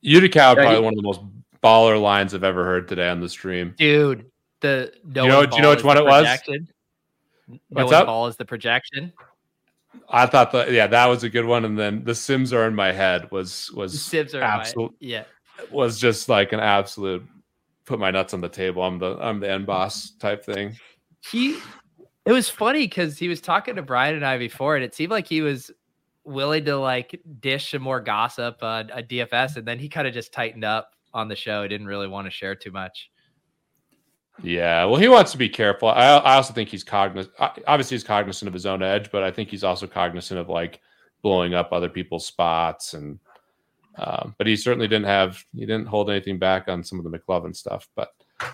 [0.00, 1.20] Utica Yeah, probably he- one of the most
[1.62, 3.74] baller lines I've ever heard today on the stream.
[3.76, 4.26] Dude,
[4.60, 6.24] The no You know- do you know which one it was?
[6.26, 6.68] projection?
[7.48, 8.06] No What's one up?
[8.06, 9.12] ball is the projection.
[10.08, 11.64] I thought that yeah, that was a good one.
[11.64, 15.24] And then the Sims are in my head was was Sims are absolute Yeah.
[15.70, 17.24] was just like an absolute
[17.84, 18.82] put my nuts on the table.
[18.82, 20.76] I'm the I'm the end boss type thing.
[21.30, 21.58] he
[22.26, 25.10] it was funny because he was talking to Brian and I before, and it seemed
[25.12, 25.70] like he was
[26.28, 30.32] willing to like dish some more gossip a DFS, and then he kind of just
[30.32, 31.62] tightened up on the show.
[31.62, 33.10] He didn't really want to share too much.
[34.42, 35.88] Yeah, well, he wants to be careful.
[35.88, 37.34] I, I also think he's cognizant.
[37.66, 40.80] Obviously, he's cognizant of his own edge, but I think he's also cognizant of like
[41.22, 42.94] blowing up other people's spots.
[42.94, 43.18] And
[43.96, 47.18] um, but he certainly didn't have he didn't hold anything back on some of the
[47.18, 47.88] McLovin stuff.
[47.96, 48.12] But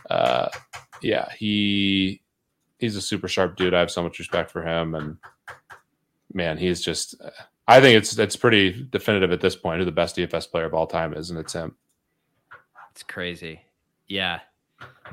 [0.08, 0.48] uh,
[1.02, 2.22] yeah, he
[2.78, 3.74] he's a super sharp dude.
[3.74, 5.18] I have so much respect for him, and
[6.32, 7.14] man, he's just.
[7.66, 10.74] I think it's it's pretty definitive at this point who the best DFS player of
[10.74, 11.76] all time is, and it's him.
[12.90, 13.62] It's crazy.
[14.06, 14.40] Yeah.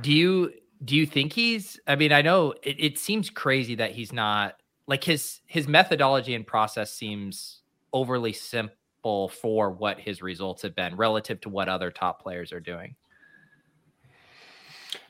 [0.01, 0.51] Do you
[0.83, 4.55] do you think he's I mean, I know it, it seems crazy that he's not
[4.88, 7.61] like his his methodology and process seems
[7.93, 12.59] overly simple for what his results have been relative to what other top players are
[12.59, 12.95] doing.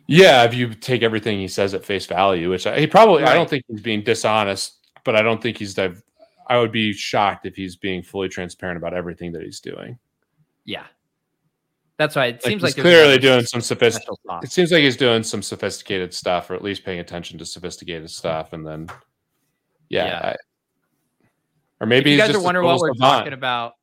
[0.08, 3.28] Yeah, if you take everything he says at face value, which I, he probably, I
[3.28, 3.34] Right.
[3.36, 5.74] don't think he's being dishonest, but I don't think he's.
[5.74, 6.04] div-
[6.52, 9.98] I would be shocked if he's being fully transparent about everything that he's doing.
[10.66, 10.84] Yeah.
[11.98, 14.02] That's why it Like, seems he's like there's clearly doing some sophisticated.
[14.04, 14.44] special sauce.
[14.44, 18.10] It seems like he's doing some sophisticated stuff, or at least paying attention to sophisticated
[18.10, 18.90] stuff, and then,
[19.88, 20.20] yeah, Yeah.
[20.30, 20.36] I-
[21.80, 23.20] or maybe if you he's guys just are wondering what we're savant.
[23.20, 23.74] talking about,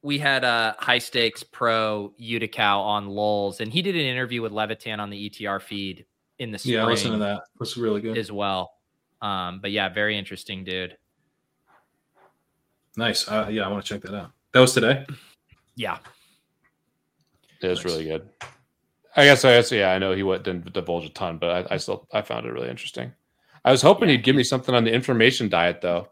[0.00, 4.52] we had a high stakes pro Uticow on Lulz, and he did an interview with
[4.52, 6.06] Levitan on the ETR feed
[6.38, 7.42] in the spring Yeah, listen to that.
[7.60, 8.16] That's really good.
[8.16, 8.72] as well.
[9.20, 10.96] Um, but yeah, very interesting, dude.
[12.96, 13.28] Nice.
[13.28, 14.32] Uh, yeah, I want to check that out.
[14.52, 15.04] That was today.
[15.74, 15.98] Yeah,
[17.60, 17.84] It was Nice.
[17.84, 18.28] really good.
[19.18, 21.74] I guess I guess yeah, I know he went, didn't divulge a ton, but I,
[21.74, 23.12] I still I found it really interesting.
[23.64, 26.08] I was hoping he'd give me something on the information diet though.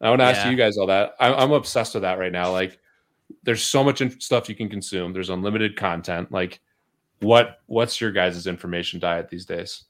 [0.00, 0.50] I want to ask Yeah.
[0.50, 1.14] you guys all that.
[1.18, 2.52] I'm, I'm obsessed with that right now.
[2.52, 2.78] Like,
[3.44, 5.12] there's so much in- stuff you can consume.
[5.14, 6.30] There's unlimited content.
[6.30, 6.60] Like,
[7.20, 9.84] what what's your guys' information diet these days?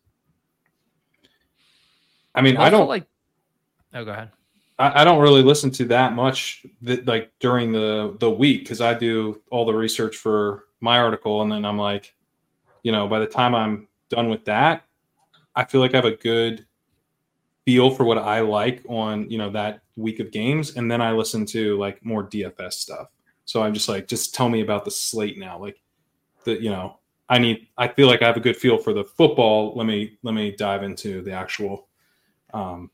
[2.35, 3.07] I mean, I Also, don't like.
[3.95, 4.31] Oh, go ahead.
[4.79, 8.81] I, I don't really listen to that much that like during the the week because
[8.81, 12.15] I do all the research for my article and then I'm like,
[12.83, 14.85] you know, by the time I'm done with that,
[15.55, 16.67] I feel like I have a good
[17.65, 21.13] feel for what I like on you know that week of games, and then I
[21.13, 23.09] listen to like more DFS stuff.
[23.45, 25.81] So I'm just like, just tell me about the slate now, like
[26.45, 26.99] the you know.
[27.29, 27.67] I need.
[27.77, 29.75] I feel like I have a good feel for the football.
[29.75, 31.89] Let me let me dive into the actual
[32.55, 32.89] um,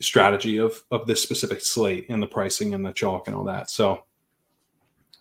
[0.00, 3.70] strategy of of this specific slate and the pricing and the chalk and all that.
[3.70, 4.04] So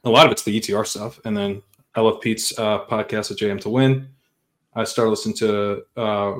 [0.03, 1.61] a lot of it's the ETR stuff, and then
[1.95, 4.09] I love Pete's uh, podcast at JM to Win.
[4.75, 6.33] I started listening to uh,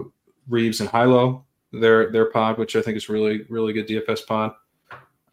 [0.48, 4.54] Reeves and Hilo their their pod, which I think is really really good DFS pod.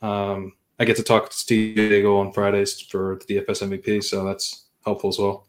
[0.01, 4.25] Um, I get to talk to Steve Diego on Fridays for the DFS MVP, so
[4.25, 5.47] that's helpful as well.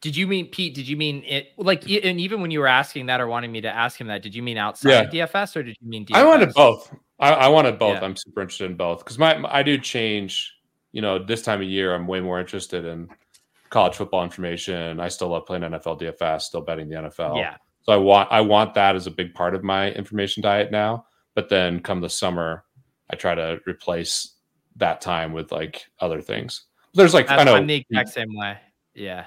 [0.00, 0.74] Did you mean Pete?
[0.74, 1.48] Did you mean it?
[1.58, 4.22] Like, and even when you were asking that or wanting me to ask him that,
[4.22, 6.16] did you mean outside DFS or did you mean DFS?
[6.16, 6.94] I wanted both.
[7.18, 7.96] I, I wanted both.
[7.98, 8.04] Yeah.
[8.04, 10.54] I'm super interested in both because my, my- I do change.
[10.92, 13.08] You know, this time of year, I'm way more interested in
[13.68, 14.98] college football information.
[14.98, 17.36] I still love playing NFL DFS, still betting the NFL.
[17.36, 20.72] Yeah, So I want I want that as a big part of my information diet
[20.72, 21.04] now.
[21.34, 22.64] But then come the summer,
[23.10, 24.34] I try to replace
[24.76, 26.64] that time with like other things.
[26.94, 28.58] There's like I That's- know I'm the exact same way.
[28.94, 29.26] Yeah,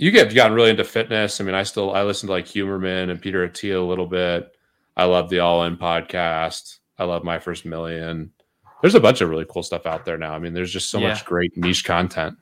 [0.00, 1.40] you get gotten really into fitness.
[1.40, 4.50] I mean, I still I listen to like Huberman and Peter Attia a little bit.
[4.96, 6.78] I love the All In podcast.
[6.98, 8.32] I love My First Million.
[8.80, 10.32] There's a bunch of really cool stuff out there now.
[10.32, 11.08] I mean, there's just so Yeah.
[11.08, 12.36] much great niche content.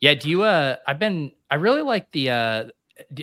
[0.00, 0.14] yeah.
[0.14, 0.42] Do you?
[0.42, 1.32] Uh, I've been.
[1.50, 2.30] I really like the.
[2.30, 2.64] Uh,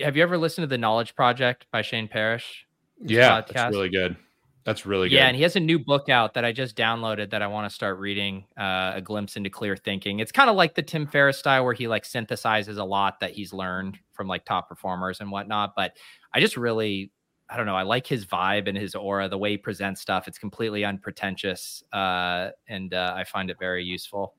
[0.00, 2.64] have you ever listened to the Knowledge Project by Shane Parrish?
[3.00, 3.52] Yeah, podcast.
[3.54, 4.16] that's really good.
[4.64, 5.16] That's really good.
[5.16, 7.68] Yeah, and he has a new book out that I just downloaded that I want
[7.68, 8.46] to start reading.
[8.56, 10.20] Uh, a glimpse into clear thinking.
[10.20, 13.32] It's kind of like the Tim Ferriss style, where he like synthesizes a lot that
[13.32, 15.74] he's learned from like top performers and whatnot.
[15.76, 15.96] But
[16.32, 17.12] I just really,
[17.50, 20.26] I don't know, I like his vibe and his aura, the way he presents stuff.
[20.28, 24.34] It's completely unpretentious, uh, and uh, I find it very useful.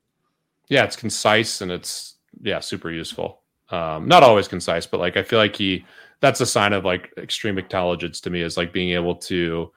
[0.69, 3.41] yeah, it's concise and it's yeah, super useful.
[3.69, 5.85] Um, not always concise, but like I feel like he
[6.19, 9.71] that's a sign of like extreme intelligence to me is like being able to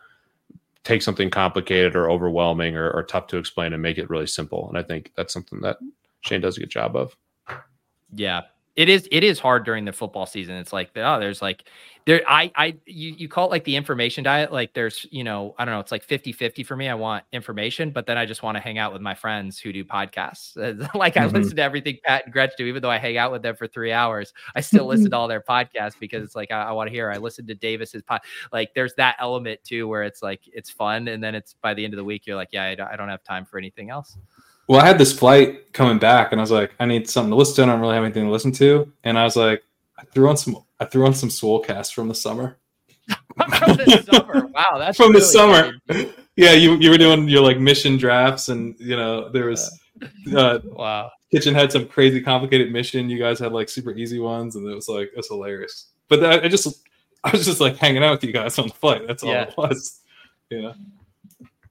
[0.85, 4.69] take something complicated or overwhelming or, or tough to explain and make it really simple.
[4.69, 5.79] And I think that's something that
[6.21, 7.17] Shane does a good job of.
[8.15, 8.43] Yeah.
[8.79, 10.55] It is it is hard during the football season.
[10.55, 11.65] It's like oh, there's like
[12.07, 14.53] there I I you, you call it like the information diet.
[14.53, 16.89] Like there's, you know, I don't know, it's like 50-50 for me.
[16.89, 19.73] I want information, but then I just want to hang out with my friends who
[19.73, 20.55] do podcasts.
[20.95, 21.33] like I Mhm.
[21.35, 23.67] listen to everything Pat and Gretch do, even though I hang out with them for
[23.67, 24.33] three hours.
[24.55, 27.11] I still listen to all their podcasts because it's like I, I want to hear.
[27.11, 28.21] I listen to Davis's pod.
[28.53, 31.85] Like there's that element too where it's like it's fun, and then it's by the
[31.85, 33.91] end of the week you're like, yeah, I don't, I don't have time for anything
[33.91, 34.17] else.
[34.69, 37.37] Well, I had this flight coming back, and I was like, I need something to
[37.37, 37.63] listen to.
[37.63, 39.63] I don't really have anything to listen to, and I was like,
[39.99, 42.59] I threw on some, I threw on some Swolecast from the summer.
[43.09, 44.47] from the summer.
[44.49, 45.73] Wow, that's from the summer.
[46.37, 49.77] Yeah, you you were doing your like mission drafts, and you know there was
[50.37, 51.11] uh, Wow.
[51.33, 53.09] kitchen had some crazy complicated mission.
[53.09, 55.87] You guys had like super easy ones, and it was like it's hilarious.
[56.09, 56.87] But I, I just
[57.25, 59.07] I was just like hanging out with you guys on the flight.
[59.07, 59.45] That's all Yeah.
[59.45, 60.01] it was.
[60.51, 60.73] Yeah.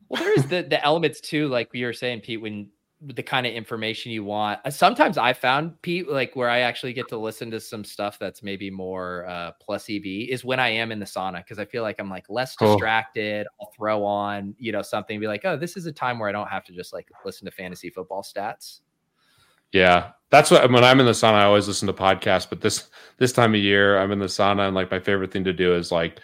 [0.10, 2.70] Well, there is the the elements too, like we were saying, Pete, when
[3.02, 4.60] the kind of information you want.
[4.66, 8.18] Uh, Sometimes I found Pete, like where I actually get to listen to some stuff
[8.18, 11.66] that's maybe more uh, plus EV is when I am in the sauna because I
[11.66, 12.74] feel like I'm like less Cool.
[12.74, 13.46] distracted.
[13.62, 16.32] I'll throw on, you know, something, be like, oh, this is a time where I
[16.32, 18.80] don't have to just like listen to fantasy football stats.
[19.74, 22.50] Yeah, that's what when I'm in the sauna, I always listen to podcasts.
[22.50, 25.44] But this this time of year, I'm in the sauna, and like my favorite thing
[25.44, 26.20] to do is like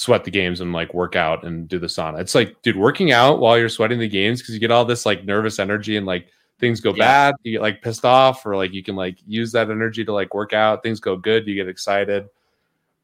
[0.00, 2.18] sweat the games and like work out and do the sauna.
[2.20, 5.04] It's like, dude, working out while you're sweating the games because you get all this
[5.04, 6.26] like nervous energy and like
[6.58, 7.04] things go Yeah.
[7.32, 10.12] bad, you get like pissed off, or like you can like use that energy to
[10.14, 10.82] like work out.
[10.82, 12.28] Things go good, you get excited.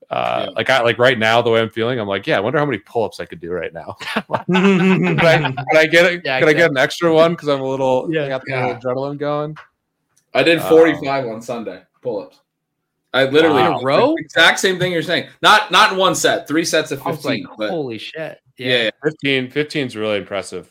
[0.08, 0.50] Uh, Yeah.
[0.57, 2.65] like I like right now, the way I'm feeling, I'm like, yeah, I wonder how
[2.65, 3.97] many pull-ups I could do right now.
[4.47, 6.23] Can I, can I get it?
[6.25, 8.25] Yeah, can I get an extra one because I'm a little, Yeah.
[8.25, 9.57] I got the little adrenaline going.
[10.33, 10.68] I did Oh.
[10.70, 12.41] 45 on Sunday pull-ups.
[13.17, 14.15] I literally In a row?
[14.19, 15.28] exact same thing you're saying.
[15.43, 17.69] Not not in one set, three sets of I was like, 15.
[17.69, 18.39] holy shit.
[18.59, 18.91] yeah, yeah.
[19.05, 20.69] 15 15 is really impressive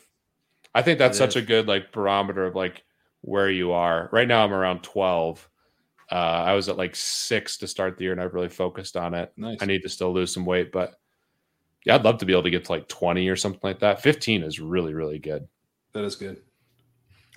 [0.74, 1.42] i think that's It such is.
[1.42, 2.82] a good like barometer of like
[3.22, 5.48] where you are right now i'm around 12
[6.10, 9.14] uh i was at like six to start the year and i've really focused on
[9.14, 9.58] it Nice.
[9.60, 10.94] i need to still lose some weight but
[11.84, 14.02] yeah i'd love to be able to get to like 20 or something like that
[14.02, 15.46] 15 is really really good
[15.92, 16.42] That is good.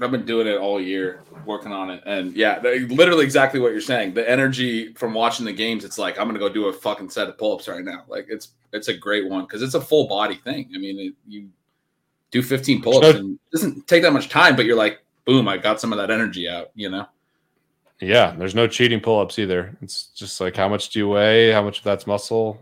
[0.01, 3.81] I've been doing it all year, working on it, and yeah, literally exactly what you're
[3.81, 4.13] saying.
[4.13, 7.27] The energy from watching the games, it's like I'm gonna go do a fucking set
[7.27, 8.03] of pull-ups right now.
[8.07, 10.69] Like it's it's a great one because it's a full body thing.
[10.73, 11.49] I mean, it, you
[12.31, 13.17] do 15 pull-ups Sure.
[13.17, 15.97] and it doesn't take that much time, but you're like, boom, I got some of
[15.97, 16.69] that energy out.
[16.75, 17.05] You know,
[17.99, 21.61] yeah there's no cheating pull-ups either it's just like how much do you weigh how
[21.61, 22.57] much of that's muscle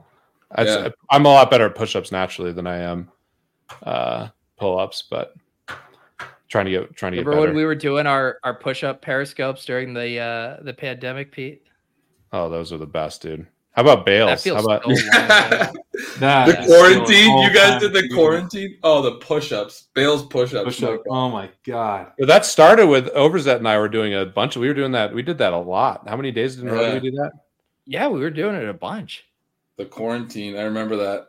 [0.58, 0.90] Yeah.
[1.12, 3.12] i'm a lot better at push-ups naturally than i am
[3.84, 5.36] uh pull-ups but
[6.48, 8.84] trying to get trying to get Remember better when we were doing our our push
[8.84, 11.64] up periscopes during the uh the pandemic, Pete?
[12.34, 13.48] Oh, those are the best, dude.
[13.72, 14.44] How about Bales?
[14.44, 14.90] That How about so
[16.20, 16.52] long ago.
[16.52, 17.38] The quarantine.
[17.38, 18.76] You guys did the quarantine.
[18.82, 20.64] Oh, the push-ups, Bale's push-ups.
[20.66, 21.02] Push-up.
[21.10, 22.12] Oh my god.
[22.18, 24.94] Yeah, that started with Overzet and I were doing a bunch of we were doing
[24.94, 25.14] that.
[25.14, 26.08] We did that a lot.
[26.10, 26.94] How many days in a row Yeah.
[26.96, 27.32] did we do that?
[27.86, 29.26] Yeah, we were doing it a bunch.
[29.78, 30.58] The quarantine.
[30.58, 31.28] I remember that.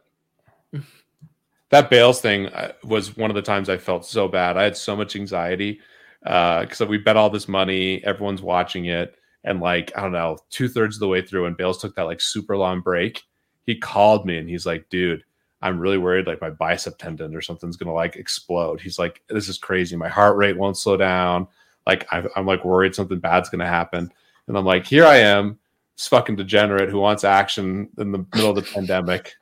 [1.70, 4.56] That Bales thing uh, was one of the times I felt so bad.
[4.56, 5.80] I had so much anxiety
[6.22, 10.68] because we bet all this money, everyone's watching it, and like I don't know, two
[10.68, 13.22] thirds of the way through, and Bales took that like super long break.
[13.64, 15.24] He called me and he's like, "Dude,
[15.62, 19.48] I'm really worried like my bicep tendon or something's gonna like explode." He's like, "This
[19.48, 19.96] is crazy.
[19.96, 21.46] My heart rate won't slow down.
[21.86, 24.10] Like I'm, I'm like worried something bad's gonna happen."
[24.48, 25.58] And I'm like, "Here I am,
[25.96, 29.34] this fucking degenerate who wants action in the middle of the pandemic."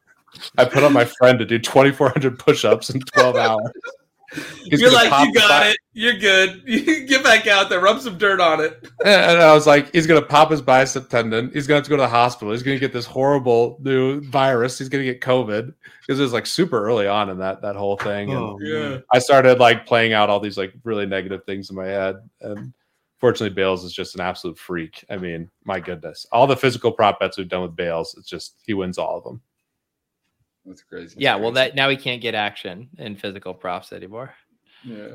[0.59, 3.71] I put on my friend to do 2,400 push-ups in 12 hours.
[4.65, 5.77] He's you're like, you got bi- it.
[5.93, 6.63] You're good.
[6.67, 8.87] You get back out there, rub some dirt on it.
[9.07, 11.51] And I was like, he's gonna pop his bicep tendon.
[11.53, 12.53] He's gonna have to go to the hospital.
[12.53, 14.79] He's gonna get this horrible new virus.
[14.79, 17.97] He's gonna get COVID because it was like super early on in that that whole
[17.97, 18.31] thing.
[18.31, 18.99] And Oh, Yeah.
[19.13, 22.17] I started like playing out all these like really negative things in my head.
[22.41, 22.75] And
[23.21, 25.05] fortunately, Bales is just an absolute freak.
[25.09, 28.57] I mean, my goodness, all the physical prop bets we've done with Bales, it's just
[28.67, 29.41] he wins all of them.
[30.67, 31.17] That's crazy.
[31.19, 34.35] Yeah, well that now he can't get action in physical props anymore.
[34.85, 35.15] yeah.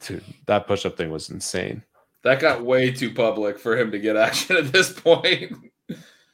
[0.00, 1.82] Dude, that push-up thing was insane.
[2.22, 5.54] That got way too public for him to get action at this point.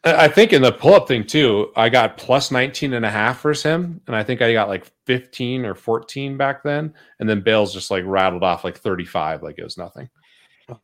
[0.05, 3.40] I I think in the pull-up thing too, I got plus 19 and a half
[3.40, 4.00] for him.
[4.06, 6.94] And I think I got like 15 or 14 back then.
[7.20, 10.08] And then Bales just like rattled off like 35, like it was nothing.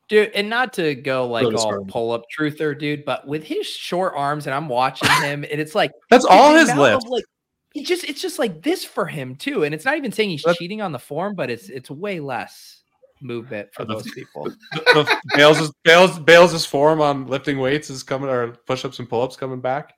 [0.08, 3.66] Dude, and not to go like Really all pull up truther, dude, but with his
[3.66, 7.24] short arms, and I'm watching him, and it's like That's all his of, Like,
[7.72, 10.42] he just it's just like this for him too, and it's not even saying he's
[10.42, 12.82] That's- cheating on the form, but it's it's way less
[13.20, 14.44] movement for oh, the- most people.
[14.72, 19.60] The- Bales' Bales Bales' form on lifting weights is coming or push-ups and pull-ups coming
[19.60, 19.94] back.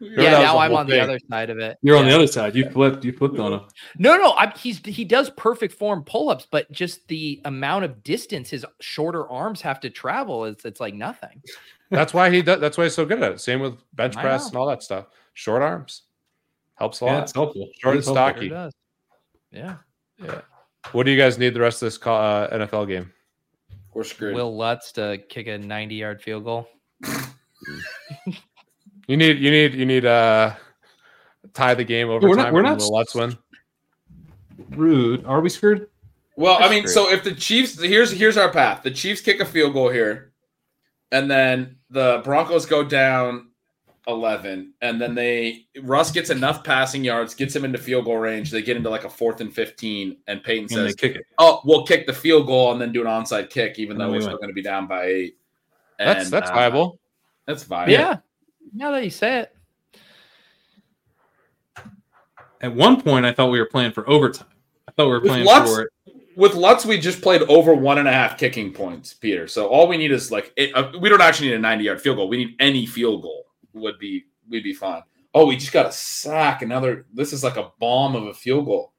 [0.00, 1.76] Remember Yeah, now I'm whole on the other side of it.
[1.82, 2.54] You're on the other side.
[2.56, 3.04] You flipped.
[3.04, 3.60] You flipped on him.
[3.98, 8.48] No, no, I'm, he's he does perfect form pull-ups, but just the amount of distance
[8.50, 11.42] his shorter arms have to travel is it's like nothing.
[11.90, 12.60] That's why he does.
[12.60, 13.40] That's why he's so good at it.
[13.40, 14.48] Same with bench I press know.
[14.48, 15.06] and all that stuff.
[15.34, 16.02] Short arms
[16.76, 17.22] helps a Yeah, lot.
[17.24, 17.68] it's helpful.
[17.80, 18.32] Short and It's helpful.
[18.32, 18.48] Stocky.
[18.48, 18.72] does.
[19.52, 19.76] Yeah.
[20.22, 20.40] Yeah.
[20.92, 23.12] What do you guys need the rest of this co- uh, NFL game?
[23.92, 24.34] We're screwed.
[24.34, 26.68] Will Lutz to kick a 90-yard field goal.
[29.10, 30.54] You need you need you need uh
[31.52, 32.52] tie the game over We're not- time.
[32.52, 33.36] we're and not Will Lutz win.
[34.70, 35.24] Rude.
[35.26, 35.88] Are we screwed?
[36.36, 36.94] Well, I mean, great.
[36.94, 38.84] so if the Chiefs here's here's our path.
[38.84, 40.30] The Chiefs kick a field goal here,
[41.10, 43.48] and then the Broncos go down
[44.06, 48.52] eleven, and then they Russ gets enough passing yards, gets him into field goal range.
[48.52, 51.26] They get into like a fourth and fifteen, and Payton And they says, kick it.
[51.38, 54.04] "Oh, we'll kick the field goal and then do an onside kick, even And though
[54.04, 55.36] then we we're still going to be down by eight.
[55.98, 57.00] That's that's uh, viable.
[57.46, 57.92] That's viable.
[57.92, 58.18] Yeah.
[58.72, 59.56] Now that you say it.
[62.60, 64.48] At one point, I thought we were playing for overtime.
[64.86, 65.90] I thought we were playing Lutz- for it.
[66.36, 69.46] with Lutz, we just played over one and a half kicking points, Peter.
[69.46, 72.00] So all we need is like it, uh, we don't actually need a ninety yard
[72.00, 72.28] field goal.
[72.28, 75.02] We need any field goal would be we'd be fine.
[75.32, 76.62] Oh, we just got a sack.
[76.62, 77.06] Another.
[77.14, 78.92] This is like a bomb of a field goal.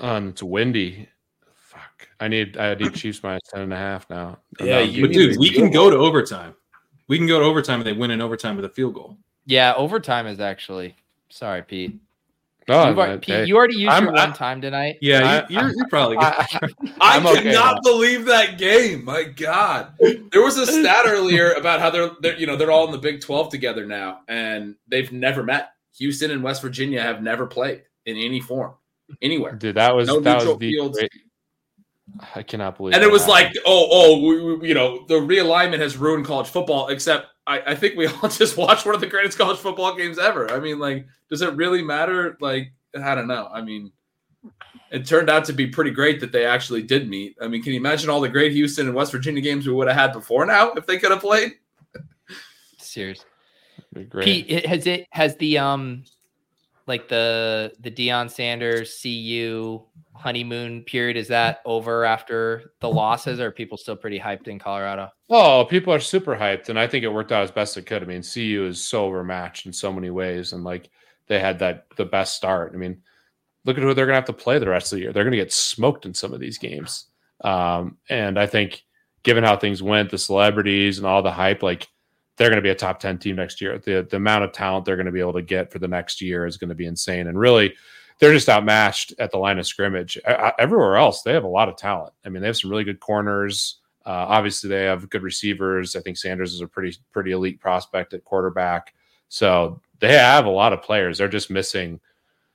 [0.00, 1.08] Um, it's windy.
[1.54, 2.08] Fuck.
[2.18, 4.38] I need I need Chiefs minus ten and a half now.
[4.58, 6.54] I'm Yeah, down you But dude, we can go to overtime.
[7.08, 9.16] We can go to overtime and they win in overtime with a field goal.
[9.46, 10.96] Yeah, overtime is actually
[11.28, 11.98] sorry, Pete.
[12.66, 13.44] Oh, You've already, Pete, hey.
[13.44, 14.96] you already used I'm- your I- one time tonight.
[15.02, 16.24] Yeah, I- you, are you're probably good.
[16.24, 16.46] I-
[17.00, 19.04] I I'm okay cannot believe that game.
[19.04, 19.92] My God,
[20.32, 22.96] there was a stat earlier about how they're, they're you know they're all in the
[22.98, 25.72] Big Twelve together now, and they've never met.
[25.98, 28.72] Houston and West Virginia have never played in any form
[29.20, 29.52] anywhere.
[29.56, 30.98] Dude, that was No that was neutral the fields.
[30.98, 31.12] great-
[32.34, 32.94] I cannot believe.
[32.94, 33.54] And it was happened.
[33.54, 36.88] like, oh, oh, we, we- you know, the realignment has ruined college football.
[36.88, 40.18] Except, I, I think we all just watched one of the greatest college football games
[40.18, 40.50] ever.
[40.50, 42.36] I mean, like, does it really matter?
[42.40, 43.48] Like, I don't know.
[43.52, 43.90] I mean,
[44.92, 47.36] it turned out to be pretty great that they actually did meet.
[47.40, 49.88] I mean, can you imagine all the great Houston and West Virginia games we would
[49.88, 51.54] have had before now if they could have played?
[52.78, 53.24] Serious.
[54.08, 54.24] Great.
[54.24, 56.04] Pete, it, has it has the um
[56.86, 59.82] like the the Deion Sanders CU
[60.14, 64.58] honeymoon period is that over after the losses or are people still pretty hyped in
[64.58, 65.10] Colorado?
[65.28, 68.02] Oh, people are super hyped, and I think it worked out as best it could.
[68.02, 70.88] I mean, CU is so overmatched in so many ways, and like
[71.26, 72.72] they had that the best start.
[72.74, 73.02] I mean,
[73.64, 75.12] look at who they're to have to play the rest of the year.
[75.12, 77.06] They're to get smoked in some of these games,
[77.42, 78.84] um, and I think
[79.24, 81.88] given how things went, the celebrities and all the hype, like
[82.36, 83.78] they're going to be a top ten team next year.
[83.78, 86.20] The the amount of talent they're going to be able to get for the next
[86.20, 87.74] year is going to be insane, and really.
[88.20, 90.18] They're just outmatched at the line of scrimmage.
[90.26, 92.12] I- I- everywhere else, they have a lot of talent.
[92.24, 93.78] I mean, they have some really good corners.
[94.06, 95.96] Uh, obviously, they have good receivers.
[95.96, 98.94] I think Sanders is a pretty pretty elite prospect at quarterback.
[99.28, 101.18] So they have a lot of players.
[101.18, 102.00] They're just missing,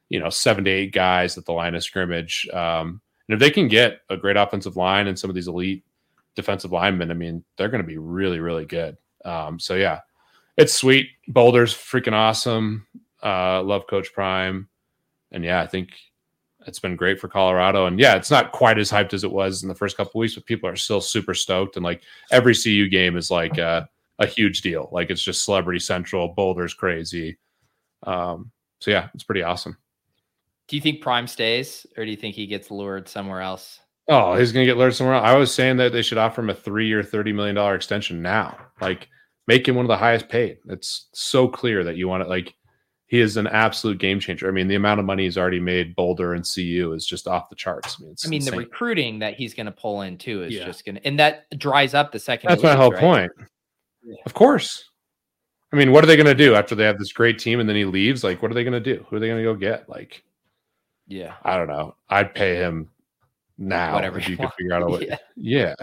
[0.09, 2.47] you know, seven to eight guys at the line of scrimmage.
[2.53, 5.83] Um, and if they can get a great offensive line and some of these elite
[6.35, 8.97] defensive linemen, I mean, they're going to be really really good.
[9.25, 9.99] Um, so yeah,
[10.55, 11.09] it's sweet.
[11.27, 12.85] Boulder's freaking awesome.
[13.21, 14.69] Uh, love Coach Prime,
[15.31, 15.89] and yeah, I think
[16.65, 17.85] it's been great for Colorado.
[17.85, 20.35] And yeah, it's not quite as hyped as it was in the first couple weeks,
[20.35, 21.75] but people are still super stoked.
[21.75, 22.01] And like
[22.31, 23.87] every CU game is like a,
[24.19, 24.89] a huge deal.
[24.91, 26.29] Like it's just celebrity central.
[26.29, 27.37] Boulder's crazy.
[28.03, 29.77] Um, so yeah, it's pretty awesome.
[30.67, 33.79] Do you think Prime stays or do you think he gets lured somewhere else?
[34.07, 35.25] Oh, he's gonna get lured somewhere else.
[35.25, 38.57] I was saying that they should offer him a three-year, thirty million dollar extension now.
[38.81, 39.07] Like
[39.47, 40.57] make him one of the highest paid.
[40.67, 42.29] It's so clear that you want it.
[42.29, 42.55] Like
[43.09, 44.47] he is an absolute game changer.
[44.47, 47.49] I mean, the amount of money he's already made Boulder and CU is just off
[47.49, 47.97] the charts.
[47.99, 50.53] I mean, it's I mean, the recruiting that he's going to pull in too is
[50.53, 50.65] Yeah.
[50.65, 52.49] just going to, and that dries up the second.
[52.51, 52.99] That's my whole right?
[52.99, 53.31] point.
[54.27, 54.91] Of course.
[55.73, 57.67] I mean, what are they going to do after they have this great team and
[57.67, 58.23] then he leaves?
[58.23, 59.03] Like, what are they going to do?
[59.09, 59.89] Who are they going to go get?
[59.89, 60.23] Like,
[61.07, 61.33] Yeah.
[61.43, 61.95] I don't know.
[62.09, 62.91] I'd pay him
[63.57, 64.99] now Whatever if you you could figure out a way.
[65.09, 65.17] Yeah.
[65.35, 65.75] Yeah.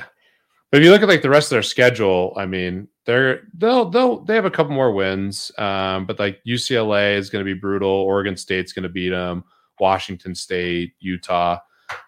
[0.71, 3.89] But if you look at like the rest of their schedule, I mean, they're they'll
[3.89, 5.53] they'll they have a couple more wins.
[5.59, 7.89] Um, but like UCLA is going to be brutal.
[7.89, 9.45] Oregon State's going to beat them.
[9.79, 11.59] Washington State, Utah.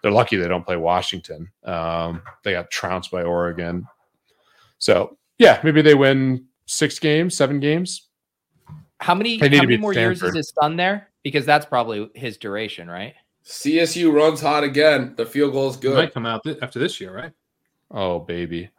[0.03, 1.49] They're lucky they don't play Washington.
[1.63, 3.85] Um, they got trounced by Oregon.
[4.77, 8.07] So yeah, maybe they win six games, seven games.
[8.99, 10.35] How many, how many beat more years is Stanford.
[10.35, 11.09] his son there?
[11.23, 13.13] Because that's probably his duration, right?
[13.45, 15.13] CSU runs hot again.
[15.15, 15.95] The field goal is He good.
[15.95, 17.31] might come out th- after this year, right?
[17.91, 18.69] Oh baby,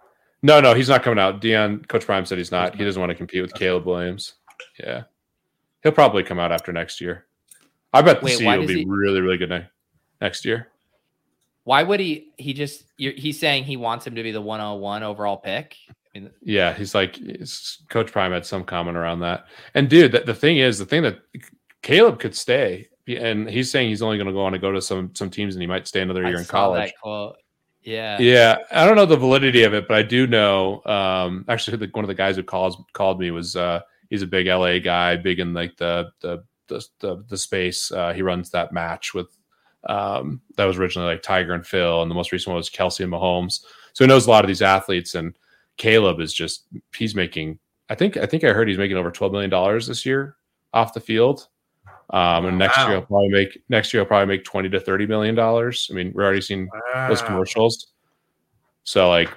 [0.43, 1.41] no, no, he's not coming out.
[1.41, 2.77] Deion, Coach Prime said he's not.
[2.77, 4.35] He doesn't want to compete with Caleb Williams.
[4.79, 5.05] Yeah,
[5.83, 7.27] he'll probably come out after next year.
[7.93, 9.69] I bet the Wait, CU will be he- really, really good ne-
[10.21, 10.69] next year.
[11.65, 12.33] Why would he?
[12.37, 15.77] He just, you're, he's saying he wants him to be the 101 overall pick.
[15.91, 17.19] I mean, Yeah, he's like
[17.89, 19.47] Coach Prime had some comment around that.
[19.75, 21.21] And dude, the, the thing is, the thing that
[21.83, 24.81] Caleb could stay, and he's saying he's only going to go on to go to
[24.81, 26.93] some some teams, and he might stay another I year in saw college.
[27.83, 28.19] Yeah.
[28.19, 30.83] Yeah, I don't know the validity of it, but I do know.
[30.85, 34.47] Um, actually, one of the guys who calls called me was uh, he's a big
[34.47, 37.91] LA guy, big in like the the the the, the space.
[37.91, 39.29] Uh, he runs that match with
[39.89, 43.01] um, that was originally like Tiger and Phil, and the most recent one was Kelce
[43.03, 43.65] and Mahomes.
[43.93, 45.37] So he knows a lot of these athletes, and
[45.77, 47.59] Caleb is just he's making.
[47.89, 50.37] I think I think I heard he's making over twelve million dollars this year
[50.73, 51.49] off the field.
[52.13, 52.93] Um, and next year Wow.
[52.93, 55.89] he'll probably make next year I'll probably make twenty to thirty million dollars.
[55.91, 56.69] I mean, we're already seeing
[57.09, 57.89] those commercials.
[58.83, 59.31] So like,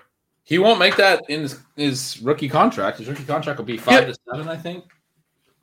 [0.43, 2.97] He won't make that in his, his rookie contract.
[2.97, 4.85] His rookie contract will be five to seven, I think.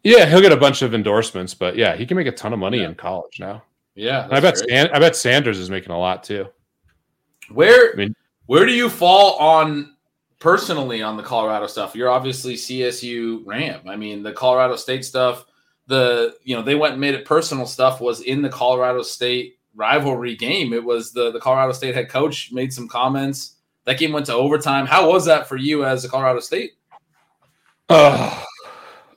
[0.05, 2.58] yeah, he'll get a bunch of endorsements, but yeah, he can make a ton of
[2.58, 2.89] money Yeah.
[2.90, 3.64] in college now.
[3.97, 6.47] Yeah, I bet San- I bet Sanders is making a lot too.
[7.50, 8.14] Where I mean-
[8.47, 9.94] where do you fall on
[10.39, 11.94] personally on the Colorado stuff?
[11.94, 13.80] You're obviously CSU Ram.
[13.89, 15.44] I mean, the Colorado State stuff,
[15.91, 19.59] the you know, they went and made it personal stuff was in the Colorado State
[19.75, 20.73] rivalry game.
[20.73, 23.57] It was the the Colorado State head coach made some comments.
[23.85, 24.86] That game went to overtime.
[24.86, 26.73] How was that for you as a Colorado State?
[27.89, 28.44] Oh,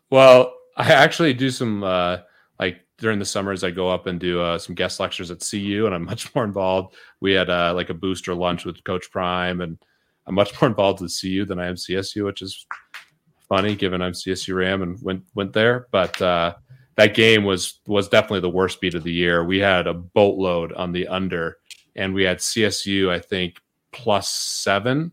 [0.10, 2.18] well, I actually do some uh,
[2.60, 3.64] like during the summers.
[3.64, 6.44] I go up and do uh, some guest lectures at CU, and I'm much more
[6.44, 6.96] involved.
[7.20, 9.78] We had uh, like a booster lunch with Coach Prime, and
[10.26, 12.66] I'm much more involved with CU than I am CSU, which is
[13.48, 15.86] funny given I'm CSU Ram and went went there.
[15.92, 16.56] But uh,
[16.96, 19.44] that game was was definitely the worst beat of the year.
[19.44, 21.58] We had a boatload on the under,
[21.96, 23.60] and we had CSU I think
[23.92, 25.12] plus seven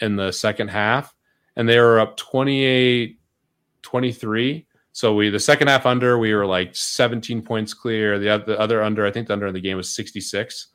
[0.00, 1.14] in the second half,
[1.56, 3.18] and they were up 28
[3.82, 4.66] 23.
[4.92, 8.18] So we the second half under we were like 17 points clear.
[8.18, 10.68] The other, the other under I think the under in the game was 66,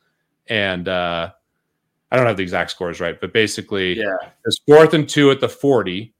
[0.46, 1.30] and uh,
[2.10, 4.16] I don't have the exact scores right, but basically Yeah.
[4.46, 6.13] it's fourth and two at the 40.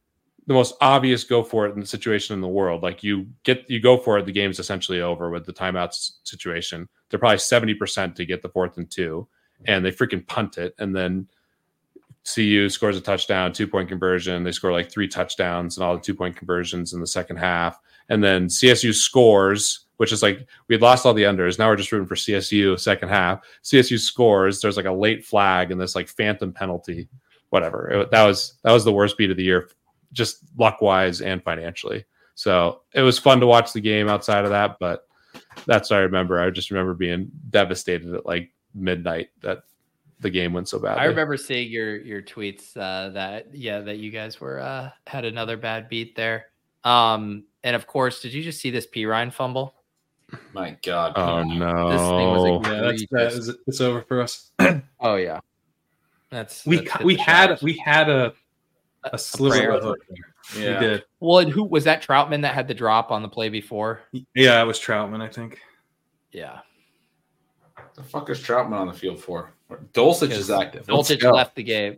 [0.46, 2.82] The most obvious go for it in the situation in the world.
[2.82, 6.88] Like you get you go for it, the game's essentially over with the timeouts situation.
[7.08, 9.26] They're probably 70% to get the fourth and two,
[9.66, 11.26] and they freaking punt it, and then
[12.32, 14.44] CU scores a touchdown, two point conversion.
[14.44, 17.78] They score like three touchdowns and all the two point conversions in the second half.
[18.08, 21.58] And then CSU scores, which is like we had lost all the unders.
[21.58, 23.40] Now we're just rooting for CSU second half.
[23.62, 24.60] CSU scores.
[24.60, 27.08] There's like a late flag and this like phantom penalty,
[27.50, 27.90] whatever.
[27.90, 29.68] It- that was that was the worst beat of the year,
[30.14, 32.06] just luck wise and financially.
[32.34, 35.06] So it was fun to watch the game outside of that, but
[35.66, 36.40] that's what I remember.
[36.40, 39.64] I just remember being devastated at like midnight that
[40.20, 40.98] the game went so bad.
[40.98, 45.24] I remember seeing your your tweets uh, that yeah that you guys were uh, had
[45.24, 46.46] another bad beat there.
[46.82, 49.74] Um, and of course, did you just see this P Ryan fumble?
[50.52, 51.12] My God.
[51.16, 51.90] Oh no!
[51.90, 52.58] This thing no!
[52.58, 54.50] was Yeah, that's that is, it's over for us.
[55.00, 55.40] Oh yeah,
[56.30, 57.62] that's We that's we had showers.
[57.62, 58.32] we had a
[59.12, 59.70] a sliver prayer.
[59.72, 60.62] of hope there.
[60.62, 60.80] Yeah.
[60.80, 61.04] We did.
[61.20, 61.38] well.
[61.38, 62.02] and Who was that?
[62.02, 64.00] Trautman that had the drop on the play before.
[64.34, 65.58] Yeah, it was Trautman, I think.
[66.32, 66.58] Yeah,
[67.94, 69.54] The fuck is Trautman on the field for?
[69.92, 70.80] Dulcich is active.
[70.80, 71.30] Let's Voltage go.
[71.30, 71.96] left the game.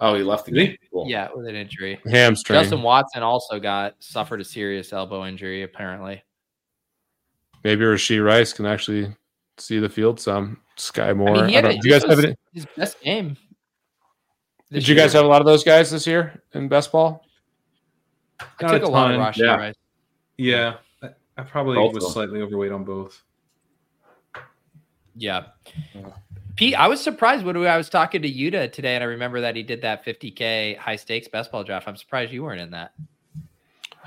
[0.00, 0.76] Oh, he left the game.
[0.92, 1.06] Cool.
[1.08, 2.00] Yeah, with an injury.
[2.10, 2.60] Hamstring.
[2.60, 6.22] Justin Watson also got suffered a serious elbow injury apparently.
[7.64, 9.12] Maybe Rashee Rice can actually
[9.56, 10.60] see the field some.
[10.76, 11.30] Skyy Moore.
[11.36, 12.34] I mean, I had don't- do you guys have was any?
[12.52, 13.36] his best game.
[14.70, 15.22] This Did you guys year.
[15.22, 17.24] have a lot of those guys this year in best ball?
[18.40, 19.56] I took a a lot of ton, Rashee yeah.
[19.56, 19.74] Rice.
[20.36, 23.22] Yeah, I, I probably Both was slightly overweight on both.
[25.16, 25.46] Yeah.
[26.56, 29.56] Pete, I was surprised when I was talking to Yuta today, and I remember that
[29.56, 31.88] he did that 50k high stakes best ball draft.
[31.88, 32.92] I'm surprised you weren't in that.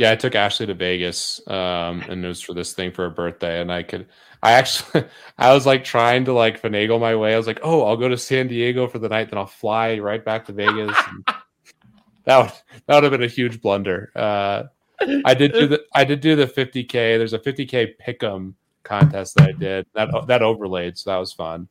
[0.02, 3.12] Yeah, I took Ashley to Vegas, um, and it was for this thing for her
[3.12, 4.08] birthday, and I could,
[4.42, 5.04] I actually,
[5.38, 7.36] I was like trying to like finagle my way.
[7.36, 10.00] I was like, oh, I'll go to San Diego for the night, then I'll fly
[10.00, 10.98] right back to Vegas.
[12.26, 12.52] That would
[12.86, 14.12] that would have been a huge blunder.
[14.16, 14.64] Uh,
[15.26, 16.92] I did do the I did do the 50k.
[16.92, 21.68] There's a 50k pick'em contest that I did that that overlaid, so that was fun.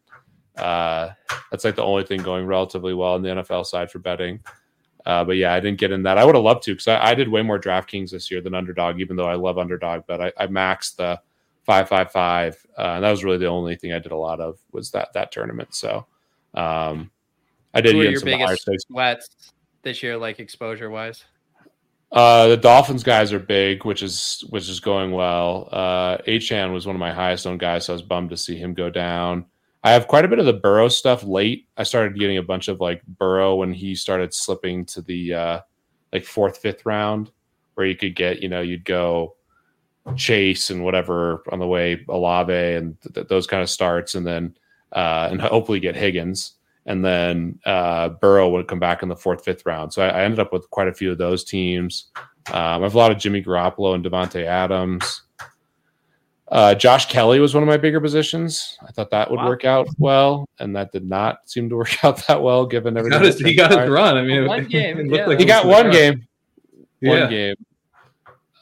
[0.56, 1.10] Uh,
[1.52, 4.40] that's like the only thing going relatively well in the NFL side for betting.
[5.06, 6.18] Uh, but yeah, I didn't get in that.
[6.18, 8.54] I would have loved to because I, I did way more DraftKings this year than
[8.54, 10.02] Underdog, even though I love Underdog.
[10.06, 11.20] But I, I maxed the
[11.64, 14.40] five five five, uh, and that was really the only thing I did a lot
[14.40, 15.74] of was that that tournament.
[15.74, 16.06] So
[16.54, 17.10] um,
[17.72, 21.24] I did Who are your some higher biggest sweats this year, like exposure wise?
[22.12, 25.68] Uh, the Dolphins guys are big, which is which is going well.
[25.70, 28.56] Uh, Achane was one of my highest owned guys, so I was bummed to see
[28.56, 29.46] him go down.
[29.82, 31.66] I have quite a bit of the Burrow stuff late.
[31.76, 35.60] I started getting a bunch of like Burrow when he started slipping to the uh,
[36.12, 37.30] like fourth, fifth round,
[37.74, 39.36] where you could get, you know, you'd go
[40.16, 44.26] Chase and whatever on the way, Alave and th- th- those kind of starts, and
[44.26, 44.54] then
[44.92, 46.52] uh, and hopefully get Higgins.
[46.86, 49.92] and then uh, Burrow would come back in the fourth, fifth round.
[49.92, 52.06] So I, I ended up with quite a few of those teams.
[52.48, 55.22] Um, I have a lot of Jimmy Garoppolo and Davante Adams.
[56.50, 58.76] Uh, Josh Kelley was one of my bigger positions.
[58.86, 59.46] I thought that would Wow.
[59.48, 62.98] work out well, and that did not seem to work out that well given He
[62.98, 63.18] everything.
[63.20, 64.16] got his, that he got his run.
[64.16, 65.26] I mean, One it- game, it looked yeah.
[65.26, 66.26] like He got one the- game.
[67.00, 67.20] Yeah.
[67.20, 67.54] One game.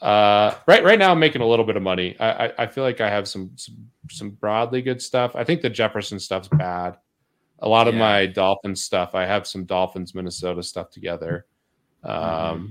[0.01, 2.15] Uh, right, right now I'm making a little bit of money.
[2.19, 3.75] I, I, I feel like I have some, some,
[4.09, 5.35] some broadly good stuff.
[5.35, 6.95] I think the Jefferson stuff's bad.
[7.61, 7.99] A lot of Yeah.
[7.99, 11.45] my Dolphins stuff, I have some Dolphins Minnesota stuff together.
[12.03, 12.65] Um, Mm-hmm.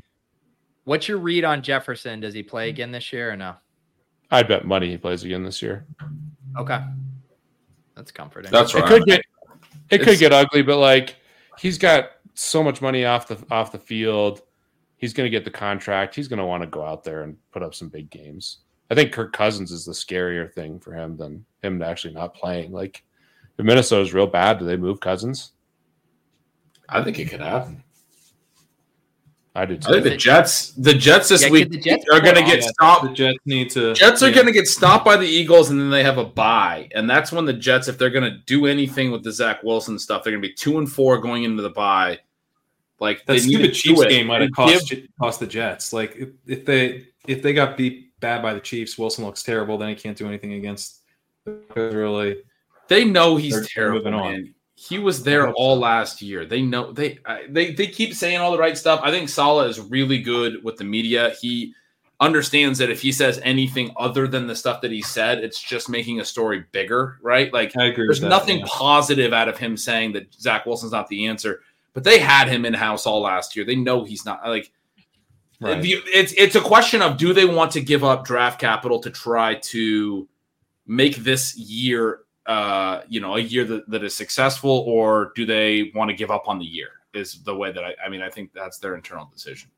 [0.84, 2.20] What's your read on Jefferson?
[2.20, 3.56] Does he play again this year or no?
[4.31, 5.86] I'd bet money he plays again this year.
[6.57, 6.81] Okay,
[7.94, 8.50] that's comforting.
[8.50, 8.84] That's right.
[8.84, 9.23] It could get,
[9.90, 11.16] it could get ugly, but like
[11.58, 14.42] he's got so much money off the off the field.
[14.97, 16.15] He's going to get the contract.
[16.15, 18.58] He's going to want to go out there and put up some big games.
[18.90, 22.73] I think Kirk Cousins is the scarier thing for him than him actually not playing.
[22.73, 23.05] Like,
[23.58, 25.52] if Minnesota's real bad, do they move Cousins?
[26.89, 27.84] I think it could happen.
[29.59, 29.93] I do I too.
[29.95, 32.65] think the Jets, the Jets this Yeah, week the Jets are going to get off?
[32.65, 32.69] The
[33.09, 33.15] stopped.
[33.17, 33.93] Jets need to.
[33.95, 34.35] Jets are yeah.
[34.35, 37.33] going to get stopped by the Eagles, and then they have a bye, and that's
[37.33, 40.33] when the Jets, if they're going to do anything with the Zach Wilson stuff, they're
[40.33, 42.19] going to be two and four going into the bye.
[43.01, 45.93] Like that they stupid Chiefs game might have cost give- cost the Jets.
[45.93, 49.77] Like if, if they if they got beat bad by the Chiefs, Wilson looks terrible.
[49.78, 51.01] Then he can't do anything against.
[51.45, 52.39] the- Really,
[52.89, 53.99] They know he's They're- they're terrible.
[53.99, 54.33] moving on.
[54.33, 54.55] Man.
[54.81, 55.81] He was there all so.
[55.81, 56.47] last year.
[56.47, 59.00] They know they I- they they keep saying all the right stuff.
[59.02, 61.34] I think Saleh is really good with the media.
[61.40, 61.74] He
[62.20, 65.89] understands that if he says anything other than the stuff that he said, it's just
[65.89, 67.52] making a story bigger, right?
[67.52, 68.66] Like there's that, nothing yeah.
[68.68, 71.60] positive out of him saying that Zach Wilson's not the answer.
[71.92, 73.65] But they had him in house all last year.
[73.65, 74.70] They know he's not like
[75.60, 75.81] Right.
[75.84, 79.57] it's it's a question of do they want to give up draft capital to try
[79.57, 80.28] to
[80.86, 85.93] make this year uh you know a year that, that is successful or do they
[85.94, 88.31] want to give up on the year is the way that I, I mean I
[88.31, 89.70] think that's their internal decision.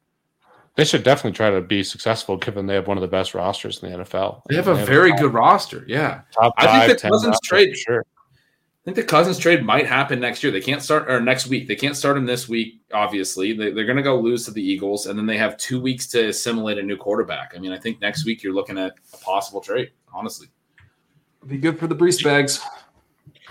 [0.76, 3.82] They should definitely try to be successful, given they have one of the best rosters
[3.82, 4.42] in the NFL.
[4.48, 5.84] They have a very good roster.
[5.88, 6.22] Yeah.
[6.32, 8.06] top I think the Cousins trade- sure.
[8.80, 10.50] I think the Cousins trade might happen next year.
[10.50, 11.68] They can't start or next week.
[11.68, 12.80] They can't start him this week.
[12.94, 15.78] Obviously, they, they're going to go lose to the Eagles, and then they have two
[15.78, 17.52] weeks to assimilate a new quarterback.
[17.54, 19.90] I mean, I think next week you're looking at a possible trade.
[20.14, 20.46] Honestly,
[21.46, 22.60] Be good for the Brees bags.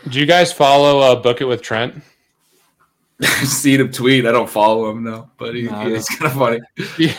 [0.08, 2.02] Do you guys follow uh, Book It with Trent?
[3.44, 4.26] seen him tweet.
[4.26, 6.60] I don't follow him no, but he, No, he's kind of funny.
[6.98, 7.14] he,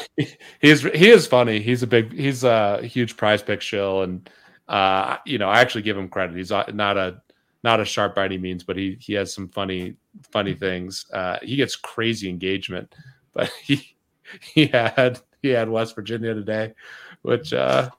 [0.61, 1.61] he's he is funny.
[1.61, 4.31] He's a big he's a huge prize pick shill, and
[4.69, 6.37] uh, you know I actually give him credit.
[6.37, 7.21] He's not not a
[7.63, 9.97] not a sharp by any means, but he he has some funny
[10.31, 11.05] funny things.
[11.13, 12.95] Uh, he gets crazy engagement,
[13.35, 13.95] but he
[14.41, 16.73] he had he had West Virginia today,
[17.21, 17.91] which uh,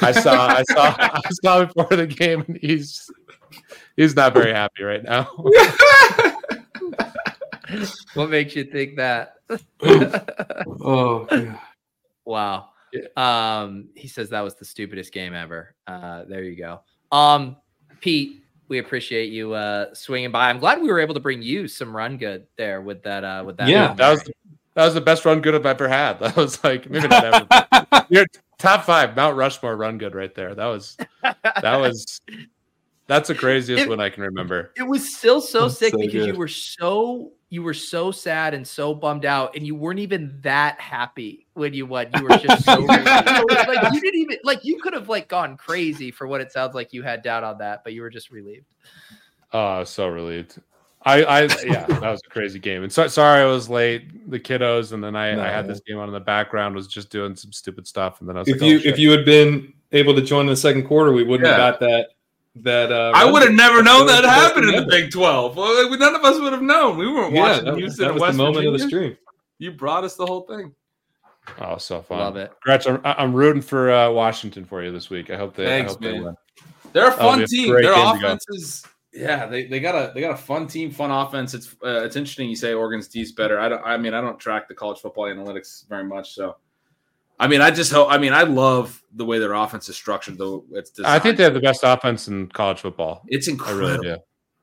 [0.00, 3.10] I saw I saw I saw before the game, and he's
[3.96, 5.24] he's not very happy right now.
[8.14, 9.36] what makes you think that?
[10.84, 11.58] Oh, yeah.
[12.24, 12.70] wow.
[13.16, 15.74] Um, he says that was the stupidest game ever.
[15.86, 16.80] Uh, there you go.
[17.10, 17.56] Um,
[18.00, 20.48] Pete, we appreciate you uh swinging by.
[20.48, 23.24] I'm glad we were able to bring you some run good there with that.
[23.24, 23.68] Uh, with that.
[23.68, 24.22] Yeah, that was
[24.74, 26.18] that was the best run good I've ever had.
[26.20, 28.26] That was like maybe not ever.
[28.62, 30.54] But You're top five Mount Rushmore run good right there.
[30.54, 32.20] That was that was
[33.06, 34.72] that's the craziest It- one I can remember.
[34.76, 38.54] It was still so That's sick so because you were so you were so sad
[38.54, 42.06] and so bummed out, and you weren't even that happy when you won.
[42.16, 43.04] You were just so relieved.
[43.04, 46.74] like you didn't even like you could have like gone crazy for what it sounds
[46.74, 48.64] like you had doubt on that, but you were just relieved.
[49.52, 50.58] Oh, I was so relieved.
[51.04, 52.82] I, I yeah, that was a crazy game.
[52.82, 54.30] And so, sorry I was late.
[54.30, 57.10] The kiddos, and then I, I had this game on in the background, was just
[57.10, 59.24] doing some stupid stuff, and then I was If like, you oh, if you had
[59.24, 61.56] been able to join in the second quarter, we wouldn't Yeah.
[61.56, 62.06] have got that
[62.56, 62.92] that.
[62.92, 64.86] Uh, I would have never known That was that the best happened in the.
[64.86, 65.56] Big Twelve.
[65.56, 66.98] Well, like, none of us would have known.
[66.98, 68.74] We weren't Yeah, watching that, Houston that was West the moment Virginia.
[68.74, 69.16] of the stream.
[69.58, 70.74] You brought us the whole thing.
[71.60, 72.18] oh, so fun.
[72.18, 72.52] Love it.
[72.62, 75.30] Gretch, I'm, I'm rooting for uh, Washington for you this week.
[75.30, 75.64] I hope they.
[75.66, 76.24] Thanks, I hope they man.
[76.24, 76.36] win.
[76.92, 77.70] They're a fun be team.
[77.70, 78.26] great Their game to go.
[78.26, 79.46] offense is yeah.
[79.46, 81.54] They, they got a they got a fun team, fun offense.
[81.54, 83.58] It's uh, it's interesting you say Oregon's D's better.
[83.60, 83.82] I don't.
[83.84, 86.56] I mean I don't track the college football analytics very much, so.
[87.40, 88.06] I mean, I just hope.
[88.08, 90.38] I mean, I love the way their offense is structured.
[90.38, 91.12] Though it's designed.
[91.12, 93.22] I think they have the best offense in college football.
[93.26, 93.88] it's incredible.
[94.04, 94.18] really.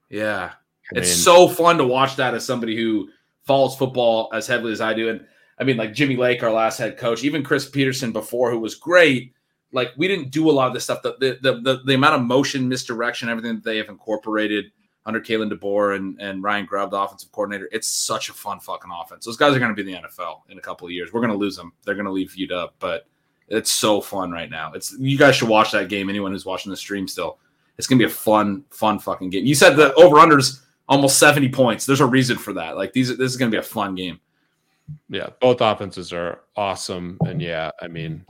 [0.09, 3.09] Yeah, I it's mean- so fun to watch that as somebody who
[3.45, 5.09] follows football as heavily as I do.
[5.09, 5.25] And
[5.59, 8.75] I mean, like Jimmy Lake, our last head coach, even Chris Petersen before, who was
[8.75, 9.33] great.
[9.71, 11.01] Like we didn't do a lot of this stuff.
[11.01, 14.71] The the the, the, the amount of motion, misdirection, everything that they have incorporated
[15.05, 18.91] under Kalen DeBoer and, and Ryan Grubb, the offensive coordinator, it's such a fun fucking
[18.93, 19.25] offense.
[19.25, 21.11] Those guys are going to be in the NFL in a couple of years.
[21.11, 21.73] We're going to lose them.
[21.83, 23.07] They're going to leave feud up, but
[23.47, 24.71] it's so fun right now.
[24.73, 26.09] It's you guys should watch that game.
[26.09, 27.39] Anyone who's watching the stream still,
[27.77, 29.45] it's going to be a fun, fun fucking game.
[29.45, 31.85] You said the over unders almost 70 points.
[31.85, 32.77] There's a reason for that.
[32.77, 34.19] Like these, this is going to be a fun game.
[35.09, 38.25] Yeah, both offenses are awesome, and yeah, I mean,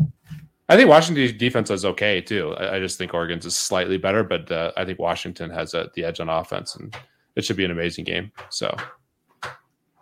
[0.70, 2.54] I think Washington's defense is okay too.
[2.54, 5.90] I, I just think Oregon's is slightly better, but uh, I think Washington has a,
[5.96, 6.96] the edge on offense, and
[7.36, 8.32] it should be an amazing game.
[8.52, 8.76] So,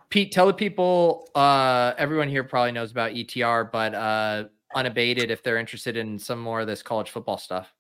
[0.10, 1.30] Pete, tell the people.
[1.34, 4.44] Uh, everyone here probably knows about ETR, but uh,
[4.76, 7.74] unabated if they're interested in some more of this college football stuff.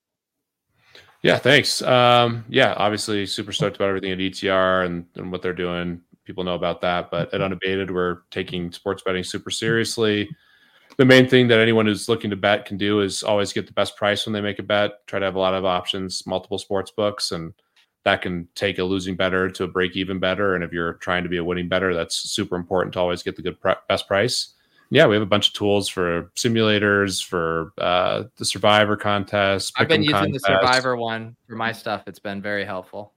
[1.24, 1.82] Yeah, thanks.
[1.82, 6.02] Um, yeah, obviously super stoked about everything at ETR and, and what they're doing.
[6.24, 10.30] People know about that, but at Unabated, we're taking sports betting super seriously.
[10.96, 13.74] The main thing that anyone who's looking to bet can do is always get the
[13.74, 15.06] best price when they make a bet.
[15.06, 17.54] Try to have a lot of options, multiple sports books, and
[18.04, 20.56] that can take a losing better to a break even better.
[20.56, 23.36] And if you're trying to be a winning better, that's super important to always get
[23.36, 23.58] the good
[23.88, 24.56] best price
[24.90, 29.74] yeah, we have a bunch of tools for simulators for uh, the Survivor contest.
[29.78, 30.46] I've been using contest.
[30.46, 32.04] the Survivor one for my stuff.
[32.08, 33.14] It's been very helpful.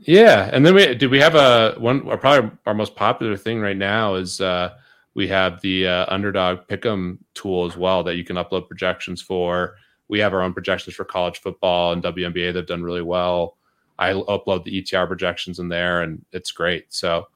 [0.00, 3.76] Yeah, and then we do we have a one probably our most popular thing right
[3.76, 4.74] now is uh,
[5.18, 9.74] we have the uh, Underdog Pick'em tool as well that you can upload projections for.
[10.06, 13.56] We have our own projections for college football and WNBA that've done really well.
[13.98, 16.94] I upload the ETR projections in there, and it's great.
[16.94, 17.26] So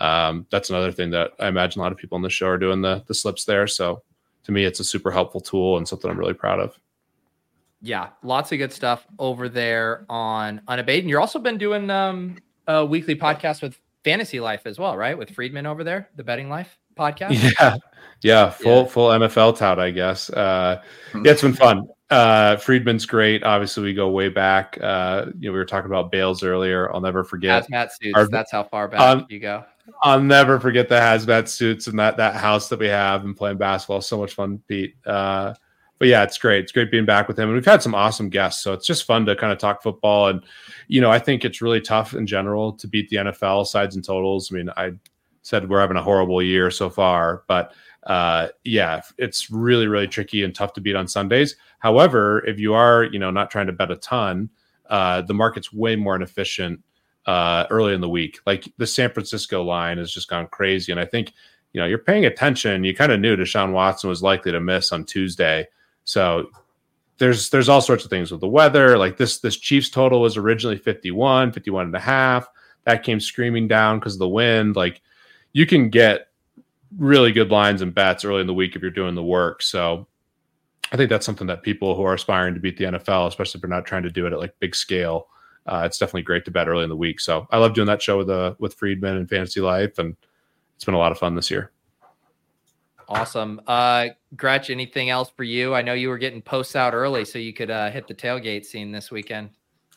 [0.00, 2.58] um, that's another thing that I imagine a lot of people on the show are
[2.58, 3.66] doing the the slips there.
[3.66, 4.04] So
[4.44, 6.78] to me, it's a super helpful tool and something I'm really proud of.
[7.80, 11.02] Yeah, lots of good stuff over there on Unabated.
[11.02, 12.36] And you're also been doing um,
[12.68, 15.18] a weekly podcast with Fantasy Life as well, right?
[15.18, 17.52] With Freedman over there, the Betting Life podcast.
[17.60, 17.76] Yeah,
[18.22, 18.88] yeah, full yeah.
[18.88, 20.30] full NFL tout, I guess.
[20.30, 20.82] Uh,
[21.14, 21.88] yeah, it's been fun.
[22.10, 23.42] Uh, Freedman's great.
[23.42, 24.78] Obviously, we go way back.
[24.80, 26.92] Uh, you know, we were talking about Bales earlier.
[26.92, 27.66] I'll never forget.
[27.68, 28.14] Hazmat suits.
[28.14, 29.64] Our, that's how far back um, you go.
[30.02, 33.58] I'll never forget the hazmat suits and that that house that we have and playing
[33.58, 34.00] basketball.
[34.00, 34.94] So much fun, Pete.
[35.04, 35.54] Uh,
[35.98, 36.64] but yeah, it's great.
[36.64, 38.62] It's great being back with him, and we've had some awesome guests.
[38.62, 40.28] So it's just fun to kind of talk football.
[40.28, 40.44] And
[40.88, 44.04] you know, I think it's really tough in general to beat the NFL sides and
[44.04, 44.52] totals.
[44.52, 44.92] I mean, I
[45.42, 50.42] said we're having a horrible year so far, but uh, yeah, it's really really tricky
[50.42, 51.56] and tough to beat on Sundays.
[51.78, 54.50] However, if you are you know not trying to bet a ton,
[54.88, 56.82] uh, the market's way more inefficient
[57.26, 58.40] uh, early in the week.
[58.46, 60.92] Like the San Francisco line has just gone crazy.
[60.92, 61.32] And I think,
[61.72, 62.84] you know, you're paying attention.
[62.84, 65.66] You kind of knew Deshaun Watson was likely to miss on Tuesday.
[66.04, 66.50] So
[67.18, 68.98] there's there's all sorts of things with the weather.
[68.98, 72.48] Like this this Chiefs total was originally 51, 51 and a half.
[72.84, 74.74] That came screaming down because of the wind.
[74.74, 75.00] Like
[75.52, 76.28] you can get
[76.96, 79.62] really good lines and bets early in the week if you're doing the work.
[79.62, 80.06] So
[80.92, 83.62] I think that's something that people who are aspiring to beat the NFL, especially if
[83.62, 85.28] they're not trying to do it at like big scale,
[85.66, 87.20] uh, it's definitely great to bet early in the week.
[87.20, 90.16] So I love doing that show with uh, with Freedman and Fantasy Life, and
[90.74, 91.70] it's been a lot of fun this year.
[93.08, 94.70] Awesome, uh, Gretch.
[94.70, 95.74] Anything else for you?
[95.74, 98.64] I know you were getting posts out early, so you could uh, hit the tailgate
[98.64, 99.50] scene this weekend.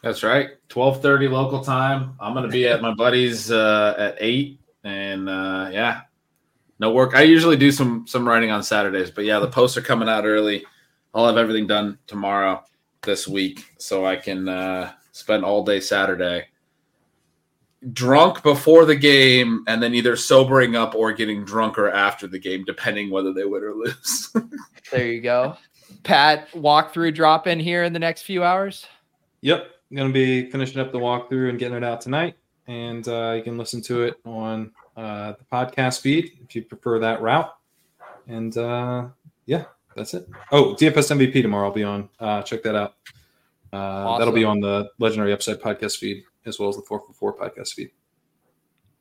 [0.04, 2.16] That's right, twelve thirty local time.
[2.20, 6.02] I'm going to be at my buddy's uh, at eight, and uh, yeah,
[6.80, 7.16] no work.
[7.16, 10.26] I usually do some some writing on Saturdays, but yeah, the posts are coming out
[10.26, 10.66] early.
[11.14, 12.64] I'll have everything done tomorrow
[13.02, 16.48] this week, so I can uh, spent all day Saturday
[17.94, 22.64] drunk before the game and then either sobering up or getting drunker after the game,
[22.64, 24.34] depending whether they win or lose.
[24.92, 25.58] there you go.
[26.04, 28.88] Pat, walkthrough drop in here in the next few hours.
[29.42, 29.72] Yep.
[29.94, 32.36] Going to be finishing up the walkthrough and getting it out tonight.
[32.68, 37.00] And uh, you can listen to it on uh, the podcast feed if you prefer
[37.00, 37.54] that route.
[38.28, 39.08] And uh,
[39.46, 40.28] yeah, that's it.
[40.52, 41.68] Oh, DFS MVP tomorrow.
[41.68, 42.10] I'll be on.
[42.20, 42.96] Uh, check that out.
[43.72, 44.20] Uh, awesome.
[44.20, 47.92] That'll be on the Legendary Upside podcast feed as well as the 444 podcast feed.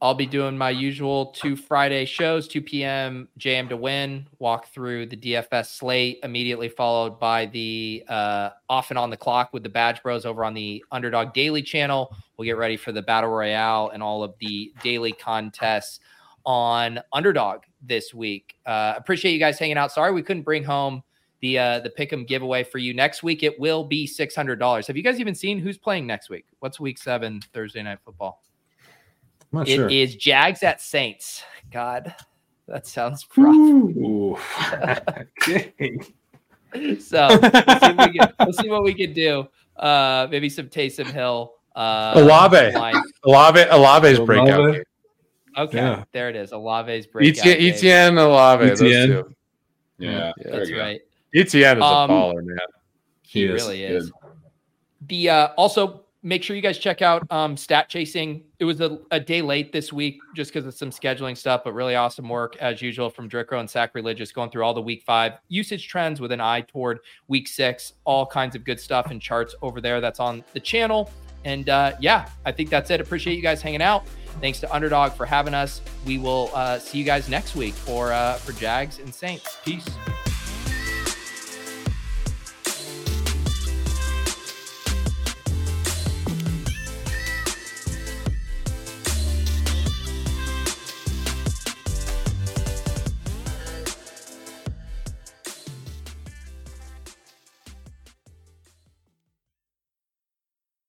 [0.05, 3.27] I'll be doing my usual two Friday shows, 2 p.m.
[3.39, 8.99] Jam to win, walk through the DFS slate, immediately followed by the uh, off and
[8.99, 12.15] on the clock with the Badge Bros over on the Underdog Daily channel.
[12.37, 16.01] We'll get ready for the Battle Royale and all of the daily contests
[16.45, 18.57] on Underdog this week.
[18.67, 19.91] Uh, appreciate you guys hanging out.
[19.91, 21.03] Sorry we couldn't bring home
[21.41, 23.43] the uh, the pick'em giveaway for you next week.
[23.43, 24.87] It will be six hundred dollars.
[24.87, 26.45] Have you guys even seen who's playing next week?
[26.59, 28.43] What's week seven Thursday night football?
[29.55, 29.89] I'm not it sure.
[29.89, 31.45] is Jags at Saints.
[31.71, 32.13] God,
[32.67, 33.55] that sounds rough.
[36.99, 39.47] so we'll see, can, we'll see, what we can do.
[39.77, 41.55] Uh, maybe some Taysom Hill.
[41.77, 42.75] Uh, Olave.
[43.25, 43.65] Olave.
[43.71, 44.77] Olave's breakout.
[45.57, 46.03] Okay, yeah.
[46.11, 46.53] there it is.
[46.53, 47.47] Olave's breakout.
[47.47, 48.73] Etienne, Olave.
[48.73, 49.23] Etienne.
[49.99, 51.01] Yeah, yeah, that's right.
[51.33, 52.59] Etienne is um, a baller, man.
[53.23, 54.11] He, he really is.
[55.07, 58.43] The uh, also make sure you guys check out um, stat chasing.
[58.59, 61.75] It was a, a day late this week just because of some scheduling stuff, but
[61.75, 65.35] really awesome work as usual from Dricko and Sacrilegious going through all the week five
[65.49, 67.93] usage trends with an eye toward week six.
[68.05, 70.01] All kinds of good stuff and charts over there.
[70.01, 71.11] That's on the channel.
[71.45, 73.03] And uh, yeah, I think that's it.
[73.03, 74.07] Appreciate you guys hanging out.
[74.41, 75.83] Thanks to Underdog for having us.
[76.07, 79.59] We will uh, see you guys next week for uh, for Jags and Saints.
[79.63, 79.87] Peace.